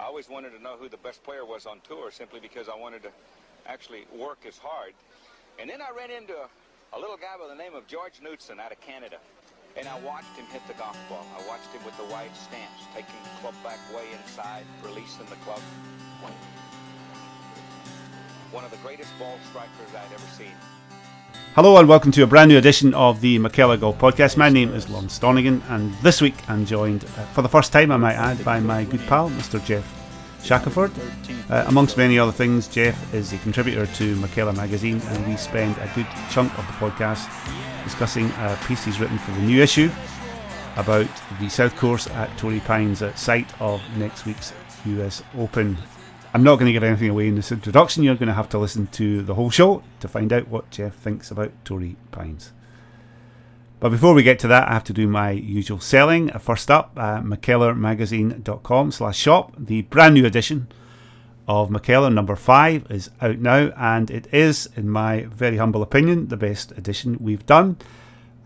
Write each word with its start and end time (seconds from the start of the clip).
I 0.00 0.04
always 0.04 0.30
wanted 0.30 0.56
to 0.56 0.62
know 0.62 0.76
who 0.80 0.88
the 0.88 0.96
best 0.96 1.22
player 1.22 1.44
was 1.44 1.66
on 1.66 1.80
tour 1.86 2.10
simply 2.10 2.40
because 2.40 2.70
I 2.70 2.74
wanted 2.76 3.02
to 3.02 3.10
actually 3.66 4.06
work 4.16 4.38
as 4.48 4.56
hard. 4.56 4.94
And 5.60 5.68
then 5.68 5.82
I 5.82 5.92
ran 5.94 6.10
into 6.10 6.32
a, 6.32 6.48
a 6.96 6.98
little 6.98 7.18
guy 7.18 7.36
by 7.36 7.46
the 7.46 7.54
name 7.54 7.74
of 7.74 7.86
George 7.86 8.16
Knudson 8.24 8.58
out 8.58 8.72
of 8.72 8.80
Canada. 8.80 9.18
And 9.76 9.86
I 9.86 10.00
watched 10.00 10.32
him 10.40 10.46
hit 10.46 10.62
the 10.66 10.72
golf 10.80 10.96
ball. 11.10 11.26
I 11.36 11.46
watched 11.46 11.68
him 11.68 11.84
with 11.84 11.94
the 11.98 12.08
wide 12.08 12.32
stance, 12.32 12.80
taking 12.94 13.20
the 13.22 13.34
club 13.44 13.54
back 13.62 13.78
way 13.94 14.08
inside, 14.24 14.64
releasing 14.82 15.26
the 15.28 15.36
club. 15.44 15.60
One 18.52 18.64
of 18.64 18.70
the 18.70 18.78
greatest 18.78 19.12
ball 19.18 19.36
strikers 19.50 19.92
I'd 19.94 20.12
ever 20.14 20.30
seen. 20.32 20.56
Hello 21.56 21.76
and 21.78 21.88
welcome 21.88 22.12
to 22.12 22.22
a 22.22 22.28
brand 22.28 22.48
new 22.48 22.58
edition 22.58 22.94
of 22.94 23.20
the 23.20 23.36
McKellar 23.40 23.78
Golf 23.78 23.98
Podcast. 23.98 24.36
My 24.36 24.48
name 24.48 24.72
is 24.72 24.88
Lawrence 24.88 25.18
Donegan, 25.18 25.60
and 25.68 25.92
this 25.94 26.20
week 26.22 26.36
I'm 26.48 26.64
joined, 26.64 27.04
uh, 27.04 27.24
for 27.32 27.42
the 27.42 27.48
first 27.48 27.72
time 27.72 27.90
I 27.90 27.96
might 27.96 28.14
add, 28.14 28.44
by 28.44 28.60
my 28.60 28.84
good 28.84 29.00
pal, 29.08 29.30
Mr. 29.30 29.62
Geoff 29.64 29.84
Shackelford. 30.44 30.92
Uh, 31.50 31.64
amongst 31.66 31.96
many 31.96 32.20
other 32.20 32.30
things, 32.30 32.68
Geoff 32.68 33.12
is 33.12 33.32
a 33.32 33.38
contributor 33.38 33.84
to 33.84 34.14
McKellar 34.16 34.56
magazine, 34.56 35.00
and 35.06 35.26
we 35.26 35.36
spend 35.36 35.76
a 35.78 35.90
good 35.96 36.06
chunk 36.30 36.56
of 36.56 36.64
the 36.68 36.72
podcast 36.74 37.28
discussing 37.82 38.30
a 38.38 38.56
piece 38.68 38.84
he's 38.84 39.00
written 39.00 39.18
for 39.18 39.32
the 39.32 39.42
new 39.42 39.60
issue 39.60 39.90
about 40.76 41.08
the 41.40 41.48
South 41.48 41.76
Course 41.76 42.06
at 42.10 42.34
Torrey 42.38 42.60
Pines, 42.60 43.02
at 43.02 43.18
site 43.18 43.52
of 43.60 43.82
next 43.96 44.24
week's 44.24 44.52
US 44.86 45.20
Open. 45.36 45.76
I'm 46.32 46.44
not 46.44 46.56
going 46.56 46.66
to 46.66 46.72
give 46.72 46.84
anything 46.84 47.10
away 47.10 47.26
in 47.26 47.34
this 47.34 47.50
introduction. 47.50 48.04
You're 48.04 48.14
going 48.14 48.28
to 48.28 48.34
have 48.34 48.48
to 48.50 48.58
listen 48.58 48.86
to 48.88 49.22
the 49.22 49.34
whole 49.34 49.50
show 49.50 49.82
to 49.98 50.06
find 50.06 50.32
out 50.32 50.46
what 50.46 50.70
Geoff 50.70 50.94
thinks 50.94 51.32
about 51.32 51.50
Torrey 51.64 51.96
Pines. 52.12 52.52
But 53.80 53.88
before 53.88 54.14
we 54.14 54.22
get 54.22 54.38
to 54.40 54.48
that, 54.48 54.68
I 54.68 54.74
have 54.74 54.84
to 54.84 54.92
do 54.92 55.08
my 55.08 55.30
usual 55.30 55.80
selling. 55.80 56.28
First 56.38 56.70
up, 56.70 56.92
uh, 56.96 57.20
MacKellarMagazine.com 57.22 58.92
slash 58.92 59.16
shop. 59.18 59.54
The 59.58 59.82
brand 59.82 60.14
new 60.14 60.24
edition 60.24 60.68
of 61.48 61.70
McKellar 61.70 62.14
number 62.14 62.36
5 62.36 62.86
is 62.90 63.10
out 63.20 63.38
now, 63.38 63.72
and 63.76 64.08
it 64.08 64.32
is, 64.32 64.68
in 64.76 64.88
my 64.88 65.22
very 65.24 65.56
humble 65.56 65.82
opinion, 65.82 66.28
the 66.28 66.36
best 66.36 66.70
edition 66.72 67.16
we've 67.18 67.46
done. 67.46 67.76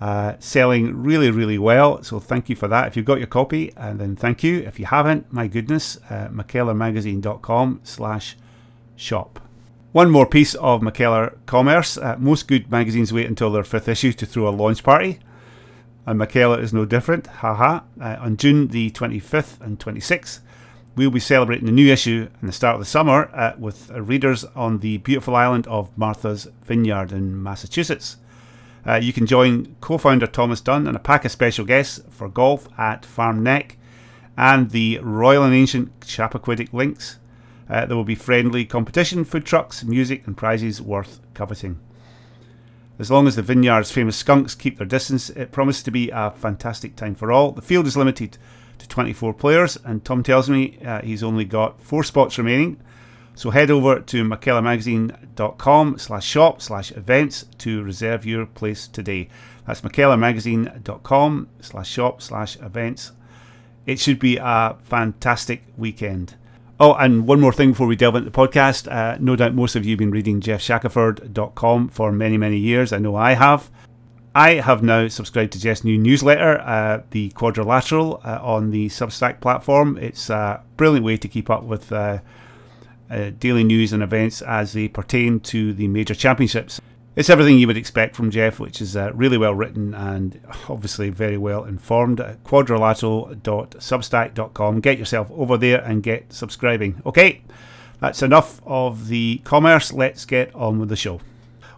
Uh, 0.04 0.36
selling 0.38 1.02
really, 1.02 1.30
really 1.30 1.56
well. 1.56 2.02
So 2.02 2.20
thank 2.20 2.50
you 2.50 2.56
for 2.56 2.68
that. 2.68 2.86
If 2.86 2.94
you've 2.94 3.06
got 3.06 3.20
your 3.20 3.26
copy, 3.26 3.72
and 3.74 3.98
then 3.98 4.16
thank 4.16 4.42
you. 4.42 4.58
If 4.58 4.78
you 4.78 4.84
haven't, 4.84 5.32
my 5.32 5.46
goodness, 5.46 5.96
uh, 6.10 6.28
MacKellarMagazine.com 6.28 7.80
slash 7.84 8.36
shop. 8.96 9.40
One 9.92 10.10
more 10.10 10.26
piece 10.26 10.54
of 10.56 10.82
McKellar 10.82 11.38
commerce. 11.46 11.96
Uh, 11.96 12.16
most 12.18 12.46
good 12.48 12.70
magazines 12.70 13.14
wait 13.14 13.24
until 13.24 13.50
their 13.50 13.64
fifth 13.64 13.88
issue 13.88 14.12
to 14.12 14.26
throw 14.26 14.46
a 14.46 14.50
launch 14.50 14.82
party. 14.84 15.20
And 16.04 16.20
McKellar 16.20 16.60
is 16.62 16.74
no 16.74 16.84
different. 16.84 17.26
Haha. 17.26 17.80
Uh, 17.98 18.16
on 18.20 18.36
June 18.36 18.68
the 18.68 18.90
25th 18.90 19.58
and 19.62 19.80
26th, 19.80 20.40
we'll 20.96 21.10
be 21.12 21.18
celebrating 21.18 21.64
the 21.64 21.72
new 21.72 21.90
issue 21.90 22.28
in 22.42 22.46
the 22.46 22.52
start 22.52 22.74
of 22.74 22.80
the 22.80 22.84
summer 22.84 23.30
uh, 23.32 23.54
with 23.58 23.88
readers 23.88 24.44
on 24.54 24.80
the 24.80 24.98
beautiful 24.98 25.34
island 25.34 25.66
of 25.66 25.96
Martha's 25.96 26.46
Vineyard 26.66 27.10
in 27.10 27.42
Massachusetts. 27.42 28.18
Uh, 28.86 28.96
you 28.96 29.12
can 29.12 29.26
join 29.26 29.76
co 29.80 29.98
founder 29.98 30.26
Thomas 30.26 30.60
Dunn 30.60 30.86
and 30.86 30.96
a 30.96 31.00
pack 31.00 31.24
of 31.24 31.30
special 31.30 31.64
guests 31.64 32.00
for 32.10 32.28
golf 32.28 32.68
at 32.78 33.06
Farm 33.06 33.42
Neck 33.42 33.78
and 34.36 34.70
the 34.70 34.98
Royal 34.98 35.44
and 35.44 35.54
Ancient 35.54 36.00
Chappaquiddick 36.00 36.72
Links. 36.72 37.18
Uh, 37.68 37.86
there 37.86 37.96
will 37.96 38.04
be 38.04 38.14
friendly 38.14 38.64
competition, 38.64 39.24
food 39.24 39.46
trucks, 39.46 39.84
music, 39.84 40.26
and 40.26 40.36
prizes 40.36 40.82
worth 40.82 41.20
coveting. 41.32 41.80
As 42.98 43.10
long 43.10 43.26
as 43.26 43.36
the 43.36 43.42
vineyard's 43.42 43.90
famous 43.90 44.16
skunks 44.16 44.54
keep 44.54 44.78
their 44.78 44.86
distance, 44.86 45.30
it 45.30 45.50
promises 45.50 45.82
to 45.84 45.90
be 45.90 46.10
a 46.10 46.30
fantastic 46.30 46.94
time 46.94 47.14
for 47.14 47.32
all. 47.32 47.52
The 47.52 47.62
field 47.62 47.86
is 47.86 47.96
limited 47.96 48.38
to 48.78 48.88
24 48.88 49.34
players, 49.34 49.78
and 49.84 50.04
Tom 50.04 50.22
tells 50.22 50.48
me 50.48 50.78
uh, 50.84 51.00
he's 51.02 51.22
only 51.22 51.44
got 51.44 51.80
four 51.80 52.04
spots 52.04 52.38
remaining. 52.38 52.80
So 53.34 53.50
head 53.50 53.70
over 53.70 54.00
to 54.00 54.24
mackellarmagazine.com 54.24 55.98
slash 55.98 56.24
shop 56.26 56.62
slash 56.62 56.92
events 56.92 57.46
to 57.58 57.82
reserve 57.82 58.24
your 58.24 58.46
place 58.46 58.86
today. 58.86 59.28
That's 59.66 59.80
mackellarmagazine.com 59.80 61.48
slash 61.60 61.90
shop 61.90 62.22
slash 62.22 62.56
events. 62.60 63.12
It 63.86 63.98
should 63.98 64.18
be 64.18 64.38
a 64.40 64.76
fantastic 64.84 65.64
weekend. 65.76 66.36
Oh, 66.78 66.94
and 66.94 67.26
one 67.26 67.40
more 67.40 67.52
thing 67.52 67.70
before 67.70 67.86
we 67.86 67.96
delve 67.96 68.16
into 68.16 68.30
the 68.30 68.36
podcast. 68.36 68.90
Uh, 68.90 69.16
no 69.20 69.36
doubt 69.36 69.54
most 69.54 69.76
of 69.76 69.84
you 69.84 69.92
have 69.92 69.98
been 69.98 70.10
reading 70.10 70.40
geoffshackelford.com 70.40 71.88
for 71.88 72.12
many, 72.12 72.36
many 72.36 72.56
years. 72.56 72.92
I 72.92 72.98
know 72.98 73.14
I 73.14 73.34
have. 73.34 73.70
I 74.34 74.54
have 74.54 74.82
now 74.82 75.06
subscribed 75.06 75.52
to 75.52 75.60
Geoff's 75.60 75.84
new 75.84 75.96
newsletter, 75.96 76.60
uh, 76.60 77.02
the 77.10 77.30
Quadrilateral, 77.30 78.20
uh, 78.24 78.40
on 78.42 78.72
the 78.72 78.88
Substack 78.88 79.40
platform. 79.40 79.96
It's 79.96 80.28
a 80.28 80.62
brilliant 80.76 81.04
way 81.04 81.16
to 81.16 81.28
keep 81.28 81.48
up 81.50 81.62
with 81.62 81.92
uh, 83.10 83.30
daily 83.38 83.64
news 83.64 83.92
and 83.92 84.02
events 84.02 84.42
as 84.42 84.72
they 84.72 84.88
pertain 84.88 85.40
to 85.40 85.72
the 85.72 85.88
major 85.88 86.14
championships. 86.14 86.80
It's 87.16 87.30
everything 87.30 87.58
you 87.58 87.68
would 87.68 87.76
expect 87.76 88.16
from 88.16 88.30
Geoff, 88.30 88.58
which 88.58 88.80
is 88.80 88.96
uh, 88.96 89.12
really 89.14 89.38
well 89.38 89.54
written 89.54 89.94
and 89.94 90.40
obviously 90.68 91.10
very 91.10 91.38
well 91.38 91.64
informed. 91.64 92.18
Quadrilateral.substack.com. 92.44 94.80
Get 94.80 94.98
yourself 94.98 95.30
over 95.30 95.56
there 95.56 95.80
and 95.80 96.02
get 96.02 96.32
subscribing. 96.32 97.00
Okay, 97.06 97.42
that's 98.00 98.22
enough 98.22 98.60
of 98.66 99.06
the 99.08 99.40
commerce. 99.44 99.92
Let's 99.92 100.24
get 100.24 100.52
on 100.56 100.80
with 100.80 100.88
the 100.88 100.96
show. 100.96 101.20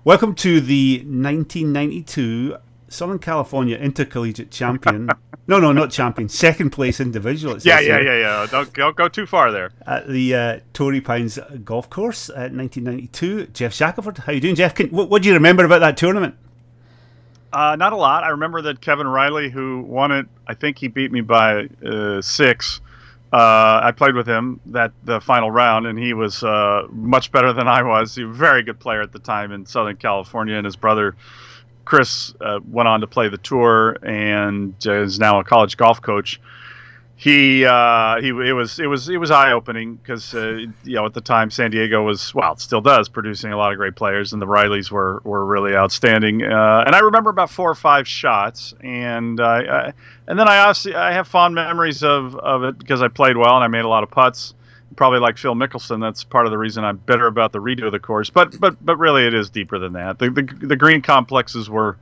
Welcome 0.05 0.35
to 0.37 0.61
the 0.61 1.01
1992 1.01 2.57
Southern 2.89 3.19
California 3.19 3.77
Intercollegiate 3.77 4.51
Champion. 4.51 5.09
no, 5.47 5.59
no, 5.59 5.73
not 5.73 5.91
champion. 5.91 6.29
Second 6.29 6.71
place 6.71 7.01
individual. 7.01 7.59
Yeah, 7.59 7.81
yeah, 7.81 8.01
yeah, 8.01 8.19
yeah. 8.19 8.47
Don't, 8.51 8.73
don't 8.73 8.97
go 8.97 9.09
too 9.09 9.27
far 9.27 9.51
there. 9.53 9.71
At 9.87 10.09
the 10.09 10.35
uh, 10.35 10.61
Torrey 10.73 11.01
Pines 11.01 11.39
Golf 11.65 11.91
Course 11.91 12.29
at 12.29 12.53
1992. 12.53 13.47
Geoff 13.49 13.73
Shackelford. 13.73 14.19
How 14.19 14.33
you 14.33 14.41
doing, 14.41 14.55
Geoff? 14.55 14.75
Can, 14.75 14.89
what, 14.89 15.11
what, 15.11 15.23
do 15.23 15.29
you 15.29 15.35
remember 15.35 15.65
about 15.65 15.81
that 15.81 15.97
tournament? 15.97 16.37
Uh, 17.53 17.77
not 17.77 17.93
a 17.93 17.97
lot. 17.97 18.25
I 18.25 18.31
remember 18.31 18.63
that 18.63 18.81
Kevin 18.81 19.07
Riley, 19.07 19.51
who 19.51 19.81
won 19.81 20.13
it, 20.13 20.27
I 20.47 20.55
think 20.55 20.79
he 20.79 20.89
beat 20.89 21.11
me 21.11 21.23
by 21.23 21.69
uh, 21.85 22.21
six. 22.21 22.81
Uh, 23.33 23.81
I 23.83 23.93
played 23.93 24.15
with 24.15 24.27
him 24.27 24.61
that 24.67 24.93
the 25.05 25.21
final 25.21 25.51
round, 25.51 25.87
and 25.87 25.99
he 25.99 26.15
was 26.15 26.43
uh, 26.43 26.87
much 26.91 27.33
better 27.33 27.53
than 27.53 27.67
I 27.67 27.83
was. 27.83 28.15
He 28.15 28.25
was 28.25 28.37
a 28.37 28.39
very 28.39 28.63
good 28.63 28.79
player 28.79 29.03
at 29.03 29.13
the 29.13 29.19
time 29.19 29.53
in 29.53 29.67
Southern 29.67 29.97
California, 29.97 30.55
and 30.55 30.65
his 30.65 30.77
brother 30.77 31.17
Chris 31.87 32.35
uh, 32.41 32.61
went 32.69 32.89
on 32.89 33.01
to 33.01 33.07
play 33.07 33.29
the 33.29 33.39
tour 33.39 33.97
and 34.03 34.75
is 34.85 35.19
now 35.19 35.41
a 35.41 35.45
college 35.45 35.79
golf 35.79 36.03
coach. 36.03 36.39
He 37.19 37.65
uh, 37.65 38.21
he 38.21 38.29
it 38.29 38.53
was 38.53 38.79
it 38.79 38.89
was 38.89 39.09
it 39.09 39.17
was 39.17 39.31
eye 39.31 39.53
opening 39.53 39.95
because 39.95 40.35
uh, 40.35 40.67
you 40.85 40.97
know 40.97 41.07
at 41.07 41.15
the 41.15 41.23
time 41.23 41.51
San 41.51 41.71
Diego 41.71 42.03
was 42.03 42.35
well 42.35 42.53
it 42.53 42.61
still 42.61 42.83
does 42.83 43.09
producing 43.09 43.53
a 43.53 43.57
lot 43.57 43.73
of 43.73 43.79
great 43.79 43.97
players 43.97 44.35
and 44.35 44.43
the 44.43 44.47
Rileys 44.47 44.91
were 44.91 45.23
were 45.25 45.47
really 45.47 45.75
outstanding 45.75 46.43
uh, 46.43 46.85
and 46.87 46.95
I 46.95 46.99
remember 46.99 47.31
about 47.31 47.49
four 47.49 47.71
or 47.71 47.75
five 47.75 48.07
shots 48.07 48.75
and 48.83 49.41
I, 49.41 49.95
and 50.27 50.39
then 50.39 50.47
I 50.47 50.59
obviously 50.59 50.95
I 50.95 51.13
have 51.13 51.27
fond 51.27 51.55
memories 51.55 52.03
of, 52.03 52.37
of 52.37 52.65
it 52.65 52.79
because 52.79 53.01
I 53.01 53.09
played 53.09 53.39
well 53.39 53.55
and 53.55 53.65
I 53.65 53.69
made 53.69 53.87
a 53.87 53.89
lot 53.89 54.03
of 54.03 54.11
putts 54.11 54.53
probably 54.97 55.21
like 55.21 55.39
Phil 55.39 55.55
Mickelson. 55.55 56.01
That's 56.01 56.25
part 56.25 56.47
of 56.47 56.51
the 56.51 56.59
reason 56.59 56.85
I'm 56.85 56.97
bitter 56.97 57.27
about 57.27 57.53
the 57.53 57.61
redo 57.61 57.87
of 57.87 57.93
the 57.93 58.01
course. 58.01 58.31
But 58.31 58.59
but 58.59 58.85
but 58.85 58.97
really, 58.97 59.27
it 59.27 59.35
is 59.35 59.51
deeper 59.51 59.79
than 59.79 59.93
that. 59.93 60.19
The 60.19 60.31
the, 60.31 60.67
the 60.67 60.77
green 60.77 61.03
complexes 61.03 61.71
were 61.71 61.97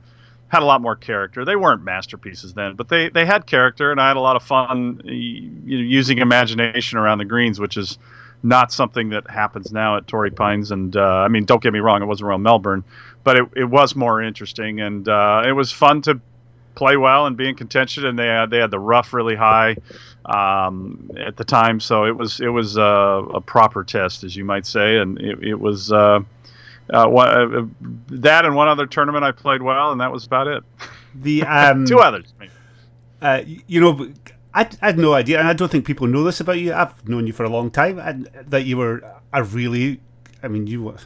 had 0.47 0.63
a 0.63 0.65
lot 0.65 0.81
more 0.81 0.95
character. 0.95 1.43
They 1.43 1.55
weren't 1.55 1.83
masterpieces 1.83 2.53
then, 2.53 2.75
but 2.75 2.87
they 2.87 3.09
they 3.09 3.25
had 3.25 3.45
character, 3.45 3.91
and 3.91 3.99
I 3.99 4.07
had 4.07 4.17
a 4.17 4.21
lot 4.21 4.35
of 4.35 4.43
fun 4.43 5.01
you 5.03 5.77
know, 5.77 5.83
using 5.83 6.19
imagination 6.19 6.97
around 6.97 7.17
the 7.17 7.25
greens, 7.25 7.59
which 7.59 7.77
is 7.77 7.97
not 8.43 8.71
something 8.71 9.09
that 9.09 9.29
happens 9.29 9.71
now 9.71 9.97
at 9.97 10.07
Torrey 10.07 10.31
Pines. 10.31 10.71
And 10.71 10.95
uh, 10.95 11.01
I 11.01 11.27
mean, 11.27 11.45
don't 11.45 11.61
get 11.61 11.73
me 11.73 11.79
wrong, 11.79 12.01
it 12.01 12.05
wasn't 12.05 12.27
Royal 12.27 12.37
Melbourne, 12.37 12.83
but 13.23 13.37
it, 13.37 13.45
it 13.55 13.65
was 13.65 13.95
more 13.95 14.21
interesting, 14.21 14.81
and 14.81 15.07
uh, 15.09 15.43
it 15.45 15.51
was 15.51 15.71
fun 15.71 16.01
to 16.03 16.21
play 16.75 16.97
well 16.97 17.25
and 17.25 17.37
be 17.37 17.49
in 17.49 17.55
contention. 17.55 18.05
And 18.05 18.19
they 18.19 18.27
had 18.27 18.49
they 18.49 18.59
had 18.59 18.71
the 18.71 18.79
rough 18.79 19.13
really 19.13 19.35
high 19.35 19.77
um, 20.25 21.09
at 21.17 21.37
the 21.37 21.43
time, 21.43 21.79
so 21.79 22.05
it 22.05 22.15
was 22.15 22.39
it 22.39 22.47
was 22.47 22.77
uh, 22.77 23.23
a 23.33 23.41
proper 23.41 23.83
test, 23.83 24.23
as 24.23 24.35
you 24.35 24.45
might 24.45 24.65
say, 24.65 24.97
and 24.97 25.19
it, 25.19 25.43
it 25.43 25.59
was. 25.59 25.91
Uh, 25.91 26.21
uh, 26.93 27.09
uh, 27.09 27.65
that 28.09 28.45
and 28.45 28.55
one 28.55 28.67
other 28.67 28.85
tournament 28.85 29.23
I 29.23 29.31
played 29.31 29.61
well, 29.61 29.91
and 29.91 30.01
that 30.01 30.11
was 30.11 30.25
about 30.25 30.47
it. 30.47 30.63
The 31.15 31.41
um, 31.47 31.85
two 31.85 31.97
others. 31.99 32.31
Uh, 33.21 33.41
you 33.45 33.81
know, 33.81 34.13
I, 34.53 34.69
I 34.81 34.87
had 34.87 34.99
no 34.99 35.13
idea, 35.13 35.39
and 35.39 35.47
I 35.47 35.53
don't 35.53 35.71
think 35.71 35.85
people 35.85 36.05
know 36.07 36.23
this 36.23 36.39
about 36.39 36.59
you. 36.59 36.73
I've 36.73 37.07
known 37.07 37.25
you 37.25 37.33
for 37.33 37.43
a 37.43 37.49
long 37.49 37.71
time, 37.71 37.97
and 37.97 38.29
that 38.47 38.65
you 38.65 38.77
were 38.77 39.01
a 39.33 39.43
really, 39.43 39.99
I 40.43 40.47
mean, 40.47 40.67
you 40.67 40.83
were 40.83 40.97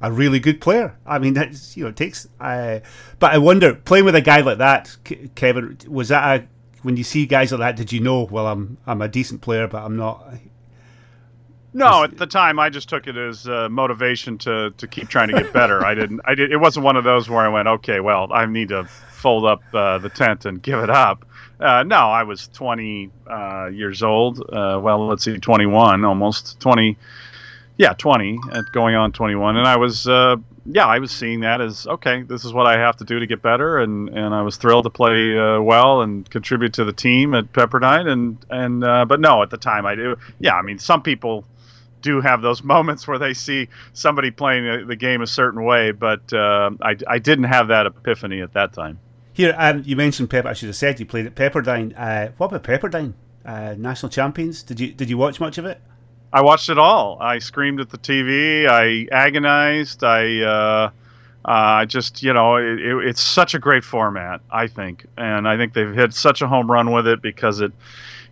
a 0.00 0.10
really 0.10 0.40
good 0.40 0.60
player. 0.60 0.96
I 1.04 1.18
mean, 1.18 1.34
that's 1.34 1.76
you 1.76 1.84
know, 1.84 1.90
it 1.90 1.96
takes. 1.96 2.26
Uh, 2.40 2.80
but 3.18 3.32
I 3.32 3.38
wonder, 3.38 3.74
playing 3.74 4.06
with 4.06 4.14
a 4.14 4.22
guy 4.22 4.40
like 4.40 4.58
that, 4.58 4.96
Kevin, 5.34 5.76
was 5.86 6.08
that 6.08 6.40
a 6.40 6.46
when 6.86 6.96
you 6.96 7.02
see 7.02 7.26
guys 7.26 7.50
like 7.50 7.58
that? 7.58 7.76
Did 7.76 7.92
you 7.92 7.98
know? 7.98 8.22
Well, 8.22 8.46
I'm 8.46 8.78
I'm 8.86 9.02
a 9.02 9.08
decent 9.08 9.40
player, 9.40 9.66
but 9.66 9.82
I'm 9.82 9.96
not. 9.96 10.24
No, 11.72 12.04
at 12.04 12.16
the 12.16 12.28
time 12.28 12.60
I 12.60 12.70
just 12.70 12.88
took 12.88 13.08
it 13.08 13.16
as 13.16 13.48
uh, 13.48 13.68
motivation 13.68 14.38
to 14.38 14.70
to 14.70 14.86
keep 14.86 15.08
trying 15.08 15.28
to 15.28 15.34
get 15.34 15.52
better. 15.52 15.84
I 15.84 15.96
didn't. 15.96 16.20
I 16.24 16.36
did. 16.36 16.52
It 16.52 16.58
wasn't 16.58 16.84
one 16.84 16.96
of 16.96 17.02
those 17.02 17.28
where 17.28 17.40
I 17.40 17.48
went, 17.48 17.66
okay, 17.66 17.98
well, 17.98 18.32
I 18.32 18.46
need 18.46 18.68
to 18.68 18.84
fold 18.84 19.44
up 19.44 19.62
uh, 19.74 19.98
the 19.98 20.08
tent 20.08 20.44
and 20.44 20.62
give 20.62 20.78
it 20.78 20.88
up. 20.88 21.26
Uh, 21.58 21.82
no, 21.82 21.96
I 21.96 22.22
was 22.22 22.48
20 22.48 23.10
uh, 23.26 23.66
years 23.72 24.04
old. 24.04 24.38
Uh, 24.40 24.78
well, 24.80 25.08
let's 25.08 25.24
see, 25.24 25.38
21, 25.38 26.04
almost 26.04 26.60
20. 26.60 26.96
Yeah, 27.78 27.94
20, 27.94 28.38
going 28.72 28.94
on 28.94 29.12
21, 29.12 29.56
and 29.56 29.66
I 29.66 29.76
was 29.76 30.06
uh, 30.06 30.36
yeah, 30.68 30.86
I 30.86 30.98
was 30.98 31.10
seeing 31.10 31.40
that 31.40 31.60
as 31.60 31.86
okay. 31.86 32.22
This 32.22 32.44
is 32.44 32.52
what 32.52 32.66
I 32.66 32.78
have 32.78 32.96
to 32.96 33.04
do 33.04 33.20
to 33.20 33.26
get 33.26 33.42
better, 33.42 33.78
and, 33.78 34.08
and 34.08 34.34
I 34.34 34.42
was 34.42 34.56
thrilled 34.56 34.84
to 34.84 34.90
play 34.90 35.38
uh, 35.38 35.60
well 35.60 36.02
and 36.02 36.28
contribute 36.28 36.74
to 36.74 36.84
the 36.84 36.92
team 36.92 37.34
at 37.34 37.52
Pepperdine. 37.52 38.08
And 38.08 38.44
and 38.50 38.84
uh, 38.84 39.04
but 39.04 39.20
no, 39.20 39.42
at 39.42 39.50
the 39.50 39.56
time 39.56 39.86
I 39.86 39.94
do. 39.94 40.16
Yeah, 40.40 40.54
I 40.54 40.62
mean, 40.62 40.78
some 40.78 41.02
people 41.02 41.44
do 42.02 42.20
have 42.20 42.42
those 42.42 42.62
moments 42.74 43.06
where 43.06 43.18
they 43.18 43.34
see 43.34 43.68
somebody 43.92 44.30
playing 44.30 44.86
the 44.86 44.96
game 44.96 45.22
a 45.22 45.26
certain 45.26 45.64
way, 45.64 45.92
but 45.92 46.32
uh, 46.32 46.70
I 46.82 46.96
I 47.06 47.18
didn't 47.18 47.44
have 47.44 47.68
that 47.68 47.86
epiphany 47.86 48.40
at 48.40 48.52
that 48.54 48.72
time. 48.72 48.98
Here, 49.32 49.54
um, 49.58 49.82
you 49.84 49.96
mentioned 49.96 50.30
Pep. 50.30 50.46
I 50.46 50.54
should 50.54 50.68
have 50.68 50.76
said 50.76 50.98
you 50.98 51.06
played 51.06 51.26
at 51.26 51.34
Pepperdine. 51.34 51.92
Uh, 51.96 52.32
what 52.38 52.52
about 52.52 52.62
Pepperdine? 52.64 53.12
Uh, 53.44 53.74
national 53.78 54.10
champions? 54.10 54.62
Did 54.62 54.80
you 54.80 54.92
did 54.92 55.10
you 55.10 55.18
watch 55.18 55.38
much 55.38 55.58
of 55.58 55.66
it? 55.66 55.80
I 56.36 56.42
watched 56.42 56.68
it 56.68 56.76
all. 56.76 57.16
I 57.18 57.38
screamed 57.38 57.80
at 57.80 57.88
the 57.88 57.96
TV. 57.96 58.68
I 58.68 59.08
agonized. 59.10 60.04
I 60.04 60.42
uh, 60.42 60.90
uh, 61.46 61.86
just, 61.86 62.22
you 62.22 62.34
know, 62.34 62.56
it, 62.56 62.78
it, 62.78 63.08
it's 63.08 63.22
such 63.22 63.54
a 63.54 63.58
great 63.58 63.84
format, 63.84 64.42
I 64.50 64.66
think, 64.66 65.06
and 65.16 65.48
I 65.48 65.56
think 65.56 65.72
they've 65.72 65.94
hit 65.94 66.12
such 66.12 66.42
a 66.42 66.46
home 66.46 66.70
run 66.70 66.92
with 66.92 67.06
it 67.06 67.22
because 67.22 67.62
it, 67.62 67.72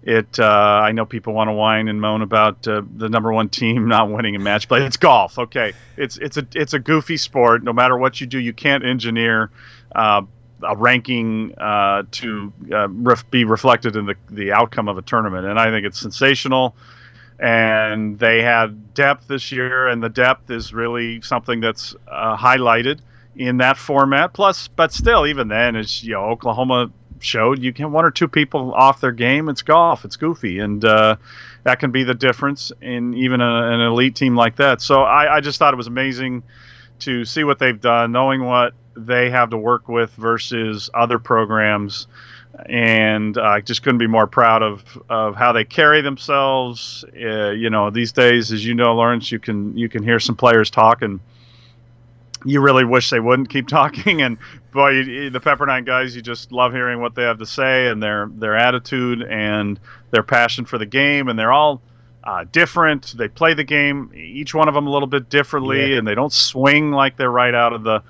it. 0.03 0.39
Uh, 0.39 0.45
I 0.45 0.93
know 0.93 1.07
people 1.07 1.33
want 1.33 1.49
to 1.49 1.53
whine 1.53 1.89
and 1.89 1.99
moan 1.99 2.21
about 2.21 2.69
uh, 2.69 2.83
the 2.95 3.09
number 3.09 3.33
one 3.33 3.49
team 3.49 3.89
not 3.89 4.11
winning 4.11 4.37
a 4.37 4.39
match 4.39 4.69
play. 4.69 4.85
It's 4.85 4.99
golf, 4.99 5.39
okay? 5.39 5.73
It's 5.97 6.19
it's 6.19 6.37
a 6.37 6.47
it's 6.55 6.75
a 6.75 6.79
goofy 6.79 7.17
sport. 7.17 7.63
No 7.63 7.73
matter 7.73 7.97
what 7.97 8.21
you 8.21 8.27
do, 8.27 8.39
you 8.39 8.53
can't 8.53 8.85
engineer. 8.85 9.51
Uh, 9.95 10.23
a 10.63 10.77
ranking 10.77 11.55
uh, 11.57 12.03
to 12.11 12.53
ref- 12.69 13.31
be 13.31 13.45
reflected 13.45 13.97
in 13.97 14.07
the, 14.07 14.15
the 14.31 14.53
outcome 14.53 14.89
of 14.89 14.99
a 14.99 15.03
tournament, 15.03 15.47
and 15.47 15.59
I 15.59 15.71
think 15.71 15.87
it's 15.87 15.99
sensational 15.99 16.75
and 17.39 18.19
they 18.19 18.43
had 18.43 18.95
depth 18.95 19.29
this 19.29 19.53
year, 19.53 19.89
and 19.89 20.03
the 20.03 20.09
depth 20.09 20.51
is 20.51 20.73
really 20.73 21.21
something 21.23 21.61
that's 21.61 21.95
uh, 22.09 22.37
highlighted 22.37 23.01
in 23.37 23.59
that 23.59 23.77
format. 23.77 24.33
Plus, 24.33 24.69
but 24.69 24.93
still, 24.93 25.27
even 25.27 25.49
then, 25.49 25.77
as 25.77 26.03
you 26.03 26.13
know, 26.13 26.25
Oklahoma 26.25 26.91
showed, 27.21 27.59
you 27.59 27.73
can 27.73 27.93
one 27.93 28.05
or 28.05 28.11
two 28.11 28.29
people 28.29 28.73
off 28.75 29.01
their 29.01 29.13
game. 29.13 29.49
It's 29.49 29.63
golf. 29.63 30.05
It's 30.05 30.17
goofy, 30.17 30.59
and 30.61 30.85
uh, 30.85 31.17
that 31.65 31.81
can 31.81 31.91
be 31.91 32.05
the 32.05 32.15
difference 32.15 32.73
in 32.81 33.15
even 33.15 33.41
a, 33.41 33.73
an 33.73 33.81
elite 33.81 34.15
team 34.15 34.37
like 34.37 34.57
that. 34.57 34.81
So 34.81 35.03
I, 35.03 35.37
I 35.37 35.41
just 35.41 35.59
thought 35.59 35.75
it 35.75 35.77
was 35.77 35.87
amazing 35.87 36.45
to 37.01 37.25
see 37.25 37.45
what 37.45 37.59
they've 37.59 37.81
done, 37.81 38.13
knowing 38.13 38.45
what 38.45 38.75
they 38.97 39.31
have 39.31 39.51
to 39.51 39.59
work 39.59 39.89
with 39.89 40.11
versus 40.13 40.89
other 40.95 41.19
programs 41.19 42.07
and 42.67 43.37
I 43.37 43.61
just 43.61 43.83
couldn't 43.83 43.99
be 43.99 44.07
more 44.07 44.27
proud 44.27 44.63
of, 44.63 44.85
of 45.09 45.35
how 45.35 45.53
they 45.53 45.65
carry 45.65 46.01
themselves. 46.01 47.05
Uh, 47.15 47.51
you 47.51 47.71
know, 47.71 47.91
these 47.91 48.13
days, 48.13 48.53
as 48.53 48.65
you 48.65 48.75
know, 48.75 48.95
Lawrence, 48.95 49.33
you 49.33 49.39
can 49.39 49.77
you 49.77 49.89
can 49.89 50.03
hear 50.03 50.21
some 50.21 50.37
players 50.37 50.71
talk, 50.71 51.03
and 51.03 51.21
you 52.45 52.61
really 52.61 52.85
wish 52.85 53.11
they 53.11 53.21
wouldn't 53.21 53.51
keep 53.51 53.69
talking. 53.69 54.23
And 54.23 54.39
boy, 54.73 54.91
you, 54.91 55.31
the 55.31 55.41
Pepperdine 55.41 55.85
guys, 55.85 56.15
you 56.15 56.23
just 56.23 56.53
love 56.53 56.73
hearing 56.73 57.01
what 57.01 57.15
they 57.15 57.23
have 57.23 57.39
to 57.39 57.47
say 57.47 57.89
and 57.89 58.03
their 58.03 58.31
their 58.33 58.57
attitude 58.57 59.23
and 59.23 59.79
their 60.11 60.23
passion 60.23 60.65
for 60.65 60.79
the 60.79 60.87
game, 60.87 61.29
and 61.29 61.39
they're 61.39 61.53
all. 61.53 61.83
Uh, 62.27 62.43
different. 62.53 63.13
They 63.19 63.29
play 63.29 63.53
the 63.53 63.65
game, 63.65 64.11
each 64.15 64.55
one 64.55 64.67
of 64.67 64.73
them 64.73 64.87
a 64.87 64.91
little 64.91 65.07
bit 65.07 65.29
differently, 65.29 65.91
yeah. 65.91 65.99
and 65.99 66.09
they 66.09 66.15
don't 66.15 66.33
swing 66.33 66.91
like 66.91 67.19
they're 67.19 67.31
right 67.31 67.55
out 67.55 67.75
of 67.75 67.83
the 67.83 68.03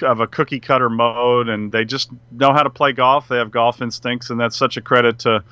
of 0.00 0.20
a 0.20 0.26
cookie 0.26 0.60
cutter 0.60 0.88
mode, 0.88 1.48
and 1.48 1.70
they 1.70 1.84
just 1.84 2.10
know 2.30 2.52
how 2.52 2.62
to 2.62 2.70
play 2.70 2.92
golf. 2.92 3.28
They 3.28 3.36
have 3.36 3.50
golf 3.50 3.82
instincts, 3.82 4.30
and 4.30 4.40
that's 4.40 4.56
such 4.56 4.76
a 4.76 4.80
credit 4.80 5.18
to 5.20 5.44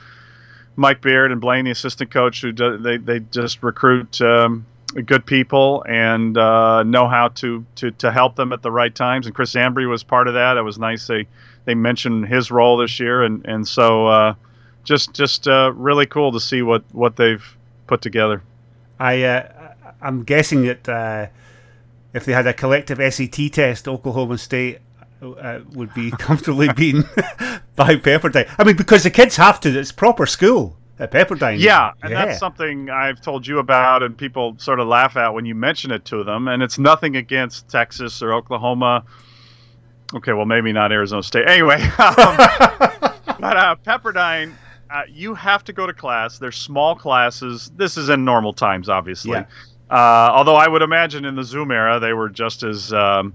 Mike 0.77 1.03
Beard 1.03 1.33
and 1.33 1.41
Blaine, 1.41 1.65
the 1.65 1.71
assistant 1.71 2.11
coach, 2.11 2.41
who 2.41 2.53
do, 2.53 2.79
they 2.79 2.97
they 2.97 3.21
just 3.21 3.63
recruit 3.63 4.21
um, 4.21 4.65
good 5.05 5.25
people 5.25 5.85
and 5.89 6.37
uh, 6.37 6.83
know 6.83 7.09
how 7.09 7.29
to, 7.29 7.65
to 7.77 7.91
to 7.93 8.11
help 8.11 8.37
them 8.37 8.53
at 8.53 8.63
the 8.63 8.71
right 8.71 8.95
times. 8.95 9.27
And 9.27 9.35
Chris 9.35 9.55
Ambry 9.55 9.89
was 9.89 10.03
part 10.03 10.29
of 10.29 10.35
that. 10.35 10.57
It 10.57 10.63
was 10.63 10.79
nice 10.79 11.07
they 11.07 11.27
they 11.65 11.75
mentioned 11.75 12.27
his 12.27 12.51
role 12.51 12.77
this 12.77 12.99
year, 12.99 13.23
and 13.23 13.45
and 13.47 13.67
so 13.67 14.07
uh, 14.07 14.35
just 14.85 15.13
just 15.13 15.47
uh, 15.47 15.73
really 15.75 16.07
cool 16.07 16.33
to 16.33 16.41
see 16.41 16.63
what 16.63 16.83
what 16.93 17.17
they've 17.17 17.45
put 17.87 18.01
together. 18.01 18.43
I 18.99 19.23
uh, 19.23 19.73
I'm 20.01 20.25
guessing 20.25 20.63
that 20.63 20.89
uh, 20.89 21.27
if 22.13 22.25
they 22.25 22.33
had 22.33 22.47
a 22.47 22.53
collective 22.53 22.99
SAT 23.13 23.53
test, 23.53 23.87
Oklahoma 23.87 24.39
State 24.39 24.79
uh, 25.23 25.61
would 25.73 25.93
be 25.95 26.11
comfortably 26.19 26.69
beaten 26.73 27.03
by 27.77 27.97
Pepperdine. 27.97 28.53
I 28.59 28.65
mean, 28.65 28.77
because 28.77 29.05
the 29.05 29.11
kids 29.11 29.37
have 29.37 29.61
to. 29.61 29.79
It's 29.79 29.93
proper 29.93 30.27
school 30.27 30.77
at 30.99 31.11
Pepperdine. 31.11 31.59
Yeah, 31.59 31.93
and 32.03 32.13
yeah. 32.13 32.27
that's 32.27 32.39
something 32.39 32.91
I've 32.91 33.21
told 33.21 33.47
you 33.47 33.59
about, 33.59 34.03
and 34.03 34.17
people 34.17 34.55
sort 34.59 34.81
of 34.81 34.89
laugh 34.89 35.17
at 35.17 35.33
when 35.35 35.45
you 35.45 35.55
mention 35.55 35.91
it 35.91 36.05
to 36.07 36.25
them. 36.25 36.49
And 36.49 36.63
it's 36.63 36.79
nothing 36.79 37.17
against 37.17 37.69
Texas 37.69 38.23
or 38.23 38.33
Oklahoma. 38.33 39.05
Okay, 40.13 40.33
well, 40.33 40.47
maybe 40.47 40.73
not 40.73 40.93
Arizona 40.93 41.23
State. 41.23 41.49
Anyway, 41.49 41.81
um, 41.99 42.37
but 43.39 43.57
uh, 43.57 43.77
Pepperdine. 43.85 44.55
Uh, 44.91 45.03
you 45.09 45.35
have 45.35 45.63
to 45.63 45.73
go 45.73 45.87
to 45.87 45.95
class. 45.95 46.41
They're 46.41 46.51
small 46.51 46.97
classes. 46.97 47.71
This 47.77 47.97
is 47.97 48.09
in 48.09 48.25
normal 48.25 48.53
times, 48.53 48.89
obviously. 48.89 49.35
Yeah. 49.35 49.45
Uh, 49.91 50.31
although 50.33 50.55
I 50.55 50.69
would 50.69 50.83
imagine 50.83 51.25
in 51.25 51.35
the 51.35 51.43
Zoom 51.43 51.73
era 51.73 51.99
they 51.99 52.13
were 52.13 52.29
just 52.29 52.63
as 52.63 52.93
um, 52.93 53.35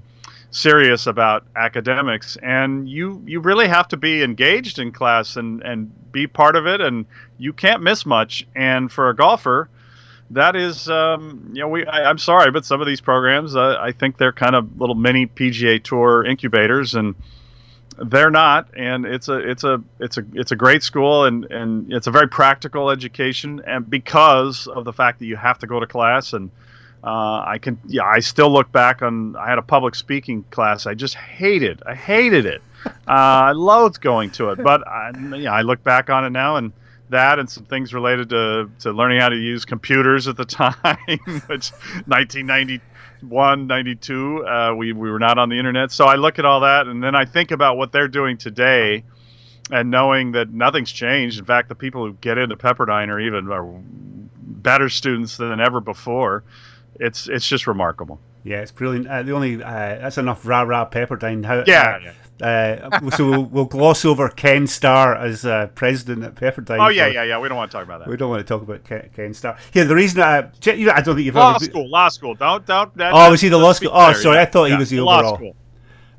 serious 0.52 1.06
about 1.06 1.46
academics, 1.56 2.38
and 2.42 2.88
you 2.88 3.22
you 3.26 3.42
really 3.42 3.68
have 3.68 3.90
to 3.90 3.98
be 3.98 4.24
engaged 4.24 4.80
in 4.80 4.92
class 4.94 5.36
and 5.36 5.62
and 5.64 5.92
be 6.14 6.28
part 6.28 6.56
of 6.56 6.66
it, 6.66 6.80
and 6.80 7.06
you 7.38 7.52
can't 7.52 7.84
miss 7.84 8.06
much. 8.06 8.48
And 8.56 8.90
for 8.90 9.10
a 9.10 9.16
golfer, 9.16 9.70
that 10.30 10.56
is 10.56 10.90
um, 10.90 11.52
you 11.54 11.60
know 11.60 11.68
we 11.68 11.86
I, 11.86 12.10
am 12.10 12.18
sorry, 12.18 12.52
but 12.52 12.66
some 12.66 12.80
of 12.80 12.88
these 12.88 13.02
programs 13.02 13.56
uh, 13.56 13.78
I 13.80 13.92
think 13.92 14.18
they're 14.18 14.32
kind 14.32 14.56
of 14.56 14.80
little 14.80 14.96
mini 14.96 15.28
PGA 15.28 15.84
Tour 15.84 16.24
incubators 16.24 16.96
and 16.96 17.16
they're 17.98 18.32
not 18.32 18.68
and 18.76 19.06
it's 19.06 19.30
a 19.30 19.38
it's 19.38 19.64
a 19.64 19.82
it's 20.00 20.18
a 20.18 20.26
it's 20.34 20.52
a 20.52 20.56
great 20.56 20.84
school 20.84 21.26
and 21.26 21.46
and 21.46 21.92
it's 21.94 22.08
a 22.08 22.12
very 22.12 22.28
practical 22.28 22.90
education 22.90 23.62
and 23.66 23.90
because 23.90 24.68
of 24.68 24.84
the 24.84 24.92
fact 24.92 25.20
that 25.20 25.26
you 25.26 25.36
have 25.36 25.58
to 25.60 25.68
go 25.68 25.80
to 25.80 25.88
class 25.88 26.34
and 26.34 26.52
uh, 27.04 27.44
I 27.46 27.60
can 27.62 27.80
yeah 27.88 28.04
I 28.04 28.20
still 28.20 28.52
look 28.52 28.72
back 28.72 29.02
on 29.02 29.36
I 29.36 29.48
had 29.48 29.60
a 29.60 29.62
public 29.62 29.96
speaking 29.96 30.44
class. 30.50 30.88
I 30.88 30.96
just 30.96 31.16
hated 31.16 31.84
I 31.86 31.94
hated 31.96 32.46
it. 32.46 32.62
Uh, 32.86 32.92
I 33.08 33.52
loathed 33.52 34.02
going 34.02 34.32
to 34.32 34.50
it 34.50 34.62
but 34.62 34.86
I, 34.88 35.12
yeah 35.38 35.54
I 35.54 35.62
look 35.62 35.84
back 35.84 36.10
on 36.10 36.26
it 36.26 36.32
now 36.32 36.58
and 36.58 36.74
that 37.10 37.40
and 37.40 37.50
some 37.50 37.66
things 37.66 37.94
related 37.94 38.30
to, 38.30 38.70
to 38.80 38.92
learning 38.92 39.20
how 39.20 39.30
to 39.30 39.38
use 39.38 39.64
computers 39.64 40.28
at 40.28 40.36
the 40.36 40.46
time 40.46 40.76
which 41.48 41.72
1990 42.08 42.82
91, 43.22 43.68
92, 43.68 44.46
uh, 44.46 44.74
we, 44.76 44.94
we 44.94 45.10
were 45.10 45.20
not 45.20 45.38
on 45.38 45.50
the 45.50 45.58
internet. 45.58 45.92
So 45.92 46.06
I 46.06 46.16
look 46.16 46.40
at 46.40 46.46
all 46.46 46.62
that 46.62 46.88
and 46.88 47.04
then 47.04 47.16
I 47.16 47.26
think 47.26 47.52
about 47.52 47.78
what 47.78 47.92
they're 47.92 48.08
doing 48.08 48.38
today 48.38 49.04
and 49.72 49.90
knowing 49.90 50.34
that 50.34 50.50
nothing's 50.50 50.92
changed. 50.92 51.40
In 51.40 51.46
fact, 51.46 51.70
the 51.70 51.76
people 51.76 52.06
who 52.06 52.14
get 52.14 52.38
into 52.38 52.56
Pepperdine 52.56 53.10
are 53.10 53.20
even 53.20 53.52
are 53.52 53.66
better 53.66 54.90
students 54.90 55.38
than 55.38 55.60
ever 55.60 55.82
before. 55.82 56.44
It's 57.00 57.28
it's 57.28 57.48
just 57.48 57.68
remarkable. 57.68 58.20
Yeah, 58.44 58.62
it's 58.62 58.72
brilliant. 58.72 59.08
Uh, 59.08 59.24
the 59.24 59.32
only 59.34 59.62
uh, 59.62 59.70
that's 59.70 60.18
enough 60.18 60.46
rah 60.46 60.62
rah 60.62 60.88
Pepperdine. 60.88 61.44
How, 61.44 61.64
yeah, 61.66 61.98
yeah. 61.98 62.14
Uh, 62.42 63.10
so 63.12 63.30
we'll, 63.30 63.44
we'll, 63.46 63.66
gloss 63.66 64.04
over 64.04 64.28
Ken 64.28 64.68
Starr 64.68 65.16
as 65.16 65.46
uh, 65.46 65.68
president 65.68 66.24
at 66.24 66.36
Pepperdine. 66.36 66.86
Oh 66.86 66.90
yeah, 66.90 67.08
yeah, 67.08 67.24
yeah. 67.24 67.40
We 67.40 67.48
don't 67.48 67.56
want 67.56 67.72
to 67.72 67.78
talk 67.78 67.86
about 67.86 68.00
that. 68.00 68.10
We 68.10 68.18
don't 68.18 68.30
want 68.30 68.46
to 68.46 68.54
talk 68.54 68.62
about 68.62 68.84
Ken, 68.84 69.10
Ken 69.16 69.34
Starr. 69.34 69.58
Here, 69.72 69.86
the 69.86 69.96
reason 69.96 70.20
I, 70.20 70.50
you 70.66 70.88
know, 70.88 70.92
I 70.92 71.02
don't 71.02 71.16
think 71.16 71.26
you've 71.26 71.36
law 71.36 71.56
ever 71.56 71.64
school, 71.64 71.90
law 71.90 72.10
school. 72.10 72.36
Don't 72.36 72.66
don't. 72.66 72.94
That, 72.98 73.14
oh, 73.14 73.32
was 73.32 73.40
he 73.40 73.48
the 73.48 73.58
law 73.58 73.72
school? 73.72 73.92
Oh, 73.94 74.12
sorry, 74.12 74.40
I 74.40 74.46
thought 74.46 74.66
yeah, 74.66 74.76
he 74.76 74.80
was 74.80 74.90
the, 74.90 75.00
overall. 75.00 75.32
Law 75.32 75.36
school. 75.36 75.56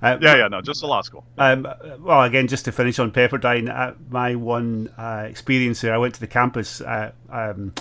Uh, 0.01 0.19
yeah, 0.23 0.37
yeah, 0.37 0.49
no, 0.49 0.63
just 0.63 0.81
the 0.81 0.87
law 0.87 1.03
school. 1.03 1.25
Um, 1.37 1.69
well, 2.01 2.23
again, 2.23 2.49
just 2.49 2.65
to 2.65 2.73
finish 2.73 2.99
on 2.99 3.11
Pepperdine, 3.11 3.69
uh, 3.69 3.95
my 4.09 4.35
one 4.37 4.89
uh, 4.97 5.27
experience 5.29 5.83
there, 5.83 5.95
I 5.95 5.99
went 5.99 6.15
to 6.15 6.21
the 6.21 6.27
campus. 6.27 6.81
Uh, 6.81 7.13
um, 7.29 7.75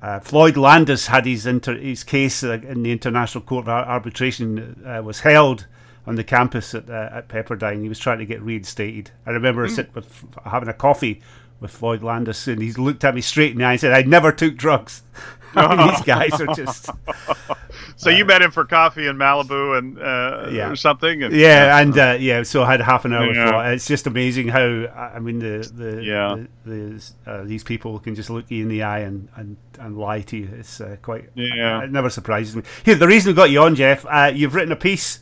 uh, 0.00 0.18
Floyd 0.18 0.56
Landis 0.56 1.06
had 1.06 1.26
his 1.26 1.46
inter- 1.46 1.78
his 1.78 2.02
case 2.02 2.42
in 2.42 2.82
the 2.82 2.90
International 2.90 3.42
Court 3.42 3.66
of 3.66 3.68
Arbitration 3.68 4.82
was 5.04 5.20
held 5.20 5.66
on 6.06 6.16
the 6.16 6.24
campus 6.24 6.74
at, 6.74 6.90
uh, 6.90 7.10
at 7.12 7.28
Pepperdine. 7.28 7.82
He 7.82 7.88
was 7.88 7.98
trying 7.98 8.18
to 8.18 8.26
get 8.26 8.42
reinstated. 8.42 9.10
I 9.26 9.30
remember 9.30 9.66
mm. 9.66 9.70
sitting 9.70 9.92
with 9.94 10.24
having 10.44 10.68
a 10.68 10.74
coffee 10.74 11.22
with 11.60 11.70
Floyd 11.70 12.02
Landis, 12.02 12.48
and 12.48 12.60
he 12.60 12.72
looked 12.72 13.04
at 13.04 13.14
me 13.14 13.20
straight 13.20 13.52
in 13.52 13.58
the 13.58 13.64
eye 13.64 13.72
and 13.72 13.80
said, 13.80 13.92
"I 13.92 14.02
never 14.02 14.32
took 14.32 14.56
drugs." 14.56 15.02
these 15.54 16.00
guys 16.04 16.40
are 16.40 16.54
just. 16.54 16.90
so 17.96 18.10
you 18.10 18.24
met 18.24 18.42
him 18.42 18.50
for 18.50 18.64
coffee 18.64 19.06
in 19.06 19.16
Malibu 19.16 19.78
and 19.78 19.98
uh, 19.98 20.48
Yeah. 20.50 20.70
or 20.70 20.76
something. 20.76 21.22
And, 21.22 21.34
Yeah, 21.34 21.78
and 21.78 21.96
uh, 21.98 22.16
yeah, 22.18 22.42
so 22.42 22.62
I 22.62 22.70
had 22.70 22.80
half 22.80 23.04
an 23.04 23.12
hour 23.12 23.32
Yeah. 23.32 23.70
It's 23.70 23.86
just 23.86 24.06
amazing 24.06 24.48
how 24.48 24.86
I 24.94 25.18
mean 25.18 25.38
the 25.38 25.70
the, 25.74 26.02
Yeah. 26.02 26.44
the, 26.64 26.70
the 26.70 27.30
uh, 27.30 27.44
these 27.44 27.64
people 27.64 27.98
can 27.98 28.14
just 28.14 28.30
look 28.30 28.50
you 28.50 28.62
in 28.62 28.68
the 28.68 28.82
eye 28.82 29.00
and, 29.00 29.28
and, 29.36 29.56
and 29.78 29.98
lie 29.98 30.22
to 30.22 30.36
you. 30.36 30.48
It's 30.58 30.80
uh, 30.80 30.96
quite 31.02 31.30
Yeah. 31.34 31.84
It 31.84 31.92
never 31.92 32.10
surprises 32.10 32.56
me. 32.56 32.62
Here, 32.84 32.94
the 32.94 33.08
reason 33.08 33.30
we 33.30 33.34
got 33.36 33.50
you 33.50 33.62
on, 33.62 33.74
Geoff, 33.74 34.06
uh, 34.08 34.32
you've 34.34 34.54
written 34.54 34.72
a 34.72 34.76
piece 34.76 35.20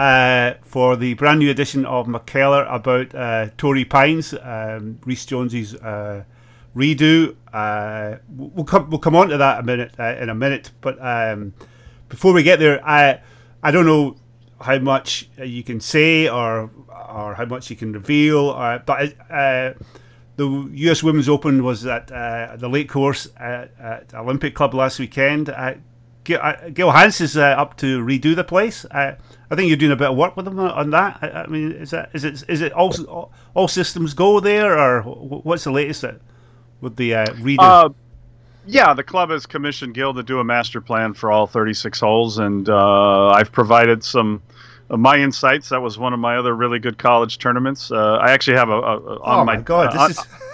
uh, 0.00 0.54
for 0.62 0.96
the 0.96 1.12
brand 1.12 1.40
new 1.40 1.50
edition 1.50 1.84
of 1.84 2.06
McKellar 2.06 2.66
about 2.74 3.14
uh, 3.14 3.50
Torrey 3.58 3.84
Pines, 3.84 4.32
um, 4.32 4.98
Rees 5.04 5.26
Jones's 5.26 5.74
uh, 5.74 6.24
redo. 6.74 7.36
Uh, 7.52 8.16
we'll 8.30 8.64
come 8.64 8.88
we'll 8.88 8.98
come 8.98 9.14
on 9.14 9.28
to 9.28 9.36
that 9.36 9.60
a 9.60 9.62
minute 9.62 9.92
uh, 9.98 10.16
in 10.18 10.30
a 10.30 10.34
minute, 10.34 10.70
but 10.80 10.96
um, 11.04 11.52
before 12.08 12.32
we 12.32 12.42
get 12.42 12.58
there, 12.58 12.82
I 12.82 13.20
I 13.62 13.70
don't 13.70 13.84
know 13.84 14.16
how 14.58 14.78
much 14.78 15.28
you 15.36 15.62
can 15.62 15.80
say 15.80 16.30
or 16.30 16.70
or 17.10 17.34
how 17.34 17.44
much 17.44 17.68
you 17.68 17.76
can 17.76 17.92
reveal, 17.92 18.50
uh, 18.50 18.78
but 18.78 19.12
uh, 19.30 19.74
the 20.36 20.70
U.S. 20.72 21.02
Women's 21.02 21.28
Open 21.28 21.62
was 21.62 21.84
at 21.84 22.10
uh, 22.10 22.56
the 22.56 22.70
lake 22.70 22.88
course 22.88 23.28
at, 23.36 23.78
at 23.78 24.14
Olympic 24.14 24.54
Club 24.54 24.72
last 24.72 24.98
weekend. 24.98 25.50
Uh, 25.50 25.74
Gil, 26.24 26.40
uh, 26.42 26.70
Gil 26.72 26.90
Hanse 26.90 27.20
is 27.20 27.36
uh, 27.36 27.42
up 27.42 27.76
to 27.78 28.02
redo 28.02 28.34
the 28.34 28.44
place. 28.44 28.86
I 29.50 29.56
think 29.56 29.68
you're 29.68 29.76
doing 29.76 29.92
a 29.92 29.96
bit 29.96 30.08
of 30.10 30.16
work 30.16 30.36
with 30.36 30.44
them 30.44 30.58
on- 30.58 30.90
that. 30.90 31.18
I, 31.22 31.28
I 31.42 31.46
mean, 31.46 31.72
is 31.72 31.90
that 31.90 32.10
is 32.12 32.24
it 32.24 32.44
is 32.48 32.60
it 32.60 32.72
all 32.72 33.32
all, 33.54 33.68
systems 33.68 34.14
go 34.14 34.38
there, 34.40 34.78
or 34.78 35.02
what's 35.02 35.64
the 35.64 35.72
latest 35.72 36.04
with 36.80 36.96
the 36.96 37.14
uh, 37.14 37.26
redo? 37.26 37.56
Uh, 37.58 37.88
yeah, 38.66 38.94
the 38.94 39.02
club 39.02 39.30
has 39.30 39.46
commissioned 39.46 39.94
Gil 39.94 40.14
to 40.14 40.22
do 40.22 40.38
a 40.38 40.44
master 40.44 40.80
plan 40.80 41.14
for 41.14 41.32
all 41.32 41.46
36 41.46 41.98
holes, 41.98 42.38
and 42.38 42.68
uh, 42.68 43.28
I've 43.30 43.50
provided 43.50 44.04
some 44.04 44.42
of 44.90 45.00
my 45.00 45.16
insights. 45.16 45.70
That 45.70 45.82
was 45.82 45.98
one 45.98 46.12
of 46.12 46.20
my 46.20 46.36
other 46.36 46.54
really 46.54 46.78
good 46.78 46.98
college 46.98 47.38
tournaments. 47.38 47.90
Uh, 47.90 48.16
I 48.16 48.30
actually 48.32 48.58
have 48.58 48.68
a, 48.68 48.74
a, 48.74 48.98
a 48.98 49.20
on 49.22 49.40
oh 49.40 49.44
my, 49.44 49.56
god, 49.56 49.96
uh, 49.96 50.08
this 50.08 50.18
on- 50.18 50.24
is 50.26 50.32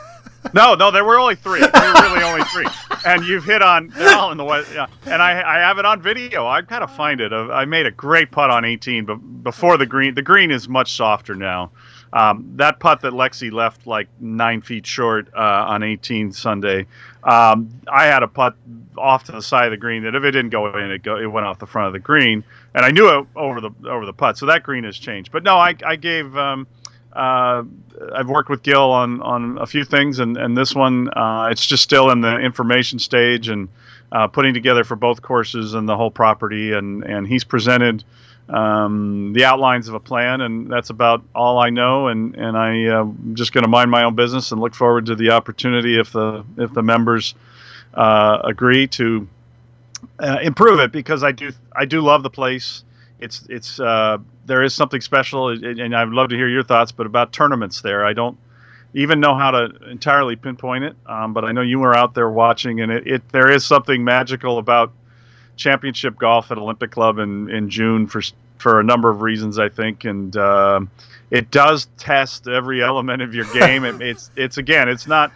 No, 0.54 0.74
no, 0.74 0.90
there 0.90 1.04
were 1.04 1.18
only 1.18 1.34
three. 1.34 1.60
There 1.60 1.70
were 1.94 2.02
really 2.02 2.22
only 2.22 2.44
three. 2.44 2.66
And 3.04 3.24
you've 3.24 3.44
hit 3.44 3.62
on 3.62 3.88
they're 3.88 4.16
all 4.16 4.32
in 4.32 4.38
the 4.38 4.44
West. 4.44 4.72
Yeah, 4.74 4.86
and 5.04 5.22
I, 5.22 5.40
I 5.42 5.58
have 5.60 5.78
it 5.78 5.84
on 5.84 6.02
video. 6.02 6.46
I've 6.46 6.66
gotta 6.66 6.88
find 6.88 7.20
it. 7.20 7.32
I 7.32 7.64
made 7.64 7.86
a 7.86 7.90
great 7.90 8.30
putt 8.30 8.50
on 8.50 8.64
18, 8.64 9.04
but 9.04 9.16
before 9.16 9.76
the 9.76 9.86
green, 9.86 10.14
the 10.14 10.22
green 10.22 10.50
is 10.50 10.68
much 10.68 10.92
softer 10.92 11.34
now. 11.34 11.70
Um, 12.12 12.52
that 12.56 12.80
putt 12.80 13.02
that 13.02 13.12
Lexi 13.12 13.52
left 13.52 13.86
like 13.86 14.08
nine 14.20 14.62
feet 14.62 14.86
short 14.86 15.28
uh, 15.36 15.66
on 15.68 15.82
18 15.82 16.32
Sunday. 16.32 16.86
Um, 17.22 17.68
I 17.88 18.06
had 18.06 18.22
a 18.22 18.28
putt 18.28 18.56
off 18.96 19.24
to 19.24 19.32
the 19.32 19.42
side 19.42 19.66
of 19.66 19.70
the 19.72 19.76
green 19.76 20.04
that 20.04 20.14
if 20.14 20.22
it 20.24 20.30
didn't 20.30 20.50
go 20.50 20.72
in, 20.78 20.90
it 20.90 21.02
go 21.02 21.16
it 21.18 21.26
went 21.26 21.46
off 21.46 21.58
the 21.58 21.66
front 21.66 21.88
of 21.88 21.92
the 21.92 21.98
green, 21.98 22.44
and 22.74 22.84
I 22.84 22.90
knew 22.90 23.08
it 23.08 23.26
over 23.36 23.60
the 23.60 23.70
over 23.86 24.06
the 24.06 24.12
putt. 24.12 24.38
So 24.38 24.46
that 24.46 24.62
green 24.62 24.84
has 24.84 24.96
changed. 24.96 25.32
But 25.32 25.42
no, 25.42 25.56
I 25.56 25.74
I 25.84 25.96
gave. 25.96 26.36
Um, 26.36 26.66
uh, 27.16 27.64
I've 28.14 28.28
worked 28.28 28.48
with 28.48 28.62
Gil 28.62 28.90
on, 28.90 29.22
on 29.22 29.58
a 29.58 29.66
few 29.66 29.84
things, 29.84 30.18
and, 30.18 30.36
and 30.36 30.56
this 30.56 30.74
one, 30.74 31.08
uh, 31.16 31.48
it's 31.50 31.66
just 31.66 31.82
still 31.82 32.10
in 32.10 32.20
the 32.20 32.38
information 32.38 32.98
stage 32.98 33.48
and 33.48 33.68
uh, 34.12 34.26
putting 34.28 34.54
together 34.54 34.84
for 34.84 34.96
both 34.96 35.22
courses 35.22 35.74
and 35.74 35.88
the 35.88 35.96
whole 35.96 36.10
property. 36.10 36.72
And, 36.72 37.02
and 37.04 37.26
he's 37.26 37.44
presented 37.44 38.04
um, 38.48 39.32
the 39.32 39.44
outlines 39.44 39.88
of 39.88 39.94
a 39.94 40.00
plan, 40.00 40.40
and 40.40 40.70
that's 40.70 40.90
about 40.90 41.24
all 41.34 41.58
I 41.58 41.70
know. 41.70 42.08
And, 42.08 42.36
and 42.36 42.56
I, 42.56 42.86
uh, 42.86 43.00
I'm 43.00 43.34
just 43.34 43.52
going 43.52 43.64
to 43.64 43.68
mind 43.68 43.90
my 43.90 44.04
own 44.04 44.14
business 44.14 44.52
and 44.52 44.60
look 44.60 44.74
forward 44.74 45.06
to 45.06 45.14
the 45.16 45.30
opportunity 45.30 45.98
if 45.98 46.12
the 46.12 46.44
if 46.56 46.72
the 46.72 46.82
members 46.82 47.34
uh, 47.94 48.38
agree 48.44 48.86
to 48.88 49.26
uh, 50.18 50.38
improve 50.42 50.80
it 50.80 50.92
because 50.92 51.24
I 51.24 51.32
do 51.32 51.52
I 51.74 51.86
do 51.86 52.00
love 52.00 52.22
the 52.22 52.30
place. 52.30 52.84
It's 53.18 53.46
it's 53.48 53.80
uh, 53.80 54.18
there 54.44 54.62
is 54.62 54.74
something 54.74 55.00
special, 55.00 55.48
and 55.48 55.96
I'd 55.96 56.08
love 56.08 56.28
to 56.30 56.36
hear 56.36 56.48
your 56.48 56.62
thoughts. 56.62 56.92
But 56.92 57.06
about 57.06 57.32
tournaments 57.32 57.80
there, 57.80 58.04
I 58.04 58.12
don't 58.12 58.38
even 58.94 59.20
know 59.20 59.34
how 59.34 59.50
to 59.52 59.90
entirely 59.90 60.36
pinpoint 60.36 60.84
it. 60.84 60.96
Um, 61.06 61.32
but 61.32 61.44
I 61.44 61.52
know 61.52 61.62
you 61.62 61.78
were 61.78 61.94
out 61.94 62.14
there 62.14 62.28
watching, 62.28 62.80
and 62.80 62.92
it, 62.92 63.06
it 63.06 63.28
there 63.30 63.50
is 63.50 63.64
something 63.64 64.04
magical 64.04 64.58
about 64.58 64.92
championship 65.56 66.18
golf 66.18 66.50
at 66.50 66.58
Olympic 66.58 66.90
Club 66.90 67.18
in, 67.18 67.48
in 67.50 67.70
June 67.70 68.06
for 68.06 68.22
for 68.58 68.80
a 68.80 68.84
number 68.84 69.10
of 69.10 69.22
reasons, 69.22 69.58
I 69.58 69.68
think, 69.68 70.04
and 70.04 70.36
um 70.36 70.90
it 71.30 71.50
does 71.50 71.88
test 71.96 72.46
every 72.46 72.82
element 72.82 73.20
of 73.22 73.34
your 73.34 73.46
game. 73.52 73.84
it, 73.84 74.00
it's 74.00 74.30
it's 74.36 74.58
again, 74.58 74.88
it's 74.88 75.06
not 75.06 75.32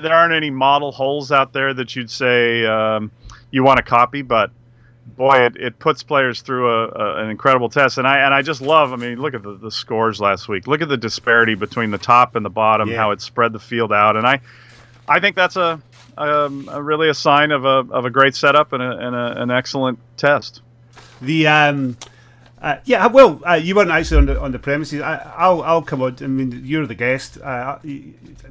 there 0.00 0.14
aren't 0.14 0.34
any 0.34 0.50
model 0.50 0.92
holes 0.92 1.32
out 1.32 1.52
there 1.52 1.74
that 1.74 1.94
you'd 1.94 2.10
say 2.10 2.64
um, 2.64 3.10
you 3.50 3.62
want 3.62 3.76
to 3.76 3.82
copy, 3.82 4.22
but 4.22 4.50
boy, 5.06 5.46
it, 5.46 5.56
it 5.56 5.78
puts 5.78 6.02
players 6.02 6.42
through 6.42 6.70
a, 6.70 6.88
a, 6.88 7.24
an 7.24 7.30
incredible 7.30 7.68
test. 7.68 7.98
And 7.98 8.06
I 8.06 8.18
and 8.18 8.34
I 8.34 8.42
just 8.42 8.60
love. 8.60 8.92
I 8.92 8.96
mean, 8.96 9.20
look 9.20 9.34
at 9.34 9.42
the, 9.42 9.56
the 9.56 9.70
scores 9.70 10.20
last 10.20 10.48
week. 10.48 10.66
Look 10.66 10.82
at 10.82 10.88
the 10.88 10.96
disparity 10.96 11.54
between 11.54 11.90
the 11.90 11.98
top 11.98 12.36
and 12.36 12.44
the 12.44 12.50
bottom. 12.50 12.88
Yeah. 12.88 12.96
How 12.96 13.10
it 13.10 13.20
spread 13.20 13.52
the 13.52 13.60
field 13.60 13.92
out. 13.92 14.16
And 14.16 14.26
I, 14.26 14.40
I 15.08 15.20
think 15.20 15.36
that's 15.36 15.56
a, 15.56 15.80
um, 16.16 16.68
a 16.70 16.82
really 16.82 17.08
a 17.08 17.14
sign 17.14 17.50
of 17.50 17.64
a 17.64 17.86
of 17.90 18.04
a 18.04 18.10
great 18.10 18.34
setup 18.34 18.72
and, 18.72 18.82
a, 18.82 18.90
and 18.90 19.16
a, 19.16 19.42
an 19.42 19.50
excellent 19.50 19.98
test. 20.16 20.62
The 21.20 21.46
um, 21.46 21.96
uh, 22.60 22.76
yeah, 22.84 23.08
well, 23.08 23.40
uh, 23.44 23.54
you 23.54 23.74
weren't 23.74 23.90
actually 23.90 24.18
on 24.18 24.26
the 24.26 24.40
on 24.40 24.52
the 24.52 24.58
premises. 24.58 25.00
I, 25.00 25.16
I'll 25.36 25.62
I'll 25.62 25.82
come 25.82 26.00
on. 26.00 26.16
I 26.20 26.26
mean, 26.28 26.62
you're 26.64 26.86
the 26.86 26.94
guest. 26.94 27.38
Uh, 27.40 27.78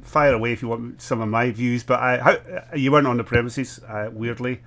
fire 0.02 0.34
away 0.34 0.52
if 0.52 0.60
you 0.60 0.68
want 0.68 1.00
some 1.00 1.22
of 1.22 1.28
my 1.28 1.50
views. 1.50 1.82
But 1.82 2.00
I, 2.00 2.18
how, 2.18 2.32
uh, 2.32 2.76
you 2.76 2.92
weren't 2.92 3.06
on 3.06 3.16
the 3.16 3.24
premises. 3.24 3.80
Uh, 3.88 4.10
weirdly, 4.12 4.60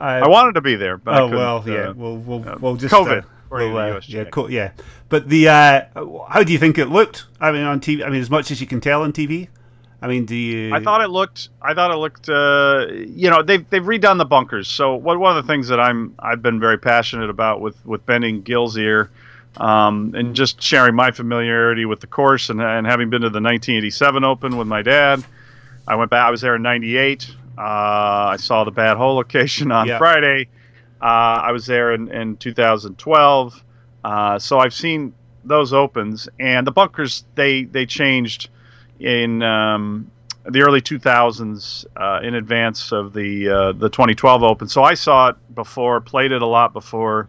uh, 0.00 0.20
I 0.24 0.28
wanted 0.28 0.54
to 0.54 0.60
be 0.60 0.76
there, 0.76 0.96
but 0.96 1.20
oh 1.20 1.28
well, 1.28 1.64
yeah. 1.66 1.88
uh, 1.88 1.92
We'll 1.94 2.16
we'll, 2.16 2.48
uh, 2.48 2.56
we'll 2.60 2.76
just 2.76 2.94
COVID, 2.94 3.22
Uh, 3.24 3.26
we'll, 3.50 3.76
uh, 3.76 4.00
yeah, 4.06 4.24
co- 4.24 4.48
yeah. 4.48 4.72
But 5.08 5.28
the 5.28 5.48
uh, 5.48 5.82
how 6.28 6.42
do 6.42 6.52
you 6.52 6.58
think 6.58 6.78
it 6.78 6.86
looked? 6.86 7.26
I 7.40 7.52
mean, 7.52 7.62
on 7.62 7.80
TV. 7.80 8.04
I 8.04 8.10
mean, 8.10 8.20
as 8.20 8.30
much 8.30 8.50
as 8.50 8.60
you 8.60 8.66
can 8.66 8.80
tell 8.80 9.02
on 9.02 9.12
TV. 9.12 9.48
I 10.02 10.08
mean, 10.08 10.26
do 10.26 10.36
you? 10.36 10.74
I 10.74 10.80
thought 10.80 11.00
it 11.00 11.08
looked. 11.08 11.48
I 11.62 11.72
thought 11.72 11.90
it 11.90 11.96
looked. 11.96 12.28
Uh, 12.28 12.86
you 12.90 13.30
know, 13.30 13.42
they've 13.42 13.68
they've 13.70 13.82
redone 13.82 14.18
the 14.18 14.26
bunkers. 14.26 14.68
So 14.68 14.94
what 14.94 15.18
one 15.18 15.36
of 15.36 15.44
the 15.44 15.50
things 15.50 15.68
that 15.68 15.80
I'm 15.80 16.14
I've 16.18 16.42
been 16.42 16.60
very 16.60 16.78
passionate 16.78 17.30
about 17.30 17.60
with 17.62 17.84
with 17.86 18.04
bending 18.04 18.42
Gil's 18.42 18.76
ear, 18.76 19.10
um, 19.56 20.12
and 20.14 20.36
just 20.36 20.60
sharing 20.62 20.94
my 20.94 21.10
familiarity 21.12 21.86
with 21.86 22.00
the 22.00 22.06
course 22.06 22.50
and 22.50 22.60
and 22.60 22.86
having 22.86 23.08
been 23.08 23.22
to 23.22 23.30
the 23.30 23.40
1987 23.40 24.22
Open 24.22 24.58
with 24.58 24.68
my 24.68 24.82
dad. 24.82 25.24
I 25.88 25.94
went 25.96 26.10
back. 26.10 26.26
I 26.26 26.30
was 26.30 26.42
there 26.42 26.56
in 26.56 26.62
'98. 26.62 27.34
Uh, 27.58 28.32
I 28.32 28.36
saw 28.38 28.64
the 28.64 28.70
bad 28.70 28.96
hole 28.96 29.14
location 29.16 29.70
on 29.72 29.86
Yeah. 29.86 29.98
Friday. 29.98 30.48
Uh, 31.00 31.04
I 31.44 31.52
was 31.52 31.66
there 31.66 31.92
in, 31.92 32.08
in 32.10 32.36
2012. 32.36 33.64
Uh, 34.04 34.38
so 34.38 34.58
I've 34.58 34.74
seen 34.74 35.14
those 35.44 35.72
opens 35.72 36.28
and 36.38 36.66
the 36.66 36.72
bunkers. 36.72 37.24
They 37.34 37.64
they 37.64 37.86
changed 37.86 38.50
in 38.98 39.42
um, 39.42 40.10
the 40.44 40.62
early 40.62 40.80
2000s 40.80 41.84
uh, 41.96 42.20
in 42.22 42.34
advance 42.34 42.92
of 42.92 43.12
the 43.12 43.48
uh, 43.48 43.72
the 43.72 43.88
2012 43.88 44.42
Open. 44.42 44.68
So 44.68 44.82
I 44.82 44.94
saw 44.94 45.28
it 45.30 45.36
before, 45.54 46.00
played 46.00 46.32
it 46.32 46.42
a 46.42 46.46
lot 46.46 46.72
before. 46.72 47.28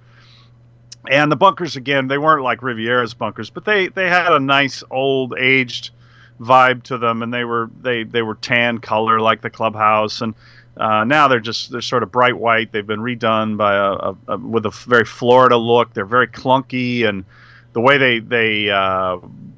And 1.10 1.32
the 1.32 1.36
bunkers 1.38 1.76
again, 1.78 2.08
they 2.08 2.18
weren't 2.18 2.44
like 2.44 2.62
Riviera's 2.62 3.14
bunkers, 3.14 3.50
but 3.50 3.64
they 3.66 3.88
they 3.88 4.10
had 4.10 4.32
a 4.34 4.40
nice 4.40 4.84
old 4.92 5.38
aged 5.38 5.92
vibe 6.40 6.84
to 6.84 6.98
them, 6.98 7.24
and 7.24 7.34
they 7.34 7.44
were 7.44 7.70
they 7.82 8.04
they 8.04 8.22
were 8.22 8.36
tan 8.36 8.80
color 8.80 9.20
like 9.20 9.42
the 9.42 9.50
clubhouse, 9.50 10.22
and 10.22 10.36
uh, 10.78 11.04
now 11.04 11.28
they're 11.28 11.40
just 11.40 11.72
they're 11.72 11.82
sort 11.82 12.04
of 12.04 12.12
bright 12.12 12.38
white. 12.38 12.72
They've 12.72 12.86
been 12.86 13.00
redone 13.00 13.58
by 13.58 13.76
a, 13.76 13.92
a, 13.92 14.16
a 14.28 14.38
with 14.38 14.66
a 14.66 14.72
very 14.88 15.06
Florida 15.06 15.58
look. 15.58 15.94
They're 15.94 16.06
very 16.06 16.28
clunky, 16.28 17.08
and 17.08 17.26
the 17.74 17.82
way 17.82 17.98
they 17.98 18.20
they 18.20 18.70
uh, 18.70 19.18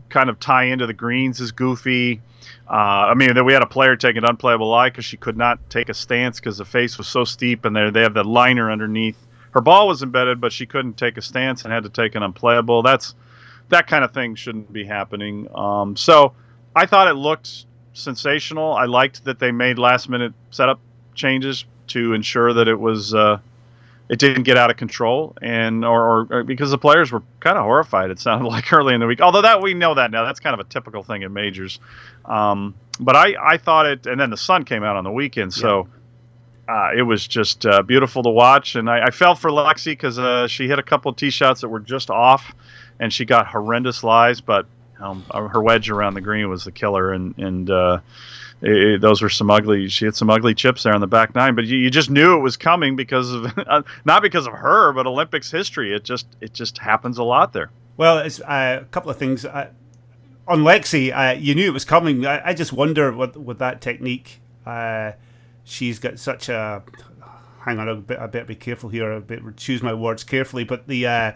kind 0.10 0.30
of 0.30 0.40
tie 0.40 0.66
into 0.66 0.88
the 0.88 0.94
greens 0.94 1.40
is 1.40 1.52
goofy. 1.52 2.22
Uh, 2.70 3.10
I 3.10 3.14
mean, 3.16 3.34
then 3.34 3.46
we 3.46 3.54
had 3.54 3.64
a 3.64 3.68
player 3.68 3.96
take 3.96 4.16
an 4.16 4.26
unplayable 4.26 4.70
lie 4.70 4.90
because 4.90 5.06
she 5.06 5.18
could 5.18 5.38
not 5.38 5.70
take 5.70 5.90
a 5.90 5.94
stance 5.94 6.40
because 6.40 6.58
the 6.58 6.66
face 6.66 6.98
was 6.98 7.08
so 7.08 7.26
steep, 7.26 7.66
and 7.66 7.76
they 7.76 7.90
they 7.90 8.02
have 8.02 8.14
the 8.14 8.24
liner 8.24 8.72
underneath. 8.72 9.18
Her 9.52 9.62
ball 9.62 9.88
was 9.88 10.04
embedded, 10.04 10.40
but 10.40 10.54
she 10.54 10.68
couldn't 10.68 10.96
take 10.96 11.18
a 11.18 11.22
stance 11.22 11.64
and 11.64 11.74
had 11.74 11.84
to 11.84 11.90
take 11.90 12.16
an 12.16 12.24
unplayable. 12.24 12.84
That's 12.84 13.16
that 13.70 13.88
kind 13.88 14.04
of 14.04 14.14
thing 14.14 14.36
shouldn't 14.36 14.72
be 14.72 14.86
happening. 14.86 15.48
Um, 15.56 15.96
so 15.96 16.34
I 16.76 16.86
thought 16.86 17.08
it 17.08 17.16
looked 17.16 17.66
sensational. 17.94 18.74
I 18.74 18.86
liked 18.86 19.26
that 19.26 19.40
they 19.40 19.52
made 19.52 19.78
last 19.78 20.10
minute 20.10 20.34
setup 20.52 20.80
changes 21.16 21.66
to 21.88 22.14
ensure 22.14 22.54
that 22.54 22.68
it 22.68 22.80
was 22.80 23.14
uh, 23.14 23.40
it 24.10 24.18
didn't 24.18 24.44
get 24.44 24.58
out 24.58 24.72
of 24.72 24.78
control 24.78 25.36
and 25.42 25.86
or, 25.86 26.02
or, 26.02 26.28
or 26.32 26.44
because 26.44 26.72
the 26.72 26.78
players 26.78 27.12
were 27.12 27.22
kind 27.40 27.58
of 27.58 27.64
horrified. 27.64 28.10
It 28.10 28.20
sounded 28.20 28.48
like 28.50 28.72
early 28.74 28.94
in 28.94 29.00
the 29.00 29.08
week. 29.08 29.22
Although 29.22 29.44
that 29.44 29.62
we 29.62 29.74
know 29.74 29.96
that 29.96 30.12
now. 30.12 30.26
That's 30.26 30.40
kind 30.40 30.54
of 30.54 30.66
a 30.66 30.70
typical 30.70 31.04
thing 31.04 31.22
in 31.22 31.34
majors. 31.34 31.80
Um, 32.26 32.74
but 33.00 33.16
I 33.16 33.36
I 33.42 33.58
thought 33.58 33.86
it, 33.86 34.08
and 34.08 34.20
then 34.20 34.30
the 34.30 34.38
sun 34.38 34.66
came 34.66 34.84
out 34.84 34.96
on 34.96 35.04
the 35.04 35.12
weekend, 35.12 35.54
so. 35.54 35.88
Uh, 36.68 36.92
it 36.96 37.02
was 37.02 37.28
just 37.28 37.66
uh, 37.66 37.82
beautiful 37.82 38.22
to 38.22 38.30
watch, 38.30 38.76
and 38.76 38.92
I, 38.92 39.06
I 39.06 39.10
felt 39.10 39.40
for 39.40 39.50
Lexi 39.50 39.86
because 39.86 40.20
uh, 40.20 40.48
she 40.48 40.68
hit 40.68 40.78
a 40.78 40.84
couple 40.84 41.10
of 41.10 41.18
tee 41.18 41.32
shots 41.32 41.62
that 41.62 41.70
were 41.70 41.80
just 41.80 42.12
off, 42.12 42.54
and 43.00 43.12
she 43.12 43.26
got 43.26 43.48
horrendous 43.48 44.04
lies. 44.04 44.40
But 44.40 44.68
um, 45.00 45.24
her 45.32 45.62
wedge 45.62 45.89
around 45.89 46.13
the 46.13 46.22
green 46.22 46.50
was 46.50 46.63
the 46.63 46.72
killer, 46.72 47.13
and 47.13 47.38
and 47.38 47.70
uh, 47.70 48.00
it, 48.62 49.01
those 49.01 49.22
were 49.22 49.29
some 49.29 49.50
ugly. 49.50 49.88
She 49.88 50.06
had 50.06 50.15
some 50.15 50.29
ugly 50.29 50.53
chips 50.53 50.84
there 50.84 50.94
on 50.94 51.01
the 51.01 51.08
back 51.08 51.34
nine, 51.36 51.56
but 51.56 51.65
you, 51.65 51.77
you 51.77 51.89
just 51.89 52.10
knew 52.10 52.36
it 52.36 52.41
was 52.41 52.58
coming 52.58 52.96
because 52.96 53.32
of 53.32 53.58
not 54.06 54.22
because 54.22 54.48
of 54.48 54.53
her, 54.53 54.91
but 54.94 55.08
Olympics 55.08 55.50
history. 55.50 55.94
It 55.94 56.03
just 56.03 56.27
it 56.41 56.53
just 56.53 56.77
happens 56.77 57.18
a 57.18 57.24
lot 57.24 57.53
there. 57.53 57.70
Well, 57.98 58.20
it's 58.20 58.39
uh, 58.41 58.79
a 58.82 58.86
couple 58.86 59.12
of 59.12 59.18
things. 59.18 59.46
Uh, 59.46 59.70
on 60.48 60.63
Lexi, 60.63 61.15
uh, 61.15 61.38
you 61.38 61.53
knew 61.53 61.68
it 61.68 61.74
was 61.74 61.86
coming. 61.86 62.25
I, 62.25 62.50
I 62.50 62.53
just 62.53 62.74
wonder 62.74 63.12
what 63.12 63.38
with 63.38 63.60
that 63.60 63.82
technique. 63.82 64.41
Uh, 64.65 65.13
she's 65.63 66.00
got 66.00 66.20
such 66.20 66.50
a. 66.50 66.84
Hang 67.62 67.77
on. 67.77 67.89
I 67.89 68.25
better 68.27 68.46
be 68.46 68.56
careful 68.56 68.89
here. 68.89 69.13
I 69.13 69.20
better 69.20 69.51
choose 69.56 69.84
my 69.84 69.94
words 69.94 70.24
carefully. 70.24 70.63
But 70.63 70.88
the 70.88 71.06
uh, 71.06 71.32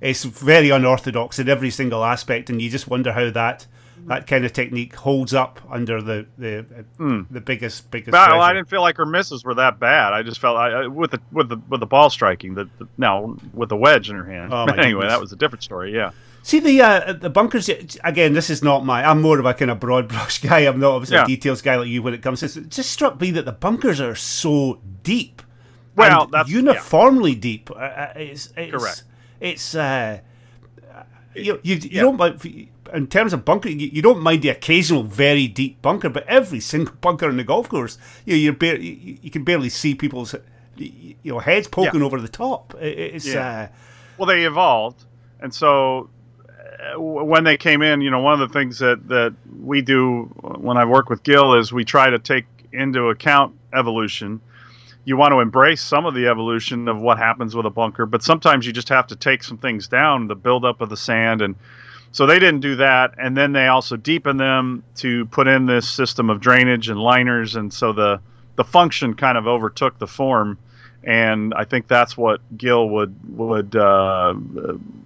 it's 0.00 0.24
very 0.24 0.70
unorthodox 0.70 1.38
in 1.38 1.48
every 1.48 1.70
single 1.70 2.04
aspect, 2.04 2.50
and 2.50 2.60
you 2.60 2.70
just 2.70 2.88
wonder 2.88 3.12
how 3.12 3.30
that 3.30 3.66
that 4.06 4.26
kind 4.26 4.44
of 4.44 4.52
technique 4.52 4.94
holds 4.94 5.34
up 5.34 5.60
under 5.70 6.00
the 6.00 6.26
the 6.38 6.64
mm. 6.98 7.26
the 7.30 7.40
biggest 7.40 7.90
biggest. 7.90 8.12
Well, 8.12 8.40
I 8.40 8.52
didn't 8.52 8.68
feel 8.68 8.82
like 8.82 8.96
her 8.98 9.06
misses 9.06 9.44
were 9.44 9.54
that 9.54 9.80
bad. 9.80 10.12
I 10.12 10.22
just 10.22 10.40
felt 10.40 10.56
I, 10.56 10.86
with 10.86 11.10
the 11.10 11.20
with 11.32 11.48
the 11.48 11.60
with 11.68 11.80
the 11.80 11.86
ball 11.86 12.10
striking 12.10 12.54
the, 12.54 12.68
the 12.78 12.86
now 12.98 13.36
with 13.52 13.68
the 13.68 13.76
wedge 13.76 14.10
in 14.10 14.16
her 14.16 14.24
hand. 14.24 14.52
Oh, 14.52 14.64
anyway, 14.66 14.92
goodness. 14.92 15.12
that 15.12 15.20
was 15.20 15.32
a 15.32 15.36
different 15.36 15.62
story. 15.62 15.94
Yeah. 15.94 16.12
See 16.42 16.60
the 16.60 16.80
uh, 16.80 17.12
the 17.14 17.30
bunkers 17.30 17.68
again. 18.04 18.32
This 18.32 18.50
is 18.50 18.62
not 18.62 18.84
my. 18.84 19.04
I'm 19.04 19.20
more 19.20 19.40
of 19.40 19.46
a 19.46 19.54
kind 19.54 19.70
of 19.70 19.80
broad 19.80 20.08
brush 20.08 20.38
guy. 20.42 20.60
I'm 20.60 20.78
not 20.78 20.92
obviously 20.92 21.16
yeah. 21.16 21.24
a 21.24 21.26
details 21.26 21.60
guy 21.60 21.74
like 21.74 21.88
you 21.88 22.02
when 22.02 22.14
it 22.14 22.22
comes 22.22 22.40
to. 22.40 22.46
It 22.46 22.68
just 22.68 22.90
struck 22.90 23.20
me 23.20 23.32
that 23.32 23.44
the 23.44 23.52
bunkers 23.52 24.00
are 24.00 24.14
so 24.14 24.80
deep. 25.02 25.42
Well, 25.96 26.26
that's 26.26 26.50
uniformly 26.50 27.32
yeah. 27.32 27.40
deep. 27.40 27.70
Uh, 27.70 27.74
uh, 27.74 28.12
it's, 28.16 28.52
it's, 28.56 28.70
correct. 28.70 29.04
It's 29.40 29.74
uh, 29.74 30.20
you 31.34 31.60
you, 31.62 31.76
you 31.76 31.88
yeah. 31.90 32.02
don't 32.02 32.44
in 32.94 33.08
terms 33.08 33.32
of 33.32 33.44
bunker, 33.44 33.68
you, 33.68 33.88
you, 33.88 34.00
don't 34.00 34.20
mind 34.20 34.42
the 34.42 34.48
occasional 34.48 35.02
very 35.02 35.48
deep 35.48 35.82
bunker, 35.82 36.08
but 36.08 36.24
every 36.28 36.60
single 36.72 36.94
bunker 37.00 37.28
in 37.28 37.36
the 37.36 37.44
golf 37.44 37.68
course, 37.68 37.98
you 38.24 38.36
you're 38.36 38.52
bar- 38.52 38.76
you, 38.76 39.18
you, 39.22 39.30
can 39.30 39.44
barely 39.44 39.68
see 39.68 39.94
people's 39.94 40.34
you 40.76 41.16
know 41.24 41.38
heads 41.38 41.68
poking 41.68 42.02
over 42.02 42.20
the 42.20 42.28
top. 42.28 42.74
It's 42.80 43.34
uh, 43.34 43.68
well, 44.18 44.26
they 44.26 44.44
evolved, 44.44 45.04
and 45.40 45.52
so 45.52 46.10
when 46.96 47.44
they 47.44 47.56
came 47.56 47.82
in, 47.82 48.00
you 48.00 48.10
know, 48.10 48.20
one 48.20 48.40
of 48.40 48.48
the 48.48 48.52
things 48.52 48.78
that, 48.78 49.08
that 49.08 49.34
we 49.60 49.82
do 49.82 50.24
when 50.40 50.76
I 50.76 50.84
work 50.84 51.08
with 51.08 51.22
Gil 51.22 51.54
is 51.54 51.72
we 51.72 51.84
try 51.84 52.10
to 52.10 52.18
take 52.18 52.46
into 52.72 53.08
account 53.08 53.54
evolution. 53.74 54.40
You 55.06 55.16
want 55.16 55.32
to 55.32 55.38
embrace 55.38 55.80
some 55.80 56.04
of 56.04 56.14
the 56.14 56.26
evolution 56.26 56.88
of 56.88 57.00
what 57.00 57.16
happens 57.16 57.54
with 57.54 57.64
a 57.64 57.70
bunker, 57.70 58.04
but 58.04 58.22
sometimes 58.22 58.66
you 58.66 58.72
just 58.72 58.90
have 58.90 59.06
to 59.06 59.16
take 59.16 59.42
some 59.42 59.56
things 59.56 59.88
down, 59.88 60.26
the 60.26 60.34
buildup 60.34 60.82
of 60.82 60.90
the 60.90 60.96
sand. 60.96 61.40
And 61.40 61.54
so 62.12 62.26
they 62.26 62.38
didn't 62.38 62.60
do 62.60 62.76
that. 62.76 63.14
And 63.16 63.36
then 63.36 63.52
they 63.52 63.68
also 63.68 63.96
deepened 63.96 64.40
them 64.40 64.82
to 64.96 65.24
put 65.26 65.46
in 65.46 65.64
this 65.64 65.88
system 65.88 66.28
of 66.28 66.40
drainage 66.40 66.90
and 66.90 67.00
liners. 67.00 67.54
And 67.56 67.72
so 67.72 67.92
the, 67.92 68.20
the 68.56 68.64
function 68.64 69.14
kind 69.14 69.38
of 69.38 69.46
overtook 69.46 69.98
the 69.98 70.06
form 70.06 70.58
and 71.06 71.54
I 71.54 71.64
think 71.64 71.86
that's 71.86 72.16
what 72.16 72.40
Gil 72.58 72.88
would 72.88 73.14
would 73.38 73.76
uh, 73.76 74.34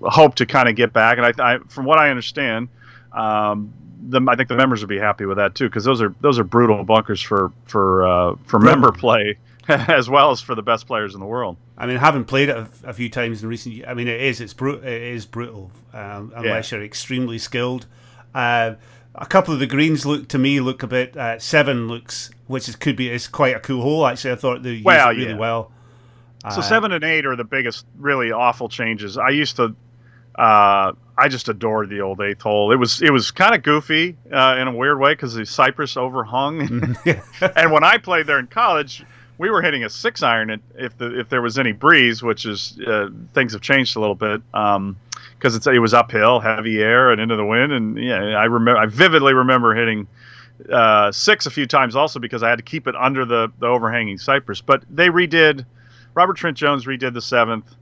hope 0.03 0.35
to 0.37 0.47
kind 0.47 0.67
of 0.67 0.75
get 0.75 0.95
back. 0.95 1.19
And 1.19 1.27
I, 1.27 1.57
I 1.57 1.59
from 1.69 1.85
what 1.85 1.99
I 1.99 2.09
understand, 2.09 2.71
um, 3.13 3.71
the, 4.09 4.25
I 4.27 4.35
think 4.35 4.49
the 4.49 4.57
members 4.57 4.81
would 4.81 4.89
be 4.89 4.99
happy 4.99 5.27
with 5.27 5.37
that 5.37 5.55
too, 5.55 5.69
because 5.69 5.85
those 5.85 6.01
are 6.01 6.15
those 6.23 6.39
are 6.39 6.45
brutal 6.45 6.85
bunkers 6.85 7.21
for 7.21 7.53
for 7.67 8.07
uh, 8.07 8.35
for 8.47 8.59
member 8.59 8.91
play 8.93 9.37
as 9.89 10.11
well 10.11 10.31
as 10.31 10.41
for 10.41 10.55
the 10.55 10.63
best 10.63 10.87
players 10.87 11.15
in 11.15 11.21
the 11.21 11.27
world. 11.27 11.57
I 11.79 11.87
mean, 11.87 11.97
having 11.97 12.25
played 12.25 12.49
it 12.49 12.57
a, 12.57 12.69
a 12.85 12.93
few 12.93 13.09
times 13.09 13.43
in 13.43 13.49
recent, 13.49 13.75
years, 13.75 13.89
I 13.89 13.95
mean, 13.95 14.09
it 14.09 14.21
is 14.21 14.41
it's 14.41 14.55
brutal. 14.55 14.87
It 14.87 15.03
is 15.03 15.27
brutal 15.27 15.71
um, 15.93 16.33
unless 16.35 16.73
yeah. 16.73 16.79
you're 16.79 16.85
extremely 16.85 17.39
skilled. 17.39 17.87
Uh, 18.35 18.75
a 19.15 19.27
couple 19.27 19.53
of 19.53 19.61
the 19.61 19.67
greens 19.67 20.07
look 20.07 20.29
to 20.29 20.39
me 20.39 20.61
look 20.61 20.83
a 20.83 20.87
bit. 20.87 21.17
Uh, 21.17 21.39
seven 21.39 21.89
looks, 21.89 22.31
which 22.47 22.69
is 22.69 22.77
could 22.77 22.97
be 22.97 23.11
is 23.11 23.29
quite 23.29 23.57
a 23.57 23.61
cool 23.61 23.83
hole. 23.83 24.07
Actually, 24.07 24.33
I 24.33 24.37
thought 24.37 24.63
they 24.63 24.73
used 24.73 24.85
well, 24.85 25.11
it 25.11 25.17
really 25.17 25.31
yeah. 25.31 25.39
well. 25.39 25.73
So 26.51 26.61
uh, 26.61 26.63
seven 26.63 26.93
and 26.93 27.05
eight 27.05 27.27
are 27.27 27.37
the 27.37 27.45
biggest, 27.45 27.85
really 27.99 28.33
awful 28.33 28.71
changes. 28.71 29.19
I 29.19 29.29
used 29.29 29.57
to, 29.57 29.75
uh, 30.37 30.93
I 31.19 31.29
just 31.29 31.51
adored 31.51 31.91
the 31.91 32.01
old 32.01 32.21
eighth 32.23 32.41
hole. 32.41 32.73
It 32.73 32.77
was 32.77 33.03
it 33.03 33.13
was 33.13 33.31
kind 33.31 33.55
of 33.55 33.63
goofy 33.63 34.17
uh, 34.33 34.57
in 34.59 34.69
a 34.69 34.73
weird 34.73 34.99
way 34.99 35.13
because 35.13 35.35
the 35.35 35.45
cypress 35.45 35.97
overhung. 35.97 36.97
and 37.57 37.73
when 37.73 37.85
I 37.85 37.99
played 37.99 38.27
there 38.27 38.39
in 38.39 38.47
college, 38.47 39.05
we 39.41 39.49
were 39.49 39.63
hitting 39.63 39.85
a 39.85 39.89
six 39.89 40.23
iron 40.23 40.61
if 40.77 40.99
the 40.99 41.19
if 41.19 41.31
there 41.31 41.41
was 41.41 41.59
any 41.59 41.73
breeze, 41.73 42.23
which 42.23 42.45
is 42.45 42.79
uh, 42.87 43.09
things 43.33 43.55
have 43.55 43.63
changed 43.63 43.97
a 43.97 44.01
little 44.01 44.15
bit. 44.15 44.43
Um, 44.53 44.97
because 45.39 45.57
it's 45.57 45.67
it 45.67 45.79
was 45.79 45.95
uphill, 45.95 46.39
heavy 46.41 46.83
air, 46.83 47.11
and 47.11 47.21
into 47.21 47.35
the 47.37 47.45
wind, 47.45 47.73
and 47.73 47.97
yeah, 47.97 48.19
I 48.19 48.45
remember 48.45 48.79
I 48.79 48.85
vividly 48.85 49.33
remember 49.33 49.75
hitting 49.75 50.07
uh, 50.71 51.11
six 51.11 51.47
a 51.47 51.51
few 51.51 51.67
times 51.67 51.97
also 51.97 52.21
because 52.21 52.43
I 52.43 52.51
had 52.51 52.57
to 52.57 52.63
keep 52.63 52.87
it 52.87 52.95
under 52.95 53.25
the, 53.25 53.51
the 53.59 53.67
overhanging 53.67 54.19
cypress. 54.19 54.61
But 54.61 54.85
they 54.91 55.09
redid 55.09 55.65
Robert 56.13 56.37
Trent 56.37 56.59
Jones 56.59 56.85
redid 56.85 57.15
the 57.15 57.23
seventh. 57.23 57.75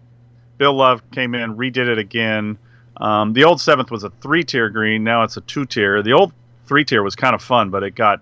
Bill 0.58 0.74
Love 0.74 1.02
came 1.10 1.34
in, 1.34 1.56
redid 1.56 1.88
it 1.88 1.98
again. 1.98 2.58
Um, 2.98 3.32
the 3.32 3.42
old 3.42 3.60
seventh 3.60 3.90
was 3.90 4.04
a 4.04 4.10
three 4.10 4.44
tier 4.44 4.70
green. 4.70 5.02
Now 5.02 5.24
it's 5.24 5.36
a 5.36 5.40
two 5.40 5.66
tier. 5.66 6.00
The 6.02 6.12
old 6.12 6.32
three 6.66 6.84
tier 6.84 7.02
was 7.02 7.16
kind 7.16 7.34
of 7.34 7.42
fun, 7.42 7.70
but 7.70 7.82
it 7.82 7.96
got 7.96 8.20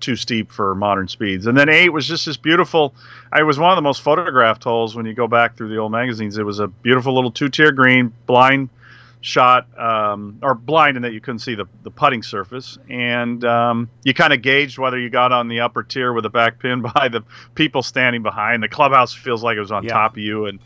too 0.00 0.16
steep 0.16 0.52
for 0.52 0.74
modern 0.74 1.08
speeds. 1.08 1.46
And 1.46 1.56
then 1.56 1.68
eight 1.68 1.92
was 1.92 2.06
just 2.06 2.26
this 2.26 2.36
beautiful. 2.36 2.94
It 3.36 3.42
was 3.42 3.58
one 3.58 3.70
of 3.70 3.76
the 3.76 3.82
most 3.82 4.02
photographed 4.02 4.64
holes 4.64 4.94
when 4.94 5.06
you 5.06 5.14
go 5.14 5.28
back 5.28 5.56
through 5.56 5.68
the 5.68 5.78
old 5.78 5.92
magazines. 5.92 6.38
It 6.38 6.44
was 6.44 6.58
a 6.58 6.68
beautiful 6.68 7.14
little 7.14 7.30
two 7.30 7.48
tier 7.48 7.72
green, 7.72 8.12
blind 8.26 8.70
shot 9.20 9.66
um, 9.78 10.38
or 10.40 10.54
blind 10.54 10.96
in 10.96 11.02
that 11.02 11.12
you 11.12 11.20
couldn't 11.20 11.40
see 11.40 11.56
the, 11.56 11.66
the 11.82 11.90
putting 11.90 12.22
surface 12.22 12.78
and 12.88 13.44
um, 13.44 13.90
you 14.04 14.14
kind 14.14 14.32
of 14.32 14.40
gauged 14.40 14.78
whether 14.78 14.98
you 14.98 15.10
got 15.10 15.32
on 15.32 15.48
the 15.48 15.60
upper 15.60 15.82
tier 15.82 16.12
with 16.12 16.24
a 16.26 16.30
back 16.30 16.60
pin 16.60 16.80
by 16.94 17.08
the 17.08 17.24
people 17.56 17.82
standing 17.82 18.22
behind 18.22 18.62
the 18.62 18.68
clubhouse 18.68 19.12
feels 19.12 19.42
like 19.42 19.56
it 19.56 19.60
was 19.60 19.72
on 19.72 19.82
yeah. 19.82 19.92
top 19.92 20.12
of 20.12 20.18
you 20.18 20.46
and 20.46 20.60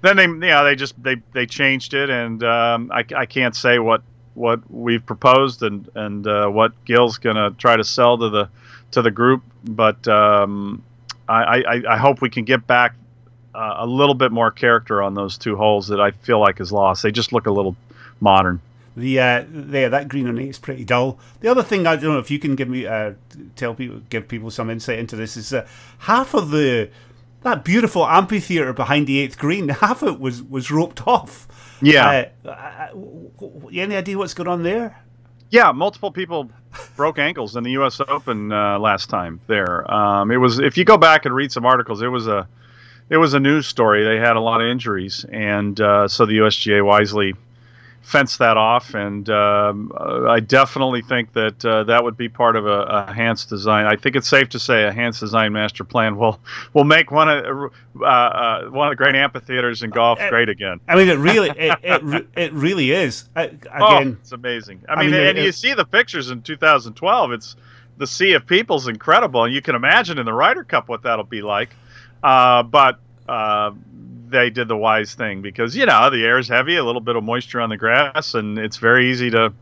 then 0.00 0.16
they 0.16 0.46
yeah 0.46 0.62
they 0.62 0.74
just 0.74 1.00
they 1.02 1.16
they 1.34 1.44
changed 1.44 1.92
it 1.92 2.08
and 2.08 2.42
um, 2.44 2.90
I, 2.92 3.04
I 3.14 3.26
can't 3.26 3.54
say 3.54 3.78
what 3.78 4.02
what 4.34 4.60
we've 4.70 5.04
proposed 5.04 5.62
and 5.62 5.90
and 5.94 6.26
uh, 6.26 6.46
what 6.48 6.72
Gil's 6.84 7.18
gonna 7.18 7.50
try 7.50 7.76
to 7.76 7.84
sell 7.84 8.16
to 8.16 8.30
the 8.30 8.48
to 8.90 9.02
the 9.02 9.10
group 9.10 9.42
but 9.64 10.06
um, 10.08 10.82
I, 11.28 11.62
I, 11.62 11.82
I 11.90 11.96
hope 11.98 12.20
we 12.20 12.30
can 12.30 12.44
get 12.44 12.66
back 12.66 12.94
uh, 13.54 13.74
a 13.78 13.86
little 13.86 14.14
bit 14.14 14.32
more 14.32 14.50
character 14.50 15.02
on 15.02 15.14
those 15.14 15.36
two 15.36 15.56
holes 15.56 15.88
that 15.88 16.00
I 16.00 16.12
feel 16.12 16.40
like 16.40 16.60
is 16.60 16.72
lost. 16.72 17.02
They 17.02 17.10
just 17.12 17.32
look 17.32 17.46
a 17.46 17.50
little 17.50 17.76
modern. 18.20 18.60
The 18.96 19.20
uh, 19.20 19.44
there 19.48 19.88
that 19.90 20.08
green 20.08 20.26
on 20.26 20.38
eight 20.38 20.48
is 20.48 20.58
pretty 20.58 20.84
dull. 20.84 21.20
The 21.40 21.48
other 21.48 21.62
thing 21.62 21.86
I 21.86 21.94
don't 21.94 22.14
know 22.14 22.18
if 22.18 22.32
you 22.32 22.40
can 22.40 22.56
give 22.56 22.68
me 22.68 22.84
uh, 22.84 23.12
tell 23.54 23.74
people 23.74 24.00
give 24.10 24.26
people 24.26 24.50
some 24.50 24.70
insight 24.70 24.98
into 24.98 25.14
this 25.14 25.36
is 25.36 25.50
that 25.50 25.68
half 25.98 26.34
of 26.34 26.50
the 26.50 26.90
that 27.42 27.64
beautiful 27.64 28.04
amphitheater 28.04 28.72
behind 28.72 29.06
the 29.06 29.20
eighth 29.20 29.38
green, 29.38 29.68
half 29.68 30.02
of 30.02 30.14
it 30.14 30.20
was 30.20 30.42
was 30.42 30.72
roped 30.72 31.06
off. 31.06 31.46
Yeah. 31.80 32.30
Uh, 32.44 32.48
uh 32.48 32.88
any 33.72 33.94
idea 33.94 34.18
what's 34.18 34.34
going 34.34 34.48
on 34.48 34.64
there? 34.64 35.04
Yeah, 35.50 35.72
multiple 35.72 36.10
people 36.10 36.50
broke 36.96 37.18
ankles 37.18 37.56
in 37.56 37.64
the 37.64 37.72
U.S. 37.72 38.00
Open 38.06 38.52
uh, 38.52 38.78
last 38.78 39.08
time. 39.08 39.40
There, 39.46 39.90
um, 39.92 40.30
it 40.30 40.36
was. 40.36 40.58
If 40.58 40.76
you 40.76 40.84
go 40.84 40.98
back 40.98 41.24
and 41.24 41.34
read 41.34 41.52
some 41.52 41.64
articles, 41.64 42.02
it 42.02 42.08
was 42.08 42.26
a, 42.26 42.46
it 43.08 43.16
was 43.16 43.34
a 43.34 43.40
news 43.40 43.66
story. 43.66 44.04
They 44.04 44.18
had 44.18 44.36
a 44.36 44.40
lot 44.40 44.60
of 44.60 44.68
injuries, 44.68 45.24
and 45.30 45.80
uh, 45.80 46.08
so 46.08 46.26
the 46.26 46.38
USGA 46.38 46.84
wisely 46.84 47.34
fence 48.02 48.38
that 48.38 48.56
off, 48.56 48.94
and 48.94 49.28
um, 49.28 49.92
I 49.96 50.40
definitely 50.40 51.02
think 51.02 51.34
that 51.34 51.64
uh, 51.64 51.84
that 51.84 52.02
would 52.02 52.16
be 52.16 52.28
part 52.28 52.56
of 52.56 52.66
a, 52.66 53.06
a 53.08 53.12
Hanse 53.12 53.44
design. 53.44 53.84
I 53.84 53.96
think 53.96 54.16
it's 54.16 54.28
safe 54.28 54.48
to 54.50 54.58
say 54.58 54.84
a 54.84 54.92
Hanse 54.92 55.20
design 55.20 55.52
master 55.52 55.84
plan 55.84 56.16
will 56.16 56.40
will 56.72 56.84
make 56.84 57.10
one 57.10 57.28
of 57.28 57.72
uh, 58.00 58.04
uh, 58.04 58.64
one 58.70 58.88
of 58.88 58.92
the 58.92 58.96
great 58.96 59.14
amphitheaters 59.14 59.82
in 59.82 59.90
golf 59.90 60.18
uh, 60.20 60.30
great 60.30 60.48
again. 60.48 60.80
I 60.88 60.96
mean, 60.96 61.08
it 61.08 61.18
really 61.18 61.50
it, 61.50 61.78
it, 61.82 62.26
it 62.34 62.52
really 62.54 62.92
is. 62.92 63.28
again, 63.36 63.60
oh, 63.78 64.16
it's 64.20 64.32
amazing. 64.32 64.82
I 64.88 64.96
mean, 64.96 65.14
I 65.14 65.18
mean 65.18 65.28
and 65.28 65.38
it, 65.38 65.44
you 65.44 65.52
see 65.52 65.74
the 65.74 65.84
pictures 65.84 66.30
in 66.30 66.42
2012. 66.42 67.32
It's 67.32 67.56
the 67.98 68.06
sea 68.06 68.32
of 68.32 68.46
people's 68.46 68.88
incredible, 68.88 69.44
and 69.44 69.54
you 69.54 69.60
can 69.60 69.74
imagine 69.74 70.18
in 70.18 70.24
the 70.24 70.32
Ryder 70.32 70.64
Cup 70.64 70.88
what 70.88 71.02
that'll 71.02 71.24
be 71.24 71.42
like. 71.42 71.70
Uh, 72.22 72.62
but 72.62 72.98
uh, 73.28 73.72
they 74.30 74.50
did 74.50 74.68
the 74.68 74.76
wise 74.76 75.14
thing 75.14 75.42
because 75.42 75.76
you 75.76 75.86
know 75.86 76.10
the 76.10 76.24
air 76.24 76.38
is 76.38 76.48
heavy, 76.48 76.76
a 76.76 76.84
little 76.84 77.00
bit 77.00 77.16
of 77.16 77.24
moisture 77.24 77.60
on 77.60 77.70
the 77.70 77.76
grass, 77.76 78.34
and 78.34 78.58
it's 78.58 78.76
very 78.76 79.10
easy 79.10 79.30
to 79.30 79.52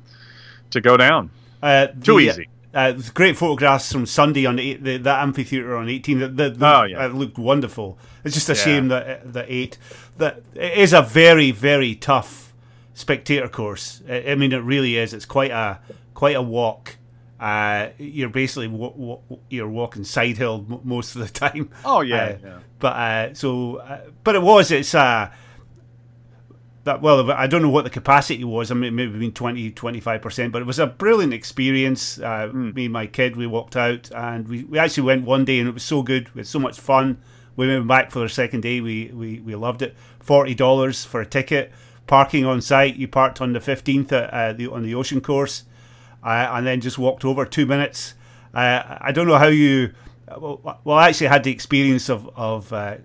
to 0.70 0.80
go 0.80 0.96
down. 0.96 1.30
Uh, 1.62 1.86
Too 1.86 2.20
easy. 2.20 2.48
Uh, 2.74 2.92
great 3.14 3.38
photographs 3.38 3.90
from 3.90 4.04
Sunday 4.04 4.44
on 4.44 4.56
the, 4.56 4.74
the 4.74 4.98
that 4.98 5.22
amphitheater 5.22 5.76
on 5.76 5.88
18. 5.88 6.18
The, 6.18 6.28
the, 6.28 6.50
the, 6.50 6.66
oh 6.66 6.82
yeah, 6.82 7.06
it 7.06 7.14
looked 7.14 7.38
wonderful. 7.38 7.98
It's 8.22 8.34
just 8.34 8.50
a 8.50 8.52
yeah. 8.52 8.58
shame 8.58 8.88
that 8.88 9.32
the 9.32 9.50
eight 9.52 9.78
that 10.18 10.42
it 10.54 10.76
is 10.76 10.92
a 10.92 11.00
very 11.00 11.52
very 11.52 11.94
tough 11.94 12.52
spectator 12.92 13.48
course. 13.48 14.02
I, 14.08 14.32
I 14.32 14.34
mean, 14.34 14.52
it 14.52 14.58
really 14.58 14.96
is. 14.98 15.14
It's 15.14 15.24
quite 15.24 15.50
a 15.50 15.78
quite 16.12 16.36
a 16.36 16.42
walk. 16.42 16.96
Uh, 17.38 17.90
you're 17.98 18.30
basically 18.30 18.68
w- 18.68 18.92
w- 18.92 19.20
you're 19.50 19.68
walking 19.68 20.04
side 20.04 20.38
hill 20.38 20.64
m- 20.70 20.80
most 20.84 21.14
of 21.16 21.20
the 21.22 21.28
time. 21.28 21.70
Oh 21.84 22.00
yeah, 22.00 22.16
uh, 22.16 22.36
yeah. 22.42 22.58
But 22.78 22.96
uh, 22.96 23.34
so, 23.34 23.76
uh, 23.76 24.00
but 24.24 24.34
it 24.34 24.42
was. 24.42 24.70
It's 24.70 24.94
uh, 24.94 25.30
that 26.84 27.02
well, 27.02 27.30
I 27.32 27.46
don't 27.46 27.62
know 27.62 27.68
what 27.68 27.84
the 27.84 27.90
capacity 27.90 28.44
was. 28.44 28.70
I 28.70 28.74
mean, 28.74 28.94
maybe 28.94 29.18
been 29.18 29.32
20, 29.32 29.70
25 29.72 30.22
percent, 30.22 30.52
but 30.52 30.62
it 30.62 30.66
was 30.66 30.78
a 30.78 30.86
brilliant 30.86 31.34
experience. 31.34 32.18
Uh, 32.18 32.48
mm. 32.52 32.74
Me 32.74 32.84
and 32.84 32.92
my 32.92 33.06
kid, 33.06 33.36
we 33.36 33.46
walked 33.46 33.76
out, 33.76 34.10
and 34.14 34.48
we, 34.48 34.64
we 34.64 34.78
actually 34.78 35.02
went 35.02 35.24
one 35.26 35.44
day, 35.44 35.58
and 35.58 35.68
it 35.68 35.74
was 35.74 35.82
so 35.82 36.02
good. 36.02 36.32
We 36.34 36.40
had 36.40 36.46
so 36.46 36.58
much 36.58 36.80
fun. 36.80 37.20
We 37.56 37.66
went 37.66 37.86
back 37.88 38.10
for 38.10 38.20
the 38.20 38.28
second 38.28 38.62
day. 38.62 38.80
We 38.80 39.10
we, 39.12 39.40
we 39.40 39.54
loved 39.56 39.82
it. 39.82 39.94
Forty 40.20 40.54
dollars 40.54 41.04
for 41.04 41.20
a 41.20 41.26
ticket. 41.26 41.72
Parking 42.06 42.44
on 42.46 42.60
site. 42.62 42.94
You 42.96 43.08
parked 43.08 43.40
on 43.40 43.52
the 43.52 43.60
fifteenth 43.60 44.12
uh, 44.12 44.54
the, 44.56 44.68
on 44.70 44.84
the 44.84 44.94
ocean 44.94 45.20
course, 45.20 45.64
uh, 46.26 46.50
and 46.54 46.66
then 46.66 46.80
just 46.80 46.98
walked 46.98 47.24
over 47.24 47.46
two 47.46 47.66
minutes. 47.66 48.14
Uh, 48.52 48.98
I 49.00 49.12
don't 49.12 49.28
know 49.28 49.38
how 49.38 49.46
you. 49.46 49.94
Well, 50.36 50.80
well, 50.82 50.96
I 50.96 51.08
actually 51.08 51.28
had 51.28 51.44
the 51.44 51.52
experience 51.52 52.08
of 52.08 52.28
of 52.36 52.72
uh, 52.72 52.96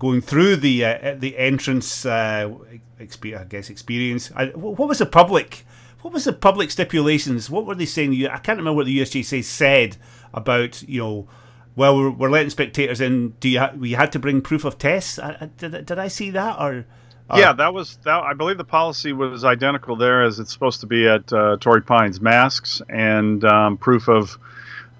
going 0.00 0.20
through 0.20 0.56
the 0.56 0.84
uh, 0.84 1.14
the 1.16 1.38
entrance. 1.38 2.04
Uh, 2.04 2.52
I 3.00 3.44
guess 3.44 3.70
experience. 3.70 4.32
I, 4.34 4.46
what 4.46 4.88
was 4.88 4.98
the 4.98 5.06
public? 5.06 5.64
What 6.00 6.12
was 6.12 6.24
the 6.24 6.32
public 6.32 6.72
stipulations? 6.72 7.48
What 7.48 7.64
were 7.64 7.76
they 7.76 7.86
saying? 7.86 8.26
I 8.26 8.38
can't 8.38 8.58
remember 8.58 8.74
what 8.74 8.86
the 8.86 8.98
USGA 8.98 9.44
said 9.44 9.96
about 10.34 10.82
you 10.82 11.00
know. 11.00 11.28
Well, 11.76 11.96
we're, 11.96 12.10
we're 12.10 12.30
letting 12.30 12.50
spectators 12.50 13.00
in. 13.00 13.36
Do 13.38 13.48
you 13.48 13.60
ha- 13.60 13.72
we 13.78 13.92
had 13.92 14.10
to 14.10 14.18
bring 14.18 14.40
proof 14.40 14.64
of 14.64 14.78
tests? 14.78 15.16
I, 15.20 15.36
I, 15.42 15.50
did, 15.58 15.86
did 15.86 15.98
I 15.98 16.08
see 16.08 16.30
that 16.30 16.60
or? 16.60 16.86
Yeah, 17.34 17.52
that 17.52 17.74
was 17.74 17.98
that. 18.04 18.22
I 18.22 18.32
believe 18.34 18.58
the 18.58 18.64
policy 18.64 19.12
was 19.12 19.44
identical 19.44 19.96
there 19.96 20.22
as 20.22 20.38
it's 20.38 20.52
supposed 20.52 20.80
to 20.80 20.86
be 20.86 21.06
at 21.06 21.32
uh, 21.32 21.56
Torrey 21.60 21.82
Pines. 21.82 22.20
Masks 22.20 22.80
and 22.88 23.44
um, 23.44 23.76
proof 23.76 24.08
of 24.08 24.38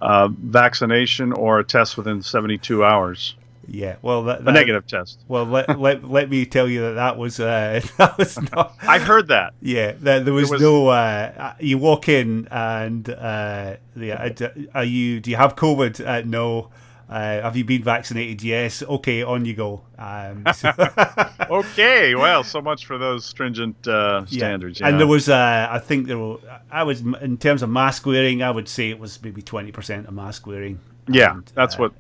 uh, 0.00 0.28
vaccination 0.28 1.32
or 1.32 1.58
a 1.58 1.64
test 1.64 1.96
within 1.96 2.22
72 2.22 2.84
hours. 2.84 3.34
Yeah, 3.70 3.96
well, 4.00 4.24
that, 4.24 4.44
that, 4.44 4.50
a 4.50 4.52
negative 4.52 4.86
test. 4.86 5.20
Well, 5.28 5.44
let, 5.44 5.78
let, 5.78 6.02
let 6.04 6.30
me 6.30 6.46
tell 6.46 6.68
you 6.68 6.80
that 6.82 6.92
that 6.92 7.18
was 7.18 7.38
uh, 7.38 7.80
that 7.98 8.16
was 8.16 8.40
not. 8.52 8.74
I 8.82 8.98
heard 8.98 9.28
that. 9.28 9.54
Yeah, 9.60 9.92
that, 10.00 10.24
there 10.24 10.34
was, 10.34 10.50
was 10.50 10.60
no. 10.60 10.88
Uh, 10.88 11.54
you 11.60 11.76
walk 11.78 12.08
in 12.08 12.48
and 12.50 13.08
uh, 13.08 13.76
yeah, 13.94 14.30
are 14.74 14.84
you? 14.84 15.20
Do 15.20 15.30
you 15.30 15.36
have 15.36 15.54
COVID? 15.56 16.06
Uh, 16.06 16.22
no. 16.24 16.70
Uh, 17.08 17.40
have 17.40 17.56
you 17.56 17.64
been 17.64 17.82
vaccinated? 17.82 18.42
Yes. 18.42 18.82
Okay, 18.82 19.22
on 19.22 19.44
you 19.44 19.54
go. 19.54 19.82
Um, 19.98 20.44
so 20.54 20.72
okay. 21.50 22.14
Well, 22.14 22.44
so 22.44 22.60
much 22.60 22.84
for 22.84 22.98
those 22.98 23.24
stringent 23.24 23.88
uh, 23.88 24.26
standards. 24.26 24.80
Yeah. 24.80 24.88
And 24.88 25.00
there 25.00 25.06
was, 25.06 25.28
uh, 25.28 25.68
I 25.70 25.78
think 25.78 26.06
there 26.06 26.18
were. 26.18 26.38
I 26.70 26.82
was 26.82 27.00
in 27.00 27.38
terms 27.38 27.62
of 27.62 27.70
mask 27.70 28.04
wearing. 28.04 28.42
I 28.42 28.50
would 28.50 28.68
say 28.68 28.90
it 28.90 28.98
was 28.98 29.22
maybe 29.22 29.40
twenty 29.40 29.72
percent 29.72 30.06
of 30.06 30.14
mask 30.14 30.46
wearing. 30.46 30.80
Yeah, 31.08 31.32
and, 31.32 31.52
that's 31.54 31.76
uh, 31.76 31.82
what 31.82 31.92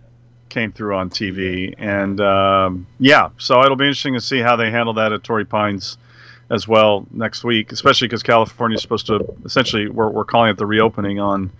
came 0.50 0.72
through 0.72 0.94
on 0.94 1.08
TV. 1.08 1.74
And 1.78 2.20
um, 2.20 2.86
yeah, 2.98 3.30
so 3.38 3.62
it'll 3.62 3.76
be 3.76 3.84
interesting 3.84 4.14
to 4.14 4.20
see 4.20 4.40
how 4.40 4.56
they 4.56 4.70
handle 4.70 4.94
that 4.94 5.12
at 5.12 5.24
Torrey 5.24 5.46
Pines 5.46 5.96
as 6.50 6.66
well 6.66 7.06
next 7.10 7.44
week, 7.44 7.72
especially 7.72 8.08
because 8.08 8.22
California 8.22 8.76
is 8.76 8.82
supposed 8.82 9.06
to 9.06 9.34
essentially 9.44 9.88
we're, 9.88 10.08
we're 10.08 10.24
calling 10.24 10.50
it 10.50 10.56
the 10.56 10.66
reopening 10.66 11.20
on 11.20 11.50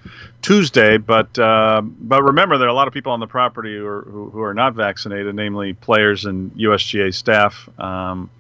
Tuesday. 0.41 0.97
But 0.97 1.39
uh, 1.39 1.83
but 1.83 2.23
remember, 2.23 2.59
there 2.59 2.69
are 2.69 2.71
a 2.71 2.75
lot 2.75 2.89
of 2.89 2.95
people 2.95 3.13
on 3.13 3.21
the 3.21 3.27
property 3.27 3.77
who 3.77 3.87
are, 3.87 4.03
who, 4.03 4.31
who 4.31 4.41
are 4.41 4.55
not 4.55 4.75
vaccinated, 4.75 5.35
namely 5.35 5.75
players 5.75 6.25
and 6.25 6.53
USGA 6.53 7.15
staff. 7.15 7.69
Um, 7.79 8.31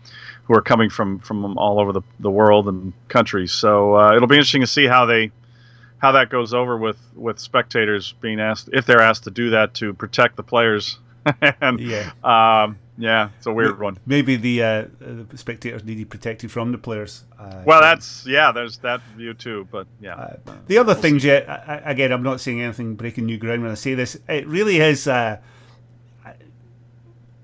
who 0.44 0.54
are 0.54 0.62
coming 0.62 0.88
from, 0.88 1.18
from 1.18 1.58
all 1.58 1.78
over 1.78 1.92
the, 1.92 2.00
the 2.20 2.30
world 2.30 2.68
and 2.68 2.94
countries. 3.08 3.52
So 3.52 3.94
uh, 3.94 4.16
it'll 4.16 4.28
be 4.28 4.36
interesting 4.36 4.62
to 4.62 4.66
see 4.66 4.86
how 4.86 5.04
they 5.04 5.30
how 5.98 6.12
that 6.12 6.30
goes 6.30 6.54
over 6.54 6.76
with 6.76 6.96
with 7.14 7.38
spectators 7.38 8.14
being 8.20 8.40
asked 8.40 8.70
if 8.72 8.86
they're 8.86 9.02
asked 9.02 9.24
to 9.24 9.30
do 9.30 9.50
that 9.50 9.74
to 9.74 9.92
protect 9.92 10.36
the 10.36 10.42
players. 10.42 10.98
and 11.60 11.78
yeah, 11.80 12.10
um, 12.24 12.78
yeah, 12.98 13.30
it's 13.38 13.46
a 13.46 13.52
weird 13.52 13.78
one. 13.78 13.96
Maybe 14.06 14.36
the, 14.36 14.62
uh, 14.62 14.84
the 14.98 15.38
spectators 15.38 15.84
need 15.84 15.94
to 15.94 15.98
be 15.98 16.04
protected 16.04 16.50
from 16.50 16.72
the 16.72 16.78
players. 16.78 17.24
Uh, 17.38 17.62
well, 17.64 17.80
that's 17.80 18.26
yeah. 18.26 18.52
There's 18.52 18.78
that 18.78 19.00
view 19.16 19.34
too, 19.34 19.68
but 19.70 19.86
yeah. 20.00 20.16
Uh, 20.16 20.36
the 20.66 20.78
other 20.78 20.92
we'll 20.92 21.02
thing, 21.02 21.18
Jet. 21.18 21.46
Again, 21.84 22.12
I'm 22.12 22.24
not 22.24 22.40
saying 22.40 22.60
anything 22.60 22.96
breaking 22.96 23.26
new 23.26 23.38
ground 23.38 23.62
when 23.62 23.70
I 23.70 23.74
say 23.74 23.94
this. 23.94 24.18
It 24.28 24.46
really 24.46 24.78
is. 24.80 25.06
Uh, 25.06 25.38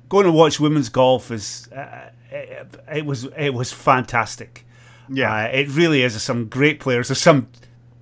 going 0.09 0.27
to 0.27 0.33
watch 0.33 0.61
women's 0.61 0.89
golf 0.89 1.31
is 1.31 1.69
uh, 1.73 2.11
it, 2.31 2.77
it, 2.93 3.07
was 3.07 3.25
it 3.37 3.55
was 3.55 3.73
fantastic. 3.73 4.67
Yeah, 5.09 5.35
uh, 5.35 5.49
it 5.49 5.69
really 5.71 6.03
is. 6.03 6.21
Some 6.23 6.49
great 6.49 6.81
players. 6.81 7.09
There's 7.09 7.21
some 7.21 7.49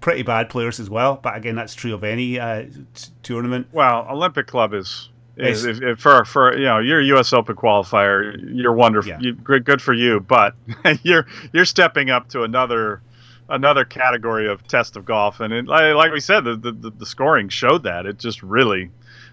pretty 0.00 0.22
bad 0.22 0.48
players 0.48 0.78
as 0.78 0.88
well. 0.88 1.18
But 1.22 1.36
again, 1.36 1.54
that's 1.54 1.74
true 1.74 1.94
of 1.94 2.04
any 2.04 2.38
uh, 2.38 2.64
t- 2.94 3.10
tournament. 3.22 3.68
Well, 3.72 4.06
Olympic 4.10 4.46
Club 4.46 4.74
is. 4.74 5.08
Is, 5.36 5.64
if, 5.64 5.80
if 5.80 5.98
for 5.98 6.24
for 6.24 6.56
you 6.56 6.64
know 6.64 6.78
you're 6.78 7.00
a 7.00 7.04
U.S. 7.04 7.32
Open 7.32 7.56
qualifier, 7.56 8.38
you're 8.54 8.74
wonderful. 8.74 9.12
Yeah. 9.12 9.18
You, 9.20 9.34
good, 9.34 9.64
good 9.64 9.80
for 9.80 9.94
you. 9.94 10.20
But 10.20 10.54
you're 11.02 11.26
you're 11.52 11.64
stepping 11.64 12.10
up 12.10 12.28
to 12.30 12.42
another 12.42 13.00
another 13.48 13.84
category 13.84 14.48
of 14.48 14.66
test 14.66 14.96
of 14.96 15.04
golf, 15.04 15.40
and 15.40 15.52
it, 15.52 15.66
like 15.66 16.12
we 16.12 16.20
said, 16.20 16.44
the, 16.44 16.56
the 16.56 16.90
the 16.90 17.06
scoring 17.06 17.48
showed 17.48 17.84
that. 17.84 18.04
It 18.04 18.18
just 18.18 18.42
really 18.42 18.90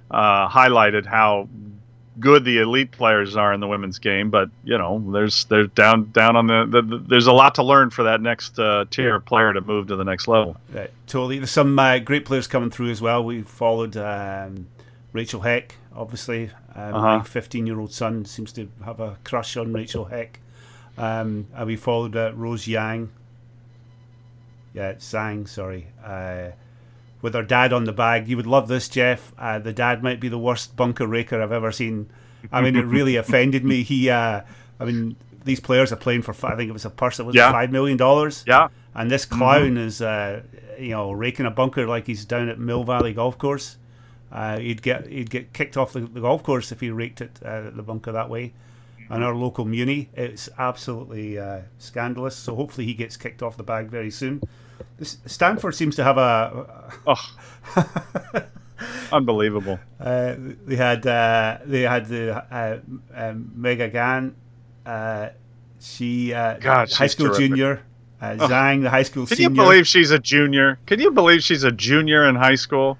uh, 0.09 0.47
highlighted 0.47 1.05
how 1.05 1.49
good 2.19 2.43
the 2.43 2.59
elite 2.59 2.91
players 2.91 3.35
are 3.35 3.53
in 3.53 3.59
the 3.59 3.67
women's 3.67 3.99
game, 3.99 4.29
but 4.29 4.49
you 4.63 4.77
know, 4.77 5.03
there's 5.11 5.45
there's 5.45 5.69
down 5.69 6.11
down 6.11 6.35
on 6.35 6.47
the, 6.47 6.65
the, 6.65 6.81
the 6.81 6.97
there's 6.97 7.27
a 7.27 7.33
lot 7.33 7.55
to 7.55 7.63
learn 7.63 7.89
for 7.89 8.03
that 8.03 8.21
next 8.21 8.59
uh, 8.59 8.85
tier 8.89 9.19
player 9.19 9.53
to 9.53 9.61
move 9.61 9.87
to 9.87 9.95
the 9.95 10.03
next 10.03 10.27
level. 10.27 10.57
Right, 10.73 10.91
totally. 11.07 11.39
There's 11.39 11.51
some 11.51 11.77
uh, 11.77 11.99
great 11.99 12.25
players 12.25 12.47
coming 12.47 12.69
through 12.69 12.89
as 12.89 13.01
well. 13.01 13.23
We 13.23 13.41
followed 13.41 13.95
um, 13.97 14.67
Rachel 15.13 15.41
Heck, 15.41 15.75
obviously. 15.99 16.49
Um, 16.75 16.95
uh-huh. 16.95 17.17
My 17.19 17.23
15 17.23 17.67
year 17.67 17.79
old 17.79 17.91
son 17.91 18.25
seems 18.25 18.51
to 18.53 18.69
have 18.85 18.99
a 18.99 19.17
crush 19.23 19.57
on 19.57 19.73
Rachel 19.73 20.05
Heck. 20.05 20.39
Um, 20.97 21.47
and 21.53 21.67
we 21.67 21.75
followed 21.75 22.15
uh, 22.15 22.31
Rose 22.33 22.67
Yang. 22.67 23.11
Yeah, 24.73 24.93
Zhang, 24.93 25.47
sorry. 25.47 25.87
Uh, 26.03 26.49
with 27.21 27.33
her 27.33 27.43
dad 27.43 27.73
on 27.73 27.83
the 27.83 27.91
bag. 27.91 28.27
You 28.27 28.37
would 28.37 28.47
love 28.47 28.67
this, 28.67 28.87
Geoff. 28.87 29.33
Uh, 29.37 29.59
the 29.59 29.73
dad 29.73 30.01
might 30.01 30.19
be 30.19 30.29
the 30.29 30.37
worst 30.37 30.75
bunker 30.75 31.05
raker 31.05 31.41
I've 31.41 31.51
ever 31.51 31.71
seen. 31.71 32.09
I 32.51 32.61
mean, 32.61 32.75
it 32.75 32.85
really 32.85 33.15
offended 33.17 33.65
me. 33.65 33.83
He, 33.83 34.09
uh, 34.09 34.41
I 34.79 34.85
mean, 34.85 35.17
these 35.43 35.59
players 35.59 35.91
are 35.91 35.97
playing 35.97 36.21
for. 36.21 36.33
I 36.45 36.55
think 36.55 36.69
it 36.69 36.73
was 36.73 36.85
a 36.85 36.89
person 36.89 37.25
was 37.25 37.35
yeah. 37.35 37.51
five 37.51 37.71
million 37.71 37.97
dollars. 37.97 38.45
Yeah. 38.47 38.69
And 38.95 39.11
this 39.11 39.25
clown 39.25 39.71
mm-hmm. 39.71 39.77
is, 39.77 40.01
uh, 40.01 40.43
you 40.79 40.89
know, 40.89 41.11
raking 41.11 41.45
a 41.45 41.51
bunker 41.51 41.85
like 41.87 42.07
he's 42.07 42.25
down 42.25 42.49
at 42.49 42.59
Mill 42.59 42.83
Valley 42.83 43.13
Golf 43.13 43.37
Course. 43.37 43.77
Uh, 44.31 44.59
he'd 44.59 44.81
get 44.81 45.07
he'd 45.07 45.29
get 45.29 45.53
kicked 45.53 45.77
off 45.77 45.93
the, 45.93 46.01
the 46.01 46.21
golf 46.21 46.43
course 46.43 46.71
if 46.71 46.79
he 46.79 46.91
raked 46.91 47.21
it 47.21 47.39
uh, 47.43 47.69
the 47.71 47.83
bunker 47.83 48.11
that 48.11 48.29
way. 48.29 48.53
And 49.11 49.23
our 49.23 49.33
local 49.33 49.65
muni, 49.65 50.09
it's 50.13 50.49
absolutely 50.59 51.39
uh, 51.39 51.61
scandalous. 51.79 52.35
So 52.35 52.55
hopefully 52.55 52.85
he 52.85 52.93
gets 52.93 53.17
kicked 53.17 53.41
off 53.41 53.57
the 53.57 53.63
bag 53.63 53.87
very 53.89 54.11
soon. 54.11 54.43
Stanford 55.01 55.73
seems 55.73 55.95
to 55.95 56.03
have 56.03 56.17
a. 56.19 56.91
Oh. 57.07 58.43
Unbelievable. 59.11 59.79
Uh, 59.99 60.35
they 60.37 60.75
had 60.75 61.05
uh, 61.07 61.57
they 61.65 61.81
had 61.81 62.07
the 62.07 62.35
uh, 62.53 62.79
um, 63.13 63.51
Megha 63.57 63.91
Ganne. 63.91 64.35
Uh, 64.85 65.29
she 65.79 66.33
uh, 66.33 66.57
God, 66.59 66.91
high 66.91 67.07
school 67.07 67.27
terrific. 67.27 67.49
junior. 67.49 67.83
Uh. 68.21 68.35
Zhang, 68.35 68.83
the 68.83 68.89
high 68.89 69.03
school 69.03 69.25
Can 69.25 69.37
senior. 69.37 69.49
you 69.49 69.55
believe 69.55 69.87
she's 69.87 70.11
a 70.11 70.19
junior? 70.19 70.77
Can 70.85 70.99
you 70.99 71.11
believe 71.11 71.41
she's 71.41 71.63
a 71.63 71.71
junior 71.71 72.27
in 72.27 72.35
high 72.35 72.55
school? 72.55 72.97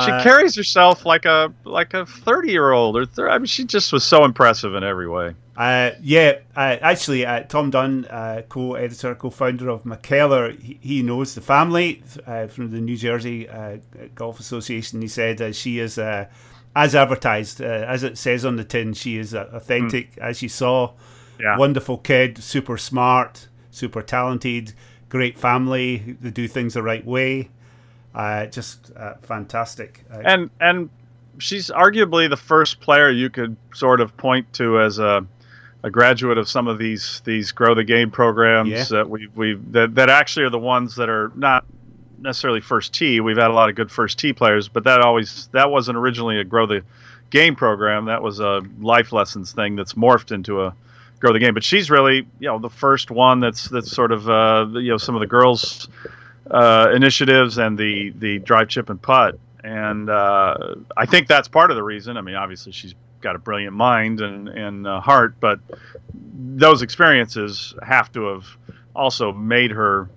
She 0.00 0.10
carries 0.24 0.56
herself 0.56 1.06
like 1.06 1.24
a 1.24 1.52
like 1.64 1.94
a 1.94 2.04
thirty 2.04 2.50
year 2.50 2.72
old 2.72 2.96
or 2.96 3.06
th- 3.06 3.28
I 3.28 3.38
mean, 3.38 3.46
she 3.46 3.64
just 3.64 3.92
was 3.92 4.02
so 4.02 4.24
impressive 4.24 4.74
in 4.74 4.82
every 4.82 5.08
way. 5.08 5.34
Uh, 5.56 5.92
yeah, 6.02 6.38
uh, 6.56 6.76
actually, 6.80 7.24
uh, 7.24 7.42
Tom 7.44 7.70
Dunn, 7.70 8.04
uh, 8.06 8.42
co-editor, 8.48 9.14
co-founder 9.14 9.68
of 9.68 9.84
McKellar, 9.84 10.60
he, 10.60 10.78
he 10.80 11.02
knows 11.02 11.36
the 11.36 11.40
family 11.40 12.02
uh, 12.26 12.48
from 12.48 12.72
the 12.72 12.80
New 12.80 12.96
Jersey 12.96 13.48
uh, 13.48 13.76
Golf 14.16 14.40
Association. 14.40 15.00
He 15.00 15.06
said 15.06 15.54
she 15.54 15.78
is, 15.78 15.96
as 15.96 16.94
advertised, 16.94 17.60
as 17.60 18.02
it 18.02 18.18
says 18.18 18.44
on 18.44 18.56
the 18.56 18.64
tin, 18.64 18.94
she 18.94 19.16
is 19.16 19.32
authentic, 19.32 20.16
mm. 20.16 20.22
as 20.22 20.42
you 20.42 20.48
saw. 20.48 20.92
Yeah. 21.40 21.56
Wonderful 21.56 21.98
kid, 21.98 22.38
super 22.42 22.76
smart, 22.76 23.48
super 23.70 24.02
talented, 24.02 24.72
great 25.08 25.38
family. 25.38 26.16
They 26.20 26.30
do 26.30 26.48
things 26.48 26.74
the 26.74 26.82
right 26.82 27.04
way. 27.04 27.50
Uh, 28.14 28.46
just 28.46 28.92
uh, 28.96 29.14
fantastic. 29.22 30.04
Uh, 30.12 30.22
and 30.24 30.50
and 30.60 30.90
she's 31.38 31.70
arguably 31.70 32.30
the 32.30 32.36
first 32.36 32.80
player 32.80 33.10
you 33.10 33.28
could 33.28 33.56
sort 33.74 34.00
of 34.00 34.16
point 34.16 34.52
to 34.54 34.80
as 34.80 34.98
a 34.98 35.26
a 35.82 35.90
graduate 35.90 36.38
of 36.38 36.48
some 36.48 36.66
of 36.66 36.78
these 36.78 37.20
these 37.24 37.52
grow 37.52 37.74
the 37.74 37.84
game 37.84 38.10
programs 38.10 38.70
yeah. 38.70 38.84
that 38.84 39.10
we 39.10 39.26
we 39.34 39.54
that, 39.70 39.94
that 39.96 40.08
actually 40.08 40.46
are 40.46 40.50
the 40.50 40.58
ones 40.58 40.96
that 40.96 41.08
are 41.08 41.30
not 41.34 41.64
necessarily 42.18 42.60
first 42.60 42.94
tee. 42.94 43.20
We've 43.20 43.36
had 43.36 43.50
a 43.50 43.52
lot 43.52 43.68
of 43.68 43.74
good 43.74 43.90
first 43.90 44.18
tee 44.18 44.32
players, 44.32 44.68
but 44.68 44.84
that 44.84 45.00
always 45.00 45.48
that 45.52 45.70
wasn't 45.70 45.98
originally 45.98 46.38
a 46.38 46.44
grow 46.44 46.66
the 46.66 46.82
game 47.30 47.54
program. 47.56 48.06
That 48.06 48.22
was 48.22 48.40
a 48.40 48.62
life 48.80 49.12
lessons 49.12 49.52
thing 49.52 49.76
that's 49.76 49.94
morphed 49.94 50.32
into 50.32 50.62
a 50.62 50.74
grow 51.20 51.32
the 51.32 51.38
game. 51.38 51.52
But 51.52 51.64
she's 51.64 51.90
really 51.90 52.26
you 52.38 52.48
know 52.48 52.58
the 52.58 52.70
first 52.70 53.10
one 53.10 53.40
that's 53.40 53.68
that's 53.68 53.90
sort 53.90 54.12
of 54.12 54.28
uh, 54.28 54.66
you 54.72 54.90
know 54.90 54.98
some 54.98 55.14
of 55.14 55.20
the 55.20 55.26
girls 55.26 55.88
uh, 56.50 56.90
initiatives 56.94 57.58
and 57.58 57.78
the 57.78 58.10
the 58.18 58.38
drive 58.40 58.68
chip 58.68 58.90
and 58.90 59.00
putt. 59.00 59.38
And 59.62 60.10
uh, 60.10 60.74
I 60.96 61.06
think 61.06 61.26
that's 61.26 61.48
part 61.48 61.70
of 61.70 61.76
the 61.76 61.82
reason. 61.82 62.16
I 62.16 62.20
mean, 62.20 62.34
obviously 62.34 62.72
she's 62.72 62.94
got 63.20 63.34
a 63.34 63.38
brilliant 63.38 63.74
mind 63.74 64.20
and 64.20 64.48
and 64.48 64.86
uh, 64.86 65.00
heart, 65.00 65.36
but 65.40 65.60
those 66.12 66.82
experiences 66.82 67.74
have 67.82 68.12
to 68.12 68.26
have 68.26 68.44
also 68.94 69.32
made 69.32 69.70
her 69.70 70.08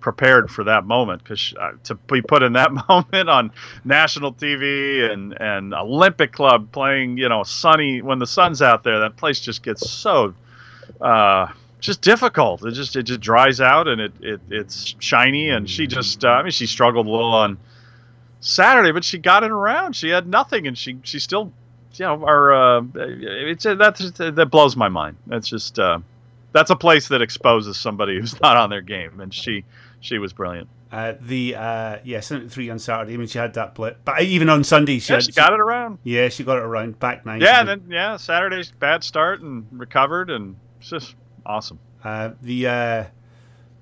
prepared 0.00 0.50
for 0.50 0.64
that 0.64 0.84
moment 0.84 1.22
because 1.22 1.54
uh, 1.58 1.72
to 1.82 1.94
be 1.94 2.20
put 2.20 2.42
in 2.42 2.54
that 2.54 2.70
moment 2.88 3.28
on 3.28 3.52
national 3.84 4.32
TV 4.32 5.10
and 5.10 5.36
and 5.40 5.74
Olympic 5.74 6.32
Club 6.32 6.72
playing, 6.72 7.18
you 7.18 7.28
know, 7.28 7.42
sunny 7.42 8.02
when 8.02 8.18
the 8.18 8.26
sun's 8.26 8.62
out 8.62 8.82
there, 8.82 9.00
that 9.00 9.16
place 9.16 9.40
just 9.40 9.62
gets 9.62 9.90
so 9.90 10.34
uh, 11.00 11.46
just 11.84 12.00
difficult. 12.00 12.64
It 12.64 12.72
just 12.72 12.96
it 12.96 13.02
just 13.02 13.20
dries 13.20 13.60
out 13.60 13.88
and 13.88 14.00
it, 14.00 14.12
it 14.20 14.40
it's 14.48 14.94
shiny 15.00 15.50
and 15.50 15.68
she 15.68 15.86
just 15.86 16.24
uh, 16.24 16.28
I 16.28 16.42
mean 16.42 16.50
she 16.50 16.66
struggled 16.66 17.06
a 17.06 17.10
little 17.10 17.34
on 17.34 17.58
Saturday, 18.40 18.90
but 18.90 19.04
she 19.04 19.18
got 19.18 19.44
it 19.44 19.50
around. 19.50 19.94
She 19.94 20.08
had 20.08 20.26
nothing 20.26 20.66
and 20.66 20.78
she 20.78 20.98
she 21.02 21.18
still 21.18 21.52
you 21.96 22.06
know 22.06 22.24
our 22.24 22.52
uh, 22.54 22.82
it's 22.94 23.64
that's 23.64 24.10
that 24.12 24.48
blows 24.50 24.76
my 24.76 24.88
mind. 24.88 25.18
That's 25.26 25.46
just 25.46 25.78
uh, 25.78 25.98
that's 26.52 26.70
a 26.70 26.76
place 26.76 27.08
that 27.08 27.20
exposes 27.20 27.76
somebody 27.76 28.18
who's 28.18 28.40
not 28.40 28.56
on 28.56 28.70
their 28.70 28.80
game 28.80 29.20
and 29.20 29.32
she 29.32 29.64
she 30.00 30.16
was 30.16 30.32
brilliant. 30.32 30.68
Uh, 30.90 31.14
the 31.20 31.54
uh, 31.54 31.98
yeah, 32.02 32.20
three 32.20 32.70
on 32.70 32.78
Saturday. 32.78 33.12
I 33.12 33.16
mean, 33.18 33.26
she 33.26 33.36
had 33.38 33.52
that 33.54 33.74
blip, 33.74 33.98
but 34.06 34.22
even 34.22 34.48
on 34.48 34.64
Sunday, 34.64 35.00
she, 35.00 35.12
yeah, 35.12 35.16
had, 35.16 35.24
she 35.24 35.32
got 35.32 35.52
it 35.52 35.60
around. 35.60 35.98
Yeah, 36.02 36.28
she 36.30 36.44
got 36.44 36.56
it 36.56 36.62
around 36.62 36.98
back 36.98 37.26
nine. 37.26 37.42
Yeah, 37.42 37.60
and 37.60 37.68
then 37.68 37.84
yeah, 37.90 38.16
Saturday's 38.16 38.70
bad 38.70 39.02
start 39.02 39.40
and 39.40 39.66
recovered, 39.72 40.30
and 40.30 40.54
just 40.80 41.16
awesome. 41.46 41.78
Uh, 42.02 42.30
the 42.42 42.66
uh, 42.66 43.04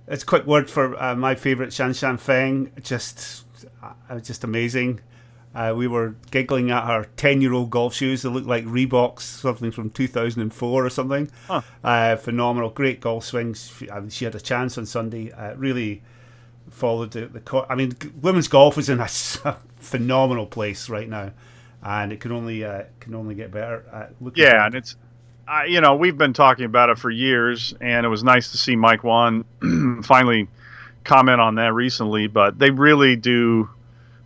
it's 0.09 0.23
a 0.23 0.27
quick 0.27 0.47
word 0.47 0.71
for 0.71 1.01
uh, 1.01 1.15
my 1.15 1.35
favorite 1.35 1.73
Shan 1.73 1.95
Shan 1.95 2.19
Feng. 2.19 2.73
Just 2.83 3.45
uh, 3.83 4.21
just 4.21 4.45
amazing. 4.45 5.01
Uh, 5.55 5.75
we 5.77 5.87
were 5.87 6.15
giggling 6.31 6.71
at 6.71 6.87
her 6.87 7.07
10 7.17 7.43
year 7.43 7.53
old 7.53 7.71
golf 7.71 7.95
shoes 7.95 8.23
that 8.23 8.31
looked 8.31 8.47
like 8.47 8.65
Reeboks, 8.65 9.21
something 9.21 9.71
from 9.71 9.91
2004 9.91 10.87
or 10.87 10.91
something. 10.91 11.31
Huh. 11.47 11.61
Uh, 11.85 12.17
phenomenal, 12.17 12.71
great 12.71 13.01
golf 13.01 13.25
swings. 13.25 13.71
She 14.09 14.25
had 14.25 14.35
a 14.35 14.41
chance 14.41 14.79
on 14.79 14.87
Sunday. 14.87 15.31
Uh, 15.31 15.55
really 15.57 16.03
followed 16.71 17.11
the, 17.11 17.27
the. 17.27 17.67
I 17.69 17.75
mean, 17.75 17.93
women's 18.21 18.49
golf 18.49 18.79
is 18.79 18.89
in 18.89 19.01
a, 19.01 19.09
phenomenal 19.77 20.47
place 20.47 20.89
right 20.89 21.09
now, 21.09 21.33
and 21.83 22.13
it 22.13 22.21
can 22.21 22.33
only 22.33 22.65
uh, 22.65 22.85
can 23.01 23.15
only 23.15 23.35
get 23.35 23.51
better. 23.51 23.85
Uh, 23.93 24.31
yeah, 24.35 24.65
and 24.65 24.75
it's 24.75 24.97
uh, 25.49 25.63
you 25.67 25.81
know 25.81 25.97
we've 25.97 26.17
been 26.17 26.33
talking 26.33 26.65
about 26.65 26.91
it 26.91 26.99
for 26.99 27.11
years, 27.11 27.75
and 27.81 28.07
it 28.07 28.09
was 28.09 28.25
nice 28.25 28.53
to 28.53 28.59
see 28.59 28.77
Mike 28.77 29.05
Whan 29.05 29.45
finally 30.05 30.49
comment 31.05 31.41
on 31.41 31.57
that 31.57 31.73
recently. 31.75 32.27
But 32.27 32.59
they 32.59 32.71
really 32.71 33.17
do. 33.17 33.71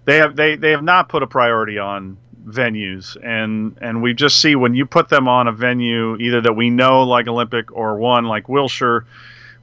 They 0.04 0.16
have 0.16 0.36
they, 0.36 0.56
they 0.56 0.70
have 0.70 0.84
not 0.84 1.08
put 1.08 1.22
a 1.22 1.26
priority 1.26 1.78
on 1.78 2.18
venues 2.46 3.16
and 3.24 3.76
and 3.80 4.00
we 4.00 4.14
just 4.14 4.40
see 4.40 4.54
when 4.54 4.72
you 4.72 4.86
put 4.86 5.08
them 5.08 5.26
on 5.26 5.48
a 5.48 5.52
venue 5.52 6.16
either 6.18 6.40
that 6.40 6.52
we 6.52 6.70
know 6.70 7.02
like 7.02 7.26
Olympic 7.26 7.72
or 7.72 7.96
one 7.96 8.24
like 8.26 8.48
Wilshire 8.48 9.04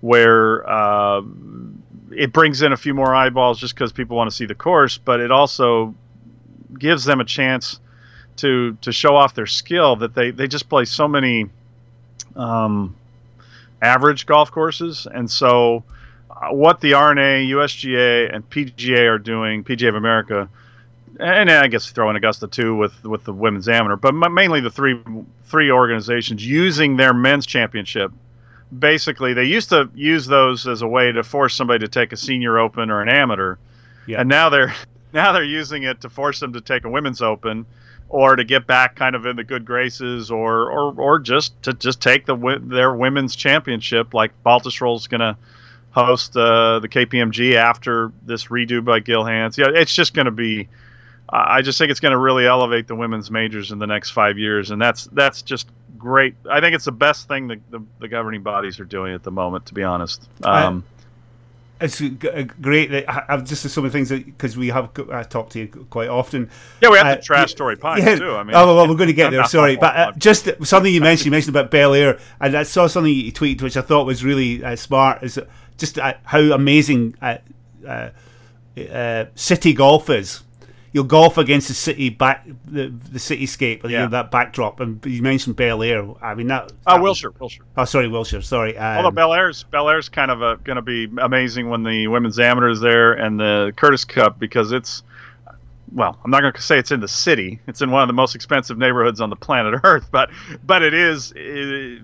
where 0.03 0.69
uh, 0.69 1.21
it 2.11 2.33
brings 2.33 2.61
in 2.61 2.73
a 2.73 2.77
few 2.77 2.93
more 2.93 3.15
eyeballs 3.15 3.57
just 3.57 3.73
because 3.73 3.93
people 3.93 4.17
want 4.17 4.29
to 4.29 4.35
see 4.35 4.45
the 4.45 4.53
course, 4.53 4.97
but 4.97 5.21
it 5.21 5.31
also 5.31 5.95
gives 6.77 7.05
them 7.05 7.21
a 7.21 7.23
chance 7.23 7.79
to 8.37 8.77
to 8.81 8.91
show 8.91 9.15
off 9.15 9.33
their 9.33 9.45
skill 9.45 9.95
that 9.97 10.15
they 10.15 10.31
they 10.31 10.47
just 10.47 10.69
play 10.69 10.85
so 10.85 11.07
many 11.07 11.49
um, 12.35 12.95
average 13.81 14.25
golf 14.25 14.51
courses, 14.51 15.07
and 15.11 15.29
so 15.29 15.83
uh, 16.29 16.49
what 16.49 16.81
the 16.81 16.93
R&A, 16.93 17.47
USGA, 17.49 18.33
and 18.33 18.49
PGA 18.49 19.09
are 19.09 19.19
doing, 19.19 19.63
PGA 19.63 19.89
of 19.89 19.95
America, 19.95 20.49
and 21.19 21.51
I 21.51 21.67
guess 21.67 21.91
throw 21.91 22.09
in 22.09 22.15
Augusta 22.15 22.47
too 22.47 22.75
with 22.75 23.03
with 23.03 23.23
the 23.23 23.33
women's 23.33 23.69
amateur, 23.69 23.95
but 23.95 24.13
mainly 24.13 24.61
the 24.61 24.71
three 24.71 24.99
three 25.45 25.69
organizations 25.69 26.45
using 26.45 26.97
their 26.97 27.13
men's 27.13 27.45
championship. 27.45 28.11
Basically 28.77 29.33
they 29.33 29.43
used 29.43 29.69
to 29.69 29.89
use 29.93 30.25
those 30.25 30.67
as 30.67 30.81
a 30.81 30.87
way 30.87 31.11
to 31.11 31.23
force 31.23 31.53
somebody 31.53 31.79
to 31.79 31.87
take 31.87 32.11
a 32.11 32.17
senior 32.17 32.57
open 32.57 32.89
or 32.89 33.01
an 33.01 33.09
amateur. 33.09 33.57
Yeah. 34.05 34.21
and 34.21 34.29
now 34.29 34.49
they're 34.49 34.73
now 35.13 35.31
they're 35.31 35.43
using 35.43 35.83
it 35.83 36.01
to 36.01 36.09
force 36.09 36.39
them 36.39 36.53
to 36.53 36.61
take 36.61 36.85
a 36.85 36.89
women's 36.89 37.21
open 37.21 37.65
or 38.13 38.35
to 38.35 38.43
get 38.43 38.67
back 38.67 38.95
kind 38.95 39.15
of 39.15 39.25
in 39.25 39.35
the 39.35 39.43
good 39.43 39.65
graces 39.65 40.29
or 40.29 40.71
or, 40.71 40.93
or 40.93 41.19
just 41.19 41.61
to 41.63 41.73
just 41.73 41.99
take 41.99 42.27
the 42.27 42.61
their 42.61 42.93
women's 42.93 43.35
championship 43.35 44.13
like 44.13 44.31
Baltusrol's 44.45 45.07
going 45.07 45.21
to 45.21 45.35
host 45.89 46.37
uh, 46.37 46.79
the 46.79 46.87
KPMG 46.87 47.55
after 47.55 48.11
this 48.23 48.45
redo 48.45 48.85
by 48.85 48.99
Gil 48.99 49.23
Hanse. 49.23 49.57
Yeah, 49.57 49.65
it's 49.73 49.93
just 49.93 50.13
going 50.13 50.25
to 50.25 50.31
be 50.31 50.69
I 51.27 51.63
just 51.63 51.79
think 51.79 51.89
it's 51.89 51.99
going 51.99 52.11
to 52.11 52.19
really 52.19 52.45
elevate 52.45 52.87
the 52.87 52.95
women's 52.95 53.31
majors 53.31 53.71
in 53.71 53.79
the 53.79 53.87
next 53.87 54.11
5 54.11 54.37
years 54.37 54.69
and 54.69 54.79
that's 54.79 55.05
that's 55.05 55.41
just 55.41 55.67
great. 55.97 56.35
I 56.47 56.61
think 56.61 56.75
it's 56.75 56.85
the 56.85 56.91
best 56.91 57.27
thing 57.27 57.47
the, 57.47 57.83
the, 57.99 58.07
governing 58.07 58.43
bodies 58.43 58.79
are 58.79 58.85
doing 58.85 59.15
at 59.15 59.23
the 59.23 59.31
moment. 59.31 59.67
To 59.67 59.73
be 59.73 59.83
honest, 59.83 60.27
um, 60.43 60.83
it's 61.83 62.01
great. 62.61 63.05
I've 63.07 63.43
just 63.43 63.69
so 63.69 63.81
many 63.81 63.91
things 63.91 64.09
because 64.09 64.55
we 64.55 64.69
have 64.69 64.97
uh, 64.97 65.23
talked 65.25 65.51
to 65.53 65.59
you 65.59 65.67
quite 65.67 66.07
often. 66.07 66.49
Yeah, 66.81 66.89
we 66.89 66.97
have 66.97 67.07
uh, 67.07 67.15
the 67.15 67.21
trash 67.21 67.51
story 67.51 67.75
pint 67.75 68.03
yeah, 68.03 68.15
too. 68.15 68.35
I 68.35 68.43
mean, 68.43 68.55
oh 68.55 68.75
well, 68.75 68.87
we're 68.87 68.95
going 68.95 69.07
to 69.07 69.13
get 69.13 69.31
there. 69.31 69.43
Sorry, 69.45 69.75
but 69.75 69.95
uh, 69.95 70.11
just 70.17 70.49
something 70.63 70.93
you 70.93 71.01
mentioned. 71.01 71.25
You 71.25 71.31
mentioned 71.37 71.55
about 71.55 71.71
Bel 71.71 71.93
Air, 71.93 72.19
and 72.39 72.55
I 72.55 72.63
saw 72.63 72.87
something 72.87 73.13
you 73.13 73.31
tweeted 73.31 73.61
which 73.61 73.75
I 73.75 73.81
thought 73.81 74.05
was 74.05 74.23
really 74.23 74.63
uh, 74.63 74.75
smart. 74.75 75.23
Is 75.23 75.37
just 75.77 75.99
uh, 75.99 76.13
how 76.23 76.39
amazing 76.39 77.15
city 79.35 79.73
golf 79.73 80.09
is 80.09 80.41
you'll 80.93 81.03
golf 81.03 81.37
against 81.37 81.67
the 81.67 81.73
city 81.73 82.09
back 82.09 82.45
the, 82.65 82.87
the 82.87 83.19
cityscape, 83.19 83.83
yeah. 83.83 83.89
you 83.89 83.97
know, 83.97 84.07
that 84.09 84.31
backdrop. 84.31 84.79
And 84.79 85.03
you 85.05 85.21
mentioned 85.21 85.55
Bel 85.55 85.83
Air. 85.83 86.05
I 86.21 86.35
mean 86.35 86.47
that. 86.47 86.71
Oh, 86.87 87.01
Wilshire, 87.01 87.31
Wilshire. 87.31 87.65
Oh, 87.75 87.85
sorry, 87.85 88.07
Wilshire. 88.07 88.41
Sorry. 88.41 88.77
Um, 88.77 88.97
Although 88.97 89.11
Bel 89.11 89.33
Air's 89.33 89.63
Bel 89.63 89.89
Air's 89.89 90.07
kind 90.07 90.31
of 90.31 90.63
going 90.63 90.77
to 90.77 90.81
be 90.81 91.09
amazing 91.19 91.69
when 91.69 91.83
the 91.83 92.07
women's 92.07 92.39
amateur 92.39 92.69
is 92.69 92.79
there 92.79 93.13
and 93.13 93.39
the 93.39 93.73
Curtis 93.75 94.05
Cup 94.05 94.39
because 94.39 94.71
it's. 94.71 95.03
Well, 95.91 96.17
I'm 96.25 96.31
not 96.31 96.41
going 96.41 96.53
to 96.53 96.61
say 96.61 96.79
it's 96.79 96.89
in 96.89 97.01
the 97.01 97.07
city. 97.07 97.59
It's 97.67 97.83
in 97.83 97.91
one 97.91 98.01
of 98.01 98.07
the 98.07 98.13
most 98.13 98.33
expensive 98.33 98.79
neighborhoods 98.79 99.21
on 99.21 99.29
the 99.29 99.35
planet 99.35 99.79
Earth, 99.83 100.07
but 100.11 100.31
but 100.63 100.81
it 100.81 100.95
is 100.95 101.33
it, 101.35 102.01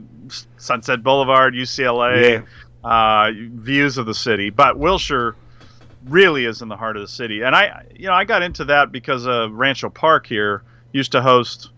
Sunset 0.57 1.01
Boulevard, 1.01 1.55
UCLA, 1.55 2.45
yeah. 2.83 2.87
uh, 2.87 3.31
views 3.33 3.97
of 3.97 4.05
the 4.05 4.13
city. 4.13 4.51
But 4.51 4.77
Wilshire, 4.77 5.35
really 6.09 6.45
is 6.45 6.61
in 6.61 6.67
the 6.67 6.75
heart 6.75 6.97
of 6.97 7.01
the 7.01 7.07
city. 7.07 7.41
And 7.41 7.55
I, 7.55 7.85
you 7.95 8.07
know, 8.07 8.13
I 8.13 8.25
got 8.25 8.41
into 8.41 8.65
that 8.65 8.91
because 8.91 9.27
uh, 9.27 9.49
Rancho 9.51 9.89
Park 9.89 10.27
here 10.27 10.63
used 10.91 11.11
to 11.13 11.21
host. 11.21 11.69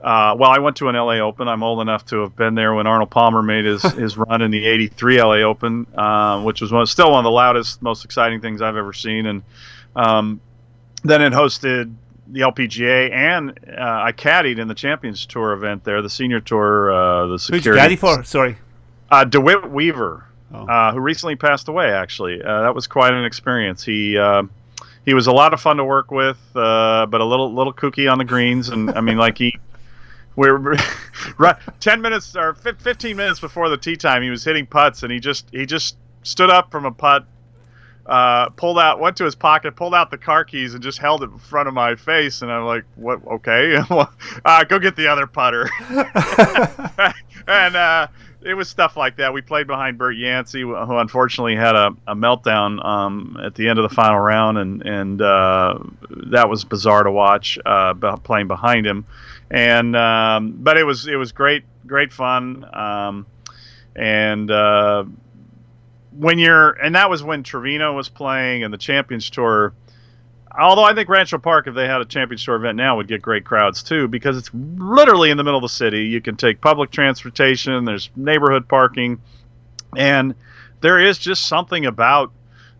Uh, 0.00 0.36
well, 0.38 0.50
I 0.50 0.60
went 0.60 0.76
to 0.76 0.88
an 0.88 0.94
LA 0.94 1.14
Open. 1.14 1.48
I'm 1.48 1.62
old 1.62 1.80
enough 1.80 2.06
to 2.06 2.20
have 2.20 2.36
been 2.36 2.54
there 2.54 2.72
when 2.72 2.86
Arnold 2.86 3.10
Palmer 3.10 3.42
made 3.42 3.64
his, 3.64 3.82
his 3.94 4.16
run 4.16 4.42
in 4.42 4.50
the 4.50 4.64
'83 4.64 5.22
LA 5.22 5.34
Open, 5.36 5.86
uh, 5.94 6.42
which 6.42 6.60
was 6.60 6.70
one, 6.70 6.86
still 6.86 7.10
one 7.10 7.18
of 7.18 7.24
the 7.24 7.30
loudest, 7.30 7.82
most 7.82 8.04
exciting 8.04 8.40
things 8.40 8.62
I've 8.62 8.76
ever 8.76 8.92
seen. 8.92 9.26
And 9.26 9.42
um, 9.96 10.40
then 11.02 11.20
it 11.20 11.32
hosted 11.32 11.92
the 12.28 12.40
LPGA, 12.40 13.10
and 13.10 13.58
uh, 13.68 14.02
I 14.04 14.12
caddied 14.12 14.58
in 14.58 14.68
the 14.68 14.74
Champions 14.74 15.26
Tour 15.26 15.52
event 15.52 15.82
there, 15.82 16.00
the 16.02 16.10
Senior 16.10 16.40
Tour. 16.40 16.92
Uh, 16.92 17.26
the 17.28 17.38
security. 17.38 17.68
Who'd 17.68 17.74
you 17.74 17.82
caddy 17.82 17.96
for? 17.96 18.24
Sorry. 18.24 18.58
Uh, 19.10 19.24
DeWitt 19.24 19.70
Weaver 19.70 20.27
oh. 20.52 20.66
uh, 20.66 20.92
who 20.92 21.00
recently 21.00 21.36
passed 21.36 21.68
away. 21.68 21.90
Actually, 21.90 22.42
uh, 22.42 22.62
that 22.62 22.74
was 22.74 22.86
quite 22.86 23.12
an 23.12 23.24
experience. 23.24 23.84
He 23.84 24.18
uh, 24.18 24.44
he 25.04 25.14
was 25.14 25.26
a 25.26 25.32
lot 25.32 25.54
of 25.54 25.60
fun 25.60 25.78
to 25.78 25.84
work 25.84 26.10
with, 26.10 26.38
uh, 26.54 27.06
but 27.06 27.20
a 27.20 27.24
little 27.24 27.52
little 27.52 27.72
kooky 27.72 28.10
on 28.10 28.18
the 28.18 28.24
greens, 28.24 28.68
and 28.68 28.90
I 28.90 29.00
mean, 29.00 29.16
like 29.16 29.38
he. 29.38 29.58
We're 30.36 30.56
right, 31.38 31.56
ten 31.80 32.00
minutes 32.00 32.36
or 32.36 32.54
fifteen 32.54 33.16
minutes 33.16 33.40
before 33.40 33.68
the 33.70 33.76
tee 33.76 33.96
time. 33.96 34.22
He 34.22 34.30
was 34.30 34.44
hitting 34.44 34.66
putts, 34.66 35.02
and 35.02 35.10
he 35.10 35.18
just 35.18 35.48
he 35.50 35.66
just 35.66 35.96
stood 36.22 36.48
up 36.48 36.70
from 36.70 36.84
a 36.84 36.92
putt, 36.92 37.26
uh, 38.06 38.50
pulled 38.50 38.78
out, 38.78 39.00
went 39.00 39.16
to 39.16 39.24
his 39.24 39.34
pocket, 39.34 39.74
pulled 39.74 39.94
out 39.94 40.12
the 40.12 40.18
car 40.18 40.44
keys, 40.44 40.74
and 40.74 40.82
just 40.82 40.98
held 40.98 41.24
it 41.24 41.30
in 41.30 41.38
front 41.38 41.66
of 41.66 41.74
my 41.74 41.96
face. 41.96 42.42
And 42.42 42.52
I'm 42.52 42.64
like, 42.66 42.84
"What? 42.94 43.26
Okay, 43.26 43.78
uh, 44.44 44.64
go 44.64 44.78
get 44.78 44.94
the 44.94 45.08
other 45.08 45.26
putter." 45.26 45.68
and 47.48 47.76
uh, 47.76 48.06
it 48.42 48.54
was 48.54 48.68
stuff 48.68 48.96
like 48.96 49.16
that. 49.16 49.32
We 49.32 49.42
played 49.42 49.66
behind 49.66 49.98
Bert 49.98 50.16
Yancey, 50.16 50.60
who 50.60 50.74
unfortunately 50.74 51.56
had 51.56 51.74
a, 51.74 51.90
a 52.06 52.14
meltdown 52.14 52.84
um, 52.84 53.36
at 53.44 53.54
the 53.54 53.68
end 53.68 53.78
of 53.78 53.88
the 53.88 53.94
final 53.94 54.18
round, 54.18 54.58
and 54.58 54.82
and 54.82 55.22
uh, 55.22 55.78
that 56.30 56.48
was 56.48 56.64
bizarre 56.64 57.02
to 57.02 57.10
watch 57.10 57.58
uh, 57.64 57.94
playing 58.18 58.48
behind 58.48 58.86
him. 58.86 59.06
And 59.50 59.96
um, 59.96 60.52
but 60.58 60.76
it 60.76 60.84
was 60.84 61.06
it 61.06 61.16
was 61.16 61.32
great 61.32 61.64
great 61.86 62.12
fun. 62.12 62.64
Um, 62.72 63.26
and 63.96 64.50
uh, 64.50 65.04
when 66.12 66.38
you're 66.38 66.70
and 66.70 66.94
that 66.94 67.10
was 67.10 67.22
when 67.22 67.42
Trevino 67.42 67.94
was 67.94 68.08
playing 68.08 68.62
and 68.62 68.72
the 68.72 68.78
Champions 68.78 69.30
Tour 69.30 69.72
Although 70.58 70.82
I 70.82 70.92
think 70.92 71.08
Rancho 71.08 71.38
Park, 71.38 71.68
if 71.68 71.74
they 71.74 71.86
had 71.86 72.00
a 72.00 72.04
Champions 72.04 72.44
Tour 72.44 72.56
event 72.56 72.76
now, 72.76 72.96
would 72.96 73.06
get 73.06 73.22
great 73.22 73.44
crowds 73.44 73.82
too 73.82 74.08
because 74.08 74.36
it's 74.36 74.50
literally 74.52 75.30
in 75.30 75.36
the 75.36 75.44
middle 75.44 75.58
of 75.58 75.62
the 75.62 75.68
city. 75.68 76.06
You 76.06 76.20
can 76.20 76.36
take 76.36 76.60
public 76.60 76.90
transportation. 76.90 77.84
There's 77.84 78.10
neighborhood 78.16 78.68
parking, 78.68 79.20
and 79.96 80.34
there 80.80 80.98
is 80.98 81.18
just 81.18 81.46
something 81.46 81.86
about 81.86 82.32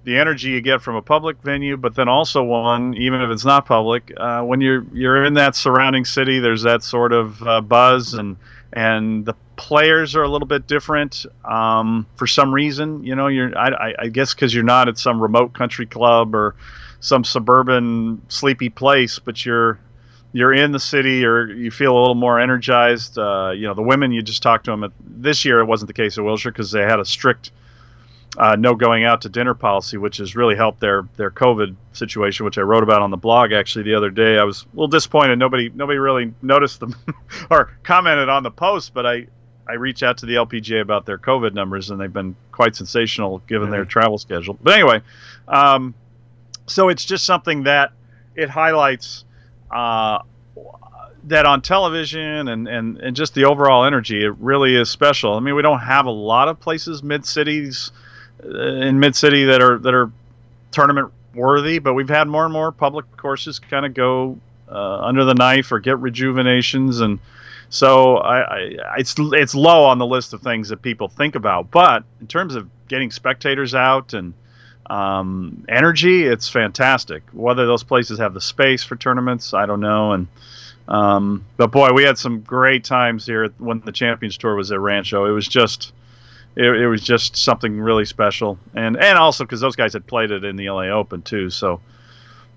the 0.05 0.17
energy 0.17 0.49
you 0.49 0.61
get 0.61 0.81
from 0.81 0.97
a 0.97 1.03
public 1.03 1.41
venue, 1.43 1.77
but 1.77 1.95
then 1.95 2.09
also 2.09 2.43
one, 2.43 2.95
even 2.95 3.21
if 3.21 3.31
it's 3.31 3.45
not 3.45 3.67
public, 3.67 4.13
uh, 4.17 4.43
when 4.43 4.61
you're 4.61 4.85
you're 4.93 5.25
in 5.25 5.35
that 5.35 5.55
surrounding 5.55 6.05
city, 6.05 6.41
there's 6.41 6.63
that 6.63 6.83
sort 6.83 7.13
of 7.13 7.43
uh, 7.47 7.61
buzz, 7.61 8.15
and 8.15 8.37
and 8.73 9.25
the 9.25 9.35
players 9.57 10.17
are 10.17 10.23
a 10.23 10.29
little 10.29 10.49
bit 10.49 10.67
different 10.67 11.27
um, 11.45 12.07
for 12.17 12.27
some 12.27 12.53
reason. 12.53 13.05
You 13.05 13.15
know, 13.15 13.29
you're 13.29 13.57
I, 13.57 13.95
I 13.99 14.09
guess 14.09 14.35
because 14.35 14.55
you're 14.55 14.65
not 14.65 14.89
at 14.89 14.99
some 14.99 15.21
remote 15.21 15.53
country 15.53 15.87
club 15.87 16.35
or 16.35 16.57
some 17.01 17.25
suburban 17.25 18.23
sleepy 18.29 18.69
place, 18.69 19.19
but 19.19 19.45
you're 19.45 19.79
you're 20.33 20.53
in 20.53 20.73
the 20.73 20.81
city 20.81 21.25
or 21.25 21.47
you 21.47 21.71
feel 21.71 21.97
a 21.97 21.99
little 21.99 22.15
more 22.15 22.39
energized. 22.39 23.19
Uh, 23.19 23.51
you 23.55 23.67
know, 23.67 23.75
the 23.75 23.83
women 23.83 24.13
you 24.13 24.23
just 24.23 24.43
talked 24.43 24.67
to 24.67 24.71
them. 24.71 24.85
At, 24.85 24.93
this 25.01 25.45
year 25.45 25.61
it 25.61 25.65
wasn't 25.65 25.89
the 25.89 25.95
case 25.95 26.19
at 26.19 26.25
Wilshire 26.25 26.53
because 26.53 26.71
they 26.71 26.83
had 26.83 27.01
a 27.01 27.05
strict 27.05 27.51
uh, 28.37 28.57
no 28.57 28.75
going 28.75 29.05
out 29.05 29.23
to 29.23 29.29
dinner 29.29 29.55
policy, 29.55 29.97
which 29.97 30.19
has 30.19 30.37
really 30.37 30.55
helped 30.55 30.81
their 30.81 31.09
their 31.17 31.31
COVID 31.31 31.75
situation, 31.93 32.45
which 32.45 32.59
I 32.59 32.63
wrote 32.63 32.83
about 32.83 33.03
on 33.03 33.11
the 33.11 33.17
blog 33.17 33.53
actually 33.53 33.85
the 33.85 33.95
other 33.95 34.11
day. 34.11 34.39
I 34.39 34.45
was 34.45 34.63
a 34.63 34.67
little 34.75 34.89
disappointed. 34.89 35.39
Nobody 35.39 35.71
nobody 35.75 35.99
really 35.99 36.35
noticed 36.43 36.81
them 36.81 36.95
or 37.51 37.73
commented 37.83 38.29
on 38.29 38.43
the 38.43 38.51
post, 38.51 38.93
but 38.93 39.07
I 39.07 39.27
I 39.67 39.75
reached 39.75 40.03
out 40.03 40.19
to 40.19 40.27
the 40.27 40.35
LPGA 40.35 40.81
about 40.81 41.05
their 41.07 41.19
COVID 41.19 41.55
numbers, 41.55 41.91
and 41.91 42.01
they've 42.01 42.13
been 42.13 42.37
quite 42.53 42.77
sensational 42.77 43.39
given 43.47 43.71
their 43.71 43.85
travel 43.85 44.19
schedule. 44.19 44.59
But 44.63 44.75
anyway, 44.75 45.03
um, 45.47 45.95
so 46.69 46.89
it's 46.89 47.05
just 47.05 47.25
something 47.25 47.65
that 47.65 47.93
it 48.35 48.49
highlights 48.49 49.25
uh, 49.71 50.21
that 51.25 51.47
on 51.47 51.61
television 51.61 52.49
and, 52.49 52.69
and, 52.69 52.99
and 52.99 53.17
just 53.17 53.35
the 53.35 53.45
overall 53.45 53.85
energy, 53.85 54.25
it 54.25 54.35
really 54.39 54.77
is 54.77 54.89
special. 54.89 55.35
I 55.35 55.41
mean, 55.41 55.55
we 55.55 55.63
don't 55.63 55.81
have 55.81 56.07
a 56.07 56.11
lot 56.11 56.49
of 56.49 56.61
places 56.61 57.03
mid 57.03 57.27
cities 57.27 57.93
uh, 58.45 58.49
in 58.49 59.01
mid 59.01 59.17
city 59.17 59.45
that 59.45 59.63
are 59.63 59.79
that 59.79 59.95
are 59.95 60.11
tournament 60.71 61.13
worthy, 61.35 61.79
but 61.79 61.95
we've 61.95 62.09
had 62.09 62.29
more 62.29 62.45
and 62.45 62.53
more 62.53 62.73
public 62.73 63.05
courses 63.17 63.59
kind 63.59 63.85
of 63.85 63.95
go 63.95 64.39
uh, 64.71 64.99
under 65.01 65.25
the 65.25 65.35
knife 65.35 65.73
or 65.73 65.81
get 65.81 65.99
rejuvenations, 65.99 67.01
and 67.01 67.19
so 67.71 68.17
I, 68.19 68.41
I, 68.41 68.59
it's 68.99 69.15
it's 69.19 69.55
low 69.55 69.85
on 69.85 69.99
the 69.99 70.07
list 70.07 70.33
of 70.33 70.41
things 70.43 70.69
that 70.69 70.83
people 70.83 71.09
think 71.09 71.35
about. 71.35 71.71
But 71.71 72.05
in 72.21 72.27
terms 72.27 72.55
of 72.55 72.69
getting 72.89 73.11
spectators 73.11 73.75
out 73.75 74.15
and 74.15 74.35
um, 74.91 75.65
energy, 75.69 76.25
it's 76.25 76.49
fantastic. 76.49 77.23
Whether 77.33 77.67
those 77.67 77.83
places 77.83 78.19
have 78.19 78.35
the 78.35 78.41
space 78.41 78.83
for 78.83 78.97
tournaments, 78.97 79.55
I 79.55 79.67
don't 79.67 79.81
know. 79.81 80.13
And 80.13 80.27
um, 80.89 81.45
but 81.57 81.71
boy, 81.71 81.93
we 81.93 82.05
had 82.05 82.19
some 82.19 82.41
great 82.41 82.85
times 82.85 83.27
here 83.27 83.49
when 83.59 83.81
the 83.81 83.93
Champions 83.93 84.39
Tour 84.39 84.55
was 84.55 84.73
at 84.73 84.81
Rancho. 84.81 85.27
It 85.27 85.33
was 85.33 85.47
just 85.47 85.93
it, 86.57 86.65
it 86.65 86.89
was 86.89 87.03
just 87.03 87.37
something 87.37 87.79
really 87.79 88.05
special, 88.05 88.59
and 88.75 88.97
and 88.97 89.19
also 89.19 89.45
because 89.45 89.61
those 89.61 89.77
guys 89.77 89.93
had 89.93 90.07
played 90.07 90.31
it 90.31 90.45
in 90.45 90.57
the 90.57 90.71
LA 90.71 90.87
Open 90.87 91.23
too, 91.23 91.51
so 91.51 91.81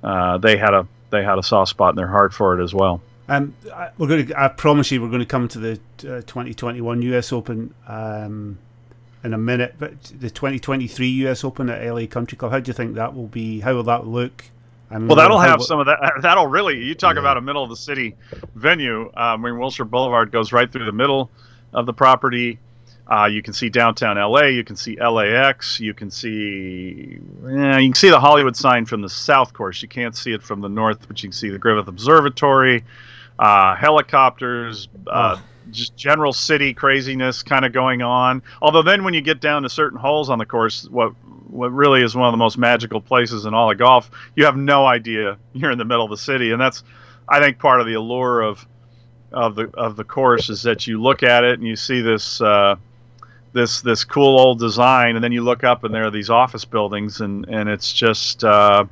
uh, 0.03 0.37
they 0.37 0.57
had 0.57 0.73
a 0.73 0.87
they 1.09 1.23
had 1.23 1.37
a 1.37 1.43
soft 1.43 1.69
spot 1.69 1.91
in 1.91 1.97
their 1.97 2.07
heart 2.07 2.33
for 2.33 2.59
it 2.59 2.63
as 2.63 2.73
well. 2.73 3.01
Um, 3.27 3.53
we're 3.97 4.07
going 4.07 4.27
to. 4.27 4.41
I 4.41 4.47
promise 4.47 4.91
you, 4.91 5.01
we're 5.01 5.09
going 5.09 5.19
to 5.19 5.25
come 5.25 5.47
to 5.49 5.59
the 5.59 5.71
uh, 5.99 6.21
2021 6.21 7.01
US 7.01 7.31
Open. 7.31 7.73
Um, 7.87 8.57
in 9.23 9.33
a 9.33 9.37
minute. 9.37 9.75
But 9.79 10.01
the 10.03 10.29
2023 10.29 11.07
US 11.27 11.43
Open 11.43 11.69
at 11.69 11.85
LA 11.85 12.05
Country 12.07 12.37
Club, 12.37 12.51
how 12.51 12.59
do 12.59 12.69
you 12.69 12.73
think 12.73 12.95
that 12.95 13.13
will 13.13 13.27
be? 13.27 13.59
How 13.59 13.73
will 13.73 13.83
that 13.83 14.07
look? 14.07 14.45
Well, 14.89 15.15
that'll 15.15 15.39
have 15.39 15.63
some 15.63 15.79
of 15.79 15.85
that. 15.85 16.19
That'll 16.21 16.47
really. 16.47 16.83
You 16.83 16.95
talk 16.95 17.15
yeah. 17.15 17.21
about 17.21 17.37
a 17.37 17.41
middle 17.41 17.63
of 17.63 17.69
the 17.69 17.77
city 17.77 18.15
venue. 18.55 19.03
Um, 19.05 19.11
I 19.15 19.37
mean, 19.37 19.57
Wilshire 19.57 19.85
Boulevard 19.85 20.31
goes 20.31 20.51
right 20.51 20.69
through 20.69 20.85
the 20.85 20.91
middle 20.91 21.29
of 21.73 21.85
the 21.85 21.93
property. 21.93 22.59
Uh, 23.09 23.25
you 23.25 23.41
can 23.41 23.53
see 23.53 23.69
downtown 23.69 24.17
LA. 24.17 24.47
You 24.47 24.63
can 24.63 24.75
see 24.75 24.97
LAX. 25.01 25.79
You 25.79 25.93
can 25.93 26.11
see. 26.11 27.19
Yeah, 27.43 27.77
you 27.77 27.89
can 27.89 27.95
see 27.95 28.09
the 28.09 28.19
Hollywood 28.19 28.55
sign 28.55 28.85
from 28.85 29.01
the 29.01 29.09
south 29.09 29.53
course. 29.53 29.81
You 29.81 29.87
can't 29.87 30.15
see 30.15 30.33
it 30.33 30.43
from 30.43 30.61
the 30.61 30.69
north, 30.69 31.07
but 31.07 31.21
you 31.23 31.29
can 31.29 31.33
see 31.33 31.49
the 31.49 31.57
Griffith 31.57 31.87
Observatory, 31.87 32.83
uh, 33.39 33.75
helicopters, 33.75 34.89
uh, 35.07 35.37
just 35.69 35.95
general 35.95 36.33
city 36.33 36.73
craziness 36.73 37.43
kind 37.43 37.65
of 37.65 37.73
going 37.73 38.01
on. 38.01 38.41
Although 38.61 38.81
then 38.81 39.03
when 39.03 39.13
you 39.13 39.21
get 39.21 39.39
down 39.39 39.63
to 39.63 39.69
certain 39.69 39.99
holes 39.99 40.29
on 40.29 40.39
the 40.39 40.45
course, 40.45 40.87
what 40.89 41.13
what 41.47 41.71
really 41.73 42.01
is 42.01 42.15
one 42.15 42.27
of 42.27 42.31
the 42.31 42.37
most 42.37 42.57
magical 42.57 43.01
places 43.01 43.45
in 43.45 43.53
all 43.53 43.69
of 43.69 43.77
golf, 43.77 44.09
you 44.35 44.45
have 44.45 44.55
no 44.55 44.85
idea 44.85 45.37
you're 45.53 45.71
in 45.71 45.77
the 45.77 45.85
middle 45.85 46.05
of 46.05 46.09
the 46.09 46.17
city, 46.17 46.51
and 46.51 46.61
that's 46.61 46.83
I 47.27 47.39
think 47.39 47.59
part 47.59 47.81
of 47.81 47.87
the 47.87 47.93
allure 47.93 48.41
of 48.41 48.65
of 49.31 49.55
the 49.55 49.69
of 49.75 49.95
the 49.95 50.03
course 50.03 50.49
is 50.49 50.63
that 50.63 50.87
you 50.87 51.01
look 51.01 51.23
at 51.23 51.43
it 51.43 51.59
and 51.59 51.67
you 51.67 51.75
see 51.75 52.01
this 52.01 52.41
uh, 52.41 52.75
this 53.53 53.81
this 53.81 54.03
cool 54.03 54.39
old 54.39 54.59
design, 54.59 55.15
and 55.15 55.23
then 55.23 55.31
you 55.31 55.43
look 55.43 55.63
up 55.63 55.83
and 55.83 55.93
there 55.93 56.05
are 56.05 56.11
these 56.11 56.29
office 56.29 56.65
buildings, 56.65 57.21
and 57.21 57.45
and 57.47 57.69
it's 57.69 57.91
just 57.93 58.43
uh, 58.43 58.85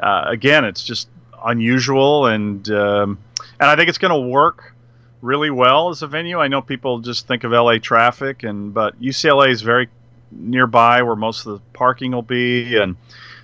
uh, 0.00 0.24
again 0.26 0.64
it's 0.64 0.82
just 0.82 1.08
unusual 1.44 2.26
and 2.26 2.68
um, 2.70 3.18
and 3.60 3.68
I 3.68 3.76
think 3.76 3.88
it's 3.88 3.98
going 3.98 4.12
to 4.12 4.28
work 4.28 4.74
really 5.20 5.50
well 5.50 5.88
as 5.88 6.02
a 6.02 6.06
venue. 6.06 6.38
I 6.38 6.48
know 6.48 6.62
people 6.62 7.00
just 7.00 7.26
think 7.26 7.44
of 7.44 7.52
LA 7.52 7.78
traffic, 7.78 8.42
and 8.42 8.72
but 8.72 9.00
UCLA 9.00 9.50
is 9.50 9.62
very 9.62 9.88
nearby 10.30 11.02
where 11.02 11.16
most 11.16 11.46
of 11.46 11.52
the 11.54 11.60
parking 11.72 12.12
will 12.12 12.22
be, 12.22 12.76
and 12.76 12.96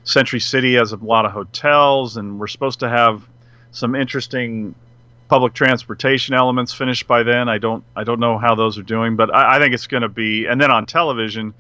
Century 0.05 0.41
City 0.41 0.75
has 0.75 0.93
a 0.93 0.97
lot 0.97 1.25
of 1.25 1.33
hotels, 1.33 2.17
and 2.17 2.39
we're 2.39 2.47
supposed 2.47 2.81
to 2.81 2.89
have 2.89 3.23
some 3.73 3.95
interesting 3.95 4.75
public 5.29 5.55
transportation 5.55 6.35
elements 6.35 6.73
finished 6.73 7.07
by 7.07 7.23
then. 7.23 7.49
I 7.49 7.59
don't 7.59 7.83
I 7.97 8.05
don't 8.05 8.21
know 8.21 8.39
how 8.39 8.55
those 8.55 8.79
are 8.79 8.83
doing, 8.83 9.17
but 9.17 9.35
I, 9.35 9.57
I 9.57 9.59
think 9.59 9.75
it's 9.75 9.87
going 9.87 10.03
to 10.03 10.09
be. 10.09 10.47
And 10.47 10.61
then 10.61 10.71
on 10.71 10.87
television, 10.87 11.55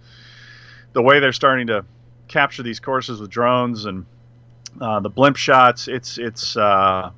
the 0.92 1.03
way 1.03 1.20
they're 1.20 1.33
starting 1.33 1.68
to 1.68 1.85
capture 2.29 2.62
these 2.62 2.81
courses 2.81 3.20
with 3.20 3.31
drones 3.31 3.85
and 3.85 4.07
uh, 4.81 5.00
the 5.00 5.11
blimp 5.11 5.37
shots, 5.37 5.88
it's 5.88 6.18
it's 6.18 6.57
uh, 6.57 7.11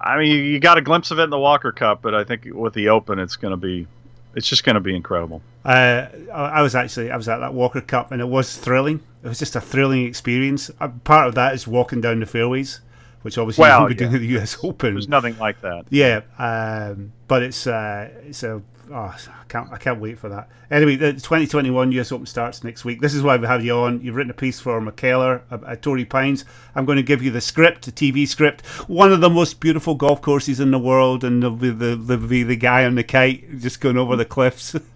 I 0.00 0.18
mean, 0.18 0.44
you 0.44 0.58
got 0.60 0.78
a 0.78 0.82
glimpse 0.82 1.10
of 1.10 1.18
it 1.18 1.24
in 1.24 1.30
the 1.30 1.38
Walker 1.38 1.72
Cup, 1.72 2.00
but 2.00 2.14
I 2.14 2.24
think 2.24 2.46
with 2.46 2.72
the 2.72 2.88
Open, 2.88 3.18
it's 3.18 3.36
going 3.36 3.50
to 3.52 3.56
be, 3.56 3.86
it's 4.34 4.48
just 4.48 4.64
going 4.64 4.74
to 4.74 4.80
be 4.80 4.96
incredible. 4.96 5.42
Uh, 5.64 6.06
I 6.32 6.62
was 6.62 6.74
actually, 6.74 7.10
I 7.10 7.16
was 7.16 7.28
at 7.28 7.38
that 7.38 7.52
Walker 7.52 7.82
Cup, 7.82 8.10
and 8.10 8.20
it 8.20 8.28
was 8.28 8.56
thrilling. 8.56 9.02
It 9.22 9.28
was 9.28 9.38
just 9.38 9.56
a 9.56 9.60
thrilling 9.60 10.06
experience. 10.06 10.70
Uh, 10.80 10.88
part 11.04 11.28
of 11.28 11.34
that 11.34 11.54
is 11.54 11.66
walking 11.66 12.00
down 12.00 12.20
the 12.20 12.26
fairways, 12.26 12.80
which 13.22 13.36
obviously 13.36 13.62
well, 13.62 13.80
you 13.80 13.84
would 13.84 13.98
be 13.98 14.04
yeah. 14.04 14.10
doing 14.10 14.14
at 14.14 14.26
the 14.26 14.32
U.S. 14.34 14.56
Open. 14.62 14.94
There's 14.94 15.08
nothing 15.08 15.38
like 15.38 15.60
that. 15.60 15.84
Yeah, 15.90 16.22
um, 16.38 17.12
but 17.28 17.42
it's 17.42 17.66
uh, 17.66 18.08
it's 18.24 18.42
a 18.42 18.62
oh, 18.90 18.94
I 18.94 19.44
can't 19.48 19.72
I 19.72 19.76
can't 19.78 20.00
wait 20.00 20.18
for 20.18 20.28
that. 20.28 20.48
Anyway, 20.70 20.96
the 20.96 21.12
2021 21.12 21.92
US 21.92 22.12
Open 22.12 22.26
starts 22.26 22.64
next 22.64 22.84
week. 22.84 23.00
This 23.00 23.14
is 23.14 23.22
why 23.22 23.36
we 23.36 23.46
have 23.46 23.64
you 23.64 23.74
on. 23.74 24.00
You've 24.00 24.16
written 24.16 24.30
a 24.30 24.34
piece 24.34 24.60
for 24.60 24.80
McKellar 24.80 25.42
at 25.66 25.82
Torrey 25.82 26.04
Pines. 26.04 26.44
I'm 26.74 26.84
going 26.84 26.96
to 26.96 27.02
give 27.02 27.22
you 27.22 27.30
the 27.30 27.40
script, 27.40 27.84
the 27.84 27.92
TV 27.92 28.26
script. 28.26 28.64
One 28.88 29.12
of 29.12 29.20
the 29.20 29.30
most 29.30 29.60
beautiful 29.60 29.94
golf 29.94 30.22
courses 30.22 30.60
in 30.60 30.70
the 30.70 30.78
world, 30.78 31.24
and 31.24 31.42
there'll 31.42 31.56
be 31.56 31.70
the, 31.70 31.96
the, 31.96 32.16
the, 32.16 32.42
the 32.42 32.56
guy 32.56 32.84
on 32.84 32.94
the 32.94 33.04
kite 33.04 33.58
just 33.58 33.80
going 33.80 33.96
over 33.96 34.16
the 34.16 34.24
cliffs. 34.24 34.76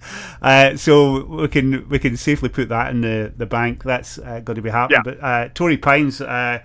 Uh, 0.43 0.77
so 0.77 1.25
we 1.25 1.49
can 1.49 1.89
we 1.89 1.99
can 1.99 2.19
safely 2.19 2.51
put 2.51 2.69
that 2.69 2.91
in 2.91 3.01
the, 3.01 3.33
the 3.35 3.47
bank. 3.47 3.83
That's 3.83 4.19
uh, 4.19 4.41
going 4.41 4.57
to 4.57 4.63
be 4.63 4.69
happening. 4.69 5.01
Yeah. 5.07 5.15
But 5.15 5.25
uh, 5.25 5.49
Torrey 5.55 5.79
Pines 5.79 6.21
uh, 6.21 6.63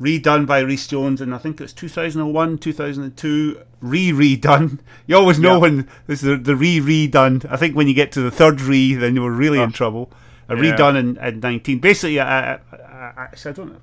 redone 0.00 0.46
by 0.46 0.60
Rees 0.60 0.86
Jones 0.86 1.20
and 1.20 1.34
I 1.34 1.38
think 1.38 1.60
it's 1.60 1.72
2001, 1.72 2.58
2002, 2.58 3.60
re 3.80 4.12
redone. 4.12 4.78
You 5.06 5.16
always 5.16 5.38
know 5.38 5.54
yeah. 5.54 5.58
when 5.58 5.88
there's 6.06 6.22
the, 6.22 6.36
the 6.36 6.56
re 6.56 6.80
redone. 6.80 7.44
I 7.50 7.56
think 7.56 7.76
when 7.76 7.88
you 7.88 7.94
get 7.94 8.10
to 8.12 8.22
the 8.22 8.30
third 8.30 8.60
re, 8.60 8.94
then 8.94 9.14
you 9.14 9.22
were 9.22 9.30
really 9.30 9.60
in 9.60 9.70
trouble. 9.70 10.10
A 10.48 10.56
yeah. 10.56 10.76
redone 10.76 10.96
in, 10.96 11.16
in 11.18 11.40
19. 11.40 11.78
Basically, 11.78 12.20
I, 12.20 12.54
I, 12.54 12.58
I, 12.72 13.28
I 13.32 13.52
don't 13.52 13.72
know. 13.72 13.80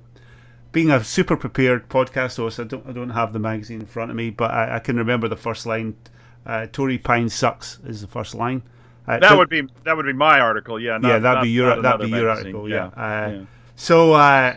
Being 0.72 0.90
a 0.90 1.04
super 1.04 1.36
prepared 1.36 1.88
podcast 1.88 2.38
host, 2.38 2.58
I 2.58 2.64
don't, 2.64 2.86
I 2.88 2.92
don't 2.92 3.10
have 3.10 3.32
the 3.32 3.38
magazine 3.38 3.80
in 3.80 3.86
front 3.86 4.10
of 4.10 4.16
me, 4.16 4.30
but 4.30 4.50
I, 4.50 4.76
I 4.76 4.78
can 4.78 4.96
remember 4.96 5.28
the 5.28 5.36
first 5.36 5.66
line. 5.66 5.96
Uh, 6.44 6.66
Torrey 6.72 6.98
Pine 6.98 7.28
sucks 7.28 7.78
is 7.86 8.00
the 8.00 8.06
first 8.06 8.34
line. 8.34 8.62
Uh, 9.06 9.18
that 9.18 9.36
would 9.36 9.48
be 9.48 9.62
that 9.84 9.96
would 9.96 10.06
be 10.06 10.12
my 10.12 10.38
article, 10.40 10.80
yeah. 10.80 10.96
Not, 10.98 11.08
yeah, 11.08 11.18
that'd 11.18 11.36
not, 11.36 11.42
be 11.42 11.50
your 11.50 11.82
that'd 11.82 12.06
be 12.06 12.16
your 12.16 12.30
article, 12.30 12.68
yeah. 12.68 12.90
yeah. 12.96 13.02
Uh, 13.02 13.44
so 13.74 14.12
uh, 14.12 14.56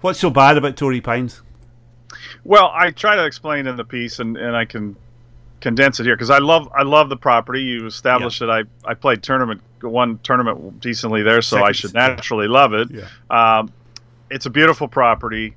What's 0.00 0.20
so 0.20 0.30
bad 0.30 0.56
about 0.56 0.76
Torrey 0.76 1.00
Pines? 1.00 1.42
Well, 2.44 2.70
I 2.72 2.90
try 2.90 3.16
to 3.16 3.24
explain 3.24 3.66
in 3.66 3.76
the 3.76 3.84
piece, 3.84 4.18
and, 4.20 4.36
and 4.36 4.56
I 4.56 4.64
can 4.64 4.96
condense 5.60 5.98
it 5.98 6.04
here 6.04 6.14
because 6.14 6.30
I 6.30 6.38
love 6.38 6.68
I 6.74 6.82
love 6.82 7.08
the 7.08 7.16
property. 7.16 7.62
You 7.62 7.86
established 7.86 8.40
that 8.40 8.50
I 8.50 8.62
I 8.84 8.94
played 8.94 9.22
tournament 9.22 9.60
one 9.80 10.18
tournament 10.22 10.80
decently 10.80 11.22
there, 11.22 11.42
so 11.42 11.56
Second, 11.56 11.68
I 11.68 11.72
should 11.72 11.94
naturally 11.94 12.46
yeah. 12.46 12.52
love 12.52 12.74
it. 12.74 12.88
Yeah. 12.90 13.58
Um, 13.58 13.72
it's 14.30 14.46
a 14.46 14.50
beautiful 14.50 14.88
property. 14.88 15.54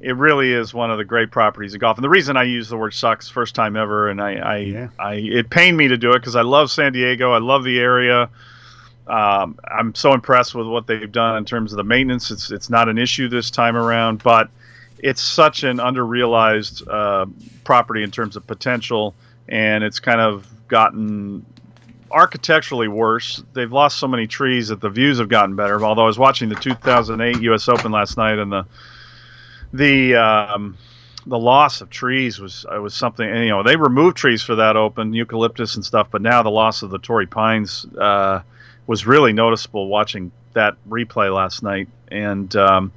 It 0.00 0.16
really 0.16 0.52
is 0.52 0.74
one 0.74 0.90
of 0.90 0.98
the 0.98 1.04
great 1.04 1.30
properties 1.30 1.74
of 1.74 1.80
golf. 1.80 1.96
And 1.96 2.04
the 2.04 2.10
reason 2.10 2.36
I 2.36 2.42
use 2.42 2.68
the 2.68 2.76
word 2.76 2.92
sucks 2.92 3.28
first 3.28 3.54
time 3.54 3.76
ever, 3.76 4.08
and 4.08 4.20
I 4.20 4.34
I, 4.34 4.56
yeah. 4.58 4.88
I 4.98 5.14
it 5.14 5.50
pained 5.50 5.76
me 5.76 5.88
to 5.88 5.96
do 5.96 6.10
it 6.10 6.20
because 6.20 6.36
I 6.36 6.42
love 6.42 6.70
San 6.70 6.92
Diego. 6.92 7.32
I 7.32 7.38
love 7.38 7.64
the 7.64 7.78
area. 7.78 8.30
Um, 9.06 9.58
I'm 9.70 9.94
so 9.94 10.14
impressed 10.14 10.54
with 10.54 10.66
what 10.66 10.86
they've 10.86 11.10
done 11.10 11.36
in 11.36 11.44
terms 11.44 11.72
of 11.72 11.76
the 11.76 11.84
maintenance. 11.84 12.30
It's 12.30 12.50
it's 12.50 12.70
not 12.70 12.88
an 12.88 12.98
issue 12.98 13.28
this 13.28 13.50
time 13.50 13.76
around, 13.76 14.22
but 14.22 14.48
it's 14.98 15.20
such 15.20 15.62
an 15.62 15.76
underrealized 15.76 16.88
uh, 16.88 17.26
property 17.64 18.02
in 18.02 18.10
terms 18.10 18.36
of 18.36 18.46
potential, 18.46 19.14
and 19.48 19.84
it's 19.84 20.00
kind 20.00 20.20
of 20.20 20.48
gotten 20.68 21.44
architecturally 22.10 22.88
worse. 22.88 23.42
They've 23.52 23.70
lost 23.70 23.98
so 23.98 24.08
many 24.08 24.26
trees 24.26 24.68
that 24.68 24.80
the 24.80 24.88
views 24.88 25.18
have 25.18 25.28
gotten 25.28 25.54
better. 25.56 25.84
Although 25.84 26.04
I 26.04 26.06
was 26.06 26.18
watching 26.18 26.48
the 26.48 26.54
2008 26.54 27.42
U.S. 27.42 27.68
Open 27.68 27.92
last 27.92 28.16
night, 28.16 28.38
and 28.38 28.50
the 28.50 28.66
the 29.74 30.14
um, 30.14 30.78
the 31.26 31.38
loss 31.38 31.80
of 31.80 31.90
trees 31.90 32.40
was 32.40 32.64
was 32.70 32.94
something. 32.94 33.28
And, 33.28 33.44
you 33.44 33.50
know, 33.50 33.62
they 33.62 33.76
removed 33.76 34.16
trees 34.16 34.42
for 34.42 34.54
that 34.54 34.76
Open, 34.76 35.12
eucalyptus 35.12 35.74
and 35.74 35.84
stuff, 35.84 36.08
but 36.10 36.22
now 36.22 36.42
the 36.42 36.50
loss 36.50 36.82
of 36.82 36.90
the 36.90 36.98
Torrey 36.98 37.26
pines 37.26 37.84
uh, 37.98 38.40
was 38.86 39.06
really 39.06 39.32
noticeable 39.32 39.88
watching 39.88 40.30
that 40.54 40.76
replay 40.88 41.34
last 41.34 41.62
night. 41.62 41.88
And 42.08 42.54
um, 42.56 42.92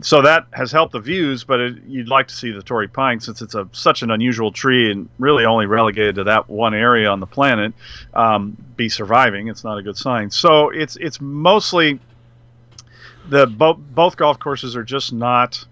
so 0.00 0.22
that 0.22 0.46
has 0.52 0.70
helped 0.70 0.92
the 0.92 1.00
views, 1.00 1.44
but 1.44 1.60
it, 1.60 1.82
you'd 1.86 2.08
like 2.08 2.28
to 2.28 2.34
see 2.34 2.50
the 2.50 2.62
Torrey 2.62 2.88
pine 2.88 3.20
since 3.20 3.42
it's 3.42 3.54
a 3.54 3.68
such 3.72 4.02
an 4.02 4.10
unusual 4.10 4.52
tree 4.52 4.90
and 4.90 5.08
really 5.18 5.44
only 5.44 5.66
relegated 5.66 6.16
to 6.16 6.24
that 6.24 6.48
one 6.48 6.74
area 6.74 7.08
on 7.08 7.20
the 7.20 7.26
planet 7.26 7.72
um, 8.14 8.56
be 8.76 8.88
surviving. 8.88 9.48
It's 9.48 9.64
not 9.64 9.78
a 9.78 9.82
good 9.82 9.96
sign. 9.96 10.30
So 10.30 10.70
it's 10.70 10.96
it's 10.96 11.20
mostly 11.20 11.98
the 13.28 13.46
both 13.46 13.78
both 13.78 14.16
golf 14.16 14.38
courses 14.38 14.76
are 14.76 14.84
just 14.84 15.12
not 15.12 15.64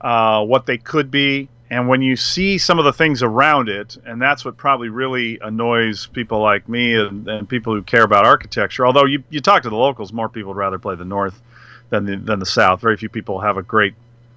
uh, 0.00 0.44
what 0.44 0.66
they 0.66 0.78
could 0.78 1.10
be. 1.10 1.48
And 1.72 1.88
when 1.88 2.02
you 2.02 2.16
see 2.16 2.58
some 2.58 2.78
of 2.78 2.84
the 2.84 2.92
things 2.92 3.22
around 3.22 3.70
it, 3.70 3.96
and 4.04 4.20
that's 4.20 4.44
what 4.44 4.58
probably 4.58 4.90
really 4.90 5.38
annoys 5.40 6.06
people 6.06 6.40
like 6.40 6.68
me 6.68 6.92
and, 6.92 7.26
and 7.26 7.48
people 7.48 7.74
who 7.74 7.80
care 7.80 8.02
about 8.02 8.26
architecture. 8.26 8.84
Although 8.84 9.06
you, 9.06 9.24
you 9.30 9.40
talk 9.40 9.62
to 9.62 9.70
the 9.70 9.76
locals, 9.76 10.12
more 10.12 10.28
people 10.28 10.48
would 10.48 10.58
rather 10.58 10.78
play 10.78 10.96
the 10.96 11.06
north 11.06 11.40
than 11.88 12.04
the, 12.04 12.16
than 12.16 12.40
the 12.40 12.44
South. 12.44 12.82
Very 12.82 12.98
few 12.98 13.08
people 13.08 13.40
have 13.40 13.56
a 13.56 13.62
great 13.62 13.94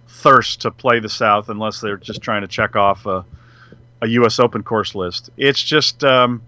thirst 0.08 0.62
to 0.62 0.72
play 0.72 1.02
the 1.02 1.10
South 1.10 1.50
unless 1.50 1.82
they're 1.82 1.98
just 1.98 2.22
trying 2.22 2.40
to 2.40 2.48
check 2.48 2.78
off 2.78 3.06
a, 3.06 3.26
a 4.02 4.08
U.S. 4.08 4.40
Open 4.40 4.64
course 4.64 4.96
list. 4.96 5.30
It's 5.36 5.62
just 5.62 6.06
um, 6.06 6.42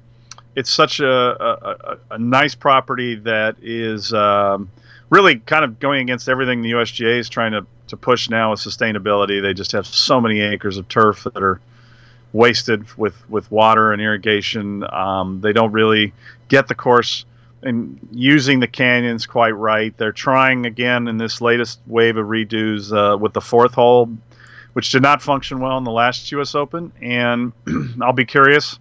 it's 0.56 0.72
such 0.72 1.02
a, 1.02 1.10
a, 1.10 1.98
a, 2.12 2.18
nice 2.18 2.56
property 2.56 3.16
that 3.16 3.58
is 3.62 4.14
um, 4.14 4.72
really 5.10 5.40
kind 5.40 5.66
of 5.66 5.80
going 5.80 6.00
against 6.00 6.30
everything 6.30 6.62
the 6.62 6.72
USGA 6.72 7.20
is 7.20 7.28
trying 7.28 7.52
to, 7.52 7.66
to 7.88 7.98
push 7.98 8.30
now 8.30 8.52
with 8.52 8.60
sustainability. 8.60 9.42
They 9.42 9.54
just 9.54 9.72
have 9.72 9.86
so 9.86 10.22
many 10.22 10.42
acres 10.42 10.78
of 10.78 10.88
turf 10.88 11.26
that 11.34 11.42
are 11.42 11.60
wasted 12.34 12.86
with, 12.98 13.30
with 13.30 13.50
water 13.52 13.94
and 13.94 14.02
irrigation. 14.02 14.84
Um, 14.92 15.42
they 15.42 15.54
don't 15.54 15.72
really 15.72 16.14
get 16.48 16.68
the 16.68 16.76
course 16.76 17.26
and 17.64 18.00
using 18.12 18.60
the 18.60 18.68
canyons 18.68 19.26
quite 19.26 19.52
right. 19.52 19.96
They're 19.98 20.12
trying 20.12 20.66
again 20.66 21.08
in 21.08 21.18
this 21.18 21.42
latest 21.42 21.80
wave 21.88 22.18
of 22.18 22.28
redos 22.28 22.94
uh, 22.94 23.18
with 23.18 23.34
the 23.34 23.42
fourth 23.42 23.74
hole, 23.74 24.10
which 24.74 24.92
did 24.92 25.02
not 25.02 25.22
function 25.22 25.60
well 25.60 25.78
in 25.78 25.84
the 25.84 25.92
last 25.92 26.32
U.S. 26.34 26.56
Open. 26.56 26.92
And 27.02 27.52
I'll 28.02 28.14
be 28.14 28.26
curious, 28.26 28.78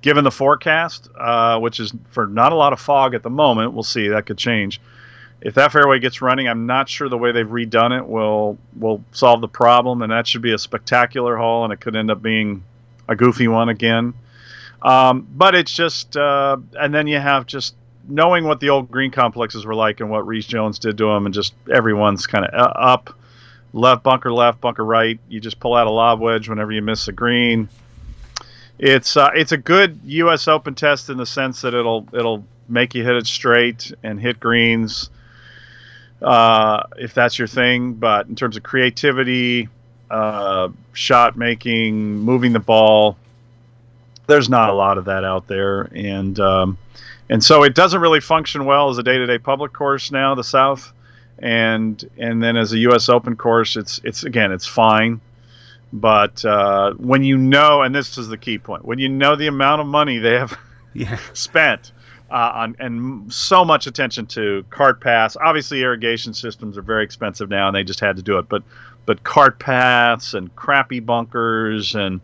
given 0.00 0.24
the 0.24 0.30
forecast, 0.30 1.08
uh, 1.18 1.58
which 1.60 1.80
is 1.80 1.92
for 2.10 2.26
not 2.26 2.52
a 2.52 2.56
lot 2.56 2.72
of 2.72 2.80
fog 2.80 3.14
at 3.14 3.22
the 3.22 3.30
moment. 3.30 3.74
We'll 3.74 3.82
see 3.82 4.08
that 4.08 4.26
could 4.26 4.38
change. 4.38 4.80
If 5.40 5.54
that 5.54 5.72
fairway 5.72 5.98
gets 5.98 6.22
running, 6.22 6.48
I'm 6.48 6.66
not 6.66 6.88
sure 6.88 7.08
the 7.08 7.18
way 7.18 7.32
they've 7.32 7.46
redone 7.46 7.96
it 7.96 8.06
will 8.06 8.56
will 8.78 9.04
solve 9.12 9.40
the 9.40 9.48
problem, 9.48 10.02
and 10.02 10.10
that 10.10 10.26
should 10.26 10.42
be 10.42 10.52
a 10.52 10.58
spectacular 10.58 11.36
hole, 11.36 11.64
and 11.64 11.72
it 11.72 11.80
could 11.80 11.96
end 11.96 12.10
up 12.10 12.22
being 12.22 12.64
a 13.08 13.14
goofy 13.14 13.48
one 13.48 13.68
again. 13.68 14.14
Um, 14.80 15.26
but 15.34 15.54
it's 15.54 15.72
just, 15.72 16.16
uh, 16.16 16.56
and 16.78 16.94
then 16.94 17.06
you 17.06 17.18
have 17.18 17.46
just 17.46 17.74
knowing 18.06 18.44
what 18.44 18.60
the 18.60 18.70
old 18.70 18.90
green 18.90 19.10
complexes 19.10 19.64
were 19.64 19.74
like 19.74 20.00
and 20.00 20.10
what 20.10 20.26
Rees 20.26 20.46
Jones 20.46 20.78
did 20.78 20.98
to 20.98 21.06
them, 21.06 21.26
and 21.26 21.34
just 21.34 21.54
everyone's 21.72 22.26
kind 22.26 22.44
of 22.44 22.54
uh, 22.54 22.72
up, 22.78 23.18
left 23.72 24.02
bunker 24.02 24.32
left, 24.32 24.60
bunker 24.60 24.84
right. 24.84 25.18
You 25.28 25.40
just 25.40 25.58
pull 25.60 25.74
out 25.74 25.86
a 25.86 25.90
lob 25.90 26.20
wedge 26.20 26.48
whenever 26.48 26.72
you 26.72 26.82
miss 26.82 27.08
a 27.08 27.12
green. 27.12 27.68
It's 28.78 29.16
uh, 29.16 29.30
it's 29.34 29.52
a 29.52 29.56
good 29.56 30.00
U.S. 30.04 30.48
Open 30.48 30.74
test 30.74 31.08
in 31.08 31.16
the 31.16 31.26
sense 31.26 31.62
that 31.62 31.74
it'll 31.74 32.06
it'll 32.12 32.44
make 32.68 32.94
you 32.94 33.04
hit 33.04 33.16
it 33.16 33.26
straight 33.26 33.92
and 34.02 34.18
hit 34.20 34.40
greens 34.40 35.10
uh, 36.24 36.84
if 36.96 37.14
that's 37.14 37.38
your 37.38 37.46
thing. 37.46 37.92
But 37.92 38.26
in 38.26 38.34
terms 38.34 38.56
of 38.56 38.62
creativity, 38.62 39.68
uh, 40.10 40.70
shot 40.92 41.36
making, 41.36 42.18
moving 42.18 42.52
the 42.52 42.60
ball, 42.60 43.16
there's 44.26 44.48
not 44.48 44.70
a 44.70 44.72
lot 44.72 44.98
of 44.98 45.04
that 45.04 45.24
out 45.24 45.46
there, 45.46 45.82
and 45.94 46.38
um, 46.40 46.78
and 47.28 47.44
so 47.44 47.62
it 47.62 47.74
doesn't 47.74 48.00
really 48.00 48.20
function 48.20 48.64
well 48.64 48.88
as 48.88 48.98
a 48.98 49.02
day-to-day 49.02 49.38
public 49.38 49.72
course 49.72 50.10
now. 50.10 50.34
The 50.34 50.44
South, 50.44 50.92
and 51.38 52.02
and 52.16 52.42
then 52.42 52.56
as 52.56 52.72
a 52.72 52.78
U.S. 52.78 53.08
Open 53.08 53.36
course, 53.36 53.76
it's 53.76 54.00
it's 54.02 54.24
again 54.24 54.50
it's 54.50 54.66
fine, 54.66 55.20
but 55.92 56.42
uh, 56.44 56.94
when 56.94 57.22
you 57.22 57.36
know, 57.36 57.82
and 57.82 57.94
this 57.94 58.16
is 58.16 58.28
the 58.28 58.38
key 58.38 58.58
point, 58.58 58.84
when 58.84 58.98
you 58.98 59.10
know 59.10 59.36
the 59.36 59.46
amount 59.46 59.82
of 59.82 59.86
money 59.86 60.18
they 60.18 60.38
have 60.38 60.58
yeah. 60.94 61.18
spent. 61.34 61.92
Uh, 62.30 62.68
and 62.78 63.32
so 63.32 63.64
much 63.64 63.86
attention 63.86 64.26
to 64.26 64.64
cart 64.70 65.00
paths. 65.00 65.36
Obviously, 65.40 65.82
irrigation 65.82 66.34
systems 66.34 66.76
are 66.78 66.82
very 66.82 67.04
expensive 67.04 67.48
now, 67.48 67.68
and 67.68 67.76
they 67.76 67.84
just 67.84 68.00
had 68.00 68.16
to 68.16 68.22
do 68.22 68.38
it. 68.38 68.48
But 68.48 68.62
but 69.06 69.22
cart 69.22 69.58
paths 69.58 70.34
and 70.34 70.54
crappy 70.56 71.00
bunkers 71.00 71.94
and 71.94 72.20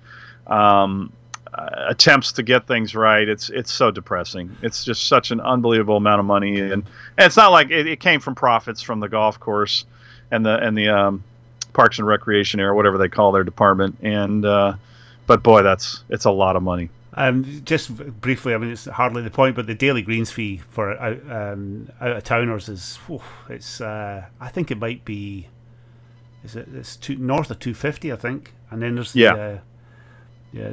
um, 0.47 1.13
uh, 1.53 1.69
attempts 1.89 2.33
to 2.33 2.43
get 2.43 2.67
things 2.67 2.95
right. 2.95 3.29
It's 3.29 3.51
it's 3.51 3.73
so 3.73 3.91
depressing. 3.91 4.57
It's 4.63 4.85
just 4.85 5.07
such 5.07 5.31
an 5.31 5.41
unbelievable 5.41 5.97
amount 5.97 6.21
of 6.21 6.27
money, 6.27 6.61
and, 6.61 6.73
and 6.73 6.85
it's 7.19 7.37
not 7.37 7.51
like 7.51 7.71
it, 7.71 7.87
it, 7.87 8.01
came 8.01 8.21
from 8.21 8.35
profits 8.35 8.83
from 8.83 9.01
the 9.01 9.09
golf 9.09 9.39
course 9.39 9.85
and 10.31 10.45
the 10.47 10.57
and 10.59 10.77
the 10.77 10.89
um, 10.89 11.25
Parks 11.73 11.99
and 11.99 12.07
Recreation 12.07 12.61
or 12.61 12.75
whatever 12.75 12.99
they 12.99 13.09
call 13.09 13.33
their 13.33 13.45
department. 13.45 13.99
And 14.03 14.45
uh, 14.45 14.75
but 15.27 15.43
boy, 15.43 15.63
that's 15.63 16.05
it's 16.09 16.25
a 16.25 16.31
lot 16.31 16.57
of 16.57 16.63
money. 16.63 16.89
Um, 17.15 17.63
just 17.65 17.95
briefly, 18.21 18.55
I 18.55 18.59
mean, 18.59 18.71
it's 18.71 18.85
hardly 18.85 19.23
the 19.23 19.31
point, 19.31 19.57
but 19.57 19.67
the 19.67 19.75
daily 19.75 20.03
greens 20.03 20.31
fee 20.31 20.59
for 20.71 20.97
out, 20.99 21.19
um, 21.31 21.89
out 22.01 22.13
of 22.13 22.25
towners 22.25 22.69
is, 22.69 22.97
whew, 23.07 23.21
it's, 23.49 23.81
uh, 23.81 24.25
I 24.41 24.49
think 24.49 24.71
it 24.71 24.79
might 24.79 25.05
be, 25.05 25.49
is 26.45 26.55
it, 26.55 26.69
it's 26.73 26.97
two, 26.97 27.17
north 27.17 27.51
of 27.51 27.59
250, 27.59 28.13
I 28.13 28.17
think. 28.17 28.55
And 28.71 28.81
then 28.81 28.95
there's 28.95 29.13
the, 29.13 29.21
yeah. 29.21 29.35
Uh, 29.35 29.59
yeah, 30.53 30.73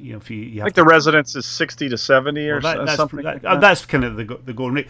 you 0.00 0.12
know, 0.12 0.18
if 0.18 0.30
you, 0.30 0.38
you 0.38 0.62
I 0.62 0.64
think 0.64 0.76
the 0.76 0.84
residence 0.84 1.34
is 1.36 1.44
sixty 1.44 1.88
to 1.88 1.98
seventy 1.98 2.48
or 2.48 2.60
well, 2.60 2.76
that, 2.76 2.86
that's, 2.86 2.96
something. 2.96 3.22
That, 3.22 3.34
like 3.34 3.42
that. 3.42 3.60
That's 3.60 3.84
kind 3.84 4.04
of 4.04 4.16
the 4.16 4.24
the 4.44 4.52
going 4.52 4.74
rate. 4.74 4.88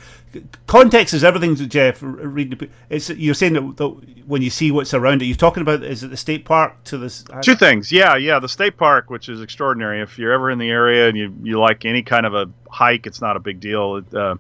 Context 0.67 1.15
is 1.15 1.25
everything, 1.25 1.57
Geoff. 1.57 1.99
Reading 2.03 2.71
it's 2.91 3.11
you're 3.11 3.35
saying 3.35 3.55
that, 3.55 4.23
when 4.27 4.43
you 4.43 4.51
see 4.51 4.71
what's 4.71 4.95
around 4.95 5.23
it, 5.23 5.25
you're 5.27 5.37
talking 5.37 5.63
about 5.63 5.83
is 5.83 6.03
it 6.03 6.09
the 6.09 6.17
state 6.17 6.45
park 6.45 6.85
to 6.85 6.99
this? 6.99 7.25
Two 7.43 7.55
things, 7.55 7.91
yeah, 7.91 8.17
yeah. 8.17 8.39
The 8.39 8.49
state 8.49 8.77
park, 8.77 9.11
which 9.11 9.29
is 9.29 9.41
extraordinary. 9.41 10.01
If 10.01 10.19
you're 10.19 10.33
ever 10.33 10.51
in 10.51 10.59
the 10.59 10.71
area 10.71 11.09
and 11.09 11.17
you 11.17 11.35
you 11.43 11.59
like 11.59 11.85
any 11.85 12.03
kind 12.03 12.27
of 12.27 12.35
a 12.35 12.51
hike, 12.71 13.07
it's 13.07 13.21
not 13.21 13.37
a 13.37 13.41
big 13.41 13.61
deal. 13.61 13.97
It, 13.97 14.15
uh, 14.15 14.37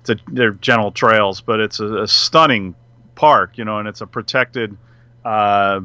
it's 0.00 0.10
a, 0.10 0.16
they're 0.28 0.52
general 0.52 0.90
trails, 0.90 1.40
but 1.40 1.60
it's 1.60 1.80
a, 1.80 2.02
a 2.02 2.08
stunning 2.08 2.74
park, 3.14 3.58
you 3.58 3.64
know, 3.64 3.78
and 3.78 3.88
it's 3.88 4.00
a 4.00 4.06
protected. 4.06 4.76
Uh, 5.24 5.80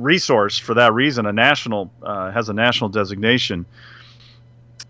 resource 0.00 0.58
for 0.58 0.74
that 0.74 0.92
reason. 0.92 1.26
A 1.26 1.32
national 1.32 1.90
uh, 2.02 2.30
has 2.32 2.48
a 2.48 2.52
national 2.52 2.90
designation. 2.90 3.66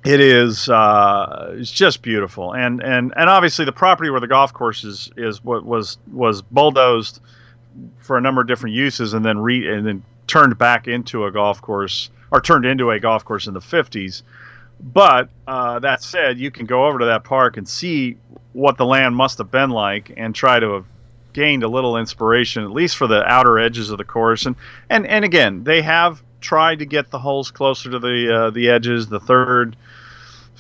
It 0.04 0.20
is 0.20 0.68
uh, 0.68 1.54
it's 1.58 1.70
just 1.70 2.02
beautiful, 2.02 2.54
and 2.54 2.82
and 2.82 3.12
and 3.16 3.28
obviously 3.28 3.64
the 3.64 3.72
property 3.72 4.08
where 4.08 4.20
the 4.20 4.28
golf 4.28 4.52
course 4.52 4.84
is 4.84 5.11
is 5.16 5.44
what 5.44 5.64
was 5.64 5.98
was 6.11 6.42
bulldozed 6.42 7.20
for 7.98 8.16
a 8.16 8.20
number 8.20 8.40
of 8.40 8.46
different 8.46 8.74
uses, 8.74 9.12
and 9.12 9.24
then 9.24 9.38
re 9.38 9.70
and 9.70 9.86
then 9.86 10.02
turned 10.26 10.56
back 10.56 10.88
into 10.88 11.26
a 11.26 11.32
golf 11.32 11.61
course 11.61 12.08
or 12.30 12.40
turned 12.40 12.64
into 12.64 12.90
a 12.90 13.00
golf 13.00 13.24
course 13.24 13.46
in 13.46 13.54
the 13.54 13.61
50s. 13.61 14.22
But 14.80 15.28
uh, 15.46 15.80
that 15.80 16.02
said, 16.02 16.38
you 16.38 16.50
can 16.50 16.64
go 16.64 16.86
over 16.86 17.00
to 17.00 17.06
that 17.06 17.24
park 17.24 17.56
and 17.56 17.68
see 17.68 18.16
what 18.52 18.78
the 18.78 18.86
land 18.86 19.14
must 19.14 19.38
have 19.38 19.50
been 19.50 19.70
like, 19.70 20.12
and 20.16 20.34
try 20.34 20.58
to 20.58 20.84
gained 21.32 21.62
a 21.62 21.68
little 21.68 21.96
inspiration, 21.96 22.64
at 22.64 22.70
least 22.70 22.96
for 22.96 23.06
the 23.06 23.22
outer 23.24 23.58
edges 23.58 23.90
of 23.90 23.98
the 23.98 24.04
course. 24.04 24.46
And 24.46 24.56
and 24.88 25.06
and 25.06 25.24
again, 25.24 25.64
they 25.64 25.82
have 25.82 26.22
tried 26.40 26.78
to 26.80 26.86
get 26.86 27.10
the 27.10 27.18
holes 27.18 27.50
closer 27.50 27.90
to 27.90 27.98
the 27.98 28.34
uh, 28.34 28.50
the 28.50 28.70
edges. 28.70 29.08
The 29.08 29.20
third, 29.20 29.76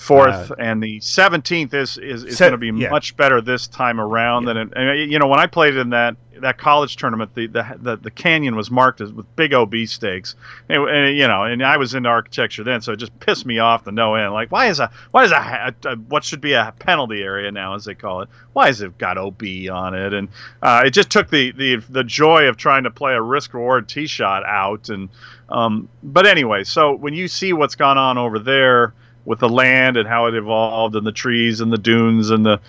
fourth, 0.00 0.50
uh, 0.50 0.54
and 0.58 0.82
the 0.82 0.98
seventeenth 1.00 1.74
is 1.74 1.98
is, 1.98 2.24
is 2.24 2.38
going 2.38 2.52
to 2.52 2.58
be 2.58 2.68
yeah. 2.68 2.88
much 2.90 3.16
better 3.16 3.40
this 3.40 3.66
time 3.66 4.00
around 4.00 4.46
yeah. 4.46 4.54
than 4.54 4.72
it, 4.74 5.10
you 5.10 5.18
know 5.18 5.26
when 5.26 5.38
I 5.38 5.46
played 5.46 5.76
in 5.76 5.90
that 5.90 6.16
that 6.40 6.58
college 6.58 6.96
tournament, 6.96 7.34
the 7.34 7.46
the 7.46 7.78
the, 7.78 7.96
the 7.96 8.10
canyon 8.10 8.56
was 8.56 8.70
marked 8.70 9.00
as 9.00 9.12
with 9.12 9.26
big 9.36 9.52
OB 9.52 9.74
stakes, 9.86 10.34
and, 10.68 10.88
and, 10.88 11.16
you 11.16 11.26
know, 11.26 11.44
and 11.44 11.62
I 11.62 11.76
was 11.76 11.94
into 11.94 12.08
architecture 12.08 12.64
then, 12.64 12.80
so 12.80 12.92
it 12.92 12.96
just 12.96 13.18
pissed 13.20 13.44
me 13.44 13.58
off 13.58 13.84
the 13.84 13.92
no 13.92 14.14
end. 14.14 14.32
Like, 14.32 14.50
why 14.50 14.66
is 14.66 14.80
a 14.80 14.90
why 15.10 15.24
is 15.24 15.32
a, 15.32 15.36
a, 15.84 15.88
a 15.88 15.96
what 15.96 16.24
should 16.24 16.40
be 16.40 16.54
a 16.54 16.74
penalty 16.78 17.22
area 17.22 17.50
now, 17.52 17.74
as 17.74 17.84
they 17.84 17.94
call 17.94 18.22
it? 18.22 18.28
Why 18.52 18.66
has 18.66 18.80
it 18.80 18.96
got 18.98 19.18
OB 19.18 19.42
on 19.70 19.94
it? 19.94 20.12
And 20.14 20.28
uh, 20.62 20.82
it 20.86 20.90
just 20.90 21.10
took 21.10 21.28
the 21.28 21.52
the 21.52 21.76
the 21.88 22.04
joy 22.04 22.48
of 22.48 22.56
trying 22.56 22.84
to 22.84 22.90
play 22.90 23.14
a 23.14 23.22
risk 23.22 23.54
reward 23.54 23.88
tee 23.88 24.06
shot 24.06 24.44
out. 24.44 24.88
And 24.88 25.10
um, 25.48 25.88
but 26.02 26.26
anyway, 26.26 26.64
so 26.64 26.94
when 26.94 27.14
you 27.14 27.28
see 27.28 27.52
what's 27.52 27.74
gone 27.74 27.98
on 27.98 28.18
over 28.18 28.38
there 28.38 28.94
with 29.30 29.38
the 29.38 29.48
land 29.48 29.96
and 29.96 30.08
how 30.08 30.26
it 30.26 30.34
evolved 30.34 30.96
and 30.96 31.06
the 31.06 31.12
trees 31.12 31.60
and 31.60 31.72
the 31.72 31.78
dunes 31.78 32.30
and 32.30 32.44
the 32.44 32.60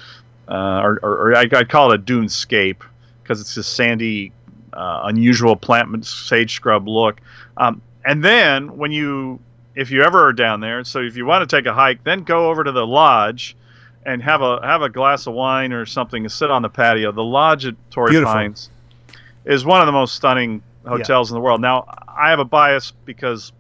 uh, 0.48 0.80
or, 0.84 1.00
or, 1.02 1.32
or 1.32 1.36
I, 1.36 1.48
would 1.52 1.70
call 1.70 1.92
it 1.92 1.96
a 1.96 2.04
dunescape 2.04 2.84
because 3.24 3.42
it's 3.42 3.56
this 3.56 3.66
sandy, 3.66 4.32
uh, 4.72 5.02
unusual 5.06 5.56
plant 5.56 6.06
sage 6.06 6.54
scrub 6.54 6.88
look. 6.88 7.20
Um, 7.58 7.82
and 8.06 8.24
then 8.24 8.78
when 8.78 8.92
you 8.92 9.40
if 9.74 9.90
you 9.90 10.04
ever 10.04 10.28
are 10.28 10.34
down 10.34 10.60
there. 10.60 10.84
So 10.84 11.00
if 11.00 11.18
you 11.18 11.26
want 11.26 11.50
to 11.50 11.56
take 11.56 11.66
a 11.66 11.74
hike, 11.74 12.04
then 12.04 12.26
go 12.26 12.52
over 12.52 12.64
to 12.64 12.72
the 12.72 12.86
lodge 12.86 13.58
and 14.06 14.22
have 14.22 14.44
a 14.44 14.60
have 14.62 14.84
a 14.84 14.90
glass 14.90 15.26
of 15.26 15.34
wine 15.34 15.74
or 15.74 15.88
something 15.88 16.26
and 16.26 16.32
sit 16.32 16.52
on 16.52 16.62
the 16.62 16.70
patio. 16.70 17.12
The 17.12 17.24
lodge 17.24 17.66
at 17.66 17.76
Torrey 17.90 18.12
Beautiful. 18.12 18.34
Pines 18.34 18.70
is 19.46 19.66
one 19.66 19.82
of 19.82 19.88
the 19.88 19.94
most 19.94 20.14
stunning 20.14 20.62
hotels 20.86 21.32
in 21.32 21.36
the 21.36 21.42
world. 21.42 21.60
Now 21.60 21.86
I 22.08 22.30
have 22.30 22.40
a 22.40 22.46
bias 22.46 22.94
because 23.06 23.52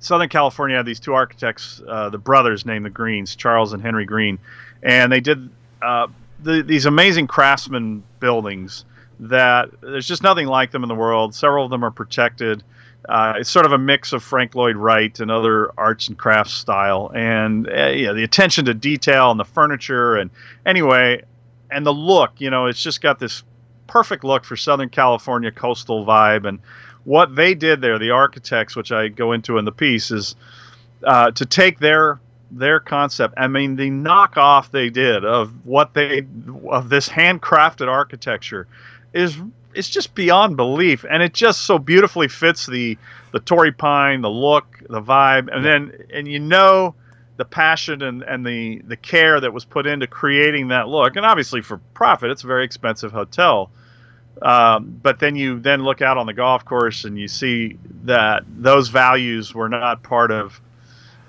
Southern 0.00 0.30
California 0.30 0.76
had 0.76 0.86
these 0.86 0.98
two 0.98 1.12
architects, 1.12 1.80
uh, 1.86 2.08
the 2.08 2.18
brothers 2.18 2.66
named 2.66 2.84
the 2.86 2.90
Greens, 2.90 3.36
Charles 3.36 3.74
and 3.74 3.82
Henry 3.82 4.06
Green, 4.06 4.38
and 4.82 5.12
they 5.12 5.20
did 5.20 5.50
uh, 5.82 6.08
the, 6.42 6.62
these 6.62 6.86
amazing 6.86 7.26
craftsman 7.26 8.02
buildings 8.18 8.86
that 9.20 9.68
there's 9.82 10.08
just 10.08 10.22
nothing 10.22 10.46
like 10.46 10.70
them 10.70 10.82
in 10.82 10.88
the 10.88 10.94
world. 10.94 11.34
Several 11.34 11.64
of 11.64 11.70
them 11.70 11.84
are 11.84 11.90
protected. 11.90 12.62
Uh, 13.06 13.34
it's 13.38 13.50
sort 13.50 13.66
of 13.66 13.72
a 13.72 13.78
mix 13.78 14.12
of 14.14 14.22
Frank 14.22 14.54
Lloyd 14.54 14.76
Wright 14.76 15.18
and 15.20 15.30
other 15.30 15.70
arts 15.78 16.08
and 16.08 16.18
crafts 16.18 16.54
style, 16.54 17.10
and 17.14 17.68
uh, 17.68 17.88
yeah, 17.88 18.12
the 18.12 18.24
attention 18.24 18.64
to 18.66 18.74
detail 18.74 19.30
and 19.30 19.38
the 19.38 19.44
furniture, 19.44 20.16
and 20.16 20.30
anyway, 20.64 21.22
and 21.70 21.84
the 21.84 21.92
look. 21.92 22.40
You 22.40 22.50
know, 22.50 22.66
it's 22.66 22.82
just 22.82 23.02
got 23.02 23.18
this 23.18 23.42
perfect 23.86 24.24
look 24.24 24.44
for 24.44 24.56
Southern 24.56 24.88
California 24.88 25.50
coastal 25.50 26.06
vibe, 26.06 26.46
and 26.46 26.60
what 27.04 27.34
they 27.34 27.54
did 27.54 27.80
there, 27.80 27.98
the 27.98 28.10
architects, 28.10 28.76
which 28.76 28.92
I 28.92 29.08
go 29.08 29.32
into 29.32 29.58
in 29.58 29.64
the 29.64 29.72
piece, 29.72 30.10
is 30.10 30.36
uh, 31.04 31.30
to 31.32 31.46
take 31.46 31.78
their 31.78 32.20
their 32.50 32.80
concept. 32.80 33.34
I 33.36 33.46
mean, 33.46 33.76
the 33.76 33.90
knockoff 33.90 34.70
they 34.70 34.90
did 34.90 35.24
of 35.24 35.64
what 35.64 35.94
they 35.94 36.26
of 36.68 36.88
this 36.88 37.08
handcrafted 37.08 37.88
architecture 37.88 38.66
is 39.12 39.36
it's 39.74 39.88
just 39.88 40.14
beyond 40.14 40.56
belief, 40.56 41.04
and 41.08 41.22
it 41.22 41.32
just 41.32 41.62
so 41.62 41.78
beautifully 41.78 42.28
fits 42.28 42.66
the 42.66 42.98
the 43.32 43.40
Torrey 43.40 43.72
Pine, 43.72 44.20
the 44.20 44.30
look, 44.30 44.82
the 44.88 45.00
vibe, 45.00 45.54
and 45.54 45.64
then 45.64 46.06
and 46.12 46.26
you 46.26 46.40
know 46.40 46.94
the 47.36 47.44
passion 47.44 48.02
and, 48.02 48.22
and 48.22 48.44
the 48.44 48.82
the 48.86 48.96
care 48.96 49.40
that 49.40 49.52
was 49.52 49.64
put 49.64 49.86
into 49.86 50.06
creating 50.06 50.68
that 50.68 50.88
look, 50.88 51.16
and 51.16 51.24
obviously 51.24 51.62
for 51.62 51.78
profit, 51.94 52.30
it's 52.30 52.44
a 52.44 52.46
very 52.46 52.64
expensive 52.64 53.12
hotel. 53.12 53.70
Um, 54.42 54.98
but 55.02 55.18
then 55.18 55.36
you 55.36 55.60
then 55.60 55.82
look 55.82 56.00
out 56.00 56.16
on 56.16 56.26
the 56.26 56.32
golf 56.32 56.64
course 56.64 57.04
and 57.04 57.18
you 57.18 57.28
see 57.28 57.78
that 58.04 58.44
those 58.48 58.88
values 58.88 59.54
were 59.54 59.68
not 59.68 60.02
part 60.02 60.30
of 60.30 60.60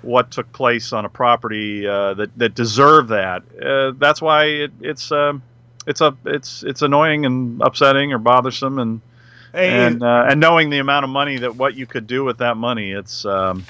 what 0.00 0.30
took 0.30 0.50
place 0.52 0.92
on 0.92 1.04
a 1.04 1.08
property 1.08 1.86
uh, 1.86 2.14
that 2.14 2.36
that 2.38 2.54
deserve 2.54 3.08
that. 3.08 3.42
Uh, 3.60 3.92
that's 3.98 4.20
why 4.20 4.44
it, 4.44 4.72
it's 4.80 5.12
um, 5.12 5.42
it's 5.86 6.00
a 6.00 6.16
it's 6.24 6.62
it's 6.62 6.82
annoying 6.82 7.26
and 7.26 7.60
upsetting 7.62 8.12
or 8.12 8.18
bothersome 8.18 8.78
and 8.78 9.00
and 9.54 10.02
uh, 10.02 10.26
and 10.28 10.40
knowing 10.40 10.70
the 10.70 10.78
amount 10.78 11.04
of 11.04 11.10
money 11.10 11.38
that 11.38 11.56
what 11.56 11.74
you 11.74 11.86
could 11.86 12.06
do 12.06 12.24
with 12.24 12.38
that 12.38 12.56
money, 12.56 12.92
it's 12.92 13.24
um, 13.24 13.64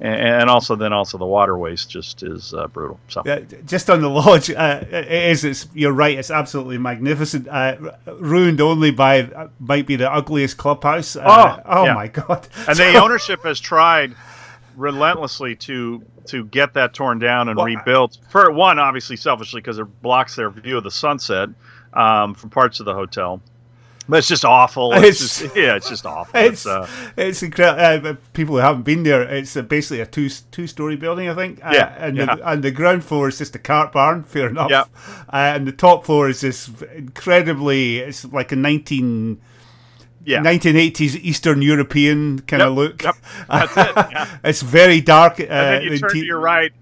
and, 0.00 0.14
and 0.42 0.50
also 0.50 0.76
then 0.76 0.92
also 0.92 1.18
the 1.18 1.24
water 1.26 1.56
waste 1.56 1.88
just 1.90 2.22
is 2.22 2.52
uh, 2.54 2.66
brutal. 2.68 2.98
So 3.08 3.22
Yeah, 3.24 3.40
just 3.64 3.88
on 3.90 4.00
the 4.02 4.10
lodge, 4.10 4.50
uh, 4.50 4.84
it 4.90 5.10
is. 5.30 5.44
It's 5.44 5.68
you're 5.74 5.92
right. 5.92 6.18
It's 6.18 6.30
absolutely 6.30 6.78
magnificent. 6.78 7.48
Uh, 7.48 7.76
ruined 8.18 8.60
only 8.60 8.90
by 8.90 9.22
uh, 9.22 9.48
might 9.58 9.86
be 9.86 9.96
the 9.96 10.10
ugliest 10.12 10.56
clubhouse. 10.58 11.16
Uh, 11.16 11.22
Oh, 11.26 11.62
oh 11.66 11.84
yeah. 11.84 11.94
my 11.94 12.08
god! 12.08 12.46
and 12.68 12.76
the 12.76 12.96
ownership 13.02 13.42
has 13.44 13.58
tried 13.60 14.14
relentlessly 14.76 15.56
to 15.56 16.02
to 16.26 16.44
get 16.46 16.74
that 16.74 16.92
torn 16.92 17.18
down 17.18 17.48
and 17.48 17.56
Well, 17.56 17.66
rebuilt. 17.66 18.18
For 18.30 18.50
one, 18.50 18.78
obviously 18.78 19.16
selfishly 19.16 19.60
because 19.60 19.78
it 19.78 20.02
blocks 20.02 20.34
their 20.36 20.50
view 20.50 20.76
of 20.76 20.84
the 20.84 20.90
sunset 20.90 21.50
um, 21.94 22.34
from 22.34 22.50
parts 22.50 22.80
of 22.80 22.86
the 22.86 22.94
hotel. 22.94 23.40
But 24.08 24.18
it's 24.18 24.28
just 24.28 24.44
awful. 24.44 24.92
It's, 24.92 25.02
It's- 25.20 25.40
just 25.40 25.56
yeah, 25.56 25.74
it's 25.76 25.88
just 25.88 26.06
awful. 26.06 26.38
It's 26.40 26.64
It's, 26.64 26.66
uh, 26.66 26.88
it's 27.16 27.42
incredible. 27.42 28.10
Uh, 28.10 28.14
people 28.34 28.54
who 28.54 28.60
haven't 28.60 28.82
been 28.84 29.02
there, 29.02 29.22
it's 29.22 29.56
uh, 29.56 29.62
basically 29.62 30.00
a 30.00 30.06
two 30.06 30.28
two 30.52 30.66
story 30.68 30.94
building, 30.96 31.28
I 31.28 31.34
think. 31.34 31.64
Uh, 31.64 31.70
Yeah, 31.74 31.94
and 31.98 32.16
yeah. 32.16 32.36
The, 32.36 32.48
and 32.50 32.62
the 32.62 32.70
ground 32.70 33.02
floor 33.04 33.28
is 33.28 33.38
just 33.38 33.56
a 33.56 33.58
cart 33.58 33.90
barn. 33.92 34.22
Fair 34.24 34.48
enough. 34.48 34.70
Yeah. 34.70 34.84
Uh, 35.32 35.54
and 35.56 35.66
the 35.66 35.72
top 35.72 36.04
floor 36.06 36.28
is 36.28 36.40
this 36.40 36.70
incredibly. 36.94 37.98
It's 37.98 38.24
like 38.24 38.52
a 38.52 38.56
nineteen. 38.56 39.40
yeah. 40.24 40.42
1980s 40.42 41.16
Eastern 41.22 41.62
European 41.62 42.40
kind 42.40 42.60
Yep, 42.60 42.68
of 42.68 42.74
look. 42.74 43.02
yep, 43.02 43.14
that's 43.48 43.76
it, 43.76 43.92
yeah. 44.12 44.38
it's 44.44 44.62
very 44.62 45.00
dark. 45.00 45.38
Uh, 45.40 45.44
and 45.44 45.50
then 45.50 45.82
you 45.82 45.98
turn 45.98 46.10
inte- 46.10 46.12
to 46.20 46.24
your 46.26 46.40
right, 46.40 46.72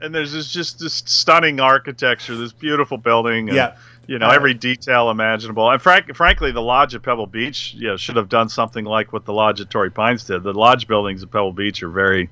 and 0.00 0.14
there's 0.14 0.32
this 0.32 0.52
just 0.52 0.78
this 0.80 0.94
stunning 1.06 1.60
architecture, 1.60 2.36
this 2.36 2.52
beautiful 2.52 2.96
building. 2.98 3.48
And, 3.48 3.56
Yeah. 3.56 3.76
You 4.10 4.18
know 4.18 4.28
every 4.28 4.54
detail 4.54 5.08
imaginable, 5.08 5.70
and 5.70 5.80
frank, 5.80 6.16
frankly, 6.16 6.50
the 6.50 6.60
lodge 6.60 6.96
at 6.96 7.02
Pebble 7.04 7.28
Beach, 7.28 7.74
you 7.74 7.86
know, 7.86 7.96
should 7.96 8.16
have 8.16 8.28
done 8.28 8.48
something 8.48 8.84
like 8.84 9.12
what 9.12 9.24
the 9.24 9.32
lodge 9.32 9.60
at 9.60 9.70
Torrey 9.70 9.92
Pines 9.92 10.24
did. 10.24 10.42
The 10.42 10.52
lodge 10.52 10.88
buildings 10.88 11.22
at 11.22 11.30
Pebble 11.30 11.52
Beach 11.52 11.80
are 11.84 11.88
very 11.88 12.28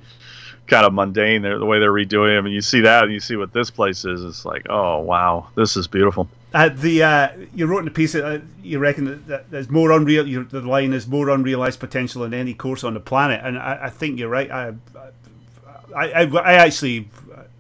kind 0.66 0.84
of 0.84 0.92
mundane. 0.92 1.42
They're, 1.42 1.56
the 1.56 1.64
way 1.64 1.78
they're 1.78 1.92
redoing 1.92 2.36
them, 2.36 2.46
and 2.46 2.52
you 2.52 2.62
see 2.62 2.80
that, 2.80 3.04
and 3.04 3.12
you 3.12 3.20
see 3.20 3.36
what 3.36 3.52
this 3.52 3.70
place 3.70 4.04
is. 4.04 4.24
It's 4.24 4.44
like, 4.44 4.66
oh 4.68 4.98
wow, 5.02 5.50
this 5.54 5.76
is 5.76 5.86
beautiful. 5.86 6.28
Uh, 6.52 6.68
the 6.70 7.04
uh, 7.04 7.28
you 7.54 7.66
wrote 7.66 7.78
in 7.78 7.84
the 7.84 7.92
piece 7.92 8.14
that 8.14 8.24
uh, 8.24 8.40
you 8.60 8.80
reckon 8.80 9.04
that, 9.04 9.26
that 9.28 9.50
there's 9.52 9.70
more 9.70 9.92
unreal. 9.92 10.24
The 10.24 10.60
line 10.62 10.92
is 10.92 11.06
more 11.06 11.28
unrealized 11.30 11.78
potential 11.78 12.22
than 12.22 12.34
any 12.34 12.54
course 12.54 12.82
on 12.82 12.94
the 12.94 13.00
planet, 13.00 13.40
and 13.44 13.56
I, 13.56 13.84
I 13.84 13.90
think 13.90 14.18
you're 14.18 14.28
right. 14.28 14.50
I, 14.50 14.72
I, 15.94 16.10
I, 16.10 16.22
I 16.24 16.52
actually 16.54 17.08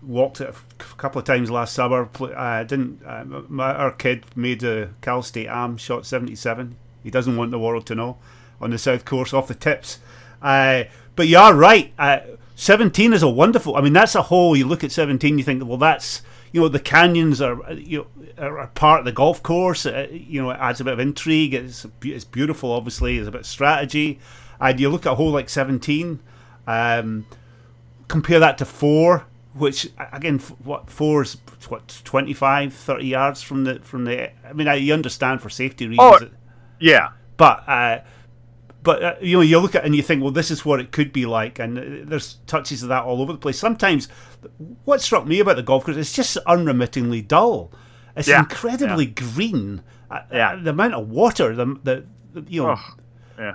walked 0.08 0.40
it 0.40 0.48
a 0.48 0.84
couple 0.96 1.18
of 1.18 1.24
times 1.24 1.50
last 1.50 1.74
summer. 1.74 2.08
I 2.36 2.64
didn't. 2.64 3.02
Uh, 3.04 3.24
my, 3.48 3.72
our 3.74 3.92
kid 3.92 4.24
made 4.34 4.64
a 4.64 4.90
Cal 5.02 5.22
State 5.22 5.48
Am 5.48 5.76
shot 5.76 6.06
77. 6.06 6.76
He 7.04 7.10
doesn't 7.10 7.36
want 7.36 7.50
the 7.50 7.58
world 7.58 7.86
to 7.86 7.94
know 7.94 8.18
on 8.60 8.70
the 8.70 8.78
south 8.78 9.04
course 9.04 9.32
off 9.32 9.48
the 9.48 9.54
tips. 9.54 9.98
Uh, 10.42 10.84
but 11.14 11.28
you 11.28 11.38
are 11.38 11.54
right. 11.54 11.92
Uh, 11.98 12.20
17 12.56 13.12
is 13.12 13.22
a 13.22 13.28
wonderful. 13.28 13.76
I 13.76 13.82
mean, 13.82 13.92
that's 13.92 14.14
a 14.14 14.22
hole. 14.22 14.56
You 14.56 14.66
look 14.66 14.82
at 14.82 14.90
17, 14.90 15.38
you 15.38 15.44
think, 15.44 15.64
well, 15.64 15.78
that's 15.78 16.22
you 16.50 16.62
know 16.62 16.68
the 16.68 16.80
canyons 16.80 17.42
are 17.42 17.62
uh, 17.64 17.72
you 17.72 18.06
know 18.38 18.44
are, 18.44 18.66
part 18.68 19.00
of 19.00 19.04
the 19.04 19.12
golf 19.12 19.42
course. 19.42 19.84
Uh, 19.86 20.08
you 20.10 20.42
know, 20.42 20.50
it 20.50 20.58
adds 20.58 20.80
a 20.80 20.84
bit 20.84 20.94
of 20.94 21.00
intrigue. 21.00 21.54
It's 21.54 21.86
it's 22.02 22.24
beautiful. 22.24 22.72
Obviously, 22.72 23.16
there's 23.16 23.28
a 23.28 23.32
bit 23.32 23.42
of 23.42 23.46
strategy. 23.46 24.18
And 24.60 24.80
you 24.80 24.88
look 24.88 25.06
at 25.06 25.12
a 25.12 25.14
hole 25.14 25.30
like 25.30 25.48
17. 25.48 26.18
Um, 26.66 27.26
compare 28.08 28.40
that 28.40 28.58
to 28.58 28.64
four, 28.64 29.26
which 29.58 29.88
again, 30.12 30.38
what 30.62 30.90
four 30.90 31.22
is 31.22 31.36
what 31.68 32.00
25, 32.04 32.72
30 32.72 33.06
yards 33.06 33.42
from 33.42 33.64
the 33.64 33.80
from 33.80 34.04
the. 34.04 34.30
I 34.48 34.52
mean, 34.52 34.68
I 34.68 34.74
you 34.76 34.92
understand 34.94 35.40
for 35.42 35.50
safety 35.50 35.86
reasons. 35.86 36.22
Oh, 36.22 36.36
Yeah, 36.80 37.10
but 37.36 37.68
uh, 37.68 37.98
but 38.82 39.02
uh, 39.02 39.14
you 39.20 39.36
know 39.36 39.40
you 39.42 39.58
look 39.58 39.74
at 39.74 39.82
it 39.82 39.86
and 39.86 39.96
you 39.96 40.02
think 40.02 40.22
well 40.22 40.30
this 40.32 40.50
is 40.50 40.64
what 40.64 40.80
it 40.80 40.92
could 40.92 41.12
be 41.12 41.26
like 41.26 41.58
and 41.58 41.78
uh, 41.78 41.82
there's 42.08 42.34
touches 42.46 42.82
of 42.82 42.88
that 42.88 43.02
all 43.02 43.20
over 43.20 43.32
the 43.32 43.38
place 43.38 43.58
sometimes 43.58 44.08
what 44.84 45.00
struck 45.00 45.26
me 45.26 45.40
about 45.40 45.56
the 45.56 45.62
golf 45.62 45.84
course 45.84 45.96
is 45.96 46.06
it's 46.06 46.14
just 46.16 46.38
unremittingly 46.46 47.20
dull 47.20 47.72
it's 48.16 48.28
Yeah, 48.28 48.40
incredibly 48.40 49.06
green 49.06 49.82
Uh, 50.10 50.20
Yeah. 50.32 50.52
uh, 50.52 50.62
the 50.62 50.70
amount 50.70 50.94
of 50.94 51.08
water 51.10 51.54
the, 51.54 51.66
the, 51.82 52.04
the 52.32 52.44
you 52.50 52.62
know 52.62 52.76
Oh, 52.78 52.94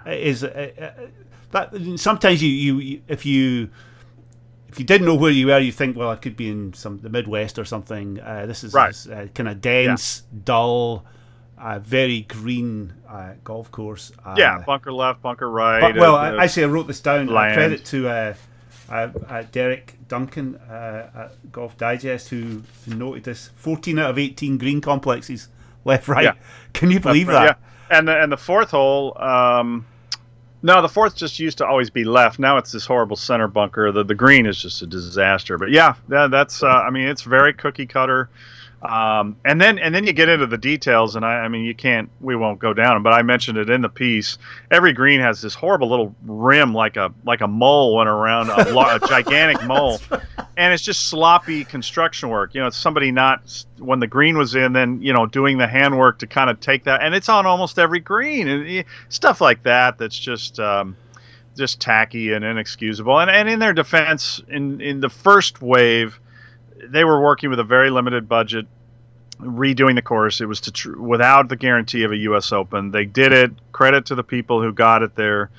yeah. 0.06 0.12
is 0.14 0.44
uh, 0.44 0.72
uh, 0.80 1.08
that 1.52 2.00
sometimes 2.00 2.44
you, 2.44 2.50
you 2.50 2.80
you 2.80 3.02
if 3.08 3.26
you 3.26 3.70
if 4.74 4.80
you 4.80 4.86
didn't 4.86 5.06
know 5.06 5.14
where 5.14 5.30
you 5.30 5.46
were, 5.48 5.60
you 5.60 5.72
think, 5.72 5.96
well, 5.96 6.10
I 6.10 6.16
could 6.16 6.36
be 6.36 6.50
in 6.50 6.74
some 6.74 6.98
the 6.98 7.10
Midwest 7.10 7.60
or 7.60 7.66
something. 7.66 8.20
Uh, 8.20 8.48
this 8.48 8.64
is 8.64 8.74
Right. 8.74 8.96
uh, 9.08 9.28
kind 9.28 9.48
of 9.48 9.62
dense, 9.62 10.24
dull, 10.44 11.06
uh, 11.60 11.78
very 11.78 12.22
green 12.22 12.92
uh, 13.08 13.34
golf 13.44 13.72
course. 13.72 14.12
Uh, 14.26 14.34
yeah. 14.36 14.64
Bunker 14.66 14.92
left, 14.92 15.22
bunker 15.22 15.48
right. 15.48 15.80
but, 15.80 15.96
well, 15.96 16.16
uh, 16.16 16.32
I, 16.32 16.46
actually, 16.46 16.64
I 16.64 16.68
wrote 16.68 16.88
this 16.88 17.02
down. 17.02 17.30
Uh, 17.30 17.54
credit 17.54 17.86
to 17.86 18.08
uh, 18.08 18.34
uh, 18.90 19.10
uh, 19.30 19.44
Derek 19.52 19.96
Duncan 20.08 20.56
uh, 20.56 21.10
at 21.16 21.52
Golf 21.52 21.78
Digest 21.78 22.30
who, 22.30 22.64
noted 22.88 23.26
this: 23.26 23.52
fourteen 23.56 24.00
out 24.00 24.10
of 24.10 24.18
eighteen 24.18 24.58
green 24.58 24.82
complexes 24.82 25.50
left, 25.86 26.08
right. 26.08 26.24
Yeah. 26.24 26.34
Can 26.74 26.90
you 26.90 27.00
believe 27.00 27.28
right, 27.28 27.46
that? 27.46 27.60
Yeah. 27.92 27.98
And 28.00 28.08
the, 28.08 28.24
and 28.24 28.32
the 28.32 28.38
fourth 28.38 28.72
hole, 28.72 29.16
um, 29.22 29.86
no, 30.64 30.82
the 30.82 30.90
fourth 30.90 31.16
just 31.16 31.40
used 31.40 31.58
to 31.58 31.68
always 31.68 31.90
be 31.90 32.06
left. 32.06 32.40
Now 32.40 32.58
it's 32.58 32.72
this 32.72 32.86
horrible 32.86 33.18
center 33.18 33.48
bunker. 33.50 33.92
The 33.92 34.04
the 34.04 34.16
green 34.16 34.46
is 34.46 34.60
just 34.60 34.82
a 34.82 34.88
disaster. 34.88 35.58
But 35.58 35.72
yeah, 35.72 35.96
that, 36.08 36.32
that's 36.32 36.64
uh, 36.64 36.68
I 36.68 36.90
mean 36.90 37.08
it's 37.08 37.22
very 37.22 37.54
cookie 37.54 37.86
cutter. 37.86 38.30
Um, 38.84 39.38
and 39.46 39.62
then 39.62 39.80
and 39.80 39.96
then 39.96 40.06
you 40.06 40.12
get 40.12 40.28
into 40.28 40.46
the 40.46 40.58
details, 40.58 41.16
and 41.16 41.24
I, 41.24 41.36
I 41.36 41.48
mean 41.48 41.64
you 41.64 41.74
can't 41.74 42.10
we 42.20 42.36
won't 42.36 42.60
go 42.60 42.74
down, 42.74 43.02
but 43.02 43.14
I 43.14 43.22
mentioned 43.22 43.58
it 43.58 43.70
in 43.70 43.82
the 43.82 43.88
piece. 43.88 44.38
Every 44.72 44.92
green 44.92 45.22
has 45.22 45.42
this 45.42 45.56
horrible 45.56 45.90
little 45.90 46.14
rim, 46.26 46.74
like 46.74 46.98
a 46.98 47.14
like 47.24 47.40
a 47.40 47.48
mole 47.48 47.96
went 47.96 48.10
around 48.10 48.50
a, 48.50 48.74
lo- 48.74 48.96
a 48.96 49.00
gigantic 49.08 49.64
mole, 49.68 50.02
and 50.58 50.74
it's 50.74 50.84
just 50.84 51.08
sloppy 51.08 51.64
construction 51.64 52.28
work. 52.28 52.54
You 52.54 52.60
know, 52.60 52.68
it's 52.68 52.78
somebody 52.78 53.10
not 53.12 53.66
when 53.80 54.02
the 54.02 54.08
green 54.08 54.38
was 54.38 54.54
in, 54.54 54.74
then 54.74 55.02
you 55.02 55.14
know 55.14 55.28
doing 55.28 55.58
the 55.58 55.68
handwork 55.68 56.20
to 56.20 56.28
kind 56.28 56.50
of 56.50 56.60
take 56.60 56.84
that, 56.84 57.02
and 57.02 57.16
it's 57.16 57.30
on 57.30 57.46
almost 57.46 57.80
every 57.80 58.02
green, 58.02 58.50
and 58.50 58.86
stuff 59.08 59.40
like 59.40 59.64
that. 59.64 59.98
That's 59.98 60.18
just. 60.18 60.60
Um, 60.60 60.98
just 61.56 61.80
tacky 61.80 62.34
and 62.34 62.44
inexcusable. 62.44 63.20
And, 63.20 63.30
and 63.30 63.48
in 63.48 63.60
their 63.60 63.74
defense, 63.74 64.42
in, 64.48 64.82
in 64.82 65.02
the 65.02 65.10
first 65.10 65.62
wave, 65.62 66.20
they 66.90 67.04
were 67.04 67.22
working 67.22 67.50
with 67.50 67.60
a 67.60 67.64
very 67.64 67.90
limited 67.90 68.28
budget. 68.30 68.68
redoing 69.40 69.96
the 69.96 70.02
course. 70.02 70.40
It 70.42 70.46
was 70.46 70.62
to 70.62 70.72
tr- 70.72 70.98
without 70.98 71.50
the 71.50 71.56
guarantee 71.56 72.04
of 72.04 72.12
a 72.12 72.18
U.S. 72.18 72.52
Open. 72.54 72.92
They 72.92 73.04
did 73.06 73.34
it. 73.34 73.52
Credit 73.72 74.06
to 74.06 74.16
the 74.16 74.24
people 74.24 74.62
who 74.62 74.72
got 74.72 75.02
it 75.02 75.16
there. 75.16 75.50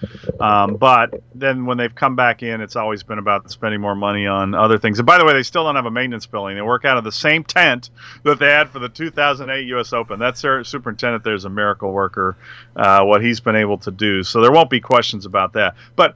Um, 0.40 0.76
but 0.76 1.22
then 1.34 1.66
when 1.66 1.76
they've 1.76 1.94
come 1.94 2.14
back 2.16 2.42
in, 2.42 2.60
it's 2.60 2.76
always 2.76 3.02
been 3.02 3.18
about 3.18 3.50
spending 3.50 3.80
more 3.80 3.96
money 3.96 4.26
on 4.26 4.54
other 4.54 4.78
things. 4.78 5.00
And 5.00 5.06
by 5.06 5.18
the 5.18 5.24
way, 5.24 5.32
they 5.34 5.42
still 5.42 5.64
don't 5.64 5.74
have 5.74 5.86
a 5.86 5.90
maintenance 5.90 6.24
building. 6.24 6.54
They 6.56 6.62
work 6.62 6.84
out 6.84 6.96
of 6.96 7.04
the 7.04 7.12
same 7.12 7.44
tent 7.44 7.90
that 8.22 8.38
they 8.38 8.46
had 8.50 8.70
for 8.70 8.78
the 8.78 8.88
2008 8.88 9.66
U.S. 9.68 9.92
Open. 9.92 10.18
That's 10.18 10.40
their 10.40 10.62
superintendent. 10.64 11.24
There's 11.24 11.44
a 11.44 11.50
miracle 11.50 11.92
worker. 11.92 12.36
Uh, 12.76 13.02
what 13.04 13.22
he's 13.22 13.40
been 13.40 13.56
able 13.56 13.78
to 13.78 13.90
do. 13.90 14.22
So 14.22 14.40
there 14.40 14.52
won't 14.52 14.70
be 14.70 14.80
questions 14.80 15.26
about 15.26 15.54
that. 15.54 15.74
But 15.96 16.14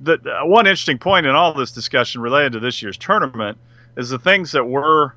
the, 0.00 0.16
the 0.16 0.40
one 0.44 0.66
interesting 0.66 0.98
point 0.98 1.26
in 1.26 1.34
all 1.34 1.52
this 1.52 1.72
discussion 1.72 2.22
related 2.22 2.54
to 2.54 2.60
this 2.60 2.80
year's 2.82 2.96
tournament 2.96 3.58
is 3.96 4.10
the 4.10 4.18
things 4.18 4.52
that 4.52 4.64
we're 4.64 5.12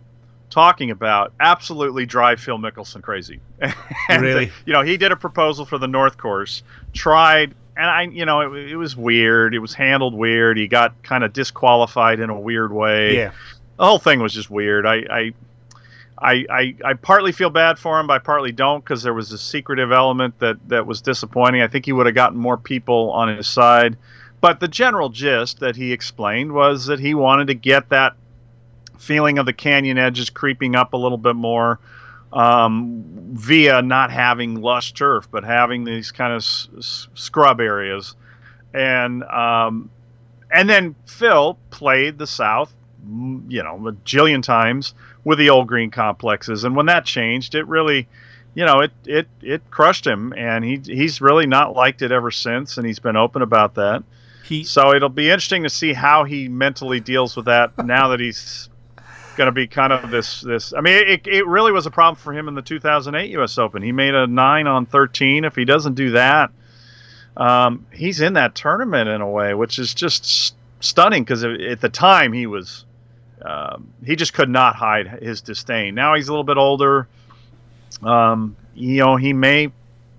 talking 0.50 0.92
about 0.92 1.34
absolutely 1.40 2.06
drive 2.06 2.40
Phil 2.40 2.58
Mickelson 2.58 3.02
crazy. 3.02 3.40
really? 4.10 4.52
you 4.66 4.74
know, 4.74 4.82
he 4.82 4.98
did 4.98 5.12
a 5.12 5.16
proposal 5.16 5.66
for 5.66 5.78
the 5.78 5.88
North 5.88 6.18
Course, 6.18 6.64
tried, 6.94 7.56
and 7.76 7.86
I, 7.86 8.04
you 8.04 8.26
know, 8.26 8.54
it, 8.54 8.72
it 8.72 8.76
was 8.76 8.96
weird. 8.96 9.56
It 9.56 9.60
was 9.60 9.74
handled 9.74 10.14
weird. 10.14 10.58
He 10.58 10.68
got 10.68 11.02
kind 11.02 11.24
of 11.24 11.34
disqualified 11.34 12.20
in 12.20 12.30
a 12.30 12.40
weird 12.40 12.72
way. 12.72 13.16
Yeah. 13.16 13.32
The 13.78 13.86
whole 13.86 14.00
thing 14.00 14.20
was 14.20 14.34
just 14.34 14.52
weird. 14.52 14.86
I, 14.86 15.04
I 15.10 15.34
I, 16.24 16.46
I, 16.50 16.76
I 16.86 16.94
partly 16.94 17.34
feel 17.34 17.50
bad 17.50 17.78
for 17.78 18.00
him, 18.00 18.08
but 18.08 18.14
I 18.14 18.20
partly 18.20 18.54
don't 18.54 18.84
because 18.84 19.04
there 19.04 19.14
was 19.14 19.32
a 19.34 19.38
secretive 19.38 19.92
element 19.92 20.40
that, 20.40 20.58
that 20.70 20.88
was 20.88 21.02
disappointing. 21.02 21.62
I 21.62 21.68
think 21.68 21.86
he 21.86 21.92
would 21.92 22.06
have 22.06 22.16
gotten 22.16 22.38
more 22.38 22.58
people 22.58 23.12
on 23.12 23.36
his 23.36 23.48
side. 23.48 23.98
But 24.40 24.60
the 24.60 24.68
general 24.68 25.10
gist 25.10 25.60
that 25.60 25.76
he 25.76 25.92
explained 25.92 26.54
was 26.54 26.86
that 26.86 27.00
he 27.00 27.14
wanted 27.14 27.48
to 27.48 27.56
get 27.56 27.90
that 27.90 28.16
feeling 28.98 29.38
of 29.38 29.46
the 29.46 29.54
canyon 29.54 29.98
edges 29.98 30.30
creeping 30.30 30.76
up 30.76 30.94
a 30.94 30.98
little 30.98 31.18
bit 31.18 31.36
more 31.36 31.80
um, 32.34 33.04
via 33.34 33.82
not 33.82 34.12
having 34.12 34.62
lush 34.62 34.94
turf, 34.94 35.28
but 35.32 35.44
having 35.44 35.84
these 35.84 36.12
kind 36.12 36.34
of 36.34 36.38
s- 36.38 37.08
scrub 37.14 37.62
areas. 37.62 38.16
And 38.74 39.24
um, 39.24 39.90
and 40.52 40.70
then 40.70 40.96
Phil 41.06 41.58
played 41.70 42.18
the 42.18 42.28
South, 42.28 42.74
you 43.48 43.64
know, 43.64 43.88
a 43.88 43.92
jillion 43.92 44.42
times 44.42 44.96
with 45.24 45.38
the 45.38 45.50
old 45.50 45.68
green 45.68 45.92
complexes. 45.92 46.64
And 46.64 46.76
when 46.76 46.88
that 46.88 47.06
changed, 47.06 47.56
it 47.56 47.68
really, 47.68 48.08
you 48.56 48.66
know, 48.66 48.80
it 48.80 48.92
it 49.06 49.28
it 49.42 49.62
crushed 49.70 50.06
him, 50.06 50.34
and 50.36 50.66
he 50.66 50.82
he's 50.84 51.22
really 51.22 51.46
not 51.46 51.76
liked 51.76 52.02
it 52.02 52.12
ever 52.12 52.32
since, 52.32 52.78
and 52.78 52.86
he's 52.86 53.00
been 53.00 53.16
open 53.16 53.44
about 53.44 53.76
that. 53.76 54.04
He, 54.44 54.64
so 54.66 54.94
it'll 54.94 55.08
be 55.08 55.30
interesting 55.30 55.64
to 55.64 55.70
see 55.70 55.94
how 55.94 56.26
he 56.26 56.50
mentally 56.50 57.00
deals 57.00 57.36
with 57.36 57.46
that 57.46 57.78
now 57.86 58.10
that 58.10 58.20
he's 58.20 58.70
going 59.34 59.48
to 59.48 59.52
be 59.52 59.68
kind 59.68 59.94
of 59.94 60.10
this 60.10 60.42
this. 60.42 60.74
I 60.74 60.82
mean, 60.82 61.08
it, 61.08 61.28
it 61.28 61.48
really 61.48 61.72
was 61.72 61.86
a 61.86 61.92
problem 61.92 62.16
for 62.16 62.34
him 62.34 62.48
in 62.48 62.56
the 62.56 62.62
2008 62.62 63.30
U.S. 63.32 63.58
Open. 63.58 63.82
He 63.82 63.92
made 63.92 64.16
a 64.16 64.28
nine 64.28 64.68
on 64.68 64.86
13. 64.86 65.46
If 65.46 65.56
he 65.56 65.66
doesn't 65.66 65.96
do 65.96 66.12
that, 66.12 66.52
um, 67.36 67.86
he's 67.92 68.22
in 68.22 68.34
that 68.34 68.56
tournament 68.56 69.10
in 69.10 69.22
a 69.22 69.30
way, 69.30 69.54
which 69.54 69.80
is 69.80 69.94
just 69.94 70.56
stunning 70.80 71.24
because 71.24 71.44
at 71.44 71.82
the 71.82 71.90
time 71.90 72.34
he 72.34 72.46
was 72.46 72.86
um, 73.42 73.94
he 74.06 74.16
just 74.16 74.34
could 74.34 74.50
not 74.50 74.76
hide 74.76 75.08
his 75.22 75.42
disdain. 75.42 75.96
Now 75.96 76.16
he's 76.16 76.28
a 76.28 76.32
little 76.32 76.44
bit 76.44 76.58
older. 76.58 77.08
Um, 78.02 78.56
you 78.74 78.98
know, 78.98 79.16
he 79.16 79.34
may 79.34 79.72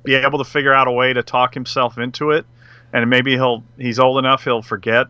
be 0.04 0.14
able 0.14 0.38
to 0.38 0.44
figure 0.44 0.72
out 0.72 0.88
a 0.88 0.92
way 0.92 1.12
to 1.12 1.22
talk 1.22 1.54
himself 1.54 1.98
into 1.98 2.30
it, 2.32 2.44
and 2.92 3.08
maybe 3.08 3.32
he'll 3.32 3.64
he's 3.78 3.98
old 3.98 4.18
enough 4.18 4.44
he'll 4.44 4.62
forget 4.62 5.06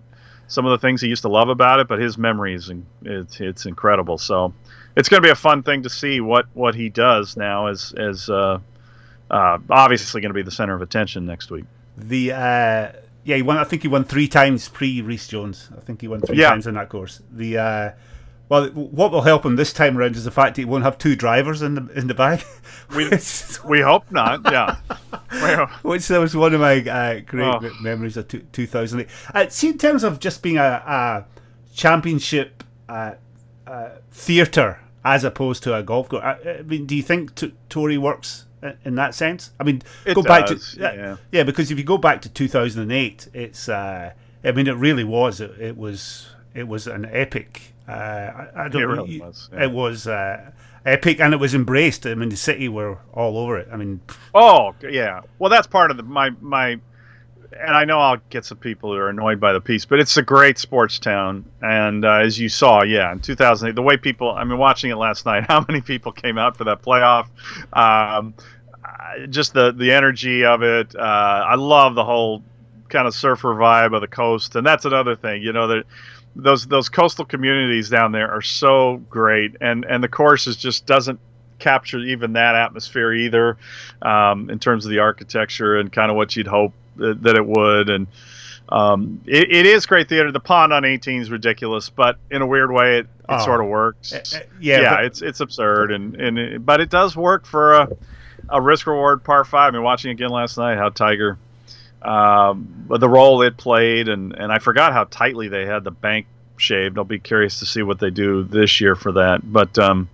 some 0.49 0.67
of 0.67 0.71
the 0.71 0.79
things 0.79 1.01
he 1.01 1.09
used 1.09 1.23
to 1.23 1.29
love 1.29 1.49
about 1.49 1.81
it, 1.81 1.89
but 1.89 1.99
his 1.99 2.19
memory 2.19 2.55
is 2.55 2.71
it's, 3.03 3.41
it's 3.41 3.67
incredible. 3.67 4.19
So 4.19 4.53
it's 4.97 5.09
going 5.09 5.23
to 5.23 5.27
be 5.27 5.31
a 5.31 5.37
fun 5.37 5.63
thing 5.63 5.83
to 5.83 5.91
see 5.91 6.21
what, 6.21 6.47
what 6.55 6.75
he 6.75 6.89
does 6.89 7.37
now 7.37 7.67
as 7.67 7.93
as 7.97 8.29
uh, 8.29 8.59
uh, 9.31 9.59
obviously 9.71 10.21
going 10.21 10.31
to 10.31 10.35
be 10.35 10.43
the 10.43 10.51
center 10.51 10.75
of 10.75 10.83
attention 10.83 11.27
next 11.27 11.51
week. 11.51 11.65
The 11.97 12.33
uh, 12.33 12.93
yeah, 13.25 13.37
he 13.37 13.43
won. 13.43 13.57
I 13.57 13.65
think 13.65 13.83
he 13.83 13.89
won 13.89 14.05
three 14.05 14.29
times 14.29 14.69
pre 14.69 15.01
Rees 15.01 15.27
Jones. 15.27 15.71
I 15.77 15.81
think 15.81 16.01
he 16.01 16.09
won 16.09 16.21
three 16.21 16.39
yeah. 16.39 16.51
times 16.51 16.67
in 16.67 16.75
that 16.75 16.89
course. 16.89 17.23
The 17.33 17.59
uh, 17.59 17.91
well, 18.49 18.69
what 18.69 19.11
will 19.11 19.23
help 19.23 19.45
him 19.45 19.57
this 19.57 19.73
time 19.73 19.97
around 19.97 20.17
is 20.17 20.25
the 20.25 20.31
fact 20.31 20.57
that 20.57 20.63
he 20.63 20.65
won't 20.67 20.85
have 20.85 20.99
two 20.99 21.17
drivers 21.17 21.63
in 21.63 21.75
the 21.75 21.87
in 21.99 22.07
the 22.09 22.15
bag. 22.15 22.45
We 22.95 23.09
we 23.69 23.81
hope 23.81 24.11
not. 24.11 24.41
Yeah. 24.45 24.77
Well, 25.33 25.67
Which 25.83 26.07
that 26.09 26.19
was 26.19 26.37
one 26.37 26.53
of 26.53 26.61
my 26.61 26.81
uh, 26.81 27.21
great 27.21 27.47
oh. 27.47 27.71
memories 27.81 28.19
of 28.19 28.29
two, 28.29 28.41
2008. 28.53 29.09
Uh, 29.35 29.49
see, 29.49 29.71
in 29.71 29.79
terms 29.79 30.05
of 30.05 30.21
just 30.21 30.43
being 30.43 30.59
a, 30.59 30.63
a 30.63 31.25
championship 31.75 32.63
uh, 32.89 33.15
uh 33.67 33.89
theatre 34.13 34.81
as 35.05 35.25
opposed 35.25 35.63
to 35.63 35.75
a 35.75 35.83
golf 35.83 36.11
course, 36.11 36.23
I, 36.23 36.59
I 36.59 36.63
mean, 36.63 36.85
do 36.85 36.95
you 36.95 37.03
think 37.03 37.35
t- 37.35 37.55
Torrey 37.71 37.97
works 37.97 38.45
in 38.85 38.95
that 38.97 39.15
sense? 39.15 39.51
I 39.59 39.65
mean, 39.65 39.83
it 40.05 40.15
go 40.15 40.23
does, 40.23 40.29
back 40.29 40.47
to 40.47 40.61
yeah. 40.79 41.17
yeah, 41.33 41.43
because 41.43 41.71
if 41.71 41.79
you 41.79 41.85
go 41.85 41.99
back 41.99 42.21
to 42.23 42.29
2008, 42.29 43.29
it's 43.33 43.69
uh, 43.71 44.13
I 44.45 44.53
mean, 44.53 44.67
it 44.67 44.77
really 44.77 45.05
was. 45.05 45.41
It, 45.41 45.59
it 45.59 45.77
was 45.79 46.29
it 46.53 46.69
was 46.69 46.87
an 46.87 47.07
epic 47.07 47.74
uh, 47.89 47.93
I, 47.93 48.49
I, 48.57 48.69
don't 48.69 48.83
it 48.83 48.87
know. 48.87 49.03
Really 49.03 49.21
was, 49.21 49.51
yeah. 49.53 49.65
It 49.65 49.71
was 49.71 50.07
uh, 50.07 50.51
epic, 50.87 51.21
and 51.21 51.35
it 51.35 51.39
was 51.39 51.55
embraced. 51.55 52.07
I 52.07 52.15
mean, 52.15 52.29
the 52.29 52.37
city 52.37 52.69
were 52.69 52.99
all 53.13 53.39
over 53.39 53.59
it. 53.59 53.69
I 53.73 53.77
mean, 53.77 54.01
oh 54.35 54.75
yeah. 54.83 55.21
Well, 55.39 55.51
that's 55.51 55.67
part 55.67 55.91
of 55.91 55.97
the, 55.97 56.03
my 56.03 56.31
my. 56.41 56.81
And 57.57 57.77
I 57.77 57.85
know 57.85 58.01
I'll 58.01 58.21
get 58.31 58.45
some 58.45 58.59
people 58.59 58.91
who 58.91 58.99
are 58.99 59.09
annoyed 59.09 59.39
by 59.39 59.53
the 59.53 59.61
piece, 59.61 59.85
but 59.85 60.01
it's 60.01 60.17
a 60.17 60.23
great 60.23 60.59
sports 60.59 60.99
town. 60.99 61.45
And 61.63 62.05
uh, 62.05 62.15
as 62.15 62.37
you 62.37 62.49
saw, 62.49 62.83
yeah, 62.83 63.13
in 63.13 63.21
2008, 63.21 63.77
the 63.77 63.83
way 63.83 63.97
people, 63.97 64.33
I 64.33 64.43
mean, 64.43 64.59
watching 64.59 64.91
it 64.91 64.97
last 64.97 65.25
night, 65.25 65.45
how 65.49 65.65
many 65.69 65.81
people 65.81 66.11
came 66.11 66.37
out 66.37 66.57
for 66.57 66.65
that 66.65 66.83
playoff? 66.83 67.29
Um, 67.73 68.35
just 69.31 69.55
the 69.55 69.73
the 69.73 69.93
energy 69.93 70.45
of 70.45 70.63
it. 70.63 70.95
Uh, 70.97 71.01
I 71.01 71.55
love 71.55 71.95
the 71.95 72.05
whole 72.05 72.43
kind 72.89 73.07
of 73.07 73.15
surfer 73.15 73.55
vibe 73.55 73.95
of 73.95 74.01
the 74.01 74.09
coast, 74.09 74.57
and 74.57 74.67
that's 74.67 74.85
another 74.85 75.17
thing. 75.17 75.43
You 75.43 75.53
know 75.53 75.69
that 75.69 75.85
those 76.37 76.67
those 76.67 76.89
coastal 76.89 77.25
communities 77.25 77.89
down 77.89 78.13
there 78.13 78.31
are 78.31 78.43
so 78.43 79.03
great, 79.11 79.57
and 79.61 79.85
and 79.85 80.03
the 80.03 80.09
course 80.09 80.47
is 80.47 80.57
just 80.57 80.87
doesn't 80.87 81.21
capture 81.59 81.99
even 81.99 82.35
that 82.35 82.55
atmosphere 82.55 83.13
either, 83.13 83.57
um, 84.03 84.51
in 84.51 84.59
terms 84.59 84.85
of 84.85 84.91
the 84.91 84.99
architecture 84.99 85.77
and 85.77 85.93
kind 85.93 86.11
of 86.11 86.17
what 86.17 86.35
you'd 86.35 86.47
hope 86.47 86.73
that, 86.97 87.23
that 87.23 87.37
it 87.37 87.47
would, 87.47 87.91
and. 87.91 88.07
Um, 88.67 89.21
it, 89.27 89.53
it 89.53 89.67
is 89.67 89.85
great 89.85 90.09
theater. 90.09 90.33
The 90.33 90.41
pond 90.41 90.73
on 90.73 90.87
18 90.87 91.21
is 91.21 91.31
ridiculous, 91.31 91.91
but 91.91 92.17
in 92.31 92.41
a 92.41 92.47
weird 92.47 92.73
way, 92.73 93.01
it, 93.01 93.01
it 93.01 93.09
oh. 93.29 93.45
sort 93.45 93.61
of 93.61 93.67
works. 93.67 94.15
Uh, 94.15 94.41
yeah, 94.59 94.81
yeah, 94.81 94.95
but, 94.97 95.05
it's 95.05 95.21
it's 95.21 95.41
absurd, 95.41 95.93
and 95.93 96.17
and 96.17 96.39
it, 96.39 96.65
but 96.65 96.81
it 96.81 96.89
does 96.89 97.15
work 97.15 97.45
for 97.45 97.75
a, 97.75 97.89
a 98.49 98.63
risk 98.63 98.87
reward 98.87 99.23
par 99.23 99.45
five. 99.45 99.75
I 99.75 99.77
mean, 99.77 99.83
watching 99.83 100.13
again 100.13 100.31
last 100.31 100.57
night, 100.57 100.79
how 100.79 100.89
Tiger 100.89 101.37
um, 102.05 102.87
the 102.89 103.09
role 103.09 103.43
it 103.43 103.57
played, 103.57 104.09
and, 104.09 104.35
and 104.35 104.53
I 104.53 104.59
forgot 104.59 104.93
how 104.93 105.05
tightly 105.05 105.49
they 105.49 105.67
had 105.67 105.85
the 105.85 105.91
bank 105.91 106.27
shaved. 106.57 106.99
I'll 106.99 107.05
be 107.05 107.19
curious 107.19 107.59
to 107.61 107.67
see 107.67 107.83
what 107.83 107.99
they 107.99 108.11
do 108.11 108.45
this 108.45 108.81
year 108.81 108.95
for 108.95 109.13
that. 109.13 109.41
But 109.51 109.79
um, 109.79 110.09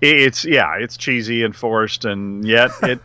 it, 0.00 0.20
it's 0.20 0.44
yeah, 0.44 0.76
it's 0.76 0.96
cheesy 0.96 1.44
and 1.44 1.54
forced, 1.54 2.04
and 2.04 2.46
yet 2.46 2.70
it 2.82 3.00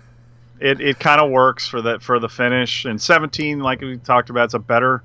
it, 0.59 0.79
it 0.81 0.99
kind 0.99 1.21
of 1.21 1.29
works 1.29 1.67
for 1.67 1.81
that 1.81 2.01
for 2.01 2.19
the 2.19 2.29
finish. 2.29 2.85
And 2.85 3.01
17, 3.01 3.59
like 3.59 3.81
we 3.81 3.97
talked 3.97 4.29
about, 4.29 4.45
it's 4.45 4.53
a 4.53 4.59
better 4.59 5.03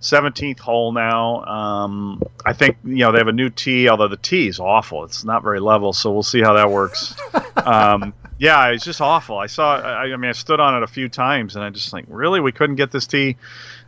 17th 0.00 0.60
hole 0.60 0.92
now. 0.92 1.44
Um, 1.44 2.22
I 2.44 2.52
think 2.52 2.76
you 2.84 2.96
know 2.96 3.12
they 3.12 3.18
have 3.18 3.28
a 3.28 3.32
new 3.32 3.50
tee, 3.50 3.88
although 3.88 4.08
the 4.08 4.16
tee 4.16 4.48
is 4.48 4.58
awful. 4.60 5.04
It's 5.04 5.24
not 5.24 5.42
very 5.42 5.60
level, 5.60 5.92
so 5.92 6.12
we'll 6.12 6.22
see 6.22 6.40
how 6.40 6.54
that 6.54 6.70
works. 6.70 7.14
Um, 7.64 8.12
yeah, 8.42 8.70
it's 8.70 8.84
just 8.84 9.00
awful. 9.00 9.38
I 9.38 9.46
saw. 9.46 9.76
I, 9.76 10.12
I, 10.12 10.16
mean, 10.16 10.28
I 10.28 10.32
stood 10.32 10.58
on 10.58 10.74
it 10.74 10.82
a 10.82 10.88
few 10.88 11.08
times, 11.08 11.54
and 11.54 11.64
I 11.64 11.70
just 11.70 11.92
think, 11.92 12.06
really, 12.10 12.40
we 12.40 12.50
couldn't 12.50 12.74
get 12.74 12.90
this 12.90 13.06
tee 13.06 13.36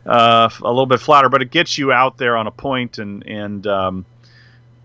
uh, 0.05 0.49
a 0.61 0.67
little 0.69 0.85
bit 0.85 1.01
flatter, 1.01 1.27
but 1.27 1.41
it 1.41 1.51
gets 1.51 1.77
you 1.77 1.91
out 1.91 2.17
there 2.17 2.37
on 2.37 2.47
a 2.47 2.51
point, 2.51 2.97
and 2.97 3.27
and 3.27 3.67
um, 3.67 4.05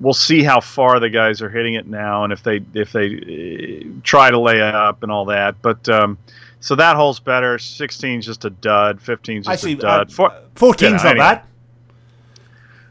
we'll 0.01 0.13
see 0.13 0.43
how 0.43 0.59
far 0.61 0.99
the 0.99 1.09
guys 1.09 1.41
are 1.41 1.49
hitting 1.49 1.75
it 1.75 1.87
now, 1.87 2.25
and 2.25 2.33
if 2.33 2.43
they 2.43 2.61
if 2.75 2.91
they 2.91 3.85
uh, 3.87 4.01
try 4.03 4.29
to 4.29 4.41
lay 4.41 4.61
up 4.61 5.05
and 5.05 5.13
all 5.13 5.27
that. 5.27 5.63
But 5.63 5.89
um, 5.89 6.19
so 6.59 6.75
that 6.75 6.97
hole's 6.97 7.21
better. 7.21 7.59
16's 7.59 8.27
just 8.27 8.45
a 8.45 8.51
dud. 8.51 8.99
15's 8.99 9.47
just 9.47 9.49
I 9.49 9.55
see, 9.55 9.75
a 9.75 9.77
dud. 9.77 10.11
Uh, 10.11 10.13
Four, 10.13 10.35
14's 10.57 10.83
yeah, 10.83 10.89
not 10.91 11.07
anyway. 11.07 11.19
bad. 11.19 11.43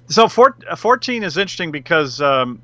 So 0.08 0.30
four, 0.30 0.56
14 0.78 1.24
is 1.24 1.36
interesting 1.36 1.72
because 1.72 2.22
um, 2.22 2.62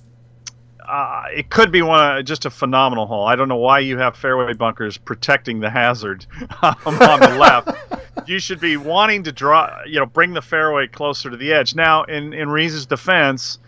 uh, 0.87 1.23
it 1.33 1.49
could 1.49 1.71
be 1.71 1.81
one 1.81 2.25
just 2.25 2.45
a 2.45 2.49
phenomenal 2.49 3.05
hole. 3.05 3.25
I 3.25 3.35
don't 3.35 3.47
know 3.47 3.55
why 3.57 3.79
you 3.79 3.97
have 3.97 4.15
fairway 4.15 4.53
bunkers 4.53 4.97
protecting 4.97 5.59
the 5.59 5.69
hazard 5.69 6.25
um, 6.61 6.75
on 6.85 7.19
the 7.19 7.37
left. 7.39 7.69
You 8.27 8.39
should 8.39 8.61
be 8.61 8.75
wanting 8.77 9.23
to 9.23 9.33
draw, 9.33 9.83
you 9.85 9.99
know, 9.99 10.05
bring 10.05 10.33
the 10.33 10.41
fairway 10.41 10.87
closer 10.87 11.29
to 11.29 11.37
the 11.37 11.51
edge. 11.51 11.75
Now, 11.75 12.05
in 12.05 12.33
in 12.33 12.49
Rees's 12.49 12.85
defense, 12.85 13.59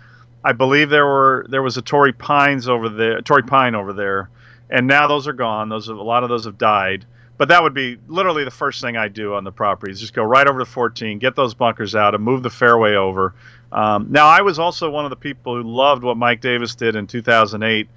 I 0.43 0.53
believe 0.53 0.89
there 0.89 1.05
were 1.05 1.45
there 1.49 1.61
was 1.61 1.77
a 1.77 1.81
Torrey 1.81 2.13
Pines 2.13 2.67
over 2.69 2.87
there, 2.89 3.21
Torrey 3.21 3.43
Pine 3.43 3.75
over 3.75 3.91
there, 3.91 4.29
and 4.69 4.87
now 4.87 5.07
those 5.07 5.27
are 5.27 5.33
gone. 5.33 5.67
Those 5.67 5.87
have, 5.87 5.97
a 5.97 6.01
lot 6.01 6.23
of 6.23 6.29
those 6.29 6.45
have 6.45 6.57
died. 6.57 7.05
But 7.37 7.49
that 7.49 7.61
would 7.61 7.73
be 7.73 7.97
literally 8.07 8.45
the 8.45 8.51
first 8.51 8.81
thing 8.81 8.97
I 8.97 9.09
do 9.09 9.35
on 9.35 9.43
the 9.43 9.51
property 9.51 9.91
is 9.91 9.99
just 9.99 10.13
go 10.13 10.23
right 10.23 10.47
over 10.47 10.59
to 10.59 10.65
14, 10.65 11.19
get 11.19 11.35
those 11.35 11.53
bunkers 11.53 11.93
out, 11.93 12.15
and 12.15 12.23
move 12.23 12.41
the 12.41 12.49
fairway 12.49 12.95
over. 12.95 13.35
Um, 13.71 14.07
now, 14.09 14.27
I 14.27 14.41
was 14.41 14.59
also 14.59 14.89
one 14.89 15.05
of 15.05 15.09
the 15.09 15.17
people 15.17 15.55
who 15.55 15.63
loved 15.63 16.03
what 16.03 16.17
Mike 16.17 16.41
Davis 16.41 16.75
did 16.75 16.95
in 16.95 17.07
2008 17.07 17.89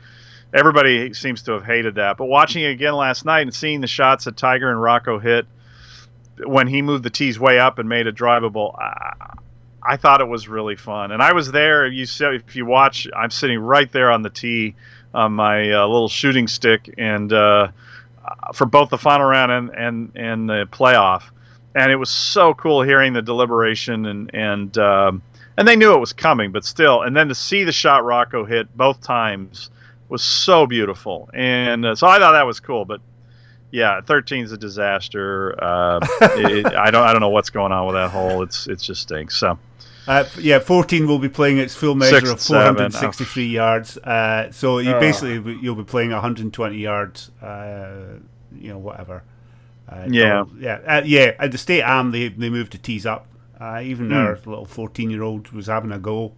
everybody 0.52 1.14
seems 1.14 1.42
to 1.42 1.52
have 1.52 1.64
hated 1.64 1.96
that. 1.96 2.16
But 2.16 2.26
watching 2.26 2.62
it 2.62 2.70
again 2.70 2.94
last 2.94 3.24
night 3.24 3.42
and 3.42 3.54
seeing 3.54 3.80
the 3.80 3.86
shots 3.86 4.24
that 4.24 4.36
Tiger 4.36 4.70
and 4.70 4.80
Rocco 4.80 5.18
hit 5.18 5.46
when 6.44 6.66
he 6.66 6.82
moved 6.82 7.04
the 7.04 7.10
tees 7.10 7.38
way 7.38 7.58
up 7.58 7.78
and 7.78 7.88
made 7.88 8.06
it 8.06 8.14
drivable, 8.14 8.78
I, 8.78 9.34
I 9.82 9.96
thought 9.96 10.20
it 10.20 10.28
was 10.28 10.48
really 10.48 10.76
fun. 10.76 11.12
And 11.12 11.22
I 11.22 11.32
was 11.32 11.50
there. 11.52 11.86
You 11.86 12.06
see, 12.06 12.24
if 12.24 12.56
you 12.56 12.66
watch, 12.66 13.06
I'm 13.14 13.30
sitting 13.30 13.58
right 13.58 13.90
there 13.92 14.10
on 14.10 14.22
the 14.22 14.30
tee 14.30 14.74
on 15.12 15.32
my 15.32 15.72
uh, 15.72 15.86
little 15.86 16.08
shooting 16.08 16.46
stick, 16.48 16.94
and 16.96 17.32
uh, 17.32 17.68
for 18.54 18.64
both 18.64 18.90
the 18.90 18.98
final 18.98 19.26
round 19.26 19.50
and 19.50 19.70
and 19.70 20.12
and 20.14 20.48
the 20.48 20.68
playoff. 20.70 21.24
And 21.74 21.90
it 21.90 21.96
was 21.96 22.10
so 22.10 22.54
cool 22.54 22.82
hearing 22.82 23.12
the 23.12 23.22
deliberation 23.22 24.06
and 24.06 24.34
and 24.34 24.78
um, 24.78 25.22
and 25.60 25.68
they 25.68 25.76
knew 25.76 25.92
it 25.92 25.98
was 25.98 26.14
coming, 26.14 26.52
but 26.52 26.64
still. 26.64 27.02
And 27.02 27.14
then 27.14 27.28
to 27.28 27.34
see 27.34 27.64
the 27.64 27.72
shot 27.72 28.02
Rocco 28.02 28.46
hit 28.46 28.74
both 28.74 29.02
times 29.02 29.68
was 30.08 30.22
so 30.22 30.66
beautiful, 30.66 31.28
and 31.34 31.84
uh, 31.84 31.94
so 31.94 32.06
I 32.06 32.18
thought 32.18 32.32
that 32.32 32.46
was 32.46 32.60
cool. 32.60 32.86
But 32.86 33.02
yeah, 33.70 34.00
13 34.00 34.44
is 34.44 34.52
a 34.52 34.56
disaster. 34.56 35.62
Uh, 35.62 36.00
it, 36.22 36.66
I 36.66 36.90
don't 36.90 37.02
I 37.02 37.12
don't 37.12 37.20
know 37.20 37.28
what's 37.28 37.50
going 37.50 37.72
on 37.72 37.86
with 37.86 37.94
that 37.94 38.10
hole. 38.10 38.42
It's 38.42 38.66
it 38.66 38.80
just 38.80 39.02
stinks. 39.02 39.36
So. 39.36 39.58
Uh, 40.08 40.24
yeah, 40.38 40.58
14 40.58 41.06
will 41.06 41.18
be 41.18 41.28
playing 41.28 41.58
its 41.58 41.74
full 41.74 41.94
measure 41.94 42.26
Six, 42.26 42.30
of 42.30 42.40
463 42.40 43.26
seven. 43.26 43.50
yards. 43.50 43.98
Uh, 43.98 44.50
so 44.50 44.78
you 44.78 44.92
oh. 44.92 44.98
basically 44.98 45.58
you'll 45.60 45.76
be 45.76 45.84
playing 45.84 46.10
120 46.10 46.78
yards. 46.78 47.30
Uh, 47.40 48.18
you 48.58 48.70
know, 48.70 48.78
whatever. 48.78 49.22
Uh, 49.86 50.06
yeah, 50.08 50.44
yeah, 50.58 50.80
uh, 50.86 51.02
yeah. 51.04 51.32
At 51.38 51.52
the 51.52 51.58
state 51.58 51.82
am 51.82 52.12
they 52.12 52.28
they 52.28 52.48
moved 52.48 52.72
to 52.72 52.78
tees 52.78 53.04
up. 53.04 53.26
Uh, 53.60 53.80
even 53.82 54.08
mm. 54.08 54.14
our 54.14 54.38
little 54.46 54.64
14 54.64 55.10
year 55.10 55.22
old 55.22 55.50
was 55.50 55.66
having 55.66 55.92
a 55.92 55.98
go. 55.98 56.32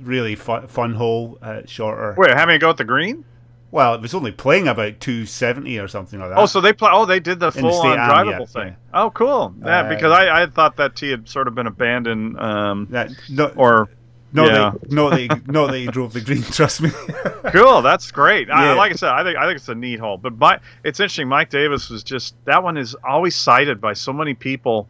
really 0.00 0.36
fun, 0.36 0.68
fun 0.68 0.94
hole, 0.94 1.38
shorter. 1.66 2.14
Wait, 2.16 2.32
having 2.32 2.56
a 2.56 2.58
go 2.58 2.70
at 2.70 2.76
the 2.76 2.84
green? 2.84 3.24
Well, 3.72 3.94
it 3.94 4.00
was 4.00 4.14
only 4.14 4.32
playing 4.32 4.66
about 4.66 4.98
270 4.98 5.78
or 5.78 5.86
something 5.86 6.18
like 6.18 6.30
that. 6.30 6.38
Oh, 6.38 6.46
so 6.46 6.60
they 6.60 6.72
play. 6.72 6.90
Oh, 6.92 7.06
they 7.06 7.20
did 7.20 7.38
the 7.38 7.52
full 7.52 7.72
on 7.72 7.96
drivable 7.96 8.40
yeah, 8.40 8.46
thing. 8.46 8.68
Yeah. 8.68 9.02
Oh, 9.02 9.10
cool. 9.10 9.54
Yeah, 9.60 9.80
uh, 9.80 9.88
because 9.88 10.12
I, 10.12 10.42
I 10.42 10.46
thought 10.46 10.76
that 10.78 10.96
tee 10.96 11.10
had 11.10 11.28
sort 11.28 11.46
of 11.46 11.54
been 11.54 11.68
abandoned. 11.68 12.38
Um, 12.40 12.88
that, 12.90 13.12
no, 13.28 13.46
or 13.56 13.88
no, 14.32 14.46
yeah. 14.46 14.72
they, 14.82 14.94
no, 14.94 15.10
they, 15.10 15.28
no, 15.46 15.68
they 15.68 15.86
drove 15.86 16.12
the 16.12 16.20
green. 16.20 16.42
Trust 16.50 16.82
me. 16.82 16.90
cool. 17.52 17.80
That's 17.80 18.10
great. 18.10 18.48
Yeah. 18.48 18.72
I, 18.72 18.72
like 18.72 18.90
I 18.90 18.96
said, 18.96 19.10
I 19.10 19.22
think 19.22 19.38
I 19.38 19.46
think 19.46 19.56
it's 19.58 19.68
a 19.68 19.74
neat 19.76 20.00
hole. 20.00 20.18
But 20.18 20.36
my, 20.36 20.58
it's 20.82 20.98
interesting. 20.98 21.28
Mike 21.28 21.50
Davis 21.50 21.90
was 21.90 22.02
just 22.02 22.34
that 22.46 22.64
one 22.64 22.76
is 22.76 22.96
always 23.06 23.36
cited 23.36 23.80
by 23.80 23.92
so 23.92 24.12
many 24.12 24.34
people 24.34 24.88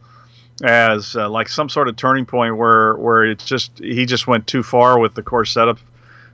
as 0.63 1.15
uh, 1.15 1.29
like 1.29 1.49
some 1.49 1.69
sort 1.69 1.87
of 1.87 1.95
turning 1.95 2.25
point 2.25 2.57
where 2.57 2.95
where 2.95 3.25
it's 3.25 3.45
just 3.45 3.77
he 3.79 4.05
just 4.05 4.27
went 4.27 4.47
too 4.47 4.63
far 4.63 4.99
with 4.99 5.15
the 5.15 5.23
course 5.23 5.51
setup 5.51 5.79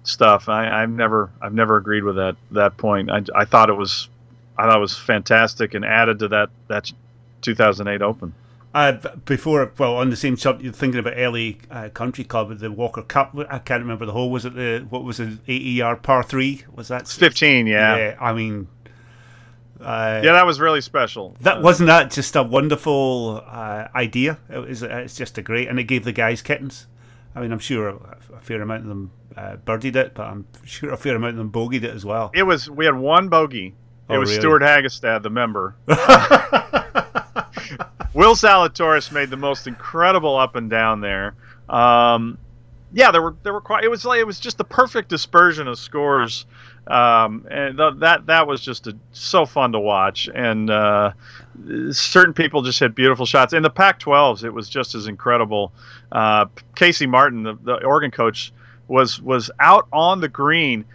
stuff. 0.03 0.49
I, 0.49 0.83
I've 0.83 0.89
never 0.89 1.29
I've 1.41 1.53
never 1.53 1.77
agreed 1.77 2.03
with 2.03 2.15
that 2.15 2.35
that 2.51 2.77
point. 2.77 3.09
I, 3.09 3.23
I 3.35 3.45
thought 3.45 3.69
it 3.69 3.77
was 3.77 4.09
I 4.57 4.67
thought 4.67 4.77
it 4.77 4.81
was 4.81 4.97
fantastic 4.97 5.73
and 5.73 5.85
added 5.85 6.19
to 6.19 6.27
that 6.29 6.49
that 6.67 6.91
2008 7.41 8.01
Open. 8.01 8.33
Uh, 8.73 8.91
before, 9.25 9.71
well, 9.79 9.95
on 9.95 10.11
the 10.11 10.15
same 10.15 10.37
subject, 10.37 10.63
you're 10.63 10.73
thinking 10.73 10.99
about 10.99 11.17
LA 11.17 11.51
uh, 11.71 11.89
Country 11.89 12.23
Club, 12.23 12.55
the 12.59 12.69
Walker 12.69 13.01
Cup. 13.01 13.35
I 13.49 13.57
can't 13.59 13.81
remember 13.81 14.05
the 14.05 14.11
hole. 14.11 14.29
Was 14.29 14.45
it 14.45 14.53
the 14.53 14.85
what 14.89 15.03
was 15.03 15.19
it? 15.19 15.39
Yard 15.47 16.03
par 16.03 16.21
three? 16.21 16.63
Was 16.75 16.89
that 16.89 17.07
fifteen? 17.07 17.65
Yeah. 17.65 17.97
Yeah. 17.97 18.17
I 18.19 18.33
mean, 18.33 18.67
uh, 19.81 20.21
yeah, 20.23 20.33
that 20.33 20.45
was 20.45 20.59
really 20.59 20.81
special. 20.81 21.35
That 21.41 21.61
wasn't 21.61 21.87
that 21.87 22.11
just 22.11 22.35
a 22.35 22.43
wonderful 22.43 23.43
uh, 23.45 23.87
idea. 23.95 24.39
It 24.49 24.59
was. 24.59 24.83
It's 24.83 25.15
just 25.15 25.37
a 25.37 25.41
great, 25.41 25.67
and 25.67 25.79
it 25.79 25.83
gave 25.83 26.03
the 26.03 26.11
guys 26.11 26.41
kittens. 26.41 26.87
I 27.35 27.41
mean, 27.41 27.51
I'm 27.51 27.59
sure 27.59 27.89
a 27.89 28.39
fair 28.41 28.61
amount 28.61 28.83
of 28.83 28.87
them 28.87 29.11
uh, 29.35 29.57
birdied 29.57 29.95
it, 29.95 30.13
but 30.15 30.27
I'm 30.27 30.47
sure 30.65 30.91
a 30.91 30.97
fair 30.97 31.15
amount 31.15 31.31
of 31.31 31.37
them 31.37 31.51
bogeyed 31.51 31.83
it 31.83 31.93
as 31.93 32.05
well. 32.05 32.31
It 32.33 32.43
was 32.43 32.69
we 32.69 32.85
had 32.85 32.95
one 32.95 33.29
bogey. 33.29 33.75
It 34.09 34.15
oh, 34.15 34.19
was 34.19 34.29
really? 34.29 34.41
Stewart 34.41 34.61
Hagestad, 34.61 35.23
the 35.23 35.29
member. 35.29 35.75
Will 38.13 38.33
Zalatoris 38.33 39.11
made 39.11 39.29
the 39.29 39.37
most 39.37 39.67
incredible 39.67 40.35
up 40.37 40.55
and 40.55 40.69
down 40.69 41.01
there. 41.01 41.35
Um, 41.69 42.37
yeah, 42.93 43.11
there 43.11 43.21
were 43.21 43.35
there 43.43 43.53
were 43.53 43.61
quite. 43.61 43.83
It 43.83 43.89
was 43.89 44.05
like 44.05 44.19
it 44.19 44.25
was 44.25 44.39
just 44.39 44.57
the 44.57 44.63
perfect 44.63 45.09
dispersion 45.09 45.67
of 45.67 45.77
scores, 45.77 46.45
um, 46.87 47.45
and 47.49 47.77
th- 47.77 47.93
that 47.97 48.25
that 48.27 48.47
was 48.47 48.61
just 48.61 48.87
a, 48.87 48.97
so 49.11 49.45
fun 49.45 49.73
to 49.73 49.79
watch. 49.79 50.29
And 50.33 50.69
uh, 50.69 51.13
certain 51.91 52.33
people 52.33 52.61
just 52.61 52.79
hit 52.79 52.95
beautiful 52.95 53.25
shots. 53.25 53.53
In 53.53 53.63
the 53.63 53.69
Pac-12s, 53.69 54.43
it 54.43 54.51
was 54.51 54.69
just 54.69 54.95
as 54.95 55.07
incredible. 55.07 55.73
Uh, 56.11 56.45
Casey 56.75 57.07
Martin, 57.07 57.43
the, 57.43 57.57
the 57.61 57.83
Oregon 57.83 58.11
coach, 58.11 58.53
was 58.87 59.21
was 59.21 59.51
out 59.59 59.87
on 59.91 60.21
the 60.21 60.29
green 60.29 60.85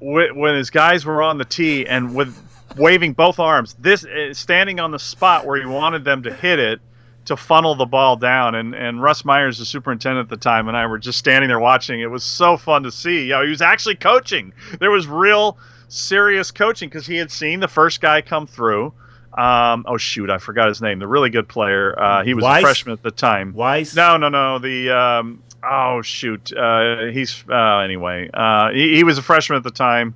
when 0.00 0.54
his 0.54 0.70
guys 0.70 1.06
were 1.06 1.22
on 1.22 1.38
the 1.38 1.44
tee 1.44 1.86
and 1.86 2.14
with 2.14 2.36
waving 2.76 3.12
both 3.12 3.38
arms, 3.38 3.74
this 3.78 4.04
uh, 4.04 4.34
standing 4.34 4.80
on 4.80 4.90
the 4.90 4.98
spot 4.98 5.46
where 5.46 5.60
he 5.60 5.66
wanted 5.66 6.04
them 6.04 6.22
to 6.24 6.32
hit 6.32 6.58
it 6.58 6.80
to 7.26 7.36
funnel 7.36 7.74
the 7.74 7.86
ball 7.86 8.16
down. 8.16 8.54
And 8.54 8.74
and 8.74 9.02
Russ 9.02 9.24
Myers, 9.24 9.58
the 9.58 9.64
superintendent 9.64 10.26
at 10.26 10.30
the 10.30 10.42
time, 10.42 10.68
and 10.68 10.76
I 10.76 10.86
were 10.86 10.98
just 10.98 11.18
standing 11.18 11.48
there 11.48 11.60
watching. 11.60 12.00
It 12.00 12.10
was 12.10 12.24
so 12.24 12.56
fun 12.56 12.82
to 12.84 12.92
see. 12.92 13.24
You 13.24 13.28
know, 13.30 13.42
he 13.42 13.50
was 13.50 13.62
actually 13.62 13.96
coaching. 13.96 14.52
There 14.78 14.90
was 14.90 15.06
real 15.06 15.58
serious 15.88 16.50
coaching 16.50 16.88
because 16.88 17.06
he 17.06 17.16
had 17.16 17.30
seen 17.30 17.60
the 17.60 17.68
first 17.68 18.00
guy 18.00 18.20
come 18.22 18.46
through. 18.46 18.92
Um, 19.36 19.84
oh 19.88 19.96
shoot, 19.96 20.30
I 20.30 20.38
forgot 20.38 20.68
his 20.68 20.80
name. 20.80 20.98
The 20.98 21.08
really 21.08 21.30
good 21.30 21.48
player. 21.48 21.98
Uh, 22.00 22.24
he 22.24 22.34
was 22.34 22.42
Wise? 22.42 22.62
a 22.62 22.66
freshman 22.66 22.92
at 22.92 23.02
the 23.02 23.10
time. 23.10 23.52
Wise? 23.52 23.96
No, 23.96 24.16
no, 24.16 24.28
no. 24.28 24.58
The 24.58 24.90
um, 24.90 25.42
oh 25.62 26.02
shoot, 26.02 26.52
uh, 26.56 27.06
he's 27.06 27.44
uh, 27.48 27.78
anyway. 27.78 28.30
Uh, 28.32 28.70
he, 28.70 28.96
he 28.96 29.04
was 29.04 29.18
a 29.18 29.22
freshman 29.22 29.56
at 29.56 29.64
the 29.64 29.72
time 29.72 30.14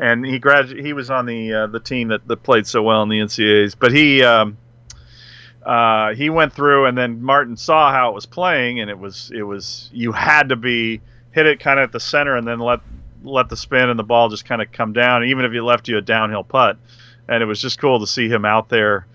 and 0.00 0.24
he 0.24 0.38
grad 0.38 0.70
he 0.70 0.92
was 0.92 1.10
on 1.10 1.26
the 1.26 1.52
uh, 1.52 1.66
the 1.66 1.80
team 1.80 2.08
that, 2.08 2.26
that 2.26 2.42
played 2.42 2.66
so 2.66 2.82
well 2.82 3.02
in 3.02 3.08
the 3.08 3.18
NCAAs. 3.18 3.76
But 3.78 3.92
he 3.92 4.22
um, 4.22 4.56
uh, 5.64 6.14
he 6.14 6.30
went 6.30 6.52
through, 6.52 6.86
and 6.86 6.96
then 6.96 7.22
Martin 7.22 7.56
saw 7.56 7.92
how 7.92 8.10
it 8.10 8.14
was 8.14 8.26
playing, 8.26 8.80
and 8.80 8.90
it 8.90 8.98
was 8.98 9.30
it 9.34 9.42
was 9.42 9.90
you 9.92 10.12
had 10.12 10.48
to 10.48 10.56
be 10.56 11.00
hit 11.32 11.46
it 11.46 11.60
kind 11.60 11.78
of 11.78 11.84
at 11.84 11.92
the 11.92 12.00
center, 12.00 12.36
and 12.36 12.46
then 12.46 12.58
let 12.58 12.80
let 13.22 13.48
the 13.48 13.56
spin 13.56 13.90
and 13.90 13.98
the 13.98 14.04
ball 14.04 14.28
just 14.28 14.44
kind 14.44 14.62
of 14.62 14.72
come 14.72 14.92
down, 14.92 15.24
even 15.24 15.44
if 15.44 15.52
you 15.52 15.64
left 15.64 15.88
you 15.88 15.98
a 15.98 16.00
downhill 16.00 16.44
putt. 16.44 16.78
And 17.28 17.42
it 17.42 17.46
was 17.46 17.60
just 17.60 17.78
cool 17.78 18.00
to 18.00 18.06
see 18.06 18.28
him 18.28 18.44
out 18.44 18.68
there. 18.68 19.06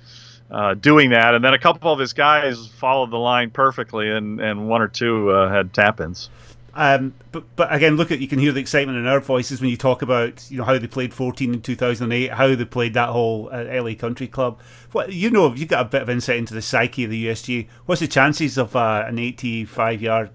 Uh, 0.51 0.75
doing 0.75 1.09
that, 1.09 1.33
and 1.33 1.43
then 1.43 1.55
a 1.55 1.59
couple 1.59 1.91
of 1.91 1.97
his 1.97 2.13
guys 2.13 2.67
followed 2.67 3.09
the 3.09 3.17
line 3.17 3.49
perfectly, 3.49 4.11
and, 4.11 4.39
and 4.39 4.69
one 4.69 4.79
or 4.79 4.87
two 4.87 5.31
uh, 5.31 5.49
had 5.49 5.73
tap 5.73 5.99
ins. 5.99 6.29
Um, 6.75 7.13
but 7.31 7.43
but 7.55 7.73
again, 7.73 7.95
look 7.95 8.11
at 8.11 8.19
you 8.19 8.27
can 8.27 8.37
hear 8.37 8.51
the 8.51 8.59
excitement 8.59 8.97
in 8.97 9.07
our 9.07 9.21
voices 9.21 9.61
when 9.61 9.69
you 9.69 9.77
talk 9.77 10.01
about 10.01 10.49
you 10.51 10.57
know 10.57 10.65
how 10.65 10.77
they 10.77 10.87
played 10.87 11.13
14 11.13 11.53
in 11.53 11.61
2008, 11.61 12.31
how 12.31 12.53
they 12.53 12.65
played 12.65 12.93
that 12.95 13.09
whole 13.09 13.49
uh, 13.51 13.63
LA 13.63 13.95
Country 13.95 14.27
Club. 14.27 14.59
What 14.91 15.13
you 15.13 15.29
know, 15.29 15.53
you 15.53 15.65
got 15.65 15.85
a 15.85 15.89
bit 15.89 16.01
of 16.01 16.09
insight 16.09 16.35
into 16.35 16.53
the 16.53 16.61
psyche 16.61 17.05
of 17.05 17.11
the 17.11 17.27
USG. 17.27 17.67
What's 17.85 18.01
the 18.01 18.07
chances 18.07 18.57
of 18.57 18.75
uh, 18.75 19.05
an 19.07 19.19
85 19.19 20.01
yard 20.01 20.29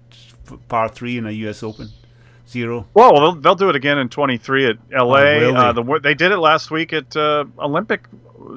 par 0.67 0.89
three 0.89 1.19
in 1.19 1.27
a 1.27 1.31
US 1.31 1.61
Open? 1.61 1.89
Zero. 2.49 2.85
Well, 2.93 3.13
they'll, 3.13 3.35
they'll 3.35 3.55
do 3.55 3.69
it 3.69 3.77
again 3.77 3.97
in 3.97 4.09
23 4.09 4.65
at 4.65 4.77
LA. 4.91 4.99
Oh, 4.99 5.23
really? 5.23 5.55
uh, 5.55 5.71
the, 5.71 5.99
they 6.03 6.15
did 6.15 6.33
it 6.33 6.37
last 6.37 6.69
week 6.69 6.91
at 6.91 7.15
uh, 7.15 7.45
Olympic 7.59 8.07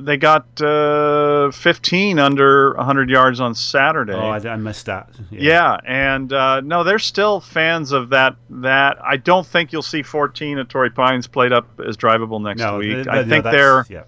they 0.01 0.17
got 0.17 0.61
uh, 0.61 1.51
15 1.51 2.19
under 2.19 2.75
100 2.75 3.11
yards 3.11 3.41
on 3.41 3.55
Saturday. 3.55 4.13
Oh, 4.13 4.29
I, 4.29 4.39
I 4.39 4.57
missed 4.57 4.87
that. 4.87 5.11
Yeah, 5.31 5.41
yeah 5.41 5.77
and 5.85 6.33
uh, 6.33 6.61
no, 6.61 6.85
they're 6.85 6.99
still 6.99 7.41
fans 7.41 7.93
of 7.93 8.11
that. 8.11 8.37
That 8.51 8.99
I 9.03 9.17
don't 9.17 9.47
think 9.47 9.73
you'll 9.73 9.83
see 9.83 10.03
14 10.03 10.59
at 10.59 10.69
Torrey 10.69 10.91
Pines 10.91 11.27
played 11.27 11.53
up 11.53 11.81
as 11.81 11.97
drivable 11.97 12.43
next 12.43 12.61
no, 12.61 12.79
week. 12.79 13.07
I 13.09 13.25
think 13.25 13.45
no, 13.45 13.51
they're 13.51 13.87
yeah. 13.89 14.05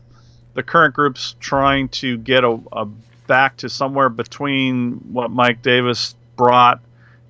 the 0.54 0.62
current 0.62 0.94
group's 0.94 1.36
trying 1.40 1.88
to 1.90 2.18
get 2.18 2.44
a, 2.44 2.58
a 2.72 2.86
back 3.26 3.56
to 3.58 3.68
somewhere 3.68 4.08
between 4.08 4.94
what 5.12 5.30
Mike 5.30 5.62
Davis 5.62 6.14
brought 6.36 6.80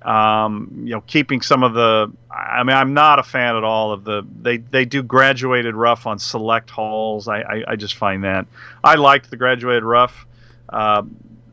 um, 0.07 0.83
you 0.85 0.91
know, 0.91 1.01
keeping 1.01 1.41
some 1.41 1.63
of 1.63 1.73
the. 1.73 2.11
I 2.37 2.63
mean, 2.63 2.75
I'm 2.75 2.93
not 2.93 3.19
a 3.19 3.23
fan 3.23 3.55
at 3.55 3.63
all 3.63 3.91
of 3.91 4.03
the. 4.03 4.25
They 4.41 4.57
they 4.57 4.85
do 4.85 5.01
graduated 5.01 5.75
rough 5.75 6.05
on 6.05 6.19
select 6.19 6.69
holes. 6.69 7.27
I 7.27 7.39
I, 7.39 7.63
I 7.69 7.75
just 7.75 7.95
find 7.95 8.23
that 8.23 8.45
I 8.83 8.95
liked 8.95 9.29
the 9.29 9.37
graduated 9.37 9.83
rough 9.83 10.25
uh, 10.69 11.03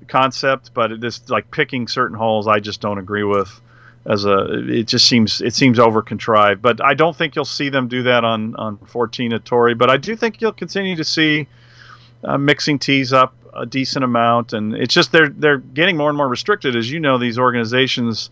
concept, 0.09 0.73
but 0.75 1.01
this 1.01 1.29
like 1.31 1.51
picking 1.51 1.89
certain 1.89 2.17
holes, 2.17 2.47
I 2.47 2.61
just 2.61 2.81
don't 2.81 2.99
agree 2.99 3.25
with. 3.25 3.61
As 4.07 4.27
a, 4.27 4.69
it 4.69 4.87
just 4.87 5.07
seems 5.07 5.41
it 5.41 5.55
seems 5.55 5.79
over 5.79 6.03
contrived. 6.03 6.61
But 6.61 6.85
I 6.85 6.93
don't 6.93 7.17
think 7.17 7.35
you'll 7.35 7.47
see 7.47 7.71
them 7.71 7.89
do 7.89 8.03
that 8.03 8.23
on 8.23 8.55
on 8.57 8.77
14 8.77 9.33
at 9.33 9.47
Torrey. 9.47 9.75
But 9.75 9.89
I 9.89 9.97
do 9.97 10.15
think 10.15 10.43
you'll 10.43 10.53
continue 10.53 10.97
to 10.97 11.05
see 11.05 11.49
uh, 12.23 12.37
mixing 12.37 12.79
tees 12.79 13.15
up 13.15 13.35
a 13.55 13.65
decent 13.65 14.05
amount, 14.05 14.53
and 14.53 14.75
it's 14.75 14.93
just 14.93 15.13
they're 15.13 15.31
they're 15.31 15.59
getting 15.59 15.97
more 15.97 16.11
and 16.11 16.19
more 16.19 16.29
restricted. 16.29 16.77
As 16.77 16.91
you 16.91 17.01
know, 17.01 17.17
these 17.17 17.39
organizations 17.39 18.29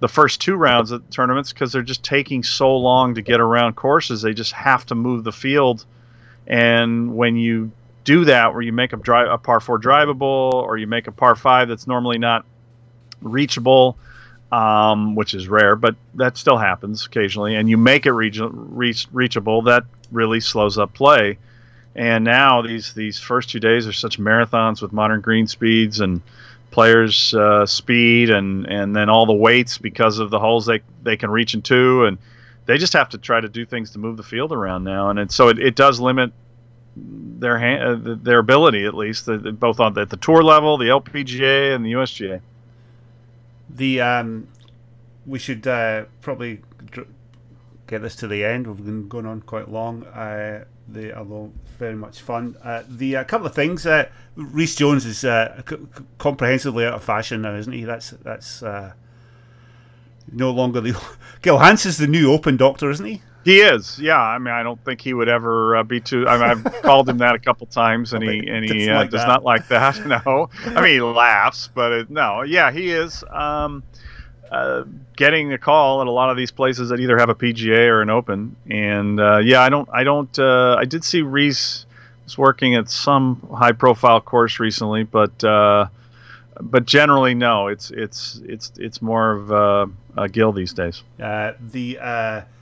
the 0.00 0.08
first 0.08 0.40
two 0.40 0.56
rounds 0.56 0.90
of 0.90 1.08
tournaments 1.10 1.52
because 1.52 1.72
they're 1.72 1.82
just 1.82 2.02
taking 2.02 2.42
so 2.42 2.76
long 2.76 3.14
to 3.14 3.22
get 3.22 3.40
around 3.40 3.74
courses. 3.74 4.22
They 4.22 4.34
just 4.34 4.52
have 4.52 4.84
to 4.86 4.94
move 4.94 5.24
the 5.24 5.32
field, 5.32 5.84
and 6.46 7.16
when 7.16 7.36
you 7.36 7.70
do 8.04 8.26
that, 8.26 8.52
where 8.52 8.62
you 8.62 8.72
make 8.72 8.92
a 8.92 8.96
drive 8.96 9.28
a 9.30 9.38
par 9.38 9.60
four 9.60 9.78
drivable 9.80 10.20
or 10.20 10.76
you 10.76 10.86
make 10.86 11.06
a 11.06 11.12
par 11.12 11.34
five 11.34 11.68
that's 11.68 11.86
normally 11.86 12.18
not 12.18 12.44
reachable, 13.22 13.96
um, 14.52 15.14
which 15.14 15.34
is 15.34 15.48
rare, 15.48 15.74
but 15.74 15.96
that 16.14 16.36
still 16.36 16.58
happens 16.58 17.06
occasionally, 17.06 17.56
and 17.56 17.68
you 17.68 17.76
make 17.76 18.06
it 18.06 18.12
reach, 18.12 18.38
reach, 18.40 19.08
reachable, 19.12 19.62
that 19.62 19.84
really 20.12 20.40
slows 20.40 20.78
up 20.78 20.92
play. 20.92 21.38
And 21.96 22.24
now 22.24 22.62
these 22.62 22.92
these 22.92 23.18
first 23.18 23.50
two 23.50 23.60
days 23.60 23.86
are 23.86 23.92
such 23.92 24.18
marathons 24.18 24.82
with 24.82 24.92
modern 24.92 25.20
green 25.20 25.46
speeds 25.46 26.00
and 26.00 26.22
players' 26.74 27.32
uh, 27.34 27.64
speed, 27.64 28.30
and 28.30 28.66
and 28.66 28.96
then 28.96 29.08
all 29.08 29.26
the 29.26 29.32
weights 29.32 29.78
because 29.78 30.18
of 30.18 30.30
the 30.30 30.40
holes 30.40 30.66
they 30.66 30.80
they 31.04 31.16
can 31.16 31.30
reach 31.30 31.54
into, 31.54 32.04
and 32.04 32.18
they 32.66 32.78
just 32.78 32.92
have 32.94 33.08
to 33.10 33.18
try 33.18 33.40
to 33.40 33.48
do 33.48 33.64
things 33.64 33.92
to 33.92 34.00
move 34.00 34.16
the 34.16 34.24
field 34.24 34.50
around 34.50 34.82
now, 34.82 35.08
and 35.08 35.20
it, 35.20 35.30
so 35.30 35.48
it, 35.48 35.60
it 35.60 35.76
does 35.76 36.00
limit 36.00 36.32
their 36.96 37.58
hand, 37.58 38.08
uh, 38.08 38.16
their 38.20 38.40
ability 38.40 38.84
at 38.86 38.94
least, 38.94 39.28
both 39.60 39.78
on 39.78 39.94
the, 39.94 40.00
at 40.00 40.10
the 40.10 40.16
tour 40.16 40.42
level, 40.42 40.76
the 40.76 40.86
LPGA, 40.86 41.76
and 41.76 41.86
the 41.86 41.92
USGA. 41.92 42.40
The 43.70 44.00
um, 44.00 44.48
we 45.26 45.38
should 45.38 45.64
uh, 45.68 46.06
probably 46.22 46.60
get 47.86 48.02
this 48.02 48.16
to 48.16 48.26
the 48.26 48.44
end. 48.44 48.66
We've 48.66 48.84
been 48.84 49.06
going 49.06 49.26
on 49.26 49.42
quite 49.42 49.70
long. 49.70 50.02
Uh, 50.06 50.64
the 50.88 51.16
although 51.16 51.52
very 51.74 51.94
much 51.94 52.20
fun. 52.20 52.56
Uh, 52.62 52.82
the 52.88 53.16
uh, 53.16 53.24
couple 53.24 53.46
of 53.46 53.54
things. 53.54 53.86
Uh, 53.86 54.08
Rees 54.36 54.74
Jones 54.74 55.06
is 55.06 55.24
uh, 55.24 55.62
c- 55.68 55.76
comprehensively 56.18 56.84
out 56.84 56.94
of 56.94 57.04
fashion 57.04 57.42
now, 57.42 57.54
isn't 57.54 57.72
he? 57.72 57.84
That's 57.84 58.10
that's 58.10 58.62
uh, 58.62 58.92
no 60.32 60.50
longer 60.50 60.80
the 60.80 61.00
Gil 61.42 61.58
Hanse 61.58 61.86
is 61.86 61.98
the 61.98 62.06
new 62.06 62.32
Open 62.32 62.56
Doctor, 62.56 62.90
isn't 62.90 63.06
he? 63.06 63.22
He 63.44 63.60
is, 63.60 63.98
yeah. 63.98 64.18
I 64.18 64.38
mean, 64.38 64.54
I 64.54 64.62
don't 64.62 64.82
think 64.86 65.02
he 65.02 65.12
would 65.12 65.28
ever 65.28 65.76
uh, 65.76 65.82
be 65.82 66.00
too. 66.00 66.26
I 66.26 66.38
mean, 66.38 66.64
I've 66.66 66.82
called 66.82 67.06
him 67.08 67.18
that 67.18 67.34
a 67.34 67.38
couple 67.38 67.66
times, 67.66 68.14
and 68.14 68.24
he 68.24 68.48
and 68.48 68.64
he 68.64 68.88
uh, 68.88 68.94
like 69.00 69.10
does 69.10 69.20
that. 69.20 69.28
not 69.28 69.44
like 69.44 69.68
that. 69.68 70.00
No, 70.06 70.48
I 70.64 70.80
mean, 70.80 70.92
he 70.94 71.00
laughs, 71.02 71.68
but 71.74 71.92
it, 71.92 72.10
no, 72.10 72.42
yeah, 72.42 72.70
he 72.72 72.90
is. 72.90 73.22
Um, 73.30 73.82
uh, 74.54 74.84
getting 75.16 75.52
a 75.52 75.58
call 75.58 76.00
at 76.00 76.06
a 76.06 76.10
lot 76.10 76.30
of 76.30 76.36
these 76.36 76.52
places 76.52 76.90
that 76.90 77.00
either 77.00 77.18
have 77.18 77.28
a 77.28 77.34
PGA 77.34 77.88
or 77.88 78.02
an 78.02 78.10
Open, 78.10 78.54
and 78.70 79.18
uh, 79.18 79.38
yeah, 79.38 79.60
I 79.60 79.68
don't, 79.68 79.88
I 79.92 80.04
don't, 80.04 80.38
uh, 80.38 80.76
I 80.78 80.84
did 80.84 81.02
see 81.02 81.22
Rees 81.22 81.86
was 82.22 82.38
working 82.38 82.76
at 82.76 82.88
some 82.88 83.46
high-profile 83.52 84.20
course 84.20 84.60
recently, 84.60 85.02
but 85.02 85.42
uh, 85.42 85.86
but 86.60 86.86
generally, 86.86 87.34
no, 87.34 87.66
it's 87.66 87.90
it's 87.90 88.40
it's 88.44 88.70
it's 88.76 89.02
more 89.02 89.32
of 89.32 89.50
uh, 89.52 89.86
a 90.16 90.28
Gil 90.28 90.52
these 90.52 90.72
days. 90.72 91.02
Uh, 91.20 91.52
the 91.60 91.98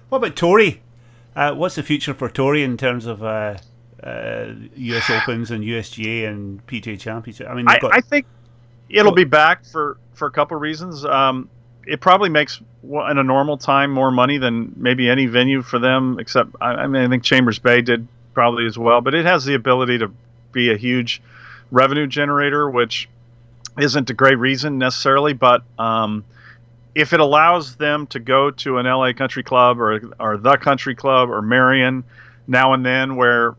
what 0.09 0.19
about 0.19 0.35
Torrey? 0.35 0.81
what's 1.35 1.75
the 1.75 1.83
future 1.83 2.15
for 2.15 2.31
Torrey 2.31 2.63
in 2.63 2.79
terms 2.79 3.05
of 3.05 3.21
U.S. 3.21 5.11
Opens 5.11 5.51
and 5.51 5.63
USGA 5.63 6.27
and 6.27 6.67
PGA 6.67 6.99
Championship? 6.99 7.49
I 7.51 7.55
mean, 7.55 7.67
I, 7.69 7.79
got, 7.79 7.95
I 7.95 8.01
think 8.01 8.25
it'll 8.89 9.13
be 9.13 9.25
back 9.25 9.67
for 9.67 9.99
for 10.15 10.27
a 10.27 10.31
couple 10.31 10.57
of 10.57 10.63
reasons. 10.63 11.05
Um, 11.05 11.51
it 11.87 12.01
probably 12.01 12.29
makes 12.29 12.61
in 12.83 13.19
a 13.19 13.23
normal 13.23 13.57
time 13.57 13.91
more 13.91 14.11
money 14.11 14.39
than 14.39 14.73
maybe 14.77 15.09
any 15.09 15.27
venue 15.27 15.63
for 15.63 15.79
them. 15.79 16.19
Except 16.19 16.51
I, 16.61 16.87
mean 16.87 17.03
I 17.03 17.09
think 17.09 17.23
Chambers 17.23 17.59
Bay 17.59 17.83
did 17.83 18.07
probably 18.35 18.67
as 18.67 18.79
well, 18.79 19.01
but 19.01 19.15
it 19.15 19.25
has 19.25 19.45
the 19.45 19.55
ability 19.55 19.99
to 19.99 20.11
be 20.53 20.73
a 20.73 20.77
huge 20.77 21.23
revenue 21.71 22.07
generator, 22.07 22.69
which 22.69 23.09
isn't 23.79 24.11
a 24.11 24.15
great 24.15 24.39
reason 24.39 24.79
necessarily, 24.79 25.33
but 25.33 25.63
um, 25.79 26.25
if 26.95 27.13
it 27.13 27.21
allows 27.21 27.77
them 27.77 28.07
to 28.09 28.21
go 28.21 28.51
to 28.51 28.79
an 28.79 28.87
LA 28.87 29.13
Country 29.13 29.43
Club 29.43 29.81
or 29.81 30.15
or 30.21 30.37
the 30.37 30.57
Country 30.57 30.95
Club 30.95 31.31
or 31.31 31.41
Merion 31.43 32.05
now 32.47 32.75
and 32.75 32.85
then, 32.85 33.17
where 33.17 33.55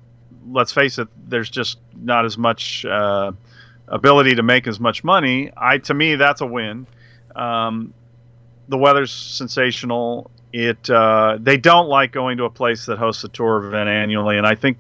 let's 0.51 0.71
face 0.71 0.99
it, 0.99 1.07
there's 1.29 1.49
just 1.49 1.79
not 1.95 2.25
as 2.25 2.37
much 2.37 2.85
uh, 2.85 3.31
ability 3.87 4.35
to 4.35 4.43
make 4.43 4.67
as 4.67 4.79
much 4.79 5.03
money. 5.03 5.51
I 5.55 5.79
to 5.79 5.93
me 5.93 6.15
that's 6.15 6.41
a 6.41 6.45
win. 6.45 6.85
Um, 7.35 7.93
the 8.67 8.77
weather's 8.77 9.11
sensational. 9.11 10.31
It 10.51 10.89
uh, 10.89 11.37
they 11.39 11.57
don't 11.57 11.87
like 11.87 12.11
going 12.11 12.37
to 12.37 12.45
a 12.45 12.49
place 12.49 12.85
that 12.85 12.97
hosts 12.97 13.23
a 13.23 13.29
tour 13.29 13.65
event 13.65 13.89
annually, 13.89 14.37
and 14.37 14.45
I 14.45 14.55
think 14.55 14.77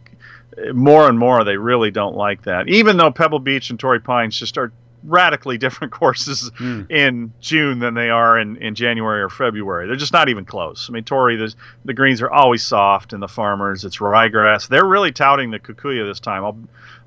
more 0.73 1.09
and 1.09 1.17
more 1.17 1.43
they 1.43 1.57
really 1.57 1.91
don't 1.91 2.15
like 2.15 2.43
that. 2.43 2.67
Even 2.69 2.97
though 2.97 3.11
Pebble 3.11 3.39
Beach 3.39 3.69
and 3.69 3.79
Torrey 3.79 3.99
Pines 3.99 4.37
just 4.37 4.57
are 4.57 4.71
radically 5.03 5.57
different 5.59 5.93
courses 5.93 6.51
mm. 6.59 6.89
in 6.89 7.33
June 7.41 7.79
than 7.79 7.93
they 7.93 8.09
are 8.09 8.39
in, 8.39 8.57
in 8.57 8.75
January 8.75 9.21
or 9.21 9.29
February. 9.29 9.87
They're 9.87 9.95
just 9.95 10.13
not 10.13 10.29
even 10.29 10.45
close. 10.45 10.89
I 10.89 10.93
mean, 10.93 11.03
Torrey, 11.03 11.35
the, 11.35 11.53
the 11.85 11.93
greens 11.93 12.21
are 12.21 12.31
always 12.31 12.63
soft, 12.63 13.13
and 13.13 13.21
the 13.21 13.27
farmers, 13.27 13.83
it's 13.83 13.97
ryegrass. 13.97 14.67
They're 14.67 14.85
really 14.85 15.11
touting 15.11 15.51
the 15.51 15.59
Kikuyu 15.59 16.07
this 16.07 16.19
time. 16.19 16.43
I'll 16.43 16.57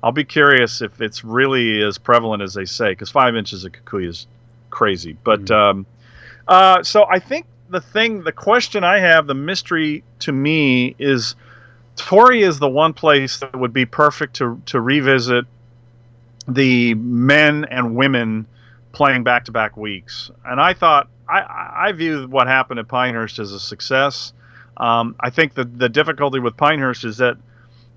I'll 0.03 0.11
be 0.11 0.25
curious 0.25 0.81
if 0.81 1.01
it's 1.01 1.23
really 1.23 1.81
as 1.81 1.97
prevalent 1.97 2.43
as 2.43 2.53
they 2.53 2.65
say, 2.65 2.89
because 2.89 3.09
five 3.09 3.35
inches 3.35 3.65
of 3.65 3.71
Kikuyu 3.71 4.09
is 4.09 4.27
crazy. 4.69 5.17
But 5.23 5.45
mm. 5.45 5.55
um, 5.55 5.85
uh, 6.47 6.83
so 6.83 7.05
I 7.09 7.19
think 7.19 7.45
the 7.69 7.81
thing, 7.81 8.23
the 8.23 8.31
question 8.31 8.83
I 8.83 8.99
have, 8.99 9.27
the 9.27 9.33
mystery 9.33 10.03
to 10.19 10.31
me 10.31 10.95
is 10.97 11.35
Torrey 11.95 12.43
is 12.43 12.59
the 12.59 12.69
one 12.69 12.93
place 12.93 13.39
that 13.39 13.55
would 13.55 13.73
be 13.73 13.85
perfect 13.85 14.35
to, 14.35 14.61
to 14.67 14.79
revisit 14.79 15.45
the 16.47 16.93
men 16.93 17.65
and 17.65 17.95
women 17.95 18.47
playing 18.93 19.23
back 19.23 19.45
to 19.45 19.51
back 19.51 19.75
weeks. 19.75 20.31
And 20.45 20.61
I 20.61 20.73
thought, 20.73 21.09
I, 21.27 21.87
I 21.87 21.91
view 21.91 22.27
what 22.27 22.47
happened 22.47 22.79
at 22.79 22.87
Pinehurst 22.87 23.39
as 23.39 23.51
a 23.51 23.59
success. 23.59 24.31
Um, 24.77 25.15
I 25.19 25.29
think 25.29 25.55
the, 25.55 25.65
the 25.65 25.89
difficulty 25.89 26.39
with 26.39 26.55
Pinehurst 26.55 27.03
is 27.03 27.17
that 27.17 27.37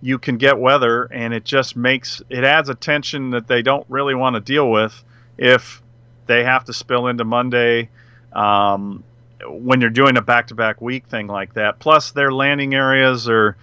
you 0.03 0.18
can 0.18 0.38
get 0.38 0.59
weather 0.59 1.05
and 1.05 1.34
it 1.34 1.44
just 1.44 1.76
makes 1.76 2.22
it 2.30 2.42
adds 2.42 2.70
a 2.70 2.74
tension 2.74 3.30
that 3.30 3.46
they 3.46 3.61
don't 3.61 3.84
really 3.88 4.14
want 4.14 4.34
to 4.34 4.40
deal 4.40 4.70
with 4.70 5.05
if 5.36 5.82
they 6.26 6.42
have 6.42 6.64
to 6.64 6.72
spill 6.72 7.07
into 7.07 7.24
Monday 7.24 7.90
um, 8.33 9.05
when 9.47 9.81
you're 9.81 9.91
doing 9.91 10.16
a 10.16 10.22
back-to-back 10.22 10.81
week 10.81 11.07
thing 11.07 11.26
like 11.26 11.55
that. 11.55 11.78
Plus, 11.78 12.12
their 12.12 12.33
landing 12.33 12.74
areas 12.74 13.28
are, 13.28 13.57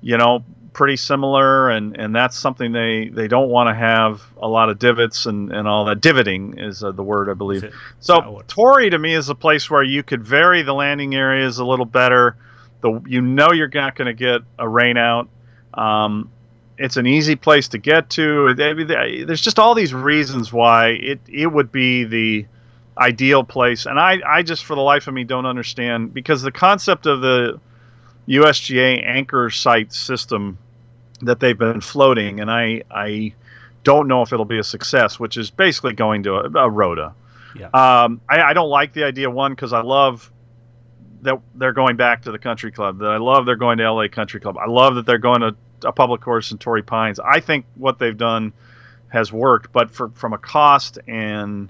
you 0.00 0.16
know, 0.18 0.44
pretty 0.72 0.96
similar, 0.96 1.70
and, 1.70 1.98
and 1.98 2.14
that's 2.14 2.38
something 2.38 2.72
they, 2.72 3.08
they 3.08 3.28
don't 3.28 3.48
want 3.48 3.68
to 3.68 3.74
have 3.74 4.22
a 4.40 4.48
lot 4.48 4.70
of 4.70 4.78
divots 4.78 5.26
and, 5.26 5.52
and 5.52 5.68
all 5.68 5.84
that. 5.84 6.00
Divoting 6.00 6.58
is 6.58 6.82
uh, 6.82 6.92
the 6.92 7.02
word, 7.02 7.28
I 7.28 7.34
believe. 7.34 7.62
So, 8.00 8.42
Torrey 8.48 8.90
to 8.90 8.98
me 8.98 9.14
is 9.14 9.28
a 9.28 9.34
place 9.34 9.70
where 9.70 9.82
you 9.82 10.02
could 10.02 10.24
vary 10.24 10.62
the 10.62 10.72
landing 10.72 11.14
areas 11.14 11.58
a 11.58 11.64
little 11.64 11.84
better. 11.84 12.36
The 12.80 13.00
you 13.06 13.20
know 13.20 13.52
you're 13.52 13.68
not 13.68 13.94
going 13.94 14.06
to 14.06 14.14
get 14.14 14.40
a 14.58 14.68
rain 14.68 14.96
out. 14.96 15.28
Um, 15.74 16.30
it's 16.78 16.96
an 16.96 17.06
easy 17.06 17.36
place 17.36 17.68
to 17.68 17.78
get 17.78 18.10
to. 18.10 18.54
There's 18.54 19.40
just 19.40 19.58
all 19.58 19.74
these 19.74 19.94
reasons 19.94 20.52
why 20.52 20.88
it 20.88 21.20
it 21.28 21.46
would 21.46 21.70
be 21.70 22.04
the 22.04 22.46
ideal 22.96 23.44
place. 23.44 23.86
And 23.86 23.98
I, 23.98 24.20
I 24.26 24.42
just, 24.42 24.64
for 24.64 24.74
the 24.74 24.82
life 24.82 25.06
of 25.06 25.14
me, 25.14 25.24
don't 25.24 25.46
understand 25.46 26.12
because 26.12 26.42
the 26.42 26.52
concept 26.52 27.06
of 27.06 27.20
the 27.20 27.60
USGA 28.28 29.04
anchor 29.04 29.50
site 29.50 29.92
system 29.92 30.58
that 31.22 31.40
they've 31.40 31.58
been 31.58 31.80
floating, 31.80 32.40
and 32.40 32.50
I, 32.50 32.82
I 32.90 33.34
don't 33.84 34.08
know 34.08 34.22
if 34.22 34.32
it'll 34.32 34.44
be 34.44 34.58
a 34.58 34.64
success, 34.64 35.18
which 35.18 35.36
is 35.36 35.50
basically 35.50 35.94
going 35.94 36.24
to 36.24 36.34
a, 36.34 36.64
a 36.64 36.70
rota. 36.70 37.14
Yeah. 37.56 37.66
Um, 37.66 38.20
I, 38.28 38.42
I 38.42 38.52
don't 38.52 38.70
like 38.70 38.92
the 38.92 39.04
idea 39.04 39.30
one 39.30 39.52
because 39.52 39.72
I 39.72 39.82
love 39.82 40.30
that 41.22 41.38
they're 41.54 41.72
going 41.72 41.96
back 41.96 42.22
to 42.22 42.32
the 42.32 42.38
country 42.38 42.72
club. 42.72 42.98
That 42.98 43.10
I 43.10 43.18
love 43.18 43.46
they're 43.46 43.56
going 43.56 43.78
to 43.78 43.92
LA 43.92 44.08
Country 44.08 44.40
Club. 44.40 44.56
I 44.58 44.66
love 44.66 44.96
that 44.96 45.06
they're 45.06 45.18
going 45.18 45.40
to 45.40 45.56
a 45.84 45.92
public 45.92 46.20
course 46.20 46.50
in 46.52 46.58
Torrey 46.58 46.82
Pines. 46.82 47.18
I 47.20 47.40
think 47.40 47.66
what 47.74 47.98
they've 47.98 48.16
done 48.16 48.52
has 49.08 49.32
worked, 49.32 49.72
but 49.72 49.90
for 49.90 50.08
from 50.10 50.32
a 50.32 50.38
cost 50.38 50.98
and 51.06 51.68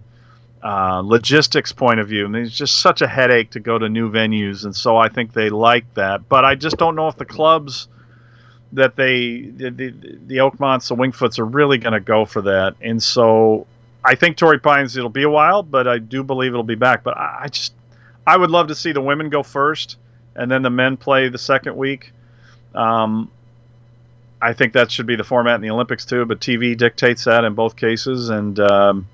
uh, 0.62 1.02
logistics 1.04 1.72
point 1.72 2.00
of 2.00 2.08
view. 2.08 2.26
And 2.26 2.36
it's 2.36 2.56
just 2.56 2.80
such 2.80 3.02
a 3.02 3.08
headache 3.08 3.50
to 3.50 3.60
go 3.60 3.78
to 3.78 3.88
new 3.88 4.10
venues, 4.10 4.64
and 4.64 4.74
so 4.74 4.96
I 4.96 5.08
think 5.08 5.32
they 5.32 5.50
like 5.50 5.92
that. 5.94 6.28
But 6.28 6.44
I 6.44 6.54
just 6.54 6.76
don't 6.76 6.94
know 6.94 7.08
if 7.08 7.16
the 7.16 7.24
clubs 7.24 7.88
that 8.72 8.96
they 8.96 9.42
the 9.42 9.70
the, 9.70 9.90
the 10.26 10.36
Oakmonts, 10.38 10.88
the 10.88 10.94
Winged-Foots 10.94 11.38
are 11.38 11.44
really 11.44 11.78
going 11.78 11.92
to 11.92 12.00
go 12.00 12.24
for 12.24 12.42
that. 12.42 12.76
And 12.80 13.02
so 13.02 13.66
I 14.04 14.14
think 14.14 14.36
Torrey 14.36 14.58
Pines 14.58 14.96
it'll 14.96 15.10
be 15.10 15.24
a 15.24 15.30
while, 15.30 15.62
but 15.62 15.86
I 15.86 15.98
do 15.98 16.22
believe 16.22 16.52
it'll 16.52 16.62
be 16.62 16.74
back. 16.74 17.02
But 17.02 17.16
I, 17.16 17.40
I 17.42 17.48
just 17.48 17.74
I 18.26 18.36
would 18.36 18.50
love 18.50 18.68
to 18.68 18.74
see 18.74 18.92
the 18.92 19.00
women 19.00 19.30
go 19.30 19.42
first, 19.42 19.96
and 20.34 20.50
then 20.50 20.62
the 20.62 20.70
men 20.70 20.96
play 20.96 21.28
the 21.28 21.38
second 21.38 21.76
week. 21.76 22.12
Um, 22.74 23.30
I 24.40 24.54
think 24.54 24.72
that 24.72 24.90
should 24.90 25.06
be 25.06 25.16
the 25.16 25.24
format 25.24 25.56
in 25.56 25.60
the 25.60 25.70
Olympics 25.70 26.04
too, 26.04 26.24
but 26.24 26.40
TV 26.40 26.76
dictates 26.76 27.24
that 27.24 27.44
in 27.44 27.54
both 27.54 27.76
cases, 27.76 28.28
and 28.28 28.58
um, 28.58 29.08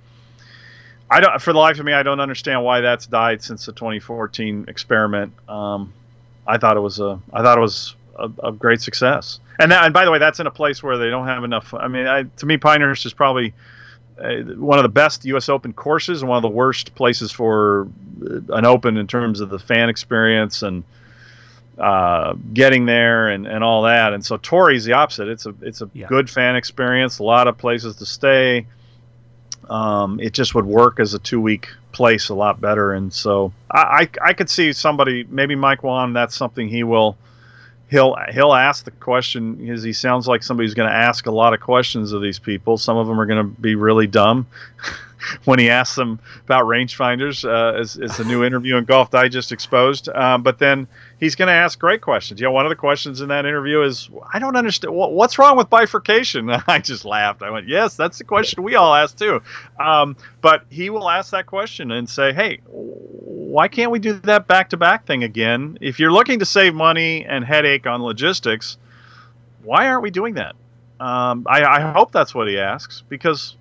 I 1.11 1.21
don't. 1.21 1.41
For 1.41 1.53
the 1.53 1.59
life 1.59 1.79
of 1.79 1.85
me, 1.85 1.93
I 1.93 2.03
don't 2.03 2.21
understand 2.21 2.63
why 2.63 2.81
that's 2.81 3.07
died 3.07 3.43
since 3.43 3.67
the 3.67 3.73
2014 3.73 4.67
experiment. 4.69 5.33
Um, 5.49 5.93
I 6.47 6.59
thought 6.59 6.77
it 6.77 6.81
was 6.81 7.01
a. 7.01 7.19
I 7.33 7.43
thought 7.43 7.59
it 7.59 7.63
was 7.63 7.95
a, 8.19 8.31
a 8.45 8.53
great 8.53 8.81
success. 8.81 9.41
And 9.59 9.73
that, 9.73 9.85
and 9.85 9.95
by 9.95 10.05
the 10.05 10.11
way, 10.11 10.19
that's 10.19 10.41
in 10.41 10.47
a 10.47 10.51
place 10.51 10.83
where 10.83 10.99
they 10.99 11.11
don't 11.11 11.27
have 11.27 11.45
enough. 11.45 11.75
I 11.75 11.89
mean, 11.89 12.07
I, 12.07 12.25
to 12.25 12.47
me, 12.47 12.59
Pinehurst 12.59 13.07
is 13.07 13.13
probably 13.13 13.55
uh, 14.19 14.37
one 14.57 14.79
of 14.79 14.83
the 14.83 14.89
best 14.89 15.25
U.S. 15.27 15.49
Open 15.49 15.73
courses 15.73 16.23
and 16.23 16.29
one 16.29 16.37
of 16.37 16.43
the 16.43 16.49
worst 16.49 16.95
places 16.95 17.33
for 17.33 17.89
uh, 18.23 18.55
an 18.55 18.65
Open 18.65 18.97
in 18.97 19.07
terms 19.07 19.41
of 19.41 19.49
the 19.49 19.59
fan 19.59 19.89
experience 19.89 20.63
and 20.63 20.85
uh, 21.79 22.35
getting 22.53 22.87
there 22.87 23.29
and, 23.29 23.47
and 23.47 23.65
all 23.65 23.83
that. 23.83 24.13
And 24.13 24.25
so 24.25 24.37
Torrey's 24.37 24.85
the 24.85 24.93
opposite. 24.93 25.29
It's 25.29 25.47
a 25.47 25.55
it's 25.63 25.81
a 25.81 25.91
yeah. 25.95 26.07
good 26.07 26.29
fan 26.29 26.57
experience. 26.57 27.19
A 27.19 27.25
lot 27.25 27.49
of 27.49 27.57
places 27.57 27.97
to 27.97 28.07
stay 28.07 28.67
um, 29.69 30.21
it 30.21 30.33
just 30.33 30.55
would 30.55 30.65
work 30.65 31.01
as 31.01 31.15
a 31.15 31.19
two 31.19 31.41
week 31.41 31.69
place 31.93 32.29
a 32.29 32.35
lot 32.35 32.61
better. 32.61 32.93
And 32.93 33.13
so 33.13 33.53
I, 33.71 34.09
I, 34.23 34.29
I 34.29 34.33
could 34.33 34.51
see 34.51 34.73
somebody, 34.73 35.25
maybe 35.29 35.55
Mike 35.55 35.83
Whan, 35.83 36.13
that's 36.13 36.37
something 36.37 36.69
he 36.69 36.83
will. 36.85 37.17
He'll 37.91 38.17
he'll 38.31 38.53
ask 38.53 38.85
the 38.85 38.91
question 38.91 39.55
because 39.55 39.83
he 39.83 39.95
sounds 39.95 40.29
like 40.29 40.43
somebody 40.43 40.67
who's 40.67 40.75
going 40.75 40.91
to 40.91 40.95
ask 40.95 41.25
a 41.25 41.31
lot 41.31 41.55
of 41.55 41.61
questions 41.61 42.13
of 42.13 42.21
these 42.21 42.39
people. 42.39 42.77
Some 42.77 42.99
of 42.99 43.07
them 43.07 43.19
are 43.19 43.25
going 43.25 43.43
to 43.43 43.61
be 43.61 43.77
really 43.77 44.07
dumb. 44.07 44.47
when 45.45 45.59
he 45.59 45.69
asks 45.69 45.97
them 45.97 46.21
about 46.45 46.65
rangefinders, 46.65 47.45
uh, 47.45 47.79
as, 47.79 47.97
as 47.97 48.17
the 48.17 48.25
new 48.25 48.45
interview 48.45 48.77
in 48.77 48.85
Golf 48.85 49.11
Digest 49.11 49.53
exposed. 49.53 50.09
Um, 50.09 50.43
but 50.43 50.59
then 50.59 50.87
he's 51.19 51.35
going 51.35 51.49
to 51.49 51.53
ask 51.53 51.79
great 51.79 52.01
questions. 52.01 52.41
You 52.41 52.47
know, 52.47 52.53
one 52.53 52.65
of 52.65 52.71
the 52.71 52.77
questions 52.77 53.21
in 53.21 53.29
that 53.29 53.45
interview 53.45 53.83
is, 53.83 54.09
I 54.33 54.39
don't 54.39 54.57
understand 54.57 54.95
what's 54.95 55.39
wrong 55.39 55.57
with 55.57 55.69
bifurcation. 55.69 56.51
I 56.67 56.79
just 56.79 57.05
laughed. 57.05 57.43
I 57.43 57.51
went, 57.51 57.69
yes, 57.69 57.97
that's 57.97 58.19
the 58.19 58.25
question 58.25 58.63
we 58.63 58.77
all 58.77 58.95
ask 58.95 59.19
too. 59.19 59.43
Um, 59.79 60.17
but 60.41 60.65
he 60.69 60.91
will 60.91 61.09
ask 61.09 61.33
that 61.33 61.47
question 61.47 61.91
and 61.91 62.09
say, 62.09 62.33
hey, 62.33 62.61
why 62.67 63.69
can't 63.69 63.91
we 63.91 63.99
do 63.99 64.15
that 64.15 64.47
back 64.47 64.71
to 64.71 64.77
back 64.77 65.07
thing 65.07 65.25
again? 65.25 65.79
If 65.81 65.99
you're 65.99 66.13
looking 66.13 66.39
to 66.41 66.45
save 66.45 66.75
money 66.75 67.25
and 67.25 67.45
headache 67.45 67.87
on 67.87 68.03
logistics, 68.03 68.79
why 69.63 69.89
aren't 69.89 70.03
we 70.03 70.11
doing 70.11 70.35
that? 70.35 70.55
Um, 71.01 71.47
I, 71.49 71.65
I 71.65 71.93
hope 71.93 72.13
that's 72.13 72.35
what 72.35 72.49
he 72.49 72.59
asks 72.59 73.03
because 73.09 73.57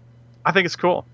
I 0.45 0.51
think 0.51 0.66
it's 0.66 0.76
cool. 0.76 1.05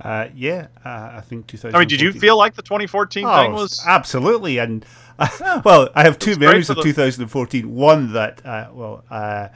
Uh, 0.00 0.28
yeah, 0.34 0.68
uh, 0.84 1.12
I 1.16 1.20
think 1.20 1.46
2000. 1.48 1.74
I 1.74 1.80
mean, 1.80 1.88
did 1.88 2.00
you 2.00 2.12
feel 2.12 2.36
like 2.36 2.54
the 2.54 2.62
2014 2.62 3.24
oh, 3.26 3.42
thing 3.42 3.52
was 3.52 3.84
absolutely? 3.86 4.58
And 4.58 4.86
uh, 5.18 5.60
well, 5.64 5.88
I 5.94 6.04
have 6.04 6.18
two 6.18 6.36
memories 6.36 6.70
of 6.70 6.76
the... 6.76 6.82
2014. 6.82 7.74
One 7.74 8.12
that, 8.12 8.44
uh, 8.46 8.70
well, 8.72 9.04
uh, 9.10 9.48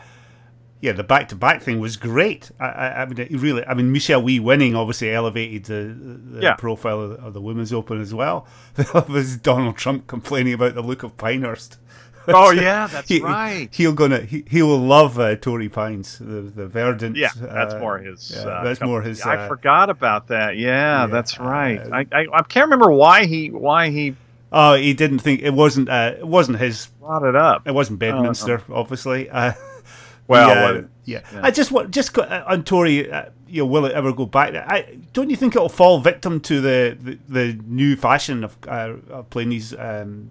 yeah, 0.81 0.91
the 0.91 1.05
back-to-back 1.05 1.63
thing 1.63 1.79
was 1.79 1.97
great. 1.97 2.51
I, 2.59 2.67
I, 2.67 3.03
I 3.03 3.07
mean, 3.07 3.29
really, 3.39 3.65
I 3.65 3.75
mean, 3.75 3.93
Michelle 3.93 4.21
Wie 4.21 4.41
winning 4.41 4.75
obviously 4.75 5.13
elevated 5.15 5.65
the, 5.65 5.97
the 6.39 6.43
yeah. 6.43 6.55
profile 6.57 7.01
of 7.01 7.11
the, 7.11 7.17
of 7.19 7.35
the, 7.35 7.41
Women's 7.41 7.73
Open 7.73 8.01
as 8.01 8.13
well. 8.13 8.49
There 8.75 9.03
was 9.09 9.37
Donald 9.37 9.77
Trump 9.77 10.09
complaining 10.09 10.55
about 10.55 10.75
the 10.75 10.83
look 10.83 11.05
of 11.05 11.17
Pinehurst. 11.17 11.79
Oh 12.29 12.51
yeah, 12.53 12.87
that's 12.87 13.09
he, 13.09 13.21
right. 13.21 13.69
He'll 13.73 13.93
gonna 13.93 14.21
he, 14.21 14.45
he 14.49 14.63
will 14.63 14.79
love 14.79 15.19
uh, 15.19 15.35
Torrey 15.37 15.69
Pines, 15.69 16.19
the 16.19 16.43
the 16.43 16.67
verdant. 16.69 17.17
Yeah, 17.17 17.31
that's 17.35 17.75
uh, 17.75 17.79
more 17.79 17.99
his. 17.99 18.31
Yeah, 18.31 18.43
uh, 18.43 18.65
that's 18.65 18.81
more 18.81 19.03
his. 19.03 19.21
I 19.23 19.37
uh, 19.37 19.49
forgot 19.49 19.91
about 19.91 20.29
that. 20.29 20.57
Yeah, 20.57 21.01
yeah 21.01 21.07
that's 21.07 21.41
right. 21.41 21.79
Uh, 21.79 21.91
I, 21.93 22.07
I, 22.13 22.27
I 22.33 22.43
can't 22.43 22.67
remember 22.67 22.93
why 22.93 23.27
he 23.27 23.51
why 23.51 23.91
he. 23.91 24.15
Oh, 24.53 24.75
he 24.75 24.95
didn't 24.95 25.19
think 25.19 25.43
it 25.43 25.53
wasn't 25.53 25.89
Uh, 25.89 26.15
it 26.19 26.27
wasn't 26.27 26.59
his. 26.59 26.87
Brought 27.01 27.25
it 27.25 27.35
up. 27.35 27.67
It 27.67 27.75
wasn't 27.75 27.99
Bedminster, 27.99 28.63
obviously. 28.71 29.29
well, 30.29 30.85
yeah, 31.05 31.21
yeah, 31.33 31.41
I 31.43 31.51
just 31.51 31.73
want 31.73 31.91
just 31.91 32.17
on 32.17 32.63
Torrey. 32.63 33.11
you 33.49 33.63
know, 33.63 33.67
will 33.67 33.85
it 33.87 33.93
ever 33.93 34.13
go 34.13 34.27
back? 34.27 34.55
I 34.55 34.99
don't 35.13 35.29
you 35.29 35.37
think 35.37 35.57
it'll 35.57 35.69
fall 35.69 35.99
victim 35.99 36.41
to 36.43 36.61
the 36.61 36.97
the, 37.01 37.19
the 37.29 37.61
new 37.67 37.97
fashion 37.97 38.45
of, 38.45 38.57
of 38.69 39.29
playing 39.31 39.49
these 39.49 39.75
um, 39.75 40.31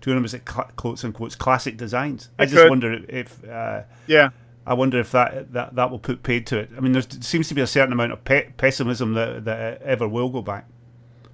tournaments 0.00 0.34
at 0.34 0.48
cl- 0.48 0.70
quotes 0.76 1.04
unquote 1.04 1.38
classic 1.38 1.76
designs. 1.76 2.30
It 2.38 2.42
I 2.42 2.44
just 2.46 2.56
could. 2.56 2.70
wonder 2.70 3.00
if 3.08 3.44
uh, 3.48 3.82
yeah. 4.06 4.30
I 4.66 4.74
wonder 4.74 5.00
if 5.00 5.10
that, 5.12 5.52
that 5.54 5.74
that 5.74 5.90
will 5.90 5.98
put 5.98 6.22
paid 6.22 6.46
to 6.48 6.58
it. 6.58 6.70
I 6.76 6.80
mean, 6.80 6.92
there 6.92 7.02
seems 7.20 7.48
to 7.48 7.54
be 7.54 7.62
a 7.62 7.66
certain 7.66 7.92
amount 7.92 8.12
of 8.12 8.22
pe- 8.24 8.50
pessimism 8.52 9.14
that 9.14 9.44
that 9.46 9.82
ever 9.82 10.06
will 10.06 10.28
go 10.28 10.42
back. 10.42 10.66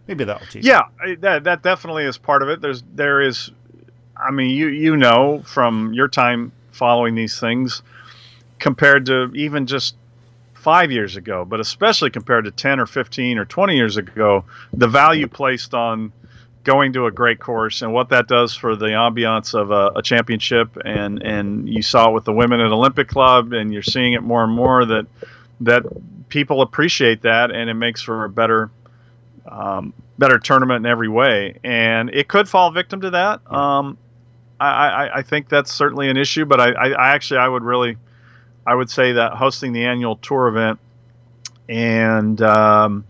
Maybe 0.06 0.24
that'll 0.24 0.46
change. 0.46 0.64
Yeah, 0.64 0.82
that 1.18 1.44
that 1.44 1.62
definitely 1.62 2.04
is 2.04 2.16
part 2.16 2.42
of 2.42 2.48
it. 2.48 2.60
There's 2.60 2.82
there 2.94 3.20
is, 3.20 3.50
I 4.16 4.30
mean, 4.30 4.50
you 4.50 4.68
you 4.68 4.96
know 4.96 5.42
from 5.44 5.92
your 5.92 6.08
time 6.08 6.52
following 6.70 7.14
these 7.14 7.40
things, 7.40 7.82
compared 8.60 9.06
to 9.06 9.32
even 9.34 9.66
just 9.66 9.96
five 10.54 10.92
years 10.92 11.16
ago, 11.16 11.44
but 11.44 11.58
especially 11.58 12.10
compared 12.10 12.44
to 12.44 12.52
ten 12.52 12.78
or 12.78 12.86
fifteen 12.86 13.36
or 13.36 13.44
twenty 13.44 13.76
years 13.76 13.96
ago, 13.96 14.44
the 14.72 14.86
value 14.88 15.26
placed 15.26 15.74
on 15.74 16.12
going 16.66 16.92
to 16.92 17.06
a 17.06 17.12
great 17.12 17.38
course 17.38 17.82
and 17.82 17.92
what 17.92 18.08
that 18.08 18.26
does 18.26 18.52
for 18.52 18.74
the 18.74 18.86
ambiance 18.86 19.54
of 19.54 19.70
a, 19.70 19.92
a, 19.98 20.02
championship 20.02 20.76
and 20.84 21.22
and 21.22 21.68
you 21.68 21.80
saw 21.80 22.10
it 22.10 22.12
with 22.12 22.24
the 22.24 22.32
women 22.32 22.58
at 22.58 22.72
Olympic 22.72 23.06
Club 23.06 23.52
and 23.52 23.72
you're 23.72 23.84
seeing 23.84 24.14
it 24.14 24.20
more 24.20 24.42
and 24.42 24.52
more 24.52 24.84
that 24.84 25.06
that 25.60 25.84
people 26.28 26.62
appreciate 26.62 27.22
that 27.22 27.52
and 27.52 27.70
it 27.70 27.74
makes 27.74 28.02
for 28.02 28.24
a 28.24 28.28
better 28.28 28.68
um, 29.46 29.94
better 30.18 30.40
tournament 30.40 30.84
in 30.84 30.90
every 30.90 31.08
way. 31.08 31.60
And 31.62 32.10
it 32.10 32.26
could 32.26 32.48
fall 32.48 32.72
victim 32.72 33.02
to 33.02 33.10
that. 33.10 33.48
Um, 33.50 33.96
I, 34.58 34.66
I, 34.66 35.18
I, 35.18 35.22
think 35.22 35.48
that's 35.48 35.70
certainly 35.70 36.10
an 36.10 36.16
issue 36.16 36.46
but 36.46 36.60
I, 36.60 36.72
I, 36.72 36.88
I 36.88 37.08
actually 37.10 37.38
I 37.38 37.48
would 37.48 37.62
really 37.62 37.96
I 38.66 38.74
would 38.74 38.90
say 38.90 39.12
that 39.12 39.34
hosting 39.34 39.72
the 39.72 39.84
annual 39.84 40.16
tour 40.16 40.48
event 40.48 40.80
and 41.68 42.42
um, 42.42 43.04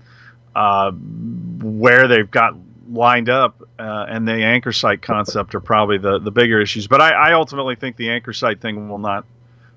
uh, 0.54 0.90
where 0.90 2.06
they've 2.06 2.30
got 2.30 2.54
lined 2.90 3.28
up, 3.28 3.60
uh, 3.78 4.06
and 4.08 4.26
the 4.26 4.32
anchor 4.32 4.72
site 4.72 5.02
concept 5.02 5.54
are 5.54 5.60
probably 5.60 5.98
the, 5.98 6.18
the 6.18 6.30
bigger 6.30 6.60
issues. 6.60 6.86
But 6.86 7.00
I, 7.00 7.10
I, 7.10 7.32
ultimately 7.32 7.74
think 7.74 7.96
the 7.96 8.10
anchor 8.10 8.32
site 8.32 8.60
thing 8.60 8.88
will 8.88 8.98
not 8.98 9.24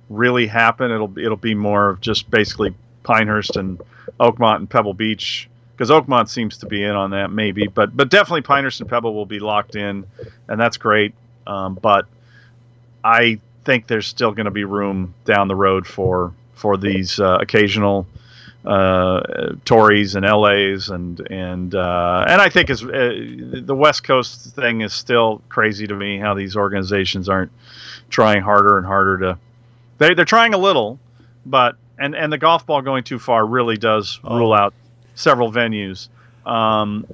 really 0.10 0.48
happen. 0.48 0.92
It'll 0.92 1.18
it'll 1.18 1.38
be 1.38 1.56
more 1.56 1.90
of 1.90 2.02
just 2.02 2.30
basically 2.30 2.74
Pinehurst 3.04 3.58
and 3.58 3.82
Oakmont 4.20 4.58
and 4.58 4.70
Pebble 4.70 4.94
Beach 4.94 5.50
because 5.76 5.90
Oakmont 5.90 6.30
seems 6.30 6.58
to 6.58 6.66
be 6.66 6.84
in 6.84 6.92
on 6.92 7.12
that 7.12 7.32
maybe, 7.32 7.68
but 7.68 7.96
but 7.96 8.10
definitely 8.10 8.42
Pinehurst 8.42 8.82
and 8.82 8.90
Pebble 8.90 9.14
will 9.14 9.26
be 9.26 9.40
locked 9.40 9.76
in, 9.76 10.06
and 10.48 10.60
that's 10.60 10.78
great. 10.78 11.14
Um, 11.48 11.76
but 11.76 12.06
I 13.04 13.40
think 13.64 13.88
there's 13.88 14.08
still 14.08 14.32
going 14.32 14.46
to 14.46 14.52
be 14.52 14.64
room 14.64 15.14
down 15.26 15.48
the 15.48 15.56
road 15.56 15.88
for 15.88 16.34
for 16.54 16.78
these 16.78 17.20
uh, 17.20 17.38
occasional 17.42 18.06
uh, 18.66 19.22
Torreys 19.66 20.16
and 20.16 20.26
LAs 20.26 20.90
and 20.90 21.20
and 21.32 21.74
uh, 21.74 22.26
and 22.28 22.42
I 22.42 22.50
think 22.50 22.70
is 22.70 22.84
uh, 22.84 22.88
the 22.90 23.76
West 23.76 24.04
Coast 24.04 24.54
thing 24.56 24.82
is 24.82 24.94
still 24.94 25.42
crazy 25.48 25.88
to 25.88 25.96
me 25.96 26.20
how 26.20 26.34
these 26.34 26.56
organizations 26.56 27.30
aren't 27.30 27.52
trying 28.10 28.42
harder 28.42 28.78
and 28.78 28.86
harder 28.86 29.18
to 29.20 29.38
they 29.98 30.14
they're 30.14 30.26
trying 30.26 30.54
a 30.54 30.58
little 30.58 31.00
but 31.46 31.78
and 31.98 32.16
and 32.16 32.34
the 32.34 32.38
golf 32.38 32.66
ball 32.66 32.82
going 32.82 33.04
too 33.04 33.20
far 33.20 33.46
really 33.46 33.78
does 33.78 34.20
oh. 34.24 34.38
rule 34.38 34.54
out 34.54 34.74
several 35.16 35.52
venues 35.52 36.10
um, 36.46 37.06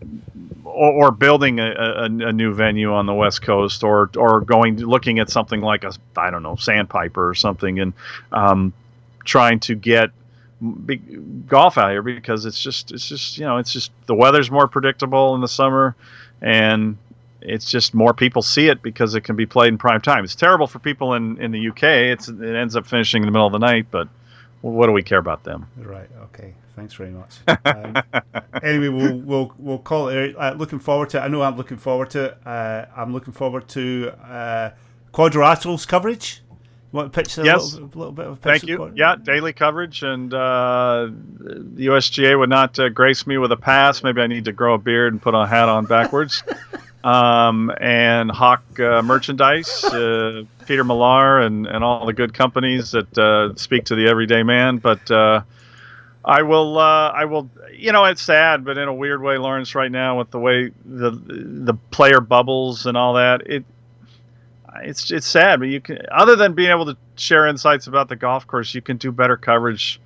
or, 0.63 1.07
or, 1.07 1.11
building 1.11 1.59
a, 1.59 1.71
a, 1.71 2.03
a, 2.05 2.31
new 2.31 2.53
venue 2.53 2.93
on 2.93 3.05
the 3.05 3.13
West 3.13 3.41
Coast 3.41 3.83
or 3.83 4.09
or 4.15 4.41
going 4.41 4.77
looking 4.77 5.19
at 5.19 5.29
something 5.29 5.61
like 5.61 5.83
a 5.83 5.91
I 6.15 6.29
don't 6.29 6.43
know 6.43 6.55
sandpiper 6.55 7.27
or 7.27 7.35
something 7.35 7.79
and 7.79 7.93
um, 8.31 8.71
trying 9.25 9.59
to 9.61 9.75
get 9.75 10.11
big 10.85 11.47
golf 11.47 11.77
out 11.77 11.91
here 11.91 12.01
because 12.01 12.45
it's 12.45 12.61
just 12.61 12.91
it's 12.91 13.07
just 13.07 13.37
you 13.37 13.43
know 13.43 13.57
it's 13.57 13.73
just 13.73 13.91
the 14.05 14.15
weather's 14.15 14.49
more 14.49 14.67
predictable 14.67 15.35
in 15.35 15.41
the 15.41 15.47
summer 15.47 15.95
and 16.41 16.97
it's 17.41 17.69
just 17.69 17.93
more 17.93 18.13
people 18.13 18.41
see 18.41 18.67
it 18.67 18.81
because 18.81 19.15
it 19.15 19.21
can 19.21 19.35
be 19.35 19.45
played 19.45 19.69
in 19.69 19.77
prime 19.77 20.01
time. 20.01 20.23
It's 20.23 20.35
terrible 20.35 20.67
for 20.67 20.79
people 20.79 21.13
in, 21.13 21.39
in 21.41 21.51
the 21.51 21.69
UK. 21.69 21.83
It's 21.83 22.27
it 22.27 22.55
ends 22.55 22.75
up 22.75 22.87
finishing 22.87 23.21
in 23.21 23.27
the 23.27 23.31
middle 23.31 23.45
of 23.45 23.53
the 23.53 23.59
night, 23.59 23.87
but 23.91 24.07
what 24.61 24.87
do 24.87 24.91
we 24.91 25.03
care 25.03 25.19
about 25.19 25.43
them? 25.43 25.67
Right. 25.77 26.09
Okay. 26.23 26.55
Thanks 26.75 26.93
very 26.93 27.11
much. 27.11 27.37
Um, 27.47 27.95
anyway, 28.63 28.89
we'll 28.89 29.17
we'll 29.19 29.53
we'll 29.57 29.77
call 29.77 30.09
it. 30.09 30.35
Uh, 30.35 30.53
looking 30.57 30.79
forward 30.79 31.09
to. 31.11 31.17
It. 31.17 31.21
I 31.21 31.27
know 31.27 31.41
I'm 31.41 31.55
looking 31.55 31.77
forward 31.77 32.09
to. 32.11 32.25
It. 32.25 32.37
Uh, 32.45 32.85
I'm 32.95 33.13
looking 33.13 33.33
forward 33.33 33.67
to 33.69 34.11
uh, 34.23 34.71
Quadrilaterals 35.13 35.87
coverage 35.87 36.41
want 36.95 37.11
to 37.11 37.21
pitch 37.21 37.37
a 37.37 37.43
yes. 37.43 37.73
little, 37.73 37.89
little 37.93 38.11
bit 38.11 38.25
of 38.25 38.39
Thank 38.39 38.63
you. 38.63 38.91
Yeah, 38.95 39.15
daily 39.21 39.53
coverage, 39.53 40.01
and 40.01 40.33
uh, 40.33 41.09
the 41.09 41.87
USGA 41.87 42.39
would 42.39 42.49
not 42.49 42.79
uh, 42.79 42.89
grace 42.89 43.27
me 43.27 43.37
with 43.37 43.51
a 43.51 43.57
pass. 43.57 44.01
Maybe 44.01 44.21
I 44.21 44.27
need 44.27 44.45
to 44.45 44.53
grow 44.53 44.75
a 44.75 44.77
beard 44.77 45.13
and 45.13 45.21
put 45.21 45.35
a 45.35 45.45
hat 45.45 45.69
on 45.69 45.85
backwards. 45.85 46.43
um, 47.03 47.71
and 47.79 48.31
Hawk 48.31 48.63
uh, 48.79 49.01
Merchandise, 49.01 49.83
uh, 49.83 50.43
Peter 50.65 50.83
Millar, 50.83 51.41
and, 51.41 51.67
and 51.67 51.83
all 51.83 52.05
the 52.05 52.13
good 52.13 52.33
companies 52.33 52.91
that 52.91 53.17
uh, 53.17 53.53
speak 53.55 53.85
to 53.85 53.95
the 53.95 54.07
everyday 54.07 54.43
man. 54.43 54.77
But 54.77 55.11
uh, 55.11 55.41
I 56.23 56.41
will, 56.43 56.79
I 56.79 57.25
will. 57.25 57.49
You 57.73 57.91
know, 57.91 58.05
it's 58.05 58.21
sad, 58.21 58.63
but 58.63 58.77
in 58.77 58.87
a 58.87 58.93
weird 58.93 59.21
way, 59.21 59.37
Lawrence, 59.37 59.75
right 59.75 59.91
now 59.91 60.17
with 60.17 60.31
the 60.31 60.39
way 60.39 60.71
the 60.85 61.11
the 61.11 61.73
player 61.91 62.21
bubbles 62.21 62.85
and 62.85 62.95
all 62.95 63.15
that, 63.15 63.41
it 63.47 63.65
it's 64.83 65.11
it's 65.11 65.27
sad, 65.27 65.59
but 65.59 65.69
you 65.69 65.81
can 65.81 65.99
other 66.11 66.35
than 66.35 66.53
being 66.53 66.71
able 66.71 66.85
to 66.85 66.97
share 67.15 67.47
insights 67.47 67.87
about 67.87 68.09
the 68.09 68.15
golf 68.15 68.47
course, 68.47 68.73
you 68.73 68.81
can 68.81 68.97
do 68.97 69.11
better 69.11 69.37
coverage 69.37 69.99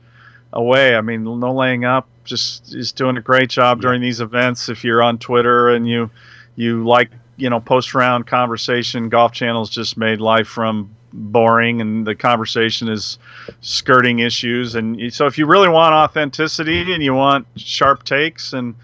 away. 0.53 0.95
I 0.95 1.01
mean, 1.01 1.23
no 1.23 1.53
laying 1.53 1.85
up 1.85 2.07
just 2.23 2.73
is 2.73 2.91
doing 2.91 3.17
a 3.17 3.21
great 3.21 3.49
job 3.49 3.81
during 3.81 4.01
these 4.01 4.21
events. 4.21 4.69
If 4.69 4.83
you're 4.83 5.01
on 5.01 5.17
Twitter 5.17 5.69
and 5.69 5.87
you 5.87 6.09
you 6.55 6.85
like 6.85 7.11
you 7.37 7.49
know 7.49 7.59
post 7.59 7.93
round 7.93 8.27
conversation, 8.27 9.09
Golf 9.09 9.31
Channel's 9.31 9.69
just 9.69 9.97
made 9.97 10.19
life 10.19 10.47
from 10.47 10.95
boring 11.11 11.81
and 11.81 12.05
the 12.05 12.15
conversation 12.15 12.87
is 12.87 13.17
skirting 13.61 14.19
issues 14.19 14.75
and 14.75 15.11
so 15.11 15.25
if 15.25 15.39
you 15.39 15.47
really 15.47 15.67
want 15.67 15.91
authenticity 15.91 16.93
and 16.93 17.01
you 17.01 17.15
want 17.15 17.47
sharp 17.55 18.03
takes 18.03 18.53
and 18.53 18.75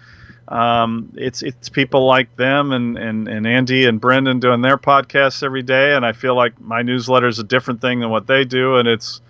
um, 0.48 1.12
it's 1.16 1.42
it's 1.42 1.68
people 1.68 2.06
like 2.06 2.34
them 2.36 2.72
and, 2.72 2.96
and, 2.96 3.28
and 3.28 3.46
Andy 3.46 3.86
and 3.86 4.00
Brendan 4.00 4.38
doing 4.40 4.60
their 4.60 4.78
podcasts 4.78 5.42
every 5.42 5.62
day, 5.62 5.94
and 5.94 6.06
I 6.06 6.12
feel 6.12 6.36
like 6.36 6.60
my 6.60 6.82
newsletter 6.82 7.26
is 7.26 7.38
a 7.38 7.44
different 7.44 7.80
thing 7.80 8.00
than 8.00 8.10
what 8.10 8.26
they 8.26 8.44
do, 8.44 8.76
and 8.76 8.86
it's 8.86 9.20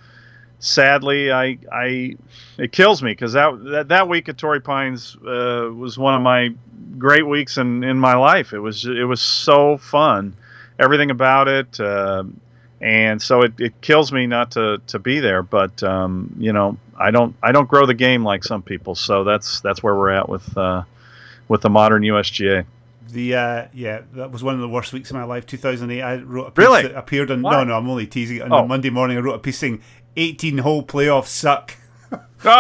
sadly, 0.58 1.32
I 1.32 1.58
I 1.72 2.16
it 2.58 2.72
kills 2.72 3.02
me 3.02 3.12
because 3.12 3.32
that, 3.32 3.52
that 3.64 3.88
that 3.88 4.08
week 4.08 4.28
at 4.28 4.38
Torrey 4.38 4.60
Pines 4.60 5.16
uh, 5.16 5.70
was 5.74 5.98
one 5.98 6.14
of 6.14 6.22
my 6.22 6.50
great 6.98 7.26
weeks 7.26 7.58
in 7.58 7.84
in 7.84 7.98
my 7.98 8.14
life. 8.14 8.52
It 8.52 8.60
was 8.60 8.84
it 8.84 9.06
was 9.06 9.20
so 9.20 9.78
fun, 9.78 10.34
everything 10.78 11.10
about 11.10 11.48
it. 11.48 11.80
Uh, 11.80 12.24
and 12.80 13.22
so 13.22 13.40
it, 13.40 13.54
it 13.58 13.80
kills 13.80 14.12
me 14.12 14.26
not 14.26 14.50
to, 14.50 14.82
to 14.88 14.98
be 14.98 15.20
there. 15.20 15.42
But 15.42 15.82
um, 15.82 16.34
you 16.38 16.52
know, 16.52 16.76
I 16.98 17.10
don't 17.10 17.34
I 17.42 17.52
don't 17.52 17.68
grow 17.68 17.86
the 17.86 17.94
game 17.94 18.24
like 18.24 18.44
some 18.44 18.62
people. 18.62 18.94
So 18.94 19.24
that's 19.24 19.60
that's 19.60 19.82
where 19.82 19.94
we're 19.94 20.10
at 20.10 20.28
with 20.28 20.56
uh, 20.56 20.82
with 21.48 21.62
the 21.62 21.70
modern 21.70 22.02
USGA. 22.02 22.66
The 23.10 23.36
uh, 23.36 23.66
yeah, 23.72 24.02
that 24.14 24.32
was 24.32 24.42
one 24.42 24.54
of 24.54 24.60
the 24.60 24.68
worst 24.68 24.92
weeks 24.92 25.10
of 25.10 25.16
my 25.16 25.24
life. 25.24 25.46
2008. 25.46 26.02
I 26.02 26.16
wrote 26.16 26.48
a 26.48 26.50
piece 26.50 26.64
really? 26.64 26.82
that 26.82 26.96
appeared 26.96 27.30
on. 27.30 27.42
What? 27.42 27.52
No, 27.52 27.64
no, 27.64 27.76
I'm 27.76 27.88
only 27.88 28.06
teasing. 28.06 28.42
On 28.42 28.52
oh. 28.52 28.66
Monday 28.66 28.90
morning, 28.90 29.16
I 29.16 29.20
wrote 29.20 29.34
a 29.34 29.38
piece 29.38 29.58
saying 29.58 29.82
18 30.16 30.58
hole 30.58 30.82
playoffs 30.82 31.28
suck. 31.28 31.74
oh 32.44 32.50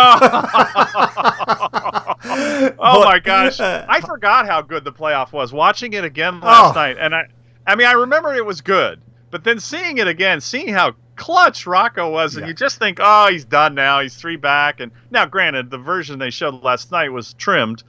my 3.04 3.20
gosh! 3.22 3.60
I 3.60 4.00
forgot 4.00 4.46
how 4.46 4.62
good 4.62 4.84
the 4.84 4.92
playoff 4.92 5.32
was. 5.32 5.52
Watching 5.52 5.92
it 5.92 6.04
again 6.04 6.40
last 6.40 6.76
oh. 6.76 6.80
night, 6.80 6.96
and 6.98 7.14
I, 7.14 7.26
I 7.66 7.74
mean, 7.74 7.86
I 7.86 7.92
remember 7.92 8.34
it 8.34 8.44
was 8.44 8.60
good, 8.60 9.00
but 9.30 9.44
then 9.44 9.60
seeing 9.60 9.98
it 9.98 10.08
again, 10.08 10.40
seeing 10.40 10.68
how 10.68 10.94
clutch 11.16 11.66
Rocco 11.66 12.10
was, 12.10 12.36
and 12.36 12.44
yeah. 12.44 12.48
you 12.48 12.54
just 12.54 12.78
think, 12.78 12.98
oh, 13.00 13.28
he's 13.30 13.44
done 13.44 13.74
now. 13.74 14.00
He's 14.00 14.14
three 14.14 14.36
back. 14.36 14.80
And 14.80 14.92
now, 15.10 15.26
granted, 15.26 15.70
the 15.70 15.78
version 15.78 16.18
they 16.18 16.30
showed 16.30 16.62
last 16.62 16.92
night 16.92 17.10
was 17.10 17.34
trimmed 17.34 17.82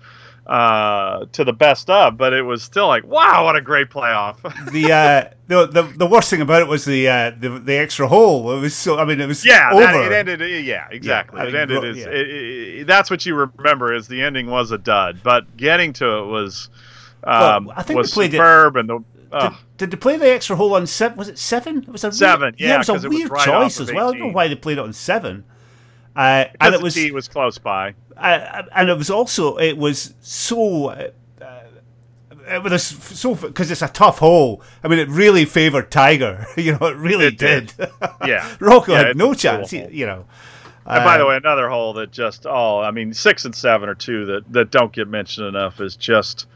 uh, 0.47 1.25
to 1.33 1.43
the 1.43 1.53
best 1.53 1.89
of, 1.89 2.17
but 2.17 2.33
it 2.33 2.41
was 2.41 2.63
still 2.63 2.87
like, 2.87 3.05
wow, 3.05 3.43
what 3.43 3.55
a 3.55 3.61
great 3.61 3.89
playoff. 3.89 4.41
the, 4.71 4.91
uh, 4.91 5.29
the 5.47 5.67
the 5.67 5.83
the 5.83 6.05
worst 6.05 6.29
thing 6.29 6.41
about 6.41 6.61
it 6.61 6.67
was 6.67 6.85
the 6.85 7.07
uh, 7.07 7.31
the, 7.37 7.49
the 7.59 7.75
extra 7.75 8.07
hole. 8.07 8.57
It 8.57 8.61
was 8.61 8.73
so. 8.73 8.97
I 8.97 9.05
mean, 9.05 9.19
it 9.19 9.27
was 9.27 9.45
yeah. 9.45 9.71
Over. 9.73 9.83
That, 9.83 9.95
it 9.95 10.11
ended. 10.13 10.65
Yeah, 10.65 10.87
exactly. 10.89 11.41
Yeah, 11.41 11.47
it 11.47 11.55
ended. 11.55 11.83
As, 11.83 11.97
yeah. 11.97 12.07
it, 12.07 12.29
it, 12.29 12.87
that's 12.87 13.11
what 13.11 13.25
you 13.25 13.35
remember 13.35 13.93
is 13.93 14.07
the 14.07 14.21
ending 14.21 14.47
was 14.47 14.71
a 14.71 14.77
dud, 14.77 15.19
but 15.21 15.57
getting 15.57 15.93
to 15.93 16.17
it 16.19 16.25
was. 16.27 16.69
Um, 17.23 17.65
well, 17.65 17.75
I 17.77 17.83
think 17.83 17.97
was 17.97 18.13
played 18.13 18.31
superb, 18.31 18.77
and 18.77 18.87
the 18.87 19.03
did, 19.31 19.51
did, 19.77 19.91
they 19.91 19.97
play 19.97 20.17
the 20.17 20.31
extra 20.31 20.55
hole 20.55 20.75
on 20.75 20.87
seven? 20.87 21.17
Was 21.17 21.27
it 21.27 21.37
seven? 21.37 21.79
It 21.79 21.89
was 21.89 22.03
a 22.03 22.11
seven. 22.11 22.55
yeah, 22.57 22.67
yeah, 22.67 22.81
it 22.81 22.89
was 22.89 23.03
a 23.03 23.09
weird 23.09 23.29
was 23.29 23.45
right 23.45 23.45
choice 23.45 23.79
as 23.81 23.91
well. 23.91 24.09
I 24.09 24.11
don't 24.11 24.27
know 24.27 24.33
why 24.33 24.47
they 24.47 24.55
played 24.55 24.77
it 24.77 24.81
on 24.81 24.93
seven. 24.93 25.43
Uh, 26.17 26.45
and 26.59 26.73
it 26.73 26.81
was 26.81 26.97
was 27.11 27.27
close 27.27 27.59
by. 27.59 27.93
Uh, 28.17 28.63
and 28.75 28.89
it 28.89 28.97
was 28.97 29.11
also 29.11 29.57
it 29.57 29.77
was 29.77 30.15
so. 30.21 30.87
Uh, 30.87 31.09
it 32.49 32.63
was 32.63 32.83
so 32.83 33.35
because 33.35 33.69
it's 33.69 33.83
a 33.83 33.87
tough 33.87 34.17
hole. 34.17 34.63
I 34.83 34.87
mean, 34.87 34.99
it 34.99 35.09
really 35.09 35.45
favoured 35.45 35.91
Tiger. 35.91 36.47
You 36.57 36.77
know, 36.77 36.87
it 36.87 36.97
really 36.97 37.27
it 37.27 37.37
did. 37.37 37.71
did. 37.77 37.89
Yeah, 38.25 38.55
Rocco 38.59 38.93
yeah, 38.93 39.07
had 39.07 39.17
no 39.17 39.33
chance. 39.35 39.69
Cool 39.69 39.89
you 39.91 40.07
know. 40.07 40.25
And 40.87 41.03
by 41.03 41.17
the 41.17 41.25
uh, 41.25 41.29
way, 41.29 41.35
another 41.35 41.69
hole 41.69 41.93
that 41.93 42.11
just 42.11 42.47
oh, 42.47 42.79
I 42.79 42.89
mean, 42.91 43.13
six 43.13 43.45
and 43.45 43.53
seven 43.53 43.87
are 43.87 43.95
two 43.95 44.25
that 44.25 44.51
that 44.53 44.71
don't 44.71 44.91
get 44.91 45.07
mentioned 45.07 45.47
enough 45.47 45.79
is 45.79 45.95
just 45.95 46.47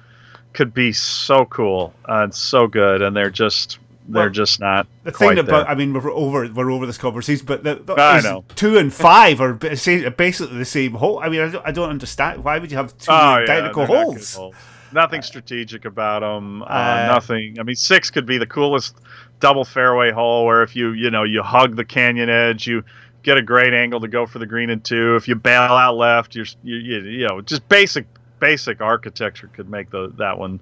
could 0.54 0.74
be 0.74 0.92
so 0.92 1.46
cool 1.46 1.94
and 2.06 2.34
so 2.34 2.66
good, 2.66 3.04
and 3.04 3.16
they're 3.16 3.30
just 3.30 3.78
they're 4.08 4.24
well, 4.24 4.30
just 4.30 4.60
not. 4.60 4.88
The 5.04 5.12
thing 5.12 5.38
about. 5.38 5.70
I 5.70 5.76
mean, 5.76 5.94
we're 5.94 6.12
over 6.12 6.50
we're 6.52 6.72
over 6.72 6.86
this 6.86 6.98
conversation, 6.98 7.46
but 7.46 7.64
the, 7.64 7.76
the, 7.76 7.94
I 7.94 8.22
know 8.22 8.44
two 8.56 8.78
and 8.78 8.94
five 8.94 9.40
are 9.42 9.54
basically 9.54 10.58
the 10.58 10.66
same 10.66 10.94
hole. 10.94 11.20
I 11.20 11.30
mean, 11.30 11.42
I 11.42 11.50
don't, 11.50 11.68
I 11.68 11.72
don't 11.72 11.90
understand 11.90 12.44
why 12.44 12.58
would 12.58 12.72
you 12.72 12.78
have 12.78 12.98
two 12.98 13.12
oh, 13.12 13.16
identical 13.16 13.84
yeah, 13.84 13.88
holes? 13.88 14.36
holes? 14.36 14.56
Nothing 14.92 15.20
uh, 15.20 15.24
strategic 15.24 15.86
about 15.86 16.22
them. 16.22 16.64
Uh, 16.64 16.66
uh, 16.66 17.08
nothing. 17.14 17.58
I 17.60 17.64
mean, 17.64 17.76
six 17.76 18.10
could 18.10 18.26
be 18.26 18.38
the 18.38 18.48
coolest 18.48 18.96
double 19.40 19.66
fairway 19.66 20.12
hole 20.12 20.46
where 20.46 20.64
if 20.64 20.76
you 20.76 20.92
you 20.92 21.12
know 21.12 21.24
you 21.24 21.44
hug 21.44 21.76
the 21.76 21.86
canyon 21.86 22.30
edge, 22.30 22.68
you 22.68 22.84
get 23.24 23.38
a 23.38 23.42
great 23.42 23.74
angle 23.74 24.00
to 24.02 24.08
go 24.08 24.26
for 24.26 24.40
the 24.40 24.48
green 24.48 24.70
and 24.70 24.84
two. 24.84 25.16
If 25.16 25.28
you 25.28 25.36
bail 25.36 25.62
out 25.62 25.96
left, 25.96 26.36
you're 26.36 26.48
you, 26.64 26.76
you, 26.78 27.00
you 27.02 27.28
know 27.28 27.42
just 27.42 27.68
basic 27.70 28.06
basic 28.40 28.82
architecture 28.82 29.50
could 29.54 29.70
make 29.70 29.90
the 29.92 30.12
that 30.18 30.38
one. 30.38 30.60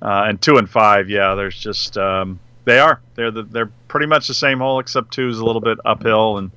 Uh, 0.00 0.24
and 0.28 0.40
two 0.42 0.56
and 0.58 0.68
five, 0.68 1.08
yeah, 1.08 1.34
there's 1.34 1.58
just 1.58 1.96
um, 1.96 2.40
they 2.64 2.78
are 2.78 3.00
they're 3.14 3.30
the, 3.30 3.42
they're 3.42 3.72
pretty 3.88 4.06
much 4.06 4.28
the 4.28 4.34
same 4.34 4.58
hole 4.58 4.78
except 4.78 5.12
two 5.12 5.28
is 5.28 5.38
a 5.38 5.44
little 5.44 5.60
bit 5.60 5.78
uphill 5.84 6.38
and. 6.38 6.50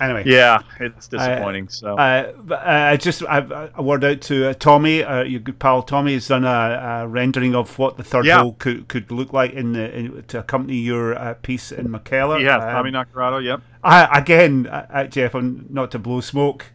Anyway, 0.00 0.24
yeah, 0.26 0.62
it's 0.80 1.06
disappointing. 1.06 1.68
so, 1.68 1.96
I, 1.96 2.24
uh, 2.24 2.96
just 2.96 3.22
I, 3.22 3.70
a 3.72 3.80
word 3.80 4.02
out 4.02 4.20
to 4.22 4.48
uh, 4.48 4.54
Tommy, 4.54 5.04
uh, 5.04 5.22
your 5.22 5.38
good 5.38 5.60
pal 5.60 5.80
Tommy 5.80 6.14
has 6.14 6.26
done 6.26 6.44
a, 6.44 7.02
a 7.02 7.06
rendering 7.06 7.54
of 7.54 7.78
what 7.78 7.98
the 7.98 8.02
third 8.02 8.26
yeah. 8.26 8.40
hole 8.40 8.54
could, 8.58 8.88
could 8.88 9.12
look 9.12 9.32
like 9.32 9.52
in 9.52 9.74
the 9.74 9.96
in, 9.96 10.24
to 10.24 10.40
accompany 10.40 10.78
your 10.78 11.16
uh, 11.16 11.34
piece 11.34 11.70
in 11.70 11.86
McKellar. 11.86 12.42
Yeah, 12.42 12.56
um, 12.56 12.72
Tommy 12.72 12.90
Naccarato. 12.90 13.44
Yep. 13.44 13.60
I, 13.84 14.18
again, 14.18 14.66
uh, 14.66 15.04
Geoff, 15.04 15.36
I'm 15.36 15.66
not 15.70 15.92
to 15.92 16.00
blow 16.00 16.20
smoke 16.20 16.66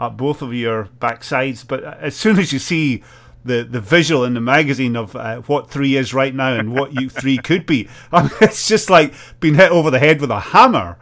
at 0.00 0.16
both 0.16 0.40
of 0.40 0.54
your 0.54 0.88
backsides. 1.00 1.66
But 1.68 1.84
as 1.84 2.16
soon 2.16 2.38
as 2.38 2.50
you 2.50 2.58
see 2.58 3.02
the, 3.44 3.62
the 3.64 3.80
visual 3.80 4.24
in 4.24 4.34
the 4.34 4.40
magazine 4.40 4.96
of 4.96 5.16
uh, 5.16 5.40
what 5.42 5.70
three 5.70 5.96
is 5.96 6.12
right 6.12 6.34
now 6.34 6.54
and 6.54 6.74
what 6.74 6.92
you 7.00 7.08
three 7.08 7.38
could 7.38 7.66
be, 7.66 7.88
I 8.12 8.22
mean, 8.22 8.32
it's 8.40 8.68
just 8.68 8.90
like 8.90 9.14
being 9.40 9.54
hit 9.54 9.70
over 9.70 9.90
the 9.90 9.98
head 9.98 10.20
with 10.20 10.30
a 10.30 10.40
hammer. 10.40 10.98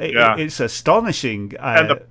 It, 0.00 0.14
yeah. 0.14 0.36
it's 0.36 0.60
astonishing. 0.60 1.54
Uh, 1.58 1.76
and 1.78 1.90
the, 1.90 2.02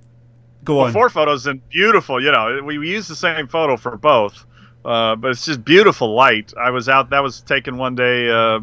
go 0.64 0.80
on. 0.80 0.88
The 0.88 0.92
four 0.92 1.10
photos 1.10 1.46
and 1.46 1.66
beautiful. 1.68 2.22
You 2.22 2.32
know, 2.32 2.60
we, 2.64 2.78
we 2.78 2.90
use 2.90 3.08
the 3.08 3.16
same 3.16 3.48
photo 3.48 3.76
for 3.76 3.96
both, 3.96 4.46
uh, 4.84 5.16
but 5.16 5.32
it's 5.32 5.44
just 5.44 5.64
beautiful 5.64 6.14
light. 6.14 6.52
I 6.58 6.70
was 6.70 6.88
out. 6.88 7.10
That 7.10 7.22
was 7.22 7.40
taken 7.42 7.76
one 7.76 7.94
day 7.94 8.30
uh, 8.30 8.60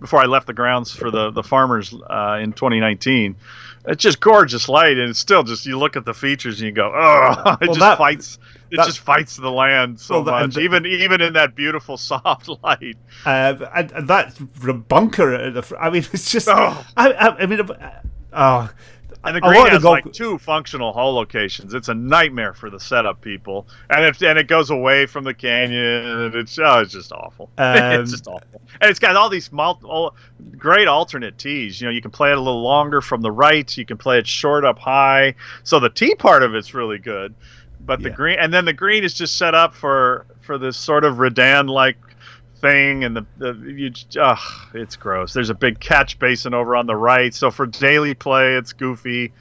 before 0.00 0.20
I 0.20 0.26
left 0.26 0.46
the 0.46 0.52
grounds 0.52 0.92
for 0.92 1.10
the 1.10 1.30
the 1.30 1.42
farmers 1.42 1.94
uh, 1.94 2.38
in 2.42 2.52
2019 2.52 3.36
it's 3.86 4.02
just 4.02 4.20
gorgeous 4.20 4.68
light, 4.68 4.98
and 4.98 5.10
it's 5.10 5.18
still 5.18 5.42
just 5.42 5.64
you 5.66 5.78
look 5.78 5.96
at 5.96 6.04
the 6.04 6.14
features 6.14 6.60
and 6.60 6.66
you 6.66 6.72
go, 6.72 6.92
oh, 6.94 7.30
it 7.60 7.68
well, 7.68 7.68
just 7.68 7.80
that, 7.80 7.98
fights. 7.98 8.38
It 8.70 8.76
that, 8.78 8.86
just 8.86 8.98
fights 8.98 9.36
the 9.36 9.50
land 9.50 10.00
so 10.00 10.22
well, 10.22 10.46
much, 10.46 10.58
even 10.58 10.86
even 10.86 11.20
in 11.20 11.34
that 11.34 11.54
beautiful 11.54 11.96
soft 11.96 12.48
light. 12.62 12.96
Uh, 13.24 13.54
and, 13.74 13.92
and 13.92 14.08
that 14.08 14.34
bunker, 14.88 15.62
I 15.78 15.90
mean, 15.90 16.04
it's 16.12 16.30
just. 16.30 16.48
Oh. 16.48 16.84
I, 16.96 17.12
I, 17.12 17.36
I 17.42 17.46
mean, 17.46 17.60
uh, 17.60 18.00
oh, 18.32 18.70
and 19.26 19.36
the 19.36 19.40
green 19.40 19.66
has 19.66 19.82
go... 19.82 19.90
like 19.90 20.12
two 20.12 20.38
functional 20.38 20.92
hole 20.92 21.14
locations. 21.14 21.74
It's 21.74 21.88
a 21.88 21.94
nightmare 21.94 22.54
for 22.54 22.70
the 22.70 22.80
setup 22.80 23.20
people, 23.20 23.66
and 23.90 24.04
it 24.04 24.20
and 24.22 24.38
it 24.38 24.48
goes 24.48 24.70
away 24.70 25.06
from 25.06 25.24
the 25.24 25.34
canyon, 25.34 26.06
and 26.06 26.34
it's 26.34 26.58
oh, 26.58 26.80
it's 26.80 26.92
just 26.92 27.12
awful. 27.12 27.50
Um, 27.58 27.76
it's 28.00 28.12
just 28.12 28.26
awful, 28.28 28.60
and 28.80 28.90
it's 28.90 28.98
got 28.98 29.16
all 29.16 29.28
these 29.28 29.50
multiple, 29.52 30.14
great 30.56 30.88
alternate 30.88 31.38
tees. 31.38 31.80
You 31.80 31.86
know, 31.86 31.92
you 31.92 32.02
can 32.02 32.10
play 32.10 32.30
it 32.30 32.38
a 32.38 32.40
little 32.40 32.62
longer 32.62 33.00
from 33.00 33.20
the 33.22 33.32
right. 33.32 33.76
You 33.76 33.84
can 33.84 33.98
play 33.98 34.18
it 34.18 34.26
short 34.26 34.64
up 34.64 34.78
high. 34.78 35.34
So 35.64 35.80
the 35.80 35.90
tee 35.90 36.14
part 36.14 36.42
of 36.42 36.54
it's 36.54 36.74
really 36.74 36.98
good, 36.98 37.34
but 37.80 38.02
the 38.02 38.10
yeah. 38.10 38.14
green 38.14 38.38
and 38.38 38.52
then 38.52 38.64
the 38.64 38.72
green 38.72 39.04
is 39.04 39.14
just 39.14 39.36
set 39.36 39.54
up 39.54 39.74
for 39.74 40.26
for 40.40 40.58
this 40.58 40.76
sort 40.76 41.04
of 41.04 41.16
Redan 41.18 41.66
like 41.66 41.96
thing, 42.60 43.04
and 43.04 43.16
the, 43.16 43.26
the 43.38 43.52
you, 43.54 43.92
ugh, 44.20 44.38
it's 44.74 44.96
gross. 44.96 45.32
There's 45.32 45.50
a 45.50 45.54
big 45.54 45.80
catch 45.80 46.18
basin 46.18 46.54
over 46.54 46.76
on 46.76 46.86
the 46.86 46.96
right, 46.96 47.34
so 47.34 47.50
for 47.50 47.66
daily 47.66 48.14
play, 48.14 48.54
it's 48.54 48.72
goofy. 48.72 49.32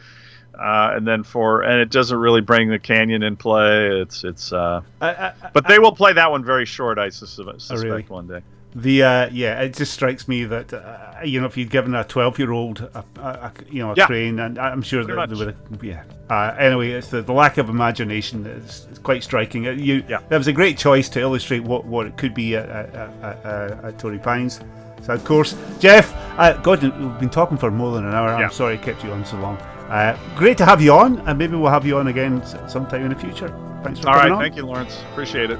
Uh, 0.57 0.93
and 0.95 1.05
then 1.05 1.23
for 1.23 1.63
and 1.63 1.81
it 1.81 1.91
doesn't 1.91 2.17
really 2.17 2.39
bring 2.39 2.69
the 2.69 2.79
canyon 2.79 3.23
in 3.23 3.35
play. 3.35 3.87
It's 3.87 4.23
it's. 4.23 4.53
Uh, 4.53 4.81
I, 5.01 5.09
I, 5.09 5.33
but 5.51 5.67
they 5.67 5.79
will 5.79 5.91
play 5.91 6.13
that 6.13 6.31
one 6.31 6.45
very 6.45 6.65
short. 6.65 6.97
I 6.97 7.09
suspect 7.09 7.63
oh, 7.71 7.75
really? 7.75 8.03
one 8.03 8.27
day. 8.27 8.41
The 8.75 9.03
uh, 9.03 9.29
yeah, 9.31 9.61
it 9.61 9.73
just 9.73 9.93
strikes 9.93 10.27
me 10.27 10.43
that 10.43 10.73
uh, 10.73 11.21
you 11.23 11.39
know 11.39 11.47
if 11.47 11.55
you'd 11.55 11.69
given 11.69 11.95
a 11.95 12.03
twelve-year-old 12.03 12.81
a, 12.81 13.05
a, 13.15 13.21
a, 13.21 13.53
you 13.69 13.79
know 13.79 13.91
a 13.91 13.95
yeah. 13.95 14.05
crane, 14.05 14.37
and 14.39 14.59
I'm 14.59 14.81
sure 14.81 15.05
that 15.05 15.29
they 15.29 15.35
would 15.35 15.47
have 15.47 15.83
yeah. 15.83 16.03
Uh, 16.29 16.53
anyway, 16.59 16.91
it's 16.91 17.07
the, 17.07 17.21
the, 17.21 17.31
lack 17.31 17.57
of 17.57 17.69
imagination 17.69 18.45
is, 18.45 18.87
quite 19.03 19.23
striking. 19.23 19.67
Uh, 19.67 19.71
you, 19.71 20.03
yeah. 20.09 20.19
that 20.27 20.37
was 20.37 20.47
a 20.47 20.53
great 20.53 20.77
choice 20.77 21.07
to 21.07 21.21
illustrate 21.21 21.63
what, 21.63 21.85
what 21.85 22.07
it 22.07 22.17
could 22.17 22.33
be 22.33 22.55
at, 22.55 22.67
at, 22.67 23.13
at, 23.23 23.85
at 23.85 23.99
Torrey 23.99 24.17
Pines. 24.17 24.59
So 25.03 25.13
of 25.13 25.23
course, 25.23 25.55
Geoff, 25.79 26.13
uh, 26.39 26.59
God, 26.63 26.81
we've 26.81 27.19
been 27.19 27.29
talking 27.29 27.57
for 27.57 27.69
more 27.69 27.93
than 27.93 28.05
an 28.05 28.13
hour. 28.13 28.29
Yeah. 28.29 28.45
I'm 28.45 28.51
sorry 28.51 28.73
I 28.73 28.77
kept 28.77 29.03
you 29.03 29.11
on 29.11 29.23
so 29.23 29.37
long. 29.37 29.57
Uh, 29.87 30.17
great 30.35 30.57
to 30.57 30.65
have 30.65 30.81
you 30.81 30.93
on, 30.93 31.19
and 31.27 31.37
maybe 31.37 31.55
we'll 31.55 31.71
have 31.71 31.85
you 31.85 31.97
on 31.97 32.07
again 32.07 32.43
sometime 32.67 33.03
in 33.03 33.09
the 33.09 33.15
future. 33.15 33.49
Thanks 33.83 33.99
for 33.99 34.09
All 34.09 34.15
coming 34.15 34.31
right, 34.31 34.35
on. 34.35 34.41
thank 34.41 34.55
you, 34.55 34.65
Lawrence. 34.65 35.03
Appreciate 35.11 35.51
it. 35.51 35.59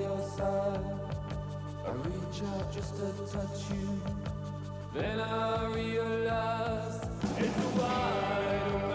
your 0.00 0.18
side. 0.36 0.80
I 1.86 1.90
reach 1.92 2.42
out 2.54 2.72
just 2.72 2.96
to 2.96 3.06
touch 3.32 3.70
you. 3.70 4.00
Then 4.94 5.20
I 5.20 5.66
realize 5.66 7.08
it's 7.38 7.58
a 7.64 7.68
wide 7.78 8.89